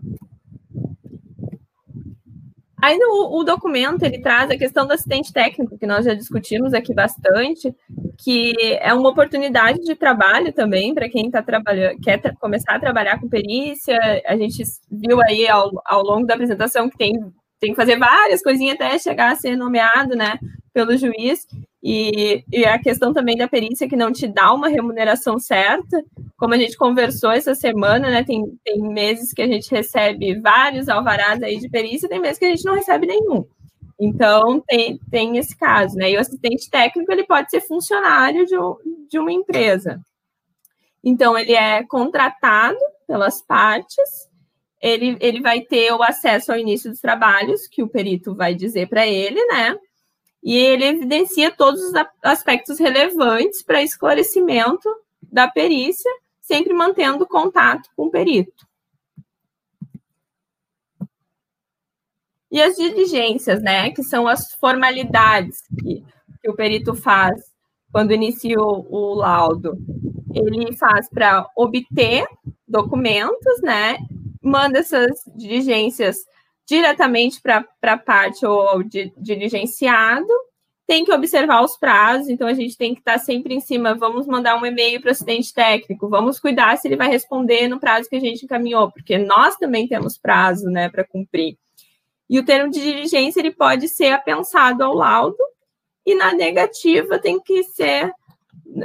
Aí 2.84 2.98
no, 2.98 3.38
o 3.40 3.42
documento 3.44 4.02
ele 4.02 4.20
traz 4.20 4.50
a 4.50 4.58
questão 4.58 4.86
do 4.86 4.92
assistente 4.92 5.32
técnico, 5.32 5.78
que 5.78 5.86
nós 5.86 6.04
já 6.04 6.12
discutimos 6.12 6.74
aqui 6.74 6.92
bastante, 6.92 7.74
que 8.22 8.52
é 8.78 8.92
uma 8.92 9.08
oportunidade 9.08 9.80
de 9.80 9.94
trabalho 9.94 10.52
também 10.52 10.92
para 10.92 11.08
quem 11.08 11.24
está 11.24 11.42
trabalhando, 11.42 11.98
quer 12.02 12.20
tra 12.20 12.36
começar 12.36 12.74
a 12.74 12.78
trabalhar 12.78 13.18
com 13.18 13.26
perícia. 13.26 13.98
A 14.26 14.36
gente 14.36 14.62
viu 14.90 15.18
aí 15.22 15.48
ao, 15.48 15.70
ao 15.82 16.02
longo 16.02 16.26
da 16.26 16.34
apresentação 16.34 16.90
que 16.90 16.98
tem, 16.98 17.14
tem 17.58 17.70
que 17.70 17.76
fazer 17.76 17.98
várias 17.98 18.42
coisinhas 18.42 18.74
até 18.74 18.98
chegar 18.98 19.32
a 19.32 19.36
ser 19.36 19.56
nomeado, 19.56 20.14
né, 20.14 20.38
pelo 20.74 20.94
juiz. 20.94 21.46
E, 21.86 22.42
e, 22.50 22.64
a 22.64 22.78
questão 22.78 23.12
também 23.12 23.36
da 23.36 23.46
perícia 23.46 23.86
que 23.86 23.94
não 23.94 24.10
te 24.10 24.26
dá 24.26 24.54
uma 24.54 24.68
remuneração 24.68 25.38
certa, 25.38 26.02
como 26.34 26.54
a 26.54 26.56
gente 26.56 26.78
conversou 26.78 27.30
essa 27.30 27.54
semana, 27.54 28.08
né? 28.08 28.24
Tem, 28.24 28.42
tem 28.64 28.80
meses 28.80 29.34
que 29.34 29.42
a 29.42 29.46
gente 29.46 29.70
recebe 29.70 30.40
vários 30.40 30.88
alvarás 30.88 31.42
aí 31.42 31.58
de 31.58 31.68
perícia, 31.68 32.08
tem 32.08 32.18
meses 32.18 32.38
que 32.38 32.46
a 32.46 32.48
gente 32.48 32.64
não 32.64 32.74
recebe 32.74 33.06
nenhum. 33.06 33.44
Então 34.00 34.62
tem, 34.66 34.98
tem 35.10 35.36
esse 35.36 35.54
caso, 35.58 35.94
né? 35.96 36.10
E 36.10 36.16
o 36.16 36.20
assistente 36.20 36.70
técnico 36.70 37.12
ele 37.12 37.24
pode 37.24 37.50
ser 37.50 37.60
funcionário 37.60 38.46
de, 38.46 38.56
de 39.10 39.18
uma 39.18 39.30
empresa. 39.30 40.00
Então 41.04 41.36
ele 41.36 41.52
é 41.52 41.84
contratado 41.84 42.78
pelas 43.06 43.42
partes, 43.42 44.26
ele, 44.80 45.18
ele 45.20 45.42
vai 45.42 45.60
ter 45.60 45.92
o 45.92 46.02
acesso 46.02 46.50
ao 46.50 46.58
início 46.58 46.90
dos 46.90 47.00
trabalhos, 47.00 47.66
que 47.66 47.82
o 47.82 47.88
perito 47.88 48.34
vai 48.34 48.54
dizer 48.54 48.88
para 48.88 49.06
ele, 49.06 49.44
né? 49.48 49.76
E 50.44 50.58
ele 50.58 50.84
evidencia 50.84 51.50
todos 51.50 51.80
os 51.80 51.92
aspectos 52.22 52.78
relevantes 52.78 53.62
para 53.62 53.82
esclarecimento 53.82 54.86
da 55.22 55.48
perícia, 55.48 56.10
sempre 56.42 56.74
mantendo 56.74 57.26
contato 57.26 57.88
com 57.96 58.06
o 58.06 58.10
perito. 58.10 58.66
E 62.52 62.60
as 62.60 62.76
diligências, 62.76 63.62
né, 63.62 63.90
que 63.90 64.02
são 64.02 64.28
as 64.28 64.52
formalidades 64.52 65.62
que, 65.80 66.04
que 66.42 66.50
o 66.50 66.54
perito 66.54 66.94
faz 66.94 67.42
quando 67.90 68.12
inicia 68.12 68.60
o, 68.60 68.86
o 68.90 69.14
laudo. 69.14 69.78
Ele 70.34 70.76
faz 70.76 71.08
para 71.08 71.48
obter 71.56 72.26
documentos, 72.68 73.62
né, 73.62 73.96
manda 74.42 74.80
essas 74.80 75.10
diligências 75.34 76.18
diretamente 76.66 77.40
para 77.40 77.66
a 77.82 77.98
parte 77.98 78.44
ou 78.46 78.60
ao 78.60 78.82
diligenciado, 78.82 80.26
tem 80.86 81.04
que 81.04 81.12
observar 81.12 81.62
os 81.62 81.76
prazos, 81.76 82.28
então 82.28 82.46
a 82.46 82.52
gente 82.52 82.76
tem 82.76 82.94
que 82.94 83.00
estar 83.00 83.18
sempre 83.18 83.54
em 83.54 83.60
cima, 83.60 83.94
vamos 83.94 84.26
mandar 84.26 84.60
um 84.60 84.66
e-mail 84.66 85.00
para 85.00 85.08
o 85.08 85.12
assistente 85.12 85.52
técnico, 85.52 86.08
vamos 86.08 86.38
cuidar 86.38 86.76
se 86.76 86.86
ele 86.86 86.96
vai 86.96 87.08
responder 87.08 87.68
no 87.68 87.80
prazo 87.80 88.08
que 88.08 88.16
a 88.16 88.20
gente 88.20 88.44
encaminhou, 88.44 88.90
porque 88.92 89.16
nós 89.16 89.56
também 89.56 89.88
temos 89.88 90.18
prazo, 90.18 90.66
né, 90.68 90.90
para 90.90 91.04
cumprir. 91.04 91.56
E 92.28 92.38
o 92.38 92.44
termo 92.44 92.70
de 92.70 92.80
diligência, 92.80 93.40
ele 93.40 93.50
pode 93.50 93.88
ser 93.88 94.12
apensado 94.12 94.84
ao 94.84 94.94
laudo, 94.94 95.38
e 96.04 96.14
na 96.14 96.34
negativa 96.34 97.18
tem 97.18 97.40
que 97.40 97.64
ser, 97.64 98.12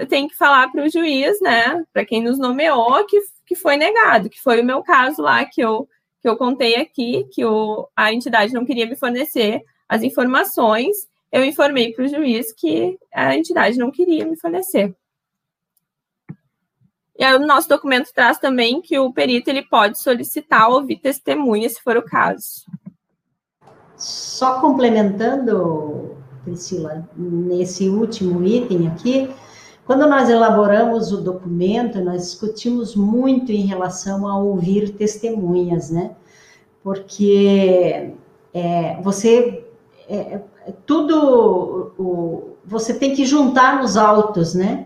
tem 0.08 0.30
que 0.30 0.38
falar 0.38 0.72
para 0.72 0.86
o 0.86 0.90
juiz, 0.90 1.40
né, 1.42 1.84
para 1.92 2.06
quem 2.06 2.24
nos 2.24 2.40
nomeou, 2.40 3.06
que, 3.06 3.20
que 3.46 3.56
foi 3.56 3.76
negado, 3.76 4.30
que 4.30 4.42
foi 4.42 4.62
o 4.62 4.66
meu 4.66 4.82
caso 4.82 5.22
lá, 5.22 5.44
que 5.44 5.60
eu 5.60 5.86
que 6.22 6.28
eu 6.28 6.38
contei 6.38 6.76
aqui, 6.76 7.26
que 7.32 7.46
o, 7.46 7.88
a 7.96 8.14
entidade 8.14 8.54
não 8.54 8.66
queria 8.66 8.86
me 8.86 8.96
fornecer 8.96 9.64
as 9.88 10.04
informações, 10.04 10.96
eu 11.32 11.44
informei 11.46 11.94
para 11.94 12.06
o 12.06 12.08
juiz 12.08 12.54
que 12.54 12.98
a 13.14 13.36
entidade 13.36 13.78
não 13.78 13.92
queria 13.92 14.26
me 14.26 14.38
fornecer. 14.38 14.96
E 17.18 17.24
aí, 17.24 17.36
o 17.36 17.46
nosso 17.46 17.68
documento 17.68 18.14
traz 18.14 18.40
também 18.40 18.82
que 18.82 18.98
o 18.98 19.12
perito 19.12 19.50
ele 19.50 19.62
pode 19.62 20.00
solicitar 20.00 20.70
ouvir 20.70 21.00
testemunha, 21.00 21.68
se 21.68 21.82
for 21.82 21.98
o 21.98 22.06
caso. 22.06 22.66
Só 23.98 24.62
complementando, 24.62 26.18
Priscila, 26.46 27.06
nesse 27.18 27.90
último 27.90 28.46
item 28.46 28.88
aqui, 28.88 29.30
quando 29.90 30.08
nós 30.08 30.30
elaboramos 30.30 31.12
o 31.12 31.18
documento, 31.18 32.00
nós 32.00 32.22
discutimos 32.22 32.96
muito 32.96 33.52
em 33.52 33.66
relação 33.66 34.28
a 34.28 34.38
ouvir 34.38 34.92
testemunhas, 34.92 35.90
né? 35.90 36.12
Porque 36.84 38.12
é, 38.54 39.02
você 39.02 39.66
é, 40.08 40.42
tudo 40.86 41.92
o, 41.98 42.56
você 42.64 42.94
tem 42.94 43.16
que 43.16 43.26
juntar 43.26 43.82
nos 43.82 43.98
autos, 43.98 44.54
né? 44.54 44.86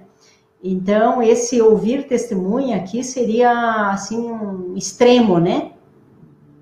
Então 0.63 1.21
esse 1.21 1.61
ouvir 1.61 2.07
testemunha 2.07 2.77
aqui 2.77 3.03
seria 3.03 3.91
assim 3.91 4.17
um 4.17 4.73
extremo, 4.77 5.37
né? 5.37 5.73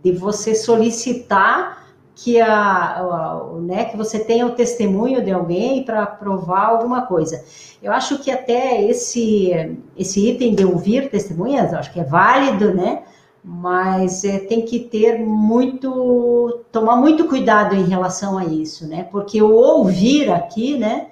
De 0.04 0.12
você 0.12 0.56
solicitar 0.56 1.81
que, 2.24 2.40
a, 2.40 3.42
né, 3.62 3.86
que 3.86 3.98
você 3.98 4.20
tenha 4.20 4.46
o 4.46 4.52
testemunho 4.52 5.24
de 5.24 5.32
alguém 5.32 5.84
para 5.84 6.06
provar 6.06 6.68
alguma 6.68 7.08
coisa. 7.08 7.44
Eu 7.82 7.92
acho 7.92 8.20
que 8.20 8.30
até 8.30 8.80
esse, 8.84 9.76
esse 9.98 10.30
item 10.30 10.54
de 10.54 10.64
ouvir 10.64 11.10
testemunhas, 11.10 11.74
acho 11.74 11.92
que 11.92 12.00
é 12.00 12.04
válido, 12.04 12.76
né? 12.76 13.04
Mas 13.44 14.24
é, 14.24 14.38
tem 14.38 14.64
que 14.64 14.80
ter 14.80 15.18
muito, 15.18 16.64
tomar 16.72 16.96
muito 16.96 17.28
cuidado 17.28 17.74
em 17.74 17.86
relação 17.86 18.38
a 18.38 18.46
isso, 18.46 18.88
né? 18.88 19.08
Porque 19.12 19.42
o 19.42 19.52
ouvir 19.52 20.32
aqui, 20.32 20.78
né, 20.78 21.08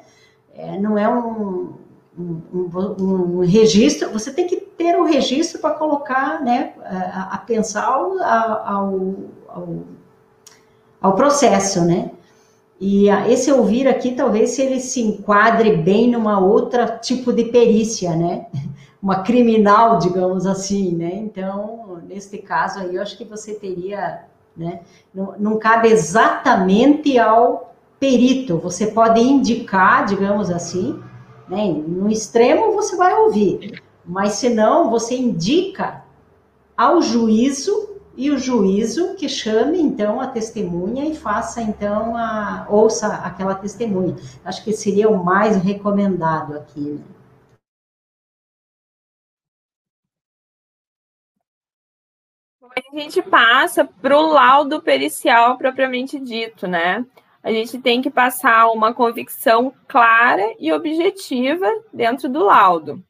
é, 0.56 0.77
não 0.77 0.95
é 0.95 1.10
um, 1.10 1.73
um, 2.19 2.41
um, 2.53 2.95
um, 2.99 3.40
registro, 3.40 4.11
você 4.11 4.31
tem 4.31 4.45
que 4.45 4.57
ter 4.57 4.95
um 4.95 5.06
registro 5.06 5.60
para 5.60 5.73
colocar, 5.73 6.40
né, 6.44 6.73
a, 6.86 7.34
a 7.34 7.38
pensar 7.40 7.86
ao, 7.86 8.22
ao, 8.22 9.15
ao 9.48 9.80
ao 11.01 11.15
processo, 11.15 11.84
né? 11.85 12.11
E 12.80 13.09
ah, 13.09 13.30
esse 13.30 13.51
ouvir 13.51 13.88
aqui, 13.88 14.11
talvez 14.11 14.51
se 14.51 14.61
ele 14.61 14.80
se 14.80 15.01
enquadre 15.01 15.76
bem 15.76 16.09
numa 16.09 16.39
outra 16.39 16.88
tipo 16.88 17.34
de 17.34 17.45
perícia, 17.45 18.15
né? 18.15 18.47
Uma 19.01 19.21
criminal, 19.23 19.97
digamos 19.97 20.45
assim, 20.45 20.93
né? 20.93 21.13
Então, 21.15 21.99
neste 22.07 22.38
caso 22.38 22.80
aí, 22.80 22.95
eu 22.95 23.01
acho 23.01 23.17
que 23.17 23.23
você 23.23 23.53
teria, 23.53 24.23
né? 24.55 24.81
Não, 25.13 25.35
não 25.38 25.57
cabe 25.57 25.88
exatamente 25.89 27.17
ao 27.17 27.73
perito, 27.99 28.57
você 28.57 28.88
pode 28.88 29.19
indicar, 29.21 30.05
digamos 30.05 30.49
assim, 30.49 30.99
né? 31.47 31.65
No 31.65 32.09
extremo 32.09 32.73
você 32.73 32.95
vai 32.95 33.13
ouvir, 33.13 33.81
mas 34.05 34.34
se 34.34 34.49
não, 34.49 34.89
você 34.89 35.15
indica 35.15 36.03
ao 36.77 37.01
juízo 37.01 37.89
e 38.20 38.30
o 38.30 38.38
juízo 38.38 39.16
que 39.16 39.30
chame 39.30 39.80
então 39.80 40.20
a 40.20 40.28
testemunha 40.28 41.06
e 41.06 41.16
faça 41.16 41.62
então 41.62 42.18
a 42.18 42.68
ouça 42.70 43.08
aquela 43.08 43.56
testemunha. 43.56 44.14
Acho 44.44 44.62
que 44.62 44.74
seria 44.74 45.10
o 45.10 45.24
mais 45.24 45.56
recomendado 45.56 46.58
aqui. 46.58 46.82
Né? 46.82 47.02
A 52.91 53.00
gente 53.00 53.22
passa 53.22 53.86
para 53.86 54.18
o 54.18 54.34
laudo 54.34 54.82
pericial 54.82 55.58
propriamente 55.58 56.20
dito, 56.20 56.68
né? 56.68 57.06
A 57.41 57.54
gente 57.54 57.80
tem 57.80 58.02
que 58.02 58.10
passar 58.10 58.70
uma 58.70 58.94
convicção 58.94 59.74
clara 59.88 60.44
e 60.60 60.74
objetiva 60.74 61.68
dentro 61.94 62.28
do 62.28 62.44
laudo. 62.44 63.02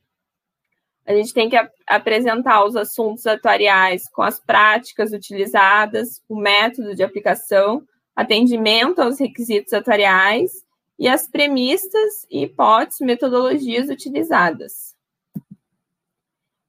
A 1.09 1.13
gente 1.13 1.33
tem 1.33 1.49
que 1.49 1.57
ap 1.57 1.71
apresentar 1.87 2.63
os 2.63 2.75
assuntos 2.75 3.25
atuariais 3.25 4.07
com 4.11 4.21
as 4.21 4.39
práticas 4.39 5.11
utilizadas, 5.11 6.21
o 6.29 6.35
método 6.35 6.93
de 6.93 7.01
aplicação, 7.01 7.81
atendimento 8.15 8.99
aos 8.99 9.19
requisitos 9.19 9.73
atuariais 9.73 10.51
e 10.99 11.07
as 11.07 11.27
premissas 11.27 12.27
e 12.29 12.43
hipóteses, 12.43 12.99
metodologias 12.99 13.89
utilizadas. 13.89 14.95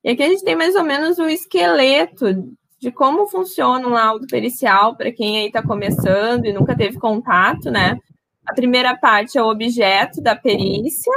E 0.02 0.08
aqui 0.08 0.22
a 0.22 0.28
gente 0.28 0.42
tem 0.42 0.56
mais 0.56 0.74
ou 0.74 0.84
menos 0.84 1.18
o 1.18 1.28
esqueleto 1.28 2.56
de 2.78 2.90
como 2.90 3.26
funciona 3.26 3.86
um 3.86 3.90
laudo 3.90 4.26
pericial 4.26 4.96
para 4.96 5.12
quem 5.12 5.36
aí 5.36 5.48
está 5.48 5.62
começando 5.62 6.46
e 6.46 6.52
nunca 6.54 6.74
teve 6.74 6.98
contato, 6.98 7.70
né? 7.70 7.98
A 8.46 8.54
primeira 8.54 8.96
parte 8.96 9.36
é 9.36 9.42
o 9.42 9.50
objeto 9.50 10.22
da 10.22 10.34
perícia, 10.34 11.12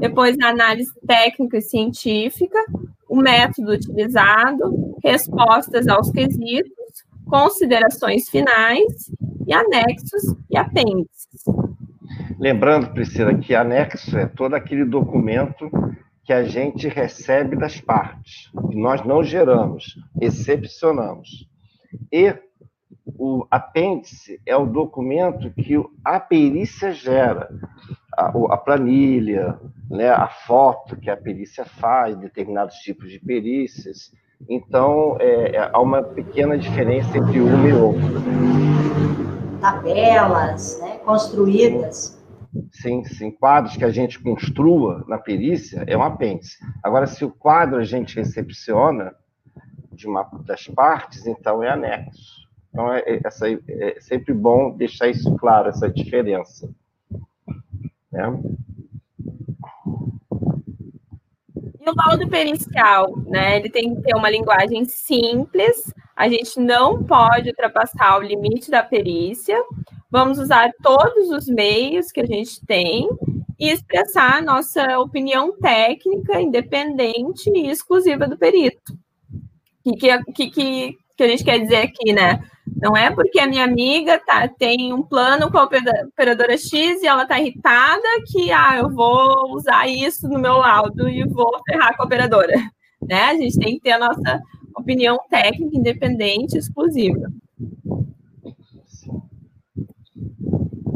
depois 0.00 0.36
a 0.40 0.48
análise 0.48 0.92
técnica 1.06 1.58
e 1.58 1.62
científica, 1.62 2.58
o 3.08 3.16
método 3.16 3.72
utilizado, 3.72 4.96
respostas 5.02 5.88
aos 5.88 6.10
quesitos, 6.10 6.72
considerações 7.26 8.28
finais 8.28 9.10
e 9.46 9.52
anexos 9.52 10.36
e 10.50 10.56
apêndices. 10.56 11.42
Lembrando, 12.38 12.92
Priscila, 12.92 13.34
que 13.36 13.54
anexo 13.54 14.16
é 14.16 14.26
todo 14.26 14.54
aquele 14.54 14.84
documento 14.84 15.70
que 16.24 16.32
a 16.32 16.44
gente 16.44 16.86
recebe 16.88 17.56
das 17.56 17.80
partes, 17.80 18.50
que 18.70 18.76
nós 18.76 19.04
não 19.04 19.22
geramos, 19.22 19.98
excepcionamos. 20.20 21.48
E 22.12 22.34
o 23.06 23.46
apêndice 23.50 24.40
é 24.44 24.54
o 24.56 24.66
documento 24.66 25.50
que 25.52 25.74
a 26.04 26.20
perícia 26.20 26.92
gera, 26.92 27.48
a, 28.18 28.32
a 28.50 28.56
planilha, 28.56 29.56
né, 29.88 30.10
a 30.10 30.26
foto 30.26 30.96
que 30.96 31.08
a 31.08 31.16
perícia 31.16 31.64
faz, 31.64 32.16
determinados 32.16 32.74
tipos 32.76 33.10
de 33.10 33.20
perícias. 33.20 34.10
Então, 34.48 35.16
é, 35.20 35.56
é, 35.56 35.70
há 35.72 35.80
uma 35.80 36.02
pequena 36.02 36.58
diferença 36.58 37.16
entre 37.16 37.40
uma 37.40 37.68
e 37.68 37.72
outra. 37.72 38.20
Tabelas 39.60 40.80
né, 40.80 40.98
construídas. 40.98 42.18
Sim, 42.72 43.04
sim. 43.04 43.30
Quadros 43.30 43.76
que 43.76 43.84
a 43.84 43.90
gente 43.90 44.18
construa 44.18 45.04
na 45.06 45.18
perícia 45.18 45.84
é 45.86 45.96
um 45.96 46.02
apêndice. 46.02 46.56
Agora, 46.82 47.06
se 47.06 47.24
o 47.24 47.30
quadro 47.30 47.78
a 47.78 47.84
gente 47.84 48.16
recepciona 48.16 49.14
de 49.92 50.08
uma 50.08 50.28
das 50.44 50.66
partes, 50.66 51.26
então 51.26 51.62
é 51.62 51.70
anexo. 51.70 52.48
Então, 52.70 52.92
é, 52.92 53.00
é, 53.00 53.20
é 53.96 54.00
sempre 54.00 54.34
bom 54.34 54.76
deixar 54.76 55.08
isso 55.08 55.34
claro, 55.36 55.68
essa 55.68 55.88
diferença. 55.88 56.68
Né? 58.18 58.40
E 61.80 61.88
o 61.88 61.94
laudo 61.94 62.28
pericial, 62.28 63.16
né? 63.26 63.56
Ele 63.56 63.70
tem 63.70 63.94
que 63.94 64.02
ter 64.02 64.16
uma 64.16 64.28
linguagem 64.28 64.84
simples, 64.84 65.92
a 66.16 66.28
gente 66.28 66.58
não 66.58 67.04
pode 67.04 67.50
ultrapassar 67.50 68.18
o 68.18 68.22
limite 68.22 68.70
da 68.70 68.82
perícia, 68.82 69.56
vamos 70.10 70.38
usar 70.38 70.70
todos 70.82 71.30
os 71.30 71.46
meios 71.46 72.10
que 72.10 72.20
a 72.20 72.26
gente 72.26 72.60
tem 72.66 73.08
e 73.58 73.70
expressar 73.70 74.38
a 74.38 74.42
nossa 74.42 74.98
opinião 74.98 75.56
técnica, 75.58 76.40
independente 76.40 77.50
e 77.54 77.70
exclusiva 77.70 78.26
do 78.26 78.36
perito. 78.36 78.92
O 79.84 79.92
que, 79.92 80.22
que, 80.34 80.50
que, 80.50 80.96
que 81.16 81.22
a 81.22 81.28
gente 81.28 81.44
quer 81.44 81.58
dizer 81.60 81.78
aqui, 81.78 82.12
né? 82.12 82.40
Não 82.80 82.96
é 82.96 83.10
porque 83.10 83.40
a 83.40 83.46
minha 83.46 83.64
amiga 83.64 84.18
tá, 84.18 84.46
tem 84.46 84.92
um 84.92 85.02
plano 85.02 85.50
com 85.50 85.58
a 85.58 85.64
operadora 85.64 86.56
X 86.56 87.02
e 87.02 87.06
ela 87.06 87.26
tá 87.26 87.38
irritada 87.38 88.06
que 88.26 88.52
ah, 88.52 88.78
eu 88.78 88.90
vou 88.90 89.52
usar 89.54 89.88
isso 89.88 90.28
no 90.28 90.38
meu 90.38 90.58
laudo 90.58 91.08
e 91.08 91.26
vou 91.26 91.60
ferrar 91.68 91.96
com 91.96 92.02
a 92.02 92.06
operadora. 92.06 92.54
Né? 93.02 93.22
A 93.22 93.34
gente 93.34 93.58
tem 93.58 93.74
que 93.74 93.80
ter 93.80 93.92
a 93.92 93.98
nossa 93.98 94.40
opinião 94.76 95.18
técnica 95.28 95.76
independente 95.76 96.56
exclusiva. 96.56 97.32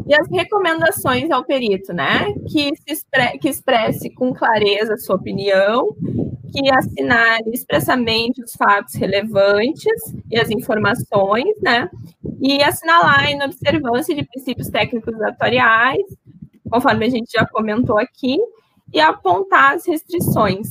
E 0.05 0.13
as 0.13 0.29
recomendações 0.29 1.31
ao 1.31 1.43
perito, 1.45 1.93
né? 1.93 2.33
Que, 2.49 2.75
se 2.75 2.83
expre 2.87 3.37
que 3.39 3.49
expresse 3.49 4.09
com 4.09 4.33
clareza 4.33 4.93
a 4.93 4.97
sua 4.97 5.15
opinião, 5.15 5.95
que 6.53 6.71
assinale 6.71 7.49
expressamente 7.51 8.43
os 8.43 8.53
fatos 8.53 8.93
relevantes 8.93 10.13
e 10.29 10.39
as 10.39 10.51
informações, 10.51 11.55
né? 11.59 11.89
E 12.39 12.61
assinalar 12.61 13.25
em 13.25 13.41
observância 13.41 14.13
de 14.15 14.23
princípios 14.23 14.69
técnicos 14.69 15.19
atuariais, 15.21 16.03
conforme 16.69 17.07
a 17.07 17.09
gente 17.09 17.31
já 17.31 17.45
comentou 17.47 17.97
aqui, 17.97 18.37
e 18.93 18.99
apontar 18.99 19.73
as 19.73 19.87
restrições. 19.87 20.69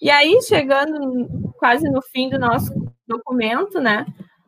E 0.00 0.10
aí, 0.10 0.40
chegando 0.42 1.52
quase 1.58 1.90
no 1.90 2.00
fim 2.00 2.30
do 2.30 2.38
nosso 2.38 2.72
documento, 3.06 3.78
né? 3.78 4.06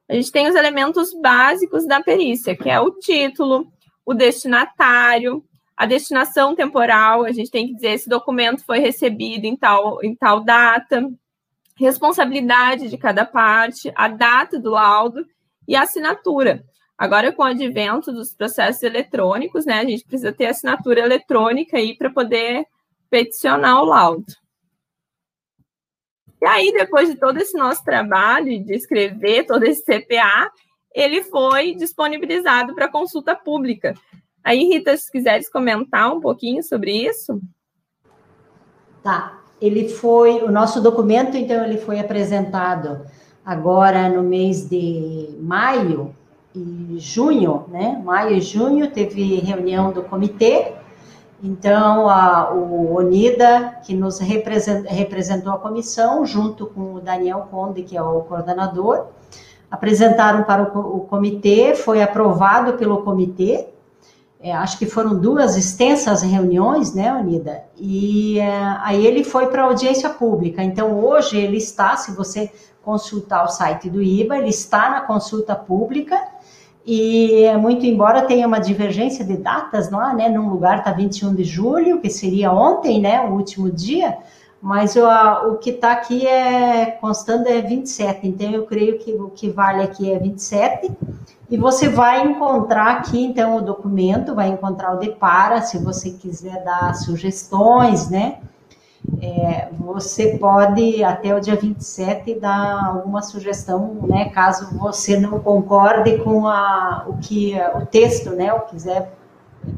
A 0.08 0.14
gente 0.14 0.32
tem 0.32 0.48
os 0.48 0.54
elementos 0.54 1.12
básicos 1.20 1.86
da 1.86 2.02
perícia, 2.02 2.56
que 2.56 2.70
é 2.70 2.80
o 2.80 2.92
título, 2.92 3.70
o 4.06 4.14
destinatário, 4.14 5.44
a 5.80 5.86
destinação 5.86 6.54
temporal, 6.54 7.24
a 7.24 7.32
gente 7.32 7.50
tem 7.50 7.68
que 7.68 7.74
dizer 7.74 7.92
esse 7.92 8.06
documento 8.06 8.62
foi 8.66 8.80
recebido 8.80 9.46
em 9.46 9.56
tal, 9.56 10.04
em 10.04 10.14
tal 10.14 10.44
data, 10.44 11.10
responsabilidade 11.74 12.90
de 12.90 12.98
cada 12.98 13.24
parte, 13.24 13.90
a 13.96 14.06
data 14.06 14.60
do 14.60 14.72
laudo 14.72 15.26
e 15.66 15.74
a 15.74 15.84
assinatura. 15.84 16.62
Agora, 16.98 17.32
com 17.32 17.40
o 17.40 17.46
advento 17.46 18.12
dos 18.12 18.34
processos 18.34 18.82
eletrônicos, 18.82 19.64
né, 19.64 19.80
a 19.80 19.84
gente 19.86 20.04
precisa 20.04 20.34
ter 20.34 20.48
assinatura 20.48 21.00
eletrônica 21.00 21.78
aí 21.78 21.96
para 21.96 22.10
poder 22.10 22.66
peticionar 23.08 23.80
o 23.80 23.86
laudo. 23.86 24.26
E 26.42 26.46
aí, 26.46 26.74
depois 26.74 27.08
de 27.08 27.16
todo 27.16 27.38
esse 27.38 27.56
nosso 27.56 27.82
trabalho 27.82 28.62
de 28.62 28.74
escrever 28.74 29.46
todo 29.46 29.64
esse 29.64 29.82
CPA, 29.82 30.52
ele 30.94 31.22
foi 31.22 31.74
disponibilizado 31.74 32.74
para 32.74 32.86
consulta 32.86 33.34
pública. 33.34 33.94
Aí, 34.42 34.64
Rita, 34.64 34.96
se 34.96 35.10
quiseres 35.10 35.50
comentar 35.50 36.12
um 36.12 36.20
pouquinho 36.20 36.62
sobre 36.62 36.92
isso. 36.92 37.40
Tá. 39.02 39.38
Ele 39.60 39.88
foi, 39.88 40.42
o 40.42 40.50
nosso 40.50 40.80
documento, 40.80 41.36
então, 41.36 41.64
ele 41.64 41.78
foi 41.78 42.00
apresentado 42.00 43.04
agora 43.44 44.08
no 44.08 44.22
mês 44.22 44.68
de 44.68 45.36
maio 45.40 46.14
e 46.54 46.96
junho, 46.98 47.64
né? 47.68 48.00
Maio 48.04 48.36
e 48.36 48.40
junho 48.40 48.90
teve 48.90 49.36
reunião 49.36 49.92
do 49.92 50.02
comitê 50.02 50.72
então, 51.42 52.08
a, 52.08 52.52
o 52.52 52.96
Onida, 52.96 53.78
que 53.82 53.94
nos 53.94 54.18
representou 54.18 55.52
a 55.52 55.58
comissão, 55.58 56.26
junto 56.26 56.66
com 56.66 56.94
o 56.94 57.00
Daniel 57.00 57.48
Conde, 57.50 57.82
que 57.82 57.96
é 57.96 58.02
o 58.02 58.20
coordenador, 58.20 59.06
apresentaram 59.70 60.44
para 60.44 60.62
o, 60.62 60.96
o 60.96 61.00
comitê, 61.00 61.74
foi 61.74 62.02
aprovado 62.02 62.74
pelo 62.74 63.02
comitê, 63.02 63.68
é, 64.42 64.52
acho 64.52 64.78
que 64.78 64.86
foram 64.86 65.18
duas 65.18 65.54
extensas 65.56 66.22
reuniões, 66.22 66.94
né, 66.94 67.12
Unida? 67.12 67.62
E 67.76 68.38
é, 68.38 68.76
aí 68.82 69.06
ele 69.06 69.22
foi 69.22 69.48
para 69.48 69.64
audiência 69.64 70.08
pública. 70.08 70.62
Então, 70.62 70.98
hoje 71.04 71.36
ele 71.36 71.58
está, 71.58 71.94
se 71.96 72.10
você 72.12 72.50
consultar 72.82 73.44
o 73.44 73.48
site 73.48 73.90
do 73.90 74.02
IBA, 74.02 74.38
ele 74.38 74.48
está 74.48 74.88
na 74.90 75.02
consulta 75.02 75.54
pública 75.54 76.18
e 76.86 77.44
muito 77.58 77.84
embora 77.84 78.22
tenha 78.22 78.46
uma 78.46 78.58
divergência 78.58 79.22
de 79.22 79.36
datas 79.36 79.90
lá, 79.90 80.14
né, 80.14 80.30
num 80.30 80.48
lugar 80.48 80.78
está 80.78 80.90
21 80.90 81.34
de 81.34 81.44
julho, 81.44 82.00
que 82.00 82.08
seria 82.08 82.50
ontem, 82.50 82.98
né, 82.98 83.20
o 83.20 83.34
último 83.34 83.70
dia, 83.70 84.16
mas 84.60 84.94
o, 84.96 85.06
o 85.48 85.56
que 85.56 85.70
está 85.70 85.92
aqui 85.92 86.26
é 86.26 86.86
constando 87.00 87.48
é 87.48 87.60
27, 87.62 88.28
então 88.28 88.50
eu 88.50 88.66
creio 88.66 88.98
que 88.98 89.12
o 89.12 89.30
que 89.30 89.48
vale 89.48 89.82
aqui 89.82 90.12
é 90.12 90.18
27, 90.18 90.90
e 91.50 91.56
você 91.56 91.88
vai 91.88 92.22
encontrar 92.24 92.98
aqui, 92.98 93.20
então, 93.20 93.56
o 93.56 93.60
documento, 93.60 94.36
vai 94.36 94.48
encontrar 94.48 94.94
o 94.94 94.98
Depara, 94.98 95.60
se 95.62 95.78
você 95.78 96.10
quiser 96.10 96.62
dar 96.62 96.94
sugestões, 96.94 98.08
né? 98.08 98.38
É, 99.20 99.68
você 99.76 100.38
pode, 100.38 101.02
até 101.02 101.34
o 101.34 101.40
dia 101.40 101.56
27, 101.56 102.38
dar 102.38 102.84
alguma 102.84 103.20
sugestão, 103.20 103.98
né? 104.02 104.28
Caso 104.28 104.78
você 104.78 105.18
não 105.18 105.40
concorde 105.40 106.18
com 106.18 106.46
a, 106.46 107.04
o 107.08 107.16
que 107.16 107.54
o 107.74 107.84
texto, 107.84 108.30
né? 108.30 108.52
Ou 108.52 108.60
quiser 108.60 109.12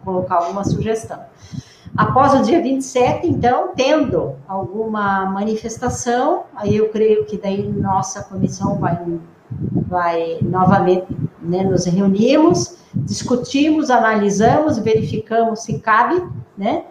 colocar 0.04 0.36
alguma 0.36 0.64
sugestão. 0.64 1.20
Após 1.96 2.32
o 2.32 2.42
dia 2.42 2.62
27, 2.62 3.26
então, 3.26 3.72
tendo 3.76 4.36
alguma 4.48 5.26
manifestação, 5.26 6.44
aí 6.56 6.76
eu 6.76 6.88
creio 6.88 7.26
que 7.26 7.36
daí 7.36 7.62
nossa 7.62 8.22
comissão 8.22 8.78
vai, 8.78 8.98
vai 9.86 10.38
novamente 10.40 11.06
né, 11.42 11.62
nos 11.62 11.84
reunimos, 11.84 12.78
discutimos, 12.94 13.90
analisamos, 13.90 14.78
verificamos 14.78 15.60
se 15.60 15.78
cabe, 15.80 16.22
né? 16.56 16.84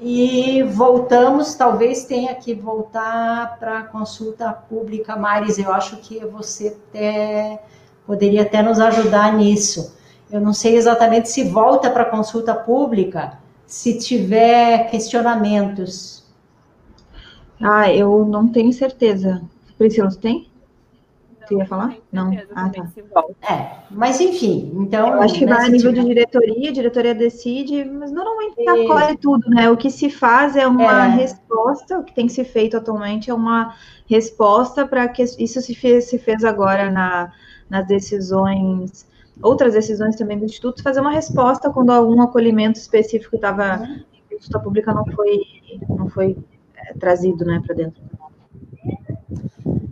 E 0.00 0.62
voltamos, 0.62 1.54
talvez 1.54 2.04
tenha 2.04 2.34
que 2.34 2.54
voltar 2.54 3.58
para 3.58 3.82
consulta 3.84 4.52
pública, 4.52 5.16
Maris, 5.16 5.58
eu 5.58 5.72
acho 5.72 5.96
que 5.98 6.24
você 6.26 6.76
até, 6.88 7.62
poderia 8.06 8.42
até 8.42 8.62
nos 8.62 8.78
ajudar 8.78 9.34
nisso. 9.34 9.96
Eu 10.30 10.40
não 10.40 10.52
sei 10.52 10.76
exatamente 10.76 11.30
se 11.30 11.44
volta 11.44 11.90
para 11.90 12.04
consulta 12.04 12.54
pública, 12.54 13.38
se 13.66 13.98
tiver 13.98 14.90
questionamentos. 14.90 16.24
Ah, 17.60 17.92
eu 17.92 18.24
não 18.24 18.48
tenho 18.48 18.72
certeza. 18.72 19.42
Priscila, 19.76 20.10
você 20.10 20.20
tem? 20.20 20.50
Você 21.46 21.54
ia 21.54 21.66
falar? 21.66 21.96
Não. 22.10 22.32
Ah, 22.54 22.68
tá. 22.70 22.88
É, 23.48 23.76
mas 23.90 24.20
enfim, 24.20 24.72
então. 24.74 25.14
Eu 25.14 25.22
acho 25.22 25.34
que 25.34 25.46
vai 25.46 25.64
a 25.64 25.68
nível 25.68 25.92
de 25.92 26.04
diretoria, 26.04 26.70
a 26.70 26.72
diretoria 26.72 27.14
decide, 27.14 27.84
mas 27.84 28.10
normalmente 28.10 28.54
e... 28.58 28.68
acolhe 28.68 29.16
tudo, 29.16 29.48
né? 29.50 29.70
O 29.70 29.76
que 29.76 29.88
se 29.88 30.10
faz 30.10 30.56
é 30.56 30.66
uma 30.66 31.06
é... 31.06 31.08
resposta, 31.10 31.98
o 31.98 32.04
que 32.04 32.12
tem 32.12 32.26
que 32.26 32.32
ser 32.32 32.44
feito 32.44 32.76
atualmente 32.76 33.30
é 33.30 33.34
uma 33.34 33.76
resposta 34.08 34.86
para 34.86 35.08
que 35.08 35.22
isso 35.22 35.60
se 35.60 35.74
fez, 35.74 36.06
se 36.06 36.18
fez 36.18 36.44
agora 36.44 36.90
na, 36.90 37.32
nas 37.70 37.86
decisões 37.86 39.06
outras 39.42 39.74
decisões 39.74 40.16
também 40.16 40.38
do 40.38 40.44
Instituto, 40.44 40.82
fazer 40.82 41.00
uma 41.00 41.10
resposta 41.10 41.70
quando 41.70 41.90
algum 41.90 42.20
acolhimento 42.22 42.78
específico 42.78 43.36
estava 43.36 43.80
uhum. 43.80 44.02
consulta 44.32 44.58
pública 44.60 44.92
não 44.92 45.04
foi, 45.06 45.40
não 45.88 46.08
foi 46.08 46.36
é, 46.76 46.94
trazido 46.94 47.44
né, 47.44 47.62
para 47.64 47.74
dentro. 47.74 48.02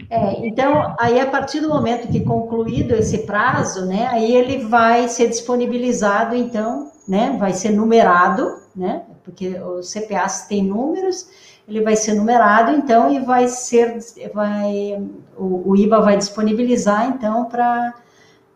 É, 0.09 0.47
então, 0.47 0.95
aí 0.99 1.19
a 1.19 1.27
partir 1.27 1.61
do 1.61 1.69
momento 1.69 2.09
que 2.09 2.21
concluído 2.21 2.93
esse 2.95 3.19
prazo, 3.27 3.85
né, 3.87 4.07
aí 4.07 4.35
ele 4.35 4.65
vai 4.65 5.09
ser 5.09 5.29
disponibilizado, 5.29 6.35
então, 6.37 6.93
né, 7.09 7.37
vai 7.39 7.53
ser 7.53 7.71
numerado, 7.71 8.61
né, 8.77 9.03
porque 9.25 9.59
o 9.59 9.81
CPAs 9.81 10.47
tem 10.47 10.63
números, 10.63 11.29
ele 11.67 11.81
vai 11.81 11.97
ser 11.97 12.15
numerado, 12.15 12.73
então, 12.73 13.11
e 13.11 13.21
vai 13.21 13.49
ser, 13.49 13.99
vai, 14.33 15.03
o, 15.37 15.71
o 15.71 15.77
IBA 15.77 16.01
vai 16.01 16.17
disponibilizar, 16.17 17.09
então, 17.09 17.47
para 17.47 17.95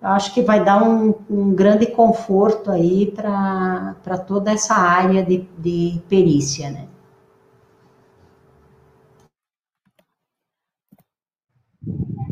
acho 0.01 0.33
que 0.33 0.43
vai 0.43 0.65
dar 0.65 0.83
um, 0.83 1.15
um 1.29 1.55
grande 1.55 1.87
conforto 1.87 2.70
aí 2.70 3.12
para 3.15 4.19
toda 4.27 4.53
essa 4.53 4.75
área 4.75 5.25
de, 5.25 5.47
de 5.59 6.01
perícia, 6.09 6.70
né? 6.70 6.87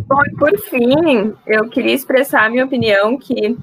Bom, 0.09 0.23
e 0.25 0.37
por 0.37 0.59
fim, 0.61 1.35
eu 1.47 1.69
queria 1.69 1.95
expressar 1.95 2.45
a 2.47 2.51
minha 2.51 2.65
opinião 2.65 3.19
que 3.19 3.57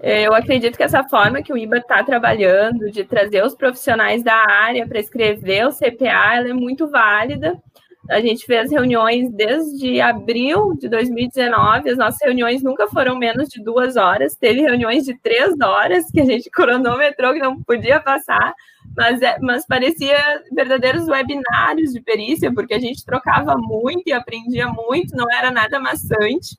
eh, 0.00 0.22
eu 0.22 0.34
acredito 0.34 0.76
que 0.76 0.82
essa 0.82 1.04
forma 1.04 1.42
que 1.42 1.52
o 1.52 1.58
IBA 1.58 1.78
está 1.78 2.02
trabalhando, 2.02 2.90
de 2.90 3.04
trazer 3.04 3.44
os 3.44 3.54
profissionais 3.54 4.22
da 4.22 4.34
área 4.34 4.86
para 4.86 4.98
escrever 4.98 5.66
o 5.66 5.72
CPA, 5.72 6.36
ela 6.36 6.48
é 6.48 6.52
muito 6.54 6.88
válida 6.88 7.60
a 8.08 8.20
gente 8.20 8.46
fez 8.46 8.70
reuniões 8.70 9.30
desde 9.30 10.00
abril 10.00 10.74
de 10.74 10.88
2019, 10.88 11.90
as 11.90 11.98
nossas 11.98 12.20
reuniões 12.22 12.62
nunca 12.62 12.88
foram 12.88 13.16
menos 13.18 13.48
de 13.48 13.62
duas 13.62 13.96
horas. 13.96 14.34
Teve 14.34 14.62
reuniões 14.62 15.04
de 15.04 15.14
três 15.18 15.54
horas 15.60 16.10
que 16.10 16.20
a 16.20 16.24
gente 16.24 16.48
cronometrou 16.50 17.34
que 17.34 17.40
não 17.40 17.62
podia 17.62 18.00
passar, 18.00 18.54
mas, 18.96 19.20
é, 19.20 19.38
mas 19.40 19.66
parecia 19.66 20.16
verdadeiros 20.52 21.06
webinários 21.06 21.92
de 21.92 22.00
perícia, 22.00 22.52
porque 22.52 22.74
a 22.74 22.80
gente 22.80 23.04
trocava 23.04 23.56
muito 23.56 24.04
e 24.06 24.12
aprendia 24.12 24.66
muito, 24.68 25.14
não 25.14 25.30
era 25.30 25.50
nada 25.50 25.78
maçante. 25.78 26.58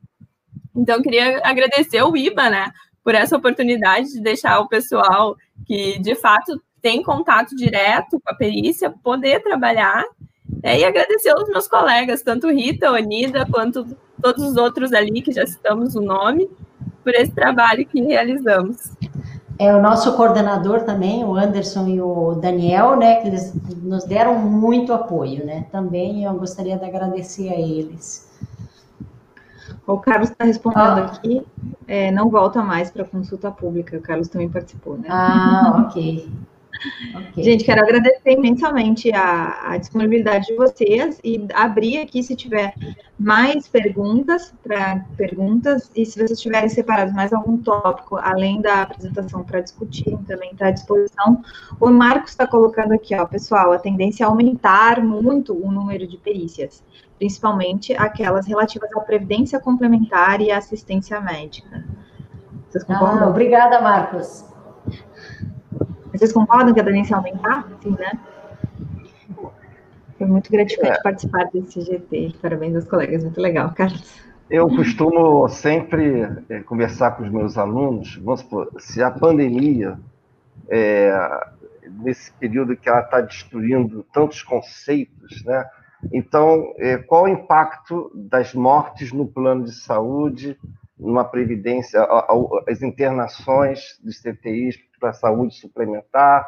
Então, 0.75 1.01
queria 1.01 1.41
agradecer 1.43 2.01
o 2.01 2.15
IBA, 2.15 2.49
né, 2.49 2.71
por 3.03 3.15
essa 3.15 3.35
oportunidade 3.35 4.13
de 4.13 4.21
deixar 4.21 4.59
o 4.59 4.69
pessoal 4.69 5.35
que, 5.65 5.99
de 5.99 6.15
fato, 6.15 6.61
tem 6.81 7.03
contato 7.03 7.55
direto 7.55 8.19
com 8.19 8.33
a 8.33 8.35
perícia, 8.35 8.89
poder 9.03 9.41
trabalhar 9.41 10.03
é, 10.63 10.79
e 10.79 10.85
agradecer 10.85 11.29
aos 11.29 11.47
meus 11.49 11.67
colegas, 11.67 12.21
tanto 12.21 12.51
Rita, 12.51 12.91
Onida, 12.91 13.45
quanto 13.51 13.85
todos 14.21 14.43
os 14.43 14.55
outros 14.57 14.93
ali, 14.93 15.21
que 15.21 15.31
já 15.31 15.45
citamos 15.45 15.95
o 15.95 16.01
nome, 16.01 16.49
por 17.03 17.13
esse 17.13 17.31
trabalho 17.31 17.85
que 17.85 18.01
realizamos. 18.01 18.91
É, 19.57 19.75
o 19.75 19.81
nosso 19.81 20.15
coordenador 20.15 20.81
também, 20.81 21.23
o 21.23 21.35
Anderson 21.35 21.87
e 21.87 22.01
o 22.01 22.33
Daniel, 22.35 22.95
né, 22.97 23.15
que 23.17 23.27
eles 23.27 23.53
nos 23.83 24.03
deram 24.05 24.39
muito 24.39 24.93
apoio, 24.93 25.45
né, 25.45 25.65
também 25.71 26.23
eu 26.23 26.33
gostaria 26.33 26.77
de 26.77 26.85
agradecer 26.85 27.49
a 27.49 27.59
eles. 27.59 28.29
O 29.85 29.97
Carlos 29.97 30.29
está 30.29 30.45
respondendo 30.45 30.99
ah. 30.99 31.05
aqui, 31.05 31.45
é, 31.87 32.11
não 32.11 32.29
volta 32.29 32.61
mais 32.61 32.89
para 32.89 33.03
consulta 33.03 33.51
pública, 33.51 33.97
o 33.97 34.01
Carlos 34.01 34.29
também 34.29 34.49
participou, 34.49 34.97
né? 34.97 35.07
Ah, 35.09 35.85
ok. 35.85 36.29
Okay. 37.31 37.43
Gente, 37.43 37.63
quero 37.63 37.81
agradecer 37.81 38.31
imensamente 38.31 39.11
a, 39.13 39.71
a, 39.71 39.77
disponibilidade 39.77 40.47
de 40.47 40.55
vocês 40.55 41.19
e 41.23 41.45
abrir 41.53 41.99
aqui 41.99 42.23
se 42.23 42.35
tiver 42.35 42.73
mais 43.19 43.67
perguntas 43.67 44.53
para 44.63 45.05
perguntas 45.15 45.91
e 45.95 46.05
se 46.05 46.19
vocês 46.19 46.39
tiverem 46.39 46.69
separado 46.69 47.13
mais 47.13 47.31
algum 47.31 47.57
tópico 47.57 48.17
além 48.17 48.61
da 48.61 48.81
apresentação 48.81 49.43
para 49.43 49.61
discutir, 49.61 50.17
também 50.27 50.51
está 50.51 50.67
à 50.67 50.71
disposição. 50.71 51.43
O 51.79 51.89
Marcos 51.89 52.31
está 52.31 52.47
colocando 52.47 52.93
aqui, 52.93 53.15
ó, 53.15 53.25
pessoal, 53.25 53.71
a 53.71 53.79
tendência 53.79 54.23
é 54.23 54.27
aumentar 54.27 55.03
muito 55.03 55.53
o 55.53 55.71
número 55.71 56.07
de 56.07 56.17
perícias, 56.17 56.83
principalmente 57.19 57.93
aquelas 57.93 58.47
relativas 58.47 58.89
à 58.95 58.99
previdência 59.01 59.59
complementar 59.59 60.41
e 60.41 60.51
assistência 60.51 61.19
médica. 61.21 61.85
Vocês 62.69 62.83
concordam? 62.83 63.25
Ah, 63.25 63.29
obrigada, 63.29 63.81
Marcos. 63.81 64.50
Vocês 66.11 66.31
concordam 66.31 66.73
que 66.73 66.79
a 66.79 66.83
tendência 66.83 67.13
é 67.13 67.17
aumentar? 67.17 67.67
Sim, 67.81 67.91
né? 67.91 68.11
Foi 70.17 70.27
muito 70.27 70.51
gratificante 70.51 70.99
é. 70.99 71.01
participar 71.01 71.49
desse 71.51 71.81
GT. 71.81 72.35
Parabéns 72.41 72.75
aos 72.75 72.85
colegas, 72.85 73.23
muito 73.23 73.41
legal, 73.41 73.73
Carlos. 73.73 74.21
Eu 74.49 74.67
costumo 74.67 75.47
sempre 75.47 76.27
é, 76.49 76.59
conversar 76.59 77.11
com 77.11 77.23
os 77.23 77.29
meus 77.31 77.57
alunos, 77.57 78.17
vamos 78.17 78.41
supor, 78.41 78.69
se 78.79 79.01
a 79.01 79.09
pandemia, 79.09 79.97
é, 80.69 81.11
nesse 82.03 82.33
período 82.33 82.75
que 82.75 82.89
ela 82.89 82.99
está 82.99 83.21
destruindo 83.21 84.05
tantos 84.13 84.43
conceitos, 84.43 85.43
né? 85.45 85.65
Então, 86.11 86.73
é, 86.77 86.97
qual 86.97 87.23
o 87.23 87.27
impacto 87.29 88.11
das 88.13 88.53
mortes 88.53 89.13
no 89.13 89.25
plano 89.25 89.63
de 89.63 89.73
saúde, 89.73 90.57
numa 91.01 91.25
previdência, 91.25 91.99
as 92.69 92.83
internações 92.83 93.99
dos 94.03 94.21
CTIs 94.21 94.77
para 94.99 95.09
a 95.09 95.13
saúde 95.13 95.55
suplementar, 95.55 96.47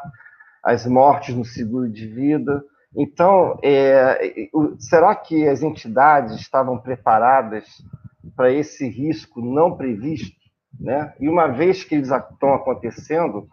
as 0.62 0.86
mortes 0.86 1.34
no 1.34 1.44
seguro 1.44 1.90
de 1.90 2.06
vida. 2.06 2.64
Então, 2.96 3.58
é, 3.62 4.48
será 4.78 5.14
que 5.16 5.48
as 5.48 5.62
entidades 5.62 6.40
estavam 6.40 6.78
preparadas 6.78 7.66
para 8.36 8.52
esse 8.52 8.88
risco 8.88 9.42
não 9.42 9.76
previsto? 9.76 10.36
Né? 10.78 11.12
E 11.18 11.28
uma 11.28 11.48
vez 11.48 11.82
que 11.82 11.96
eles 11.96 12.10
estão 12.10 12.54
acontecendo, 12.54 13.48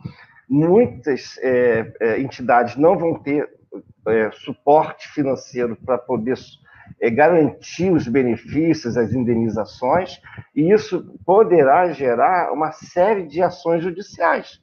muitas 0.48 1.38
é, 1.40 1.94
é, 2.00 2.22
entidades 2.22 2.76
não 2.76 2.98
vão 2.98 3.16
ter 3.16 3.50
é, 4.08 4.32
suporte 4.32 5.08
financeiro 5.10 5.76
para 5.76 5.98
poder 5.98 6.38
é, 7.00 7.10
garantir 7.10 7.92
os 7.92 8.08
benefícios, 8.08 8.98
as 8.98 9.14
indenizações, 9.14 10.22
e 10.56 10.72
isso 10.72 11.14
poderá 11.26 11.92
gerar 11.92 12.52
uma 12.52 12.72
série 12.72 13.28
de 13.28 13.42
ações 13.42 13.84
judiciais. 13.84 14.60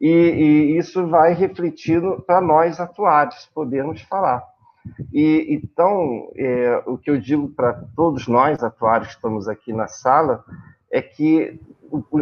E, 0.00 0.08
e 0.08 0.78
isso 0.78 1.06
vai 1.08 1.34
refletindo 1.34 2.22
para 2.26 2.40
nós 2.40 2.78
atuários 2.78 3.50
podermos 3.52 4.00
falar. 4.02 4.44
E 5.12 5.46
então, 5.50 6.30
é, 6.36 6.82
o 6.86 6.96
que 6.96 7.10
eu 7.10 7.20
digo 7.20 7.48
para 7.48 7.84
todos 7.94 8.26
nós 8.28 8.62
atuários 8.62 9.08
que 9.08 9.14
estamos 9.14 9.48
aqui 9.48 9.72
na 9.72 9.88
sala 9.88 10.44
é 10.90 11.02
que 11.02 11.60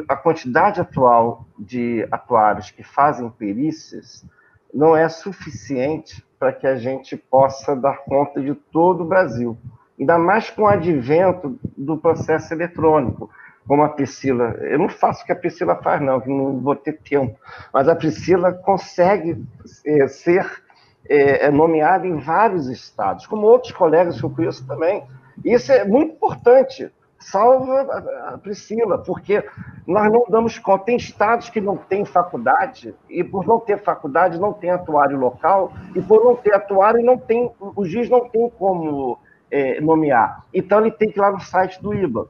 a 0.08 0.16
quantidade 0.16 0.80
atual 0.80 1.44
de 1.58 2.06
atuários 2.10 2.70
que 2.70 2.82
fazem 2.82 3.28
perícias 3.30 4.24
não 4.72 4.96
é 4.96 5.08
suficiente 5.08 6.24
para 6.38 6.52
que 6.52 6.66
a 6.66 6.76
gente 6.76 7.16
possa 7.16 7.74
dar 7.74 8.04
conta 8.04 8.40
de 8.40 8.54
todo 8.54 9.02
o 9.02 9.06
Brasil. 9.06 9.56
Ainda 9.98 10.18
mais 10.18 10.50
com 10.50 10.62
o 10.62 10.66
advento 10.66 11.58
do 11.76 11.96
processo 11.96 12.52
eletrônico, 12.52 13.30
como 13.66 13.82
a 13.82 13.88
Priscila. 13.88 14.56
Eu 14.60 14.78
não 14.78 14.88
faço 14.88 15.22
o 15.22 15.26
que 15.26 15.32
a 15.32 15.36
Priscila 15.36 15.76
faz, 15.76 16.00
não, 16.02 16.20
que 16.20 16.28
não 16.28 16.60
vou 16.60 16.76
ter 16.76 16.98
tempo. 16.98 17.38
Mas 17.72 17.88
a 17.88 17.96
Priscila 17.96 18.52
consegue 18.52 19.42
é, 19.84 20.06
ser 20.06 20.62
é, 21.08 21.46
é 21.46 21.50
nomeada 21.50 22.06
em 22.06 22.18
vários 22.18 22.68
estados, 22.68 23.26
como 23.26 23.46
outros 23.46 23.72
colegas 23.72 24.18
que 24.18 24.24
eu 24.24 24.30
conheço 24.30 24.66
também. 24.66 25.04
Isso 25.44 25.72
é 25.72 25.84
muito 25.84 26.14
importante. 26.14 26.90
Salva 27.30 27.80
a 28.28 28.38
Priscila, 28.38 28.98
porque 28.98 29.44
nós 29.84 30.12
não 30.12 30.24
damos 30.28 30.60
conta. 30.60 30.84
Tem 30.84 30.96
estados 30.96 31.50
que 31.50 31.60
não 31.60 31.76
têm 31.76 32.04
faculdade, 32.04 32.94
e 33.10 33.24
por 33.24 33.44
não 33.44 33.58
ter 33.58 33.82
faculdade, 33.82 34.38
não 34.38 34.52
tem 34.52 34.70
atuário 34.70 35.18
local, 35.18 35.72
e 35.94 36.00
por 36.00 36.24
não 36.24 36.36
ter 36.36 36.54
atuário, 36.54 37.04
não 37.04 37.18
tem, 37.18 37.50
o 37.58 37.84
juiz 37.84 38.08
não 38.08 38.28
tem 38.28 38.48
como 38.50 39.18
é, 39.50 39.80
nomear. 39.80 40.44
Então, 40.54 40.78
ele 40.78 40.92
tem 40.92 41.10
que 41.10 41.18
ir 41.18 41.20
lá 41.20 41.32
no 41.32 41.40
site 41.40 41.82
do 41.82 41.92
IBA. 41.92 42.28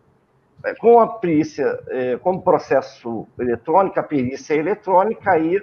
É, 0.65 0.75
com 0.75 0.99
a 0.99 1.07
perícia, 1.07 1.79
é, 1.89 2.17
como 2.17 2.41
processo 2.41 3.27
eletrônico, 3.39 4.01
a 4.01 4.03
perícia 4.03 4.55
é 4.55 4.59
eletrônica, 4.59 5.31
aí 5.31 5.63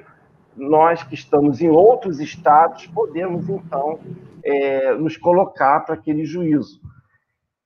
nós 0.55 1.01
que 1.01 1.15
estamos 1.15 1.59
em 1.59 1.69
outros 1.69 2.19
estados 2.19 2.85
podemos, 2.85 3.49
então, 3.49 3.99
é, 4.45 4.93
nos 4.93 5.17
colocar 5.17 5.79
para 5.79 5.95
aquele 5.95 6.23
juízo 6.23 6.79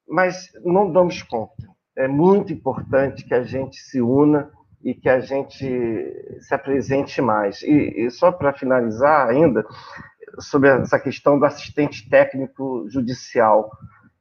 mas 0.07 0.51
não 0.63 0.91
damos 0.91 1.21
conta. 1.23 1.67
É 1.95 2.07
muito 2.07 2.53
importante 2.53 3.25
que 3.25 3.33
a 3.33 3.43
gente 3.43 3.77
se 3.77 4.01
una 4.01 4.51
e 4.83 4.93
que 4.93 5.09
a 5.09 5.19
gente 5.19 5.65
se 6.39 6.53
apresente 6.53 7.21
mais. 7.21 7.61
E, 7.63 8.05
e 8.05 8.11
só 8.11 8.31
para 8.31 8.53
finalizar 8.53 9.27
ainda, 9.27 9.65
sobre 10.39 10.69
essa 10.69 10.99
questão 10.99 11.39
do 11.39 11.45
assistente 11.45 12.09
técnico 12.09 12.85
judicial. 12.89 13.71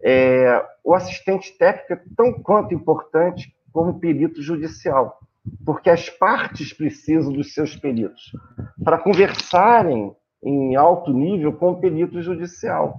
É, 0.02 0.64
o 0.84 0.94
assistente 0.94 1.56
técnico 1.58 1.92
é 1.92 2.00
tão 2.16 2.32
quanto 2.42 2.74
importante 2.74 3.54
como 3.72 3.90
o 3.90 3.98
perito 3.98 4.42
judicial, 4.42 5.18
porque 5.64 5.90
as 5.90 6.08
partes 6.08 6.72
precisam 6.72 7.32
dos 7.32 7.52
seus 7.52 7.76
peritos 7.76 8.32
para 8.82 8.98
conversarem 8.98 10.14
em 10.42 10.76
alto 10.76 11.12
nível 11.12 11.52
com 11.52 11.72
o 11.72 11.80
perito 11.80 12.22
judicial. 12.22 12.96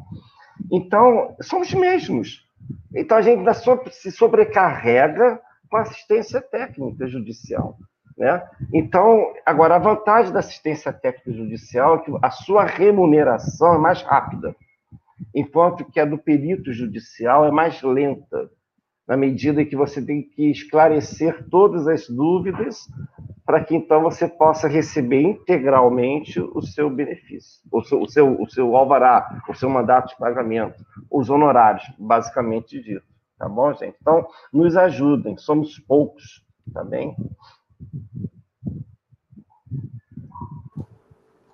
Então, 0.72 1.36
somos 1.42 1.74
mesmos. 1.74 2.47
Então 2.96 3.18
a 3.18 3.22
gente 3.22 3.44
se 3.92 4.12
sobrecarrega 4.12 5.40
com 5.70 5.78
assistência 5.78 6.42
técnica 6.42 7.08
judicial. 7.08 7.78
Né? 8.18 8.44
Então, 8.74 9.34
agora, 9.46 9.76
a 9.76 9.80
vantagem 9.80 10.34
da 10.34 10.40
assistência 10.40 10.92
técnica 10.92 11.32
judicial 11.32 11.98
é 11.98 12.00
que 12.00 12.12
a 12.22 12.32
sua 12.32 12.66
remuneração 12.66 13.76
é 13.76 13.78
mais 13.78 14.02
rápida, 14.02 14.56
enquanto 15.36 15.86
que 15.86 16.00
a 16.00 16.06
do 16.06 16.18
perito 16.18 16.74
judicial 16.74 17.46
é 17.46 17.52
mais 17.52 17.82
lenta, 17.84 18.50
na 19.08 19.16
medida 19.16 19.64
que 19.64 19.76
você 19.76 20.02
tem 20.02 20.22
que 20.22 20.52
esclarecer 20.52 21.48
todas 21.50 21.88
as 21.88 22.10
dúvidas 22.10 22.88
para 23.46 23.64
que 23.64 23.74
então 23.74 24.02
você 24.02 24.28
possa 24.28 24.68
receber 24.68 25.22
integralmente 25.22 26.38
o 26.40 26.62
seu 26.62 26.90
benefício, 26.90 27.62
o 27.72 27.82
seu, 27.82 28.02
o 28.02 28.10
seu, 28.10 28.42
o 28.42 28.50
seu 28.50 28.76
alvará, 28.76 29.42
o 29.48 29.54
seu 29.54 29.70
mandato 29.70 30.10
de 30.10 30.18
pagamento, 30.18 30.84
os 31.10 31.30
honorários, 31.30 31.86
basicamente 31.98 32.82
dito. 32.82 33.06
Tá 33.40 33.48
bom, 33.48 33.72
gente? 33.74 33.96
Então, 34.02 34.28
nos 34.52 34.76
ajudem, 34.76 35.38
somos 35.38 35.80
poucos, 35.80 36.44
tá 36.74 36.84
bem? 36.84 37.16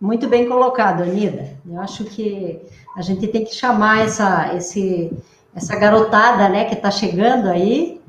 Muito 0.01 0.27
bem 0.27 0.49
colocado, 0.49 1.03
Anida. 1.03 1.55
Eu 1.65 1.79
acho 1.79 2.05
que 2.05 2.59
a 2.97 3.01
gente 3.01 3.27
tem 3.27 3.45
que 3.45 3.53
chamar 3.53 3.99
essa, 3.99 4.55
esse, 4.55 5.11
essa 5.55 5.75
garotada 5.75 6.49
né, 6.49 6.65
que 6.65 6.73
está 6.73 6.89
chegando 6.89 7.47
aí 7.47 8.01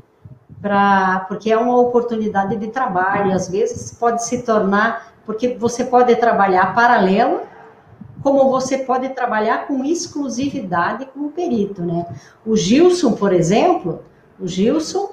pra, 0.60 1.26
porque 1.28 1.52
é 1.52 1.58
uma 1.58 1.78
oportunidade 1.78 2.56
de 2.56 2.68
trabalho, 2.68 3.32
às 3.32 3.48
vezes 3.48 3.92
pode 3.92 4.24
se 4.24 4.42
tornar, 4.42 5.12
porque 5.26 5.54
você 5.58 5.84
pode 5.84 6.16
trabalhar 6.16 6.74
paralelo, 6.74 7.42
como 8.22 8.50
você 8.50 8.78
pode 8.78 9.10
trabalhar 9.10 9.66
com 9.66 9.84
exclusividade 9.84 11.06
como 11.12 11.30
perito, 11.30 11.82
né? 11.82 12.06
O 12.46 12.56
Gilson, 12.56 13.12
por 13.12 13.34
exemplo, 13.34 14.02
o 14.40 14.48
Gilson 14.48 15.10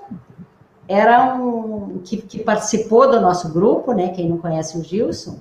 era 0.88 1.36
um 1.36 1.99
que, 2.03 2.18
que 2.18 2.40
participou 2.40 3.12
do 3.12 3.20
nosso 3.20 3.52
grupo, 3.52 3.91
né? 3.91 4.10
Quem 4.10 4.30
não 4.30 4.38
conhece 4.38 4.78
o 4.78 4.84
Gilson, 4.84 5.40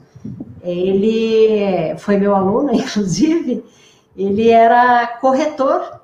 ele 0.61 1.97
foi 1.99 2.17
meu 2.17 2.35
aluno, 2.35 2.73
inclusive, 2.75 3.65
ele 4.17 4.51
era 4.51 5.07
corretor, 5.21 6.00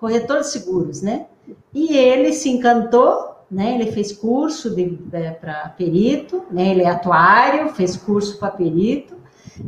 corretor 0.00 0.38
de 0.38 0.48
seguros, 0.48 1.02
né? 1.02 1.26
E 1.72 1.96
ele 1.96 2.32
se 2.32 2.48
encantou 2.48 3.30
né? 3.50 3.74
Ele 3.74 3.90
fez 3.90 4.12
curso 4.12 4.74
é, 5.12 5.30
para 5.32 5.70
perito, 5.70 6.44
né? 6.50 6.68
Ele 6.68 6.82
é 6.82 6.88
atuário, 6.88 7.70
fez 7.70 7.96
curso 7.96 8.38
para 8.38 8.52
perito 8.52 9.18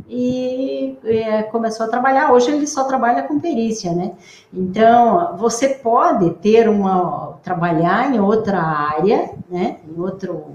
e 0.07 0.97
é, 1.03 1.43
começou 1.43 1.85
a 1.85 1.89
trabalhar. 1.89 2.31
Hoje 2.31 2.49
ele 2.49 2.65
só 2.65 2.85
trabalha 2.85 3.23
com 3.23 3.39
perícia, 3.39 3.93
né? 3.93 4.13
Então 4.53 5.35
você 5.37 5.69
pode 5.69 6.29
ter 6.35 6.69
uma 6.69 7.37
trabalhar 7.43 8.13
em 8.13 8.19
outra 8.19 8.61
área, 8.61 9.31
né? 9.49 9.79
Em 9.85 9.99
outro 9.99 10.45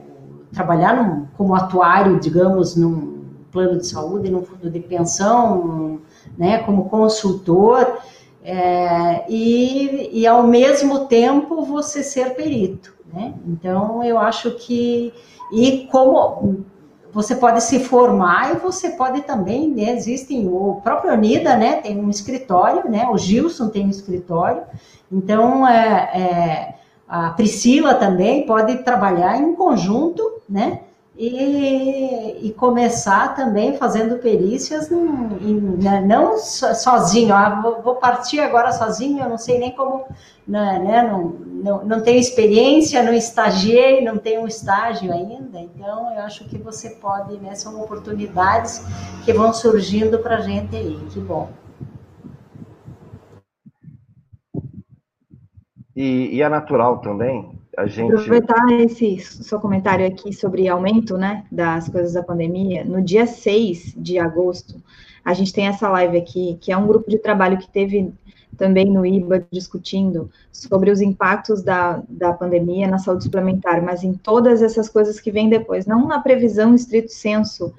trabalhar 0.52 0.96
num, 0.96 1.26
como 1.36 1.54
atuário, 1.54 2.18
digamos, 2.18 2.74
num 2.74 3.18
plano 3.52 3.78
de 3.78 3.86
saúde, 3.86 4.30
num 4.30 4.42
fundo 4.42 4.70
de 4.70 4.80
pensão, 4.80 6.00
né? 6.36 6.58
Como 6.62 6.88
consultor. 6.88 7.98
É, 8.42 9.24
e, 9.28 10.20
e 10.20 10.26
ao 10.26 10.46
mesmo 10.46 11.06
tempo 11.06 11.64
você 11.64 12.02
ser 12.02 12.34
perito. 12.34 12.94
Né? 13.12 13.34
Então, 13.46 14.02
eu 14.04 14.18
acho 14.18 14.52
que. 14.52 15.12
E 15.52 15.88
como 15.90 16.64
você 17.12 17.34
pode 17.34 17.62
se 17.62 17.80
formar 17.80 18.54
e 18.54 18.58
você 18.58 18.90
pode 18.90 19.22
também, 19.22 19.70
né, 19.70 19.92
existem, 19.92 20.46
o 20.46 20.80
próprio 20.82 21.12
Unida, 21.12 21.56
né, 21.56 21.76
tem 21.76 21.98
um 21.98 22.10
escritório, 22.10 22.88
né, 22.88 23.08
o 23.10 23.16
Gilson 23.16 23.68
tem 23.70 23.86
um 23.86 23.90
escritório, 23.90 24.62
então 25.10 25.66
é, 25.66 26.10
é, 26.14 26.74
a 27.08 27.30
Priscila 27.30 27.94
também 27.94 28.44
pode 28.44 28.76
trabalhar 28.84 29.40
em 29.40 29.54
conjunto, 29.54 30.22
né, 30.48 30.80
e, 31.18 32.46
e 32.46 32.52
começar 32.52 33.34
também 33.34 33.76
fazendo 33.76 34.18
perícias, 34.18 34.88
né, 34.88 36.00
não 36.00 36.38
sozinho, 36.38 37.34
ah, 37.34 37.60
vou, 37.60 37.82
vou, 37.82 37.96
partir 37.96 38.38
agora 38.38 38.70
sozinho, 38.70 39.24
eu 39.24 39.28
não 39.28 39.36
sei 39.36 39.58
nem 39.58 39.72
como, 39.72 40.06
né, 40.46 40.78
né, 40.78 41.02
não, 41.02 41.24
não, 41.46 41.84
não 41.84 42.02
tenho 42.02 42.20
experiência, 42.20 43.02
não 43.02 43.12
estagiei, 43.12 44.00
não 44.04 44.16
tenho 44.16 44.42
um 44.42 44.46
estágio 44.46 45.12
ainda, 45.12 45.58
então 45.58 46.14
eu 46.14 46.20
acho 46.20 46.44
que 46.44 46.56
você 46.56 46.90
pode, 46.90 47.36
né, 47.38 47.52
são 47.56 47.82
oportunidades 47.82 48.84
que 49.24 49.32
vão 49.32 49.52
surgindo 49.52 50.20
para 50.20 50.36
a 50.36 50.40
gente 50.40 50.76
aí, 50.76 51.04
que 51.10 51.18
bom. 51.18 51.50
E, 55.96 56.36
e 56.36 56.42
é 56.42 56.48
natural 56.48 56.98
também 56.98 57.57
a 57.78 57.86
gente... 57.86 58.12
Aproveitar 58.12 58.70
esse 58.80 59.18
seu 59.18 59.60
comentário 59.60 60.04
aqui 60.04 60.32
sobre 60.32 60.68
aumento, 60.68 61.16
né, 61.16 61.44
das 61.50 61.88
coisas 61.88 62.12
da 62.12 62.22
pandemia, 62.22 62.84
no 62.84 63.00
dia 63.00 63.24
6 63.24 63.94
de 63.96 64.18
agosto, 64.18 64.82
a 65.24 65.32
gente 65.32 65.52
tem 65.52 65.68
essa 65.68 65.88
live 65.88 66.18
aqui, 66.18 66.58
que 66.60 66.72
é 66.72 66.76
um 66.76 66.86
grupo 66.86 67.08
de 67.08 67.18
trabalho 67.18 67.56
que 67.58 67.68
teve 67.68 68.12
também 68.56 68.90
no 68.90 69.06
IBA 69.06 69.46
discutindo 69.52 70.28
sobre 70.50 70.90
os 70.90 71.00
impactos 71.00 71.62
da, 71.62 72.02
da 72.08 72.32
pandemia 72.32 72.88
na 72.88 72.98
saúde 72.98 73.24
suplementar, 73.24 73.80
mas 73.80 74.02
em 74.02 74.12
todas 74.12 74.60
essas 74.60 74.88
coisas 74.88 75.20
que 75.20 75.30
vêm 75.30 75.48
depois, 75.48 75.86
não 75.86 76.08
na 76.08 76.18
previsão 76.20 76.74
estrito 76.74 77.12
senso 77.12 77.72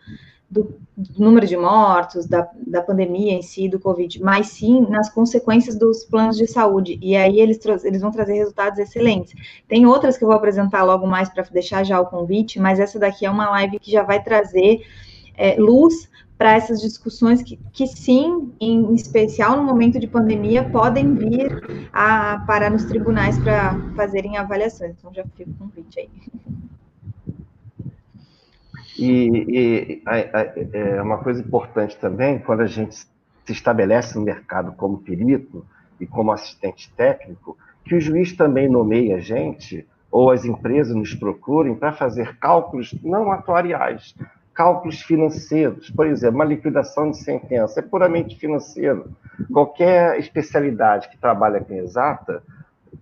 do, 0.49 0.80
número 1.17 1.47
de 1.47 1.55
mortos, 1.55 2.27
da, 2.27 2.49
da 2.67 2.81
pandemia 2.81 3.34
em 3.34 3.41
si, 3.41 3.69
do 3.69 3.80
Covid, 3.80 4.21
mas 4.21 4.47
sim 4.47 4.81
nas 4.89 5.09
consequências 5.09 5.76
dos 5.76 6.03
planos 6.03 6.38
de 6.38 6.47
saúde. 6.47 6.99
E 7.01 7.15
aí 7.15 7.39
eles, 7.39 7.59
eles 7.84 8.01
vão 8.01 8.11
trazer 8.11 8.34
resultados 8.34 8.80
excelentes. 8.80 9.34
Tem 9.67 9.85
outras 9.85 10.17
que 10.17 10.23
eu 10.23 10.27
vou 10.27 10.35
apresentar 10.35 10.84
logo 10.84 11.07
mais 11.07 11.30
para 11.30 11.43
deixar 11.43 11.84
já 11.84 11.99
o 11.99 12.05
convite, 12.05 12.59
mas 12.59 12.80
essa 12.80 12.99
daqui 12.99 13.26
é 13.26 13.31
uma 13.31 13.49
live 13.51 13.80
que 13.80 13.91
já 13.91 14.03
vai 14.03 14.21
trazer 14.21 14.81
é, 15.38 15.55
luz 15.57 16.09
para 16.38 16.53
essas 16.53 16.80
discussões 16.81 17.43
que, 17.43 17.59
que, 17.73 17.85
sim, 17.85 18.53
em 18.61 18.93
especial 18.93 19.57
no 19.57 19.63
momento 19.63 19.99
de 19.99 20.07
pandemia, 20.07 20.69
podem 20.69 21.13
vir 21.13 21.89
a 21.91 22.43
parar 22.47 22.71
nos 22.71 22.85
tribunais 22.85 23.38
para 23.39 23.77
fazerem 23.95 24.38
avaliações. 24.38 24.95
Então 24.97 25.13
já 25.13 25.23
fica 25.35 25.49
o 25.49 25.53
convite 25.55 25.99
aí. 25.99 26.09
E, 29.01 29.45
e 29.47 30.03
é 30.73 31.01
uma 31.01 31.19
coisa 31.19 31.41
importante 31.41 31.97
também, 31.97 32.39
quando 32.39 32.61
a 32.61 32.67
gente 32.67 32.95
se 32.95 33.07
estabelece 33.47 34.17
no 34.17 34.26
mercado 34.26 34.73
como 34.73 34.97
perito 34.97 35.65
e 35.99 36.05
como 36.05 36.31
assistente 36.31 36.91
técnico, 36.95 37.57
que 37.85 37.95
o 37.95 38.01
juiz 38.01 38.34
também 38.35 38.69
nomeie 38.69 39.13
a 39.13 39.19
gente, 39.19 39.88
ou 40.11 40.31
as 40.31 40.43
empresas 40.43 40.95
nos 40.95 41.13
procurem 41.15 41.76
para 41.76 41.93
fazer 41.93 42.38
cálculos 42.38 42.93
não 43.01 43.31
atuariais, 43.31 44.15
cálculos 44.53 45.01
financeiros. 45.01 45.89
Por 45.89 46.05
exemplo, 46.05 46.35
uma 46.35 46.45
liquidação 46.45 47.09
de 47.09 47.17
sentença 47.17 47.80
é 47.80 47.84
puramente 47.84 48.38
financeiro. 48.38 49.11
Qualquer 49.51 50.19
especialidade 50.19 51.07
que 51.09 51.17
trabalha 51.17 51.61
com 51.61 51.73
exata 51.73 52.43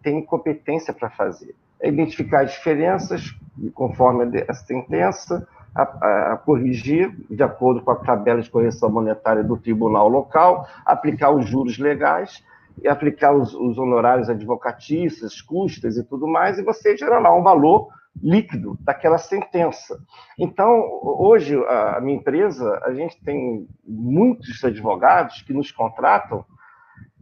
tem 0.03 0.22
competência 0.22 0.94
para 0.94 1.10
fazer. 1.10 1.56
É 1.82 1.90
identificar 1.90 2.44
as 2.44 2.52
diferenças 2.52 3.36
conforme 3.74 4.44
a 4.48 4.53
sentença, 4.53 5.48
a, 5.82 6.34
a, 6.34 6.38
corrigir 6.38 7.16
de 7.30 7.44
acordo 7.44 7.82
com 7.82 7.91
a 7.91 7.95
tabela 7.95 8.41
de 8.41 8.49
correção 8.49 8.90
monetária 8.90 9.44
do 9.44 9.58
tribunal 9.58 10.08
local, 10.08 10.68
aplicar 10.86 11.32
os 11.32 11.48
juros 11.48 11.78
legais 11.78 12.44
e 12.82 12.88
aplicar 12.88 13.36
os, 13.36 13.54
os 13.54 13.78
honorários 13.78 14.30
advocatícios, 14.30 15.41
custas 15.41 15.98
e 15.98 16.04
tudo 16.04 16.28
mais, 16.28 16.58
e 16.58 16.64
você 16.64 16.95
gerar 16.95 17.20
lá 17.20 17.34
um 17.34 17.44
valor 17.44 17.90
líquido 18.22 18.78
daquela 18.82 19.18
sentença. 19.18 19.99
Então, 20.38 20.84
hoje, 21.04 21.56
a 21.68 21.99
minha 22.02 22.18
empresa, 22.18 22.82
a 22.84 22.94
gente 22.94 23.22
tem 23.24 23.68
muitos 23.86 24.64
advogados 24.64 25.41
que 25.44 25.54
nos 25.54 25.72
contratam 25.72 26.44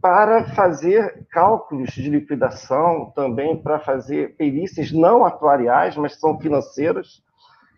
para 0.00 0.44
fazer 0.54 1.26
cálculos 1.30 1.90
de 1.90 2.08
liquidação, 2.08 3.12
também 3.14 3.60
para 3.60 3.78
fazer 3.78 4.36
perícias 4.36 4.92
não 4.92 5.24
atuariais, 5.24 5.96
mas 5.96 6.18
são 6.18 6.38
financeiras, 6.38 7.22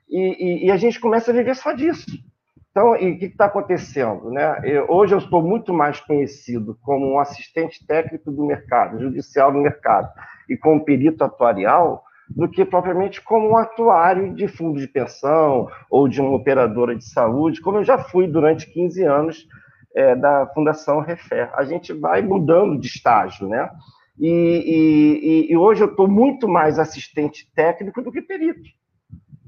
e, 0.09 0.65
e, 0.65 0.67
e 0.67 0.71
a 0.71 0.77
gente 0.77 0.99
começa 0.99 1.31
a 1.31 1.35
viver 1.35 1.55
só 1.55 1.73
disso. 1.73 2.07
Então, 2.71 2.97
e 2.97 3.13
o 3.13 3.19
que 3.19 3.27
está 3.27 3.47
acontecendo? 3.47 4.31
Né? 4.31 4.61
Eu, 4.65 4.87
hoje 4.89 5.15
eu 5.15 5.19
estou 5.19 5.43
muito 5.43 5.73
mais 5.73 6.01
conhecido 6.01 6.79
como 6.83 7.13
um 7.13 7.19
assistente 7.19 7.85
técnico 7.87 8.31
do 8.31 8.47
mercado, 8.47 9.01
judicial 9.01 9.53
do 9.53 9.59
mercado, 9.59 10.09
e 10.49 10.57
como 10.57 10.85
perito 10.85 11.25
atuarial, 11.25 12.05
do 12.29 12.49
que 12.49 12.65
propriamente 12.65 13.23
como 13.23 13.51
um 13.51 13.57
atuário 13.57 14.35
de 14.35 14.47
fundo 14.47 14.79
de 14.79 14.87
pensão 14.87 15.67
ou 15.91 16.07
de 16.07 16.21
uma 16.21 16.37
operadora 16.37 16.95
de 16.95 17.05
saúde, 17.05 17.61
como 17.61 17.79
eu 17.79 17.85
já 17.85 17.99
fui 17.99 18.27
durante 18.29 18.71
15 18.71 19.03
anos 19.03 19.47
é, 19.97 20.15
da 20.15 20.47
Fundação 20.55 21.01
Refer. 21.01 21.51
A 21.55 21.65
gente 21.65 21.93
vai 21.93 22.23
mudando 22.23 22.79
de 22.79 22.87
estágio, 22.87 23.49
né? 23.49 23.69
E, 24.21 25.49
e, 25.49 25.53
e 25.53 25.57
hoje 25.57 25.83
eu 25.83 25.89
estou 25.89 26.07
muito 26.07 26.47
mais 26.47 26.79
assistente 26.79 27.51
técnico 27.55 28.03
do 28.03 28.13
que 28.13 28.21
perito 28.21 28.78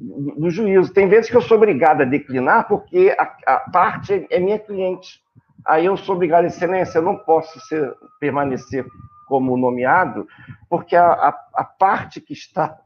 do 0.01 0.51
juízo. 0.51 0.93
Tem 0.93 1.09
vezes 1.09 1.31
que 1.31 1.37
eu 1.37 1.43
sou 1.43 1.57
obrigado 1.57 2.03
a 2.03 2.07
declinar 2.07 2.67
porque 2.67 3.15
a, 3.19 3.37
a 3.47 3.61
parte 3.71 4.27
é 4.31 4.41
minha 4.41 4.59
cliente. 4.59 5.21
Aí 5.67 5.87
eu 5.87 5.97
sou 5.97 6.15
obrigado, 6.15 6.47
excelência, 6.47 6.99
eu 6.99 7.03
não 7.03 7.17
posso 7.17 7.61
ser, 7.61 7.95
permanecer 8.19 8.87
como 9.27 9.57
nomeado, 9.57 10.27
porque 10.69 10.97
a, 10.97 11.13
a, 11.13 11.49
a 11.55 11.65
parte 11.65 12.21
que 12.21 12.33
está 12.33 12.77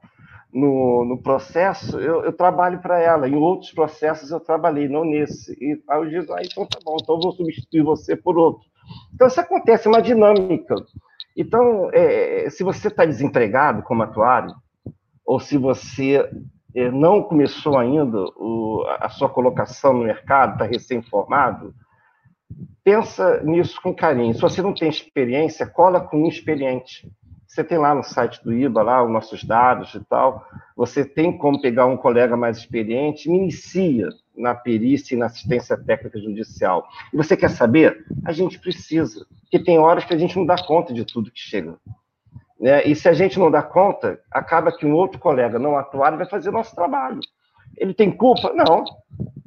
no, 0.52 1.04
no 1.04 1.22
processo, 1.22 1.98
eu, 1.98 2.22
eu 2.24 2.32
trabalho 2.32 2.80
para 2.80 3.00
ela. 3.00 3.28
Em 3.28 3.34
outros 3.34 3.72
processos 3.72 4.30
eu 4.30 4.40
trabalhei, 4.40 4.88
não 4.88 5.04
nesse. 5.04 5.52
E 5.60 5.80
aí 5.88 5.98
eu 5.98 6.08
digo, 6.08 6.32
ah, 6.32 6.42
então 6.42 6.66
tá 6.66 6.78
bom, 6.84 6.96
então 7.00 7.14
eu 7.14 7.20
vou 7.20 7.32
substituir 7.32 7.82
você 7.82 8.14
por 8.14 8.36
outro. 8.36 8.68
Então 9.14 9.26
isso 9.26 9.40
acontece, 9.40 9.86
é 9.86 9.90
uma 9.90 10.02
dinâmica. 10.02 10.74
Então, 11.36 11.90
é, 11.92 12.48
se 12.50 12.62
você 12.62 12.88
está 12.88 13.04
desempregado 13.04 13.82
como 13.82 14.02
atuário, 14.02 14.54
ou 15.26 15.40
se 15.40 15.56
você 15.56 16.28
não 16.92 17.22
começou 17.22 17.78
ainda 17.78 18.18
o, 18.36 18.84
a 19.00 19.08
sua 19.08 19.28
colocação 19.28 19.92
no 19.92 20.04
mercado, 20.04 20.54
está 20.54 20.64
recém-formado, 20.64 21.72
pensa 22.82 23.42
nisso 23.42 23.80
com 23.80 23.94
carinho. 23.94 24.34
Se 24.34 24.40
você 24.40 24.60
não 24.60 24.74
tem 24.74 24.88
experiência, 24.88 25.66
cola 25.66 26.00
com 26.00 26.22
um 26.24 26.28
experiente. 26.28 27.08
Você 27.46 27.62
tem 27.62 27.78
lá 27.78 27.94
no 27.94 28.02
site 28.02 28.42
do 28.42 28.52
IBA, 28.52 28.82
lá 28.82 29.04
os 29.04 29.10
nossos 29.10 29.44
dados 29.44 29.94
e 29.94 30.04
tal. 30.06 30.44
Você 30.76 31.04
tem 31.04 31.38
como 31.38 31.60
pegar 31.60 31.86
um 31.86 31.96
colega 31.96 32.36
mais 32.36 32.58
experiente, 32.58 33.30
me 33.30 33.38
inicia 33.38 34.08
na 34.36 34.54
perícia 34.54 35.14
e 35.14 35.18
na 35.18 35.26
assistência 35.26 35.76
técnica 35.76 36.18
judicial. 36.18 36.88
E 37.12 37.16
você 37.16 37.36
quer 37.36 37.50
saber? 37.50 38.04
A 38.24 38.32
gente 38.32 38.58
precisa, 38.58 39.24
porque 39.42 39.60
tem 39.60 39.78
horas 39.78 40.04
que 40.04 40.12
a 40.12 40.18
gente 40.18 40.36
não 40.36 40.44
dá 40.44 40.56
conta 40.56 40.92
de 40.92 41.04
tudo 41.04 41.30
que 41.30 41.38
chega. 41.38 41.76
Né? 42.60 42.84
E 42.86 42.94
se 42.94 43.08
a 43.08 43.12
gente 43.12 43.38
não 43.38 43.50
dá 43.50 43.62
conta, 43.62 44.18
acaba 44.30 44.72
que 44.72 44.86
um 44.86 44.94
outro 44.94 45.18
colega 45.18 45.58
não 45.58 45.76
atuado 45.76 46.16
vai 46.16 46.26
fazer 46.26 46.50
nosso 46.50 46.74
trabalho. 46.74 47.20
Ele 47.76 47.92
tem 47.92 48.10
culpa? 48.10 48.52
Não, 48.52 48.84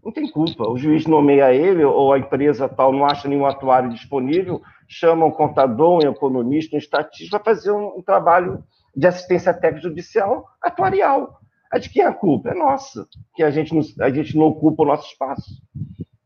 não 0.03 0.11
tem 0.11 0.29
culpa. 0.29 0.69
O 0.69 0.77
juiz 0.77 1.05
nomeia 1.05 1.53
ele, 1.53 1.83
ou 1.83 2.11
a 2.11 2.19
empresa 2.19 2.67
tal 2.67 2.91
não 2.91 3.05
acha 3.05 3.27
nenhum 3.27 3.45
atuário 3.45 3.89
disponível, 3.89 4.61
chama 4.87 5.25
um 5.25 5.31
contador, 5.31 6.03
um 6.03 6.09
economista, 6.09 6.75
um 6.75 6.79
estatístico 6.79 7.41
para 7.41 7.53
fazer 7.53 7.71
um, 7.71 7.97
um, 7.97 8.01
trabalho 8.01 8.63
de 8.95 9.07
assistência 9.07 9.53
técnica 9.53 9.87
judicial 9.87 10.45
atuarial. 10.61 11.39
A 11.71 11.77
de 11.77 11.89
quem 11.89 12.01
é 12.01 12.07
a 12.07 12.13
culpa? 12.13 12.49
É 12.49 12.53
nossa, 12.53 13.05
que 13.35 13.43
a 13.43 13.51
gente, 13.51 13.73
a 14.01 14.09
gente 14.09 14.37
não 14.37 14.45
ocupa 14.45 14.83
o 14.83 14.85
nosso 14.85 15.09
espaço. 15.11 15.61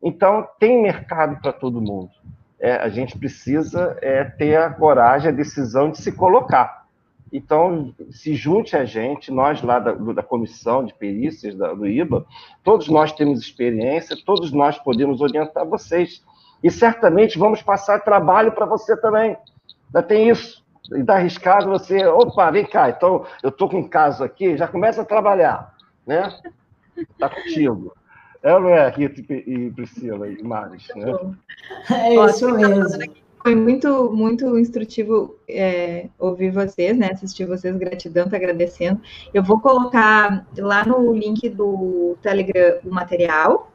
Então, 0.02 0.46
tem 0.58 0.82
mercado 0.82 1.40
para 1.40 1.52
todo 1.52 1.80
mundo. 1.80 2.10
É, 2.62 2.76
a 2.76 2.88
gente 2.88 3.18
precisa 3.18 3.98
é, 4.00 4.22
ter 4.22 4.56
a 4.56 4.70
coragem, 4.70 5.28
a 5.28 5.34
decisão 5.34 5.90
de 5.90 5.98
se 5.98 6.12
colocar. 6.12 6.86
Então, 7.32 7.92
se 8.10 8.34
junte 8.34 8.76
a 8.76 8.84
gente, 8.84 9.32
nós 9.32 9.60
lá 9.62 9.80
da, 9.80 9.92
da 9.92 10.22
comissão 10.22 10.84
de 10.84 10.94
perícias 10.94 11.56
da, 11.56 11.74
do 11.74 11.88
IBA, 11.88 12.24
todos 12.62 12.88
nós 12.88 13.10
temos 13.10 13.40
experiência, 13.40 14.16
todos 14.24 14.52
nós 14.52 14.78
podemos 14.78 15.20
orientar 15.20 15.66
vocês. 15.66 16.22
E 16.62 16.70
certamente 16.70 17.36
vamos 17.36 17.60
passar 17.62 18.04
trabalho 18.04 18.52
para 18.52 18.64
você 18.64 18.96
também. 18.96 19.36
Ainda 19.86 20.02
tem 20.06 20.28
isso. 20.28 20.62
E 20.92 21.00
está 21.00 21.14
arriscado 21.14 21.68
você, 21.68 22.06
opa, 22.06 22.48
vem 22.50 22.66
cá, 22.66 22.90
então 22.90 23.26
eu 23.42 23.48
estou 23.48 23.68
com 23.68 23.78
um 23.78 23.88
caso 23.88 24.22
aqui, 24.22 24.56
já 24.56 24.68
começa 24.68 25.02
a 25.02 25.04
trabalhar, 25.04 25.74
né? 26.06 26.32
Está 26.96 27.28
contigo. 27.28 27.92
É 28.42 28.58
não 28.58 28.68
é, 28.68 28.88
Rita 28.88 29.20
e 29.32 29.70
Priscila 29.70 30.28
e 30.28 30.42
Maris, 30.42 30.88
né? 30.96 31.12
É 31.90 32.14
isso 32.26 32.52
mesmo. 32.52 33.12
Foi 33.42 33.56
muito, 33.56 34.12
muito 34.12 34.56
instrutivo 34.58 35.36
é, 35.48 36.08
ouvir 36.18 36.50
vocês, 36.50 36.96
né? 36.96 37.10
Assistir 37.12 37.44
vocês, 37.44 37.76
gratidão, 37.76 38.28
tá 38.28 38.36
agradecendo. 38.36 39.00
Eu 39.34 39.42
vou 39.42 39.60
colocar 39.60 40.46
lá 40.56 40.84
no 40.84 41.12
link 41.12 41.48
do 41.48 42.16
Telegram 42.22 42.78
o 42.84 42.90
material 42.90 43.70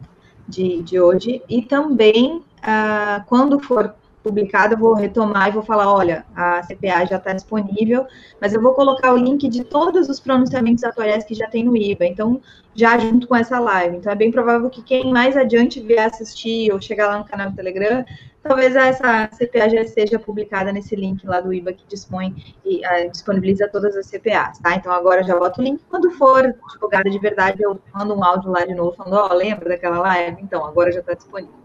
de, 0.47 0.81
de 0.83 0.99
hoje 0.99 1.41
e 1.49 1.61
também, 1.61 2.43
ah, 2.61 3.25
quando 3.27 3.59
for 3.59 3.93
publicado, 4.23 4.73
eu 4.73 4.77
vou 4.77 4.93
retomar 4.93 5.47
e 5.47 5.51
vou 5.51 5.63
falar, 5.63 5.91
olha, 5.91 6.25
a 6.35 6.61
CPA 6.61 7.05
já 7.05 7.17
está 7.17 7.33
disponível, 7.33 8.05
mas 8.41 8.53
eu 8.53 8.61
vou 8.61 8.73
colocar 8.73 9.13
o 9.13 9.17
link 9.17 9.47
de 9.47 9.63
todos 9.63 10.09
os 10.09 10.19
pronunciamentos 10.19 10.83
atuais 10.83 11.23
que 11.23 11.33
já 11.33 11.47
tem 11.47 11.63
no 11.63 11.75
IBA, 11.75 12.05
então, 12.05 12.41
já 12.75 12.97
junto 12.97 13.27
com 13.27 13.35
essa 13.35 13.59
live. 13.59 13.97
Então, 13.97 14.11
é 14.11 14.15
bem 14.15 14.31
provável 14.31 14.69
que 14.69 14.81
quem 14.83 15.11
mais 15.11 15.37
adiante 15.37 15.79
vier 15.79 16.05
assistir 16.05 16.71
ou 16.71 16.81
chegar 16.81 17.07
lá 17.07 17.17
no 17.19 17.25
canal 17.25 17.49
do 17.49 17.55
Telegram, 17.55 18.05
talvez 18.43 18.75
essa 18.75 19.27
CPA 19.27 19.69
já 19.69 19.85
seja 19.85 20.19
publicada 20.19 20.71
nesse 20.71 20.95
link 20.95 21.25
lá 21.25 21.39
do 21.39 21.53
IBA 21.53 21.73
que 21.73 21.85
dispõe 21.87 22.35
e 22.65 22.81
uh, 22.85 23.11
disponibiliza 23.11 23.67
todas 23.67 23.95
as 23.95 24.07
CPAs, 24.07 24.59
tá? 24.59 24.75
Então, 24.75 24.91
agora 24.91 25.23
já 25.23 25.37
boto 25.37 25.61
o 25.61 25.63
link. 25.63 25.81
Quando 25.89 26.11
for 26.11 26.55
divulgada 26.73 27.09
de 27.09 27.19
verdade, 27.19 27.63
eu 27.63 27.79
mando 27.93 28.13
um 28.13 28.23
áudio 28.23 28.51
lá 28.51 28.65
de 28.65 28.73
novo, 28.73 28.95
falando, 28.95 29.15
ó, 29.15 29.29
oh, 29.31 29.33
lembra 29.33 29.69
daquela 29.69 29.99
live? 29.99 30.41
Então, 30.41 30.65
agora 30.65 30.91
já 30.91 30.99
está 30.99 31.13
disponível. 31.13 31.55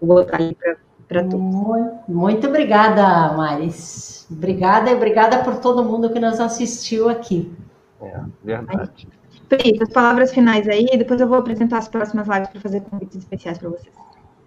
Vou 0.00 0.16
botar 0.16 0.36
ali 0.36 0.54
para 0.54 0.76
para 1.08 1.22
todos. 1.22 1.40
Muito, 1.40 2.00
muito 2.08 2.46
obrigada, 2.46 3.32
Maris. 3.34 4.26
Obrigada 4.30 4.90
e 4.90 4.94
obrigada 4.94 5.42
por 5.44 5.60
todo 5.60 5.84
mundo 5.84 6.10
que 6.10 6.18
nos 6.18 6.40
assistiu 6.40 7.08
aqui. 7.08 7.52
É, 8.00 8.20
verdade. 8.42 9.08
Felipe, 9.48 9.82
as 9.82 9.90
palavras 9.90 10.32
finais 10.32 10.68
aí, 10.68 10.86
depois 10.96 11.20
eu 11.20 11.28
vou 11.28 11.38
apresentar 11.38 11.78
as 11.78 11.88
próximas 11.88 12.26
lives 12.26 12.48
para 12.48 12.60
fazer 12.60 12.80
convites 12.82 13.18
especiais 13.18 13.58
para 13.58 13.68
vocês. 13.68 13.94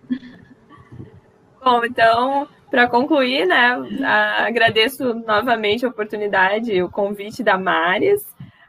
Bom, 1.63 1.83
então, 1.85 2.47
para 2.71 2.87
concluir, 2.87 3.45
né, 3.45 3.77
agradeço 4.45 5.13
novamente 5.13 5.85
a 5.85 5.89
oportunidade, 5.89 6.81
o 6.81 6.89
convite 6.89 7.43
da 7.43 7.57
Maris, 7.57 8.25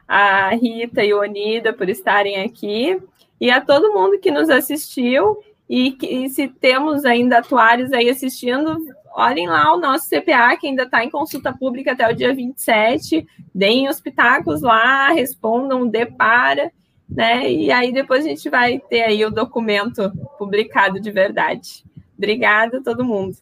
a 0.07 0.49
Rita 0.49 1.03
e 1.03 1.13
o 1.13 1.19
Onida 1.19 1.71
por 1.71 1.89
estarem 1.89 2.41
aqui, 2.43 3.01
e 3.39 3.49
a 3.49 3.61
todo 3.61 3.93
mundo 3.93 4.19
que 4.19 4.31
nos 4.31 4.49
assistiu 4.49 5.37
e, 5.69 5.95
e 6.01 6.29
se 6.29 6.47
temos 6.47 7.05
ainda 7.05 7.37
atuários 7.37 7.93
aí 7.93 8.09
assistindo, 8.09 8.75
olhem 9.13 9.47
lá 9.47 9.71
o 9.73 9.79
nosso 9.79 10.09
CPA, 10.09 10.57
que 10.57 10.67
ainda 10.67 10.83
está 10.83 11.03
em 11.03 11.11
consulta 11.11 11.53
pública 11.53 11.91
até 11.91 12.09
o 12.09 12.15
dia 12.15 12.33
27, 12.33 13.27
deem 13.53 13.87
os 13.87 14.01
pitacos 14.01 14.61
lá, 14.61 15.11
respondam, 15.11 15.87
depara, 15.87 16.71
né? 17.07 17.51
E 17.51 17.71
aí 17.71 17.91
depois 17.91 18.25
a 18.25 18.29
gente 18.29 18.49
vai 18.49 18.79
ter 18.79 19.01
aí 19.01 19.23
o 19.23 19.29
documento 19.29 20.11
publicado 20.39 20.99
de 20.99 21.11
verdade. 21.11 21.85
Obrigada 22.17 22.79
a 22.79 22.83
todo 22.83 23.05
mundo. 23.05 23.37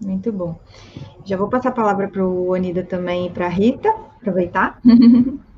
Muito 0.00 0.30
bom. 0.30 0.60
Já 1.24 1.36
vou 1.36 1.48
passar 1.48 1.70
a 1.70 1.72
palavra 1.72 2.08
para 2.08 2.26
o 2.26 2.52
Anida 2.52 2.82
também 2.82 3.26
e 3.26 3.30
para 3.30 3.46
a 3.46 3.50
Rita, 3.50 3.88
aproveitar. 4.20 4.78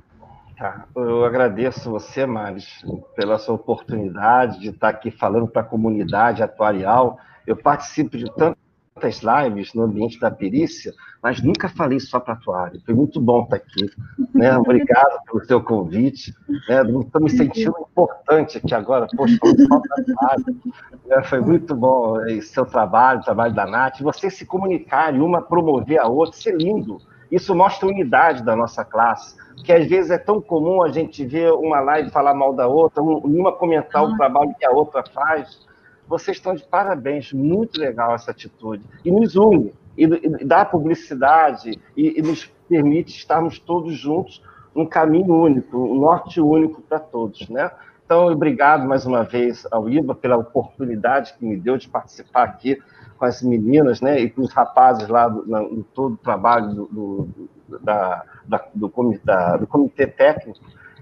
Tá. 0.57 0.87
Eu 0.95 1.25
agradeço 1.25 1.91
você, 1.91 2.25
Maris, 2.27 2.85
pela 3.17 3.39
sua 3.39 3.55
oportunidade 3.57 4.61
de 4.61 4.69
estar 4.69 4.89
aqui 4.89 5.11
falando 5.11 5.49
para 5.49 5.63
a 5.63 5.65
comunidade 5.65 6.43
atuarial. 6.43 7.19
Eu 7.45 7.57
participo 7.57 8.17
de 8.17 8.25
tantas 8.37 9.21
lives 9.21 9.75
no 9.75 9.83
ambiente 9.83 10.21
da 10.21 10.31
perícia, 10.31 10.93
mas 11.21 11.43
nunca 11.43 11.69
falei 11.69 11.99
só 11.99 12.21
para 12.21 12.35
a 12.35 12.37
atuário. 12.37 12.81
Foi 12.87 12.95
muito 12.95 13.21
bom 13.21 13.43
estar 13.43 13.57
aqui. 13.57 13.91
Né? 14.33 14.55
Obrigado 14.59 15.25
pelo 15.27 15.45
seu 15.45 15.61
convite. 15.61 16.33
Né? 16.69 16.83
Estou 17.01 17.21
me 17.21 17.31
sentindo 17.31 17.75
importante 17.91 18.59
aqui 18.59 18.75
agora. 18.75 19.09
Poxa, 19.17 19.37
falando 19.41 19.67
só 19.67 19.81
para 19.81 20.03
atuário. 20.03 20.61
Né? 21.07 21.23
Foi 21.25 21.41
muito 21.41 21.75
bom 21.75 22.19
o 22.19 22.43
seu 22.43 22.65
trabalho, 22.65 23.21
o 23.21 23.25
trabalho 23.25 23.55
da 23.55 23.67
Nath. 23.67 24.01
Vocês 24.01 24.35
se 24.37 24.47
comunicarem, 24.47 25.21
uma 25.21 25.43
promover 25.43 25.99
a 25.99 26.07
outra, 26.07 26.39
isso 26.39 26.49
é 26.49 26.53
lindo. 26.53 26.99
Isso 27.35 27.53
mostra 27.53 27.89
a 27.89 27.91
unidade 27.91 28.45
da 28.45 28.55
nossa 28.55 28.85
classe 28.85 29.35
que 29.65 29.73
às 29.73 29.89
vezes 29.89 30.11
é 30.13 30.19
tão 30.19 30.41
comum 30.41 30.85
a 30.85 30.89
gente 30.89 31.25
ver 31.25 31.53
uma 31.53 31.81
live 31.81 32.11
falar 32.11 32.33
mal 32.33 32.53
da 32.53 32.69
outra, 32.69 33.03
uma 33.03 33.51
comentar 33.51 34.05
o 34.05 34.17
trabalho 34.17 34.55
que 34.57 34.65
a 34.65 34.71
outra 34.71 35.03
faz. 35.03 35.67
Vocês 36.07 36.37
estão 36.37 36.55
de 36.55 36.63
parabéns, 36.65 37.33
muito 37.33 37.81
legal 37.81 38.15
essa 38.15 38.31
atitude. 38.31 38.85
E 39.05 39.11
nos 39.11 39.35
une, 39.35 39.75
e, 39.97 40.05
e 40.05 40.45
dá 40.45 40.65
publicidade, 40.65 41.81
e, 41.97 42.19
e 42.19 42.23
nos 42.23 42.45
permite 42.69 43.17
estarmos 43.17 43.59
todos 43.59 43.95
juntos 43.95 44.41
num 44.73 44.87
caminho 44.87 45.35
único, 45.35 45.77
um 45.77 45.99
norte 45.99 46.41
único 46.41 46.83
para 46.83 47.01
todos, 47.01 47.49
né? 47.49 47.69
Então, 48.05 48.27
obrigado 48.27 48.87
mais 48.87 49.07
uma 49.07 49.25
vez 49.25 49.67
ao 49.73 49.89
IBA 49.89 50.15
pela 50.15 50.37
oportunidade 50.37 51.35
que 51.39 51.45
me 51.45 51.57
deu 51.57 51.79
de 51.79 51.89
participar 51.89 52.45
aqui 52.45 52.79
com 53.19 53.25
as 53.25 53.43
meninas, 53.43 54.01
né, 54.01 54.21
e 54.21 54.31
com 54.31 54.43
os 54.43 54.53
rapazes 54.53 55.09
lá 55.09 55.29
do, 55.29 55.47
no 55.47 55.85
todo 55.95 56.15
o 56.15 56.19
trabalho 56.19 56.69
do, 56.69 56.87
do, 56.87 57.79
da, 57.81 58.23
da, 58.47 58.65
do, 58.75 58.93
da, 59.25 59.57
do 59.57 59.67
comitê 59.67 60.07
técnico, 60.07 60.59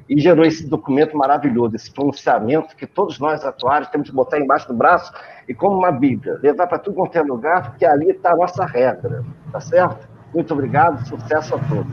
e 0.08 0.20
gerou 0.20 0.44
esse 0.44 0.68
documento 0.68 1.16
maravilhoso, 1.16 1.76
esse 1.76 1.90
pronunciamento 1.90 2.76
que 2.76 2.86
todos 2.86 3.18
nós 3.18 3.44
atuários 3.44 3.88
temos 3.90 4.10
que 4.10 4.14
botar 4.14 4.38
embaixo 4.38 4.68
do 4.68 4.74
braço 4.74 5.12
e 5.48 5.54
como 5.54 5.78
uma 5.78 5.92
Bíblia, 5.92 6.38
levar 6.42 6.66
para 6.66 6.78
tudo 6.78 6.96
quanto 6.96 7.16
é 7.16 7.22
lugar, 7.22 7.70
porque 7.70 7.84
ali 7.84 8.10
está 8.10 8.32
a 8.32 8.36
nossa 8.36 8.64
regra, 8.64 9.24
tá 9.50 9.60
certo? 9.60 10.08
Muito 10.34 10.52
obrigado, 10.52 11.06
sucesso 11.06 11.54
a 11.54 11.58
todos. 11.58 11.92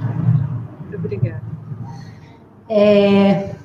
Muito 0.82 0.96
obrigada. 0.96 1.42
É, 2.70 3.56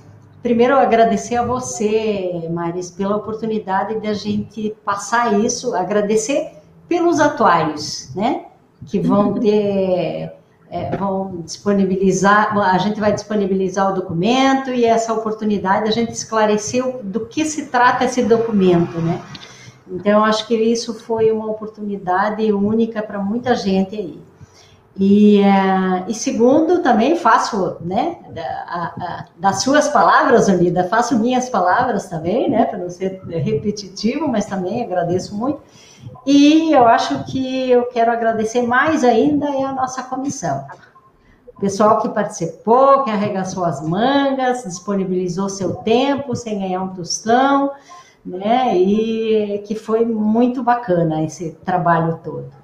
primeiro, 0.45 0.77
agradecer 0.77 1.37
a 1.37 1.43
você, 1.43 2.49
Maris, 2.53 2.91
pela 2.91 3.17
oportunidade 3.17 3.99
de 3.99 4.07
a 4.07 4.13
gente 4.13 4.77
passar 4.85 5.41
isso, 5.41 5.75
agradecer 5.75 6.59
pelos 6.87 7.19
atuários, 7.19 8.15
né? 8.15 8.45
Que 8.87 9.01
vão 9.01 9.33
ter 9.41 10.31
é, 10.71 10.97
vão 10.97 11.41
disponibilizar, 11.43 12.57
a 12.59 12.77
gente 12.79 13.01
vai 13.01 13.13
disponibilizar 13.13 13.91
o 13.91 13.95
documento 13.95 14.71
e 14.71 14.85
essa 14.85 15.15
oportunidade 15.15 15.89
a 15.89 15.93
gente 15.93 16.13
esclareceu 16.13 17.01
do 17.03 17.27
que 17.27 17.45
se 17.47 17.67
trata 17.67 18.05
esse 18.05 18.23
documento, 18.23 19.01
né? 19.01 19.23
Então, 19.89 20.25
acho 20.25 20.47
que 20.47 20.55
isso 20.55 20.93
foi 20.93 21.31
uma 21.31 21.47
oportunidade 21.47 22.53
única 22.53 23.03
para 23.03 23.19
muita 23.19 23.55
gente 23.55 23.97
aí. 23.97 24.21
E, 24.97 25.41
uh, 25.41 26.05
e, 26.09 26.15
segundo, 26.15 26.81
também 26.81 27.17
faço, 27.17 27.79
né, 27.81 28.17
a, 28.69 28.95
a, 28.97 29.25
das 29.37 29.63
suas 29.63 29.89
palavras, 29.89 30.47
Unida, 30.47 30.85
faço 30.85 31.19
minhas 31.19 31.49
palavras 31.49 32.09
também, 32.09 32.49
né, 32.49 32.65
para 32.65 32.79
não 32.79 32.89
ser 32.89 33.21
repetitivo, 33.25 34.29
mas 34.29 34.47
também 34.47 34.85
agradeço 34.85 35.37
muito. 35.37 35.61
E 36.25 36.73
eu 36.73 36.87
acho 36.87 37.25
que 37.25 37.71
eu 37.71 37.87
quero 37.87 38.13
agradecer 38.13 38.63
mais 38.63 39.03
ainda 39.03 39.47
é 39.51 39.65
a 39.65 39.73
nossa 39.73 40.03
comissão. 40.05 40.65
O 41.57 41.61
pessoal 41.61 42.01
que 42.01 42.09
participou, 42.09 43.03
que 43.03 43.11
arregaçou 43.11 43.65
as 43.65 43.81
mangas, 43.87 44.65
disponibilizou 44.65 45.49
seu 45.49 45.77
tempo 45.77 46.37
sem 46.37 46.59
ganhar 46.59 46.83
um 46.83 46.89
tostão, 46.89 47.73
né? 48.25 48.77
E 48.77 49.63
que 49.67 49.75
foi 49.75 50.05
muito 50.05 50.63
bacana 50.63 51.23
esse 51.23 51.53
trabalho 51.65 52.21
todo. 52.25 52.64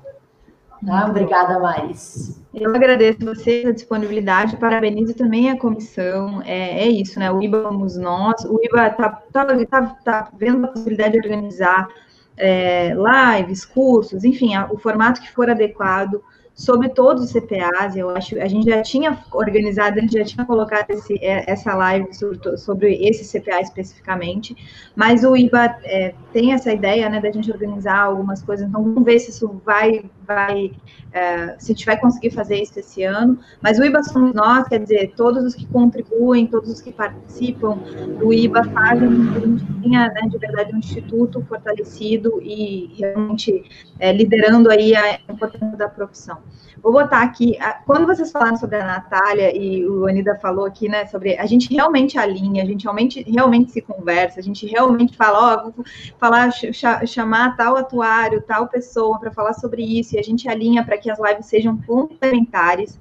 Tá? 0.85 1.07
Obrigada, 1.09 1.59
Maris. 1.59 2.41
Eu 2.55 2.75
agradeço 2.75 3.25
você 3.25 3.65
a 3.67 3.73
disponibilidade, 3.73 4.57
parabenizo 4.57 5.15
também 5.15 5.51
a 5.51 5.59
comissão. 5.59 6.43
É, 6.45 6.85
é 6.85 6.89
isso, 6.89 7.19
né? 7.19 7.31
O 7.31 7.43
IBA 7.43 7.63
somos 7.63 7.97
nós. 7.97 8.45
O 8.45 8.59
IBA 8.63 8.89
está 8.89 9.09
tá, 9.33 9.47
tá, 9.67 9.87
tá 10.03 10.31
vendo 10.37 10.65
a 10.65 10.69
possibilidade 10.69 11.13
de 11.13 11.19
organizar 11.19 11.89
é, 12.37 12.95
lives, 12.95 13.65
cursos, 13.65 14.25
enfim, 14.25 14.55
a, 14.55 14.73
o 14.73 14.79
formato 14.79 15.21
que 15.21 15.31
for 15.31 15.51
adequado 15.51 16.23
sobre 16.55 16.91
todos 16.91 17.25
os 17.25 17.33
CPAs, 17.33 17.97
eu 17.97 18.11
acho, 18.11 18.39
a 18.39 18.47
gente 18.47 18.69
já 18.69 18.83
tinha 18.83 19.19
organizado, 19.33 19.99
a 19.99 20.01
gente 20.03 20.13
já 20.13 20.25
tinha 20.25 20.45
colocado 20.45 20.91
esse, 20.91 21.15
é, 21.25 21.51
essa 21.51 21.75
live 21.75 22.13
sobre, 22.15 22.57
sobre, 22.59 22.95
esse 23.09 23.39
CPA 23.39 23.61
especificamente, 23.61 24.55
mas 24.95 25.25
o 25.25 25.35
IBA 25.35 25.77
é, 25.85 26.15
tem 26.33 26.53
essa 26.53 26.73
ideia, 26.73 27.09
né, 27.09 27.21
da 27.21 27.31
gente 27.31 27.51
organizar 27.51 27.99
algumas 27.99 28.43
coisas, 28.43 28.69
então 28.69 28.83
vamos 28.83 29.05
ver 29.05 29.19
se 29.21 29.31
isso 29.31 29.61
vai, 29.65 30.05
vai 30.27 30.73
é, 31.13 31.57
se 31.59 31.73
a 31.73 31.75
gente 31.75 31.87
vai 31.87 31.99
conseguir 31.99 32.31
fazer 32.31 32.61
isso 32.61 32.79
esse 32.79 33.03
ano, 33.03 33.39
mas 33.63 33.79
o 33.79 33.85
IBA 33.85 34.03
somos 34.03 34.35
nós, 34.35 34.69
quer 34.69 34.81
dizer, 34.81 35.15
todos 35.17 35.43
os 35.45 35.55
que 35.55 35.67
contribuem, 35.67 36.47
todos 36.47 36.71
os 36.71 36.81
que 36.81 36.93
participam 36.93 37.79
do 38.19 38.33
IBA 38.33 38.65
fazem 38.65 39.97
a 39.97 40.09
né, 40.09 40.21
de 40.29 40.39
verdade, 40.39 40.75
um 40.75 40.79
instituto 40.79 41.43
fortalecido 41.49 42.41
e 42.43 42.95
realmente 42.99 43.65
é, 43.99 44.13
liderando 44.13 44.71
aí 44.71 44.95
a 44.95 45.19
importância 45.29 45.77
da 45.77 45.89
profissão. 45.89 46.39
Vou 46.83 46.93
botar 46.93 47.21
aqui, 47.23 47.59
quando 47.85 48.07
vocês 48.07 48.33
falaram 48.33 48.57
sobre 48.57 48.77
a 48.77 48.87
Natália 48.87 49.55
e 49.55 49.87
o 49.87 50.07
Anida 50.07 50.35
falou 50.37 50.65
aqui, 50.65 50.89
né, 50.89 51.07
sobre 51.07 51.37
a 51.37 51.45
gente 51.45 51.73
realmente 51.73 52.19
alinha, 52.19 52.63
a 52.63 52.67
gente 52.67 52.85
realmente, 52.85 53.23
realmente 53.31 53.71
se 53.71 53.83
conversa, 53.83 54.41
a 54.41 54.43
gente 54.43 54.67
realmente 54.67 55.15
fala, 55.15 55.39
ó, 55.39 55.71
vou 55.71 55.85
falar, 56.19 56.51
ch 56.51 56.73
chamar 57.07 57.57
tal 57.57 57.77
atuário, 57.77 58.41
tal 58.43 58.67
pessoa 58.67 59.19
para 59.19 59.31
falar 59.31 59.53
sobre 59.53 59.83
isso, 59.83 60.17
e 60.17 60.19
a 60.19 60.23
gente 60.23 60.49
alinha 60.49 60.83
para 60.83 60.97
que 60.97 61.11
as 61.11 61.19
lives 61.21 61.47
sejam 61.47 61.77
complementares, 61.83 62.99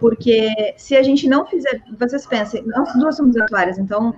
porque 0.00 0.74
se 0.76 0.96
a 0.96 1.02
gente 1.02 1.28
não 1.28 1.46
fizer, 1.46 1.82
vocês 1.96 2.26
pensem, 2.26 2.64
nós 2.66 2.92
duas 2.94 3.16
somos 3.16 3.36
atuárias, 3.36 3.78
então 3.78 4.14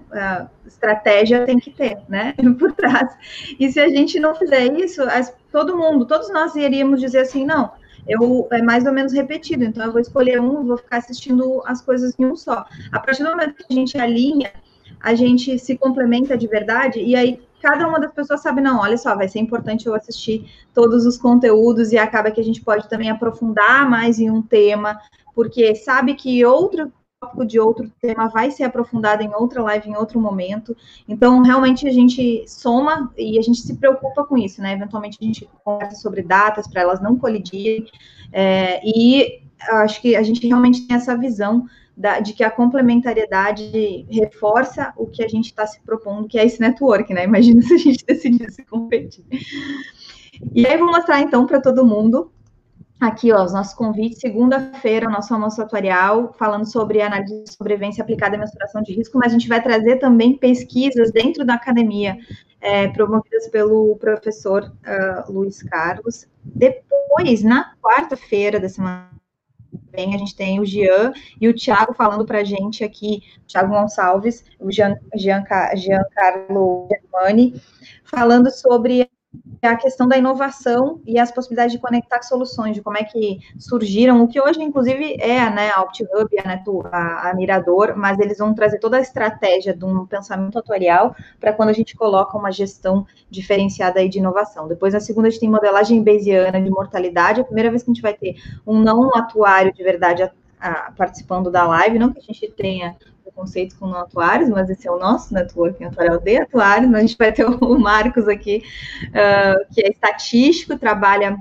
estratégia 0.66 1.44
tem 1.44 1.59
que 1.59 1.70
ter, 1.70 1.98
né, 2.09 2.35
por 2.59 2.72
trás. 2.72 3.14
E 3.59 3.70
se 3.70 3.80
a 3.80 3.89
gente 3.89 4.18
não 4.18 4.35
fizer 4.35 4.64
isso, 4.78 5.02
as, 5.02 5.35
todo 5.52 5.76
mundo, 5.76 6.06
todos 6.06 6.30
nós 6.30 6.55
iríamos 6.55 7.01
dizer 7.01 7.20
assim, 7.20 7.44
não, 7.44 7.70
eu 8.09 8.48
é 8.51 8.62
mais 8.62 8.86
ou 8.86 8.93
menos 8.93 9.12
repetido, 9.12 9.64
então 9.64 9.85
eu 9.85 9.93
vou 9.93 10.01
escolher 10.01 10.40
um, 10.40 10.64
vou 10.64 10.78
ficar 10.78 10.97
assistindo 10.97 11.62
as 11.66 11.82
coisas 11.82 12.14
em 12.18 12.24
um 12.24 12.35
só. 12.35 12.64
A 12.90 12.98
partir 12.98 13.22
do 13.22 13.30
momento 13.30 13.55
que 13.55 13.64
a 13.70 13.74
gente 13.74 13.98
alinha, 13.98 14.51
a 15.01 15.14
gente 15.14 15.59
se 15.59 15.76
complementa 15.76 16.36
de 16.36 16.48
verdade, 16.48 17.01
e 17.01 17.14
aí 17.14 17.40
cada 17.60 17.86
uma 17.86 18.01
das 18.01 18.12
pessoas 18.12 18.40
sabe, 18.40 18.60
não, 18.60 18.80
olha 18.80 18.97
só, 18.97 19.14
vai 19.14 19.28
ser 19.28 19.40
importante 19.40 19.86
eu 19.86 19.94
assistir 19.94 20.51
todos 20.72 21.05
os 21.05 21.18
conteúdos, 21.18 21.93
e 21.93 21.98
acaba 21.98 22.30
que 22.30 22.40
a 22.40 22.44
gente 22.44 22.62
pode 22.62 22.89
também 22.89 23.10
aprofundar 23.10 23.89
mais 23.89 24.18
em 24.18 24.30
um 24.30 24.40
tema, 24.40 24.98
porque 25.35 25.74
sabe 25.74 26.14
que 26.14 26.44
outro 26.44 26.93
tópico 27.20 27.45
de 27.45 27.59
outro 27.59 27.90
tema 28.01 28.28
vai 28.28 28.51
ser 28.51 28.65
aprofundado 28.65 29.23
em 29.23 29.35
outra 29.35 29.62
live, 29.62 29.90
em 29.90 29.97
outro 29.97 30.20
momento. 30.20 30.77
Então, 31.09 31.43
realmente, 31.43 31.86
a 31.86 31.93
gente 31.93 32.45
soma 32.47 33.12
e 33.16 33.39
a 33.39 33.43
gente 33.43 33.61
se 33.61 33.77
preocupa 33.77 34.24
com 34.24 34.39
isso, 34.39 34.62
né? 34.62 34.73
Eventualmente, 34.73 35.19
a 35.20 35.24
gente 35.24 35.49
conversa 35.65 35.97
sobre 35.97 36.23
datas 36.23 36.69
para 36.69 36.82
elas 36.82 37.01
não 37.01 37.16
colidirem. 37.16 37.86
É, 38.32 38.81
e 38.85 39.43
acho 39.82 40.01
que 40.01 40.15
a 40.15 40.23
gente 40.23 40.47
realmente 40.47 40.86
tem 40.86 40.97
essa 40.97 41.16
visão 41.16 41.66
da, 41.97 42.20
de 42.20 42.32
que 42.32 42.45
a 42.45 42.51
complementariedade 42.51 44.07
reforça 44.09 44.93
o 44.97 45.07
que 45.07 45.24
a 45.24 45.28
gente 45.28 45.47
está 45.47 45.66
se 45.66 45.81
propondo, 45.81 46.28
que 46.28 46.39
é 46.39 46.47
esse 46.47 46.61
network, 46.61 47.12
né? 47.12 47.24
Imagina 47.24 47.61
se 47.62 47.74
a 47.74 47.78
gente 47.78 48.05
decidisse 48.07 48.65
competir. 48.65 49.24
E 50.55 50.65
aí, 50.65 50.77
vou 50.77 50.86
mostrar 50.86 51.20
então 51.20 51.47
para 51.47 51.61
todo 51.61 51.85
mundo 51.85 52.31
aqui, 53.01 53.33
ó, 53.33 53.45
os 53.45 53.53
nossos 53.53 53.75
convites. 53.75 54.20
Segunda-feira, 54.20 55.09
o 55.09 55.11
nosso 55.11 55.33
almoço 55.33 55.61
atuarial, 55.62 56.33
falando 56.39 56.70
sobre 56.70 57.01
análise 57.01 57.45
de 57.45 57.53
sobrevivência 57.53 58.03
aplicada 58.03 58.37
à 58.37 58.39
mensuração 58.39 58.83
de 58.83 58.93
risco, 58.93 59.19
mas 59.19 59.33
a 59.33 59.39
gente 59.39 59.49
vai 59.49 59.62
trazer 59.62 59.97
também 59.97 60.37
pesquisas 60.37 61.12
dentro 61.12 61.45
da 61.45 61.55
academia, 61.55 62.16
é, 62.61 62.89
promovidas 62.89 63.49
pelo 63.49 63.97
professor 63.97 64.65
uh, 64.65 65.33
Luiz 65.33 65.62
Carlos. 65.62 66.27
Depois, 66.43 67.43
na 67.43 67.75
quarta-feira 67.81 68.59
da 68.59 68.69
semana 68.69 69.09
bem, 69.91 70.15
a 70.15 70.19
gente 70.19 70.35
tem 70.35 70.61
o 70.61 70.65
Jean 70.65 71.12
e 71.41 71.49
o 71.49 71.55
Thiago 71.55 71.93
falando 71.93 72.25
para 72.25 72.41
a 72.41 72.45
gente 72.45 72.85
aqui, 72.85 73.23
Thiago 73.47 73.73
Gonçalves, 73.73 74.45
o 74.59 74.70
Jean, 74.70 74.95
Jean, 75.15 75.45
Jean 75.75 76.05
Carlo 76.15 76.89
Germani, 76.91 77.61
falando 78.05 78.51
sobre 78.51 79.09
a 79.66 79.76
questão 79.76 80.06
da 80.06 80.16
inovação 80.16 81.01
e 81.05 81.18
as 81.18 81.32
possibilidades 81.32 81.72
de 81.72 81.78
conectar 81.78 82.22
soluções, 82.22 82.74
de 82.74 82.82
como 82.82 82.97
é 82.97 83.05
que 83.05 83.40
surgiram, 83.59 84.22
o 84.22 84.28
que 84.28 84.40
hoje, 84.40 84.62
inclusive, 84.62 85.16
é 85.18 85.51
né, 85.51 85.70
a 85.70 85.82
OptiHub, 85.82 86.28
a, 86.93 87.30
a, 87.30 87.35
Mirador, 87.35 87.94
mas 87.97 88.18
eles 88.18 88.39
vão 88.39 88.55
trazer 88.55 88.78
toda 88.78 88.97
a 88.97 89.01
estratégia 89.01 89.74
de 89.74 89.85
um 89.85 90.06
pensamento 90.06 90.59
atuarial 90.59 91.14
para 91.40 91.52
quando 91.52 91.70
a 91.70 91.72
gente 91.72 91.97
coloca 91.97 92.36
uma 92.36 92.52
gestão 92.52 93.06
diferenciada 93.30 94.01
aí 94.01 94.09
de 94.09 94.18
inovação. 94.18 94.68
Depois, 94.68 94.94
na 94.94 95.01
segunda, 95.01 95.28
a 95.28 95.30
gente 95.30 95.40
tem 95.40 95.51
modelagem 95.51 96.02
bayesiana 96.02 96.60
de 96.60 96.70
mortalidade, 96.70 97.40
a 97.40 97.44
primeira 97.44 97.70
vez 97.70 97.82
que 97.82 97.90
a 97.90 97.94
gente 97.94 98.02
vai 98.02 98.14
ter 98.14 98.36
um 98.66 98.78
não 98.78 99.10
atuário 99.14 99.72
de 99.72 99.82
verdade 99.82 100.22
participando 100.97 101.51
da 101.51 101.66
live, 101.66 101.98
não 101.98 102.12
que 102.12 102.18
a 102.18 102.22
gente 102.22 102.48
tenha 102.52 102.97
preconceitos 103.22 103.76
com 103.76 103.86
não 103.86 103.98
atuários, 103.98 104.48
mas 104.48 104.68
esse 104.68 104.89
é 104.89 104.90
o 104.90 104.98
nosso 104.98 105.32
networking 105.32 105.85
atuarial 105.85 106.18
de 106.18 106.36
atuários. 106.36 106.93
A 106.93 107.01
gente 107.01 107.16
vai 107.16 107.32
ter 107.32 107.44
o 107.44 107.78
Marcos 107.78 108.26
aqui, 108.26 108.62
uh, 109.09 109.74
que 109.74 109.80
é 109.80 109.90
estatístico, 109.90 110.78
trabalha 110.78 111.39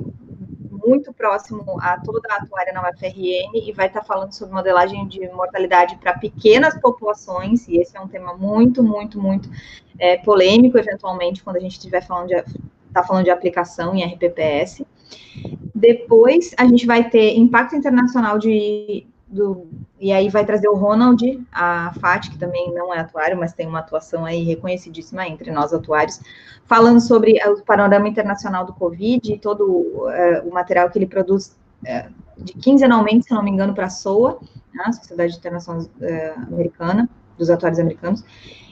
muito 0.87 1.11
próximo 1.11 1.77
a 1.81 1.99
toda 1.99 2.21
a 2.31 2.37
atuária 2.37 2.71
na 2.71 2.81
UFRN 2.81 3.51
e 3.53 3.73
vai 3.73 3.87
estar 3.87 4.03
falando 4.03 4.31
sobre 4.31 4.53
modelagem 4.53 5.05
de 5.07 5.27
mortalidade 5.29 5.97
para 5.97 6.17
pequenas 6.17 6.79
populações, 6.79 7.67
e 7.67 7.77
esse 7.77 7.97
é 7.97 7.99
um 7.99 8.07
tema 8.07 8.33
muito, 8.35 8.81
muito, 8.81 9.19
muito 9.21 9.49
é, 9.99 10.17
polêmico, 10.17 10.77
eventualmente, 10.77 11.43
quando 11.43 11.57
a 11.57 11.59
gente 11.59 11.73
estiver 11.73 12.01
falando 12.01 12.27
de 12.27 12.35
está 12.97 13.03
falando 13.03 13.25
de 13.25 13.31
aplicação 13.31 13.95
em 13.95 14.03
RPPS. 14.03 14.85
Depois, 15.73 16.53
a 16.57 16.65
gente 16.65 16.85
vai 16.85 17.09
ter 17.09 17.37
impacto 17.37 17.75
internacional 17.75 18.39
de. 18.39 19.05
Do, 19.29 19.67
e 19.99 20.13
aí 20.13 20.29
vai 20.29 20.45
trazer 20.45 20.69
o 20.69 20.75
Ronald, 20.75 21.21
a 21.51 21.91
FAT, 21.99 22.29
que 22.29 22.37
também 22.37 22.73
não 22.73 22.93
é 22.93 22.99
atuário, 22.99 23.37
mas 23.37 23.51
tem 23.51 23.67
uma 23.67 23.79
atuação 23.79 24.23
aí 24.23 24.41
reconhecidíssima 24.43 25.27
entre 25.27 25.51
nós 25.51 25.73
atuários, 25.73 26.21
falando 26.65 27.01
sobre 27.01 27.37
o 27.45 27.61
panorama 27.61 28.07
internacional 28.07 28.65
do 28.65 28.71
Covid 28.73 29.33
e 29.33 29.37
todo 29.37 29.65
uh, 29.65 30.47
o 30.47 30.53
material 30.53 30.89
que 30.89 30.97
ele 30.97 31.07
produz 31.07 31.57
uh, 31.83 32.09
de 32.37 32.53
quinzenalmente, 32.53 33.25
se 33.25 33.33
não 33.33 33.43
me 33.43 33.51
engano, 33.51 33.73
para 33.73 33.87
a 33.87 33.89
SOA, 33.89 34.39
né, 34.73 34.93
Sociedade 34.93 35.35
Internacional 35.35 35.83
uh, 35.83 36.53
Americana, 36.53 37.09
dos 37.37 37.49
atuários 37.49 37.81
americanos. 37.81 38.23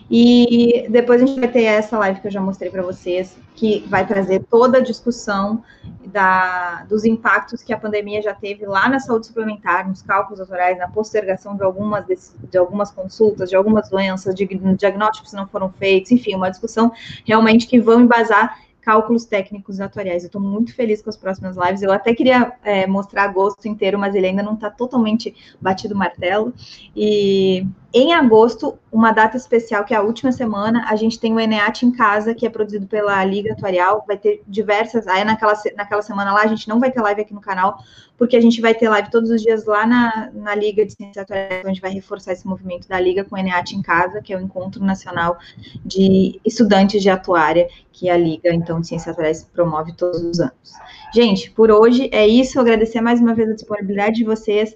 E 0.09 0.85
depois 0.89 1.21
a 1.21 1.25
gente 1.25 1.39
vai 1.39 1.49
ter 1.49 1.63
essa 1.63 1.97
live 1.97 2.19
que 2.19 2.27
eu 2.27 2.31
já 2.31 2.39
mostrei 2.39 2.69
para 2.69 2.83
vocês, 2.83 3.37
que 3.55 3.83
vai 3.87 4.05
trazer 4.05 4.43
toda 4.49 4.77
a 4.77 4.81
discussão 4.81 5.63
da, 6.05 6.85
dos 6.87 7.03
impactos 7.03 7.63
que 7.63 7.73
a 7.73 7.77
pandemia 7.77 8.21
já 8.21 8.33
teve 8.33 8.65
lá 8.65 8.87
na 8.87 8.99
saúde 8.99 9.25
suplementar, 9.25 9.87
nos 9.87 10.01
cálculos 10.01 10.39
autorais, 10.39 10.77
na 10.77 10.87
postergação 10.87 11.55
de 11.55 11.63
algumas, 11.63 12.05
de 12.49 12.57
algumas 12.57 12.91
consultas, 12.91 13.49
de 13.49 13.55
algumas 13.55 13.89
doenças, 13.89 14.35
de 14.35 14.45
diagnósticos 14.77 15.31
que 15.31 15.37
não 15.37 15.47
foram 15.47 15.71
feitos, 15.71 16.11
enfim, 16.11 16.35
uma 16.35 16.51
discussão 16.51 16.91
realmente 17.25 17.65
que 17.65 17.79
vão 17.79 18.01
embasar 18.01 18.59
cálculos 18.85 19.25
técnicos 19.25 19.81
atuariais. 19.81 20.21
Eu 20.21 20.27
estou 20.27 20.39
muito 20.39 20.75
feliz 20.75 21.01
com 21.01 21.09
as 21.09 21.17
próximas 21.17 21.57
lives. 21.57 21.81
Eu 21.81 21.91
até 21.91 22.13
queria 22.13 22.53
é, 22.63 22.85
mostrar 22.85 23.23
agosto 23.23 23.67
inteiro, 23.67 23.97
mas 23.97 24.13
ele 24.13 24.27
ainda 24.27 24.43
não 24.43 24.53
está 24.53 24.69
totalmente 24.69 25.35
batido 25.59 25.95
o 25.95 25.97
martelo. 25.97 26.53
E 26.95 27.65
em 27.91 28.13
agosto, 28.13 28.77
uma 28.91 29.11
data 29.11 29.37
especial, 29.37 29.83
que 29.83 29.93
é 29.95 29.97
a 29.97 30.03
última 30.03 30.31
semana, 30.31 30.85
a 30.87 30.95
gente 30.95 31.19
tem 31.19 31.33
o 31.33 31.39
Eneat 31.39 31.83
em 31.83 31.91
casa, 31.91 32.35
que 32.35 32.45
é 32.45 32.49
produzido 32.49 32.85
pela 32.85 33.25
Liga 33.25 33.53
Atuarial. 33.53 34.05
Vai 34.07 34.17
ter 34.17 34.43
diversas. 34.47 35.07
Aí 35.07 35.23
naquela, 35.25 35.53
naquela 35.75 36.01
semana 36.03 36.31
lá, 36.31 36.41
a 36.41 36.47
gente 36.47 36.69
não 36.69 36.79
vai 36.79 36.91
ter 36.91 37.01
live 37.01 37.21
aqui 37.21 37.33
no 37.33 37.41
canal, 37.41 37.79
porque 38.17 38.35
a 38.35 38.41
gente 38.41 38.61
vai 38.61 38.73
ter 38.73 38.89
live 38.89 39.09
todos 39.09 39.29
os 39.29 39.41
dias 39.41 39.65
lá 39.65 39.85
na, 39.85 40.29
na 40.33 40.55
Liga 40.55 40.85
de 40.85 40.93
Ciências 40.93 41.17
Atuariais, 41.17 41.61
onde 41.61 41.69
gente 41.69 41.81
vai 41.81 41.91
reforçar 41.91 42.33
esse 42.33 42.47
movimento 42.47 42.87
da 42.87 42.99
Liga 42.99 43.23
com 43.23 43.35
o 43.35 43.37
Eneat 43.37 43.75
em 43.75 43.81
casa, 43.81 44.21
que 44.21 44.33
é 44.33 44.37
o 44.37 44.41
Encontro 44.41 44.83
Nacional 44.83 45.37
de 45.83 46.39
Estudantes 46.45 47.01
de 47.01 47.09
Atuária, 47.09 47.67
que 47.91 48.09
a 48.09 48.17
Liga, 48.17 48.53
então, 48.53 48.79
de 48.79 48.87
Ciências 48.87 49.09
Atuariais 49.09 49.43
promove 49.43 49.93
todos 49.93 50.21
os 50.21 50.39
anos. 50.39 50.73
Gente, 51.13 51.51
por 51.51 51.71
hoje 51.71 52.09
é 52.11 52.27
isso. 52.27 52.59
Agradecer 52.59 53.01
mais 53.01 53.19
uma 53.19 53.33
vez 53.33 53.49
a 53.49 53.53
disponibilidade 53.53 54.15
de 54.15 54.23
vocês 54.23 54.75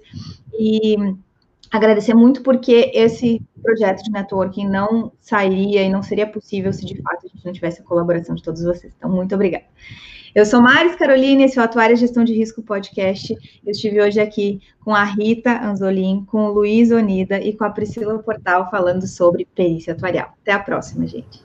e 0.58 0.96
agradecer 1.70 2.14
muito 2.14 2.42
porque 2.42 2.90
esse 2.94 3.40
projeto 3.62 4.02
de 4.02 4.10
networking 4.10 4.66
não 4.66 5.12
sairia 5.20 5.82
e 5.82 5.90
não 5.90 6.02
seria 6.02 6.26
possível 6.26 6.72
se 6.72 6.84
de 6.84 7.00
fato 7.00 7.26
a 7.26 7.28
gente 7.28 7.44
não 7.44 7.52
tivesse 7.52 7.80
a 7.80 7.84
colaboração 7.84 8.34
de 8.34 8.42
todos 8.42 8.62
vocês. 8.62 8.92
Então, 8.96 9.10
muito 9.10 9.34
obrigada. 9.34 9.64
Eu 10.34 10.46
sou 10.46 10.62
Maris 10.62 10.94
Carolina, 10.94 11.42
esse 11.42 11.58
é 11.58 11.62
o 11.62 11.64
Atuária 11.64 11.96
Gestão 11.96 12.22
de 12.22 12.32
Risco 12.32 12.62
Podcast. 12.62 13.32
Eu 13.64 13.70
estive 13.70 14.00
hoje 14.00 14.20
aqui 14.20 14.60
com 14.84 14.94
a 14.94 15.02
Rita 15.02 15.60
Anzolin, 15.60 16.24
com 16.24 16.46
o 16.46 16.52
Luiz 16.52 16.92
Onida 16.92 17.40
e 17.40 17.56
com 17.56 17.64
a 17.64 17.70
Priscila 17.70 18.18
Portal 18.20 18.70
falando 18.70 19.06
sobre 19.06 19.44
perícia 19.54 19.92
atuarial. 19.92 20.34
Até 20.42 20.52
a 20.52 20.58
próxima, 20.60 21.06
gente. 21.06 21.42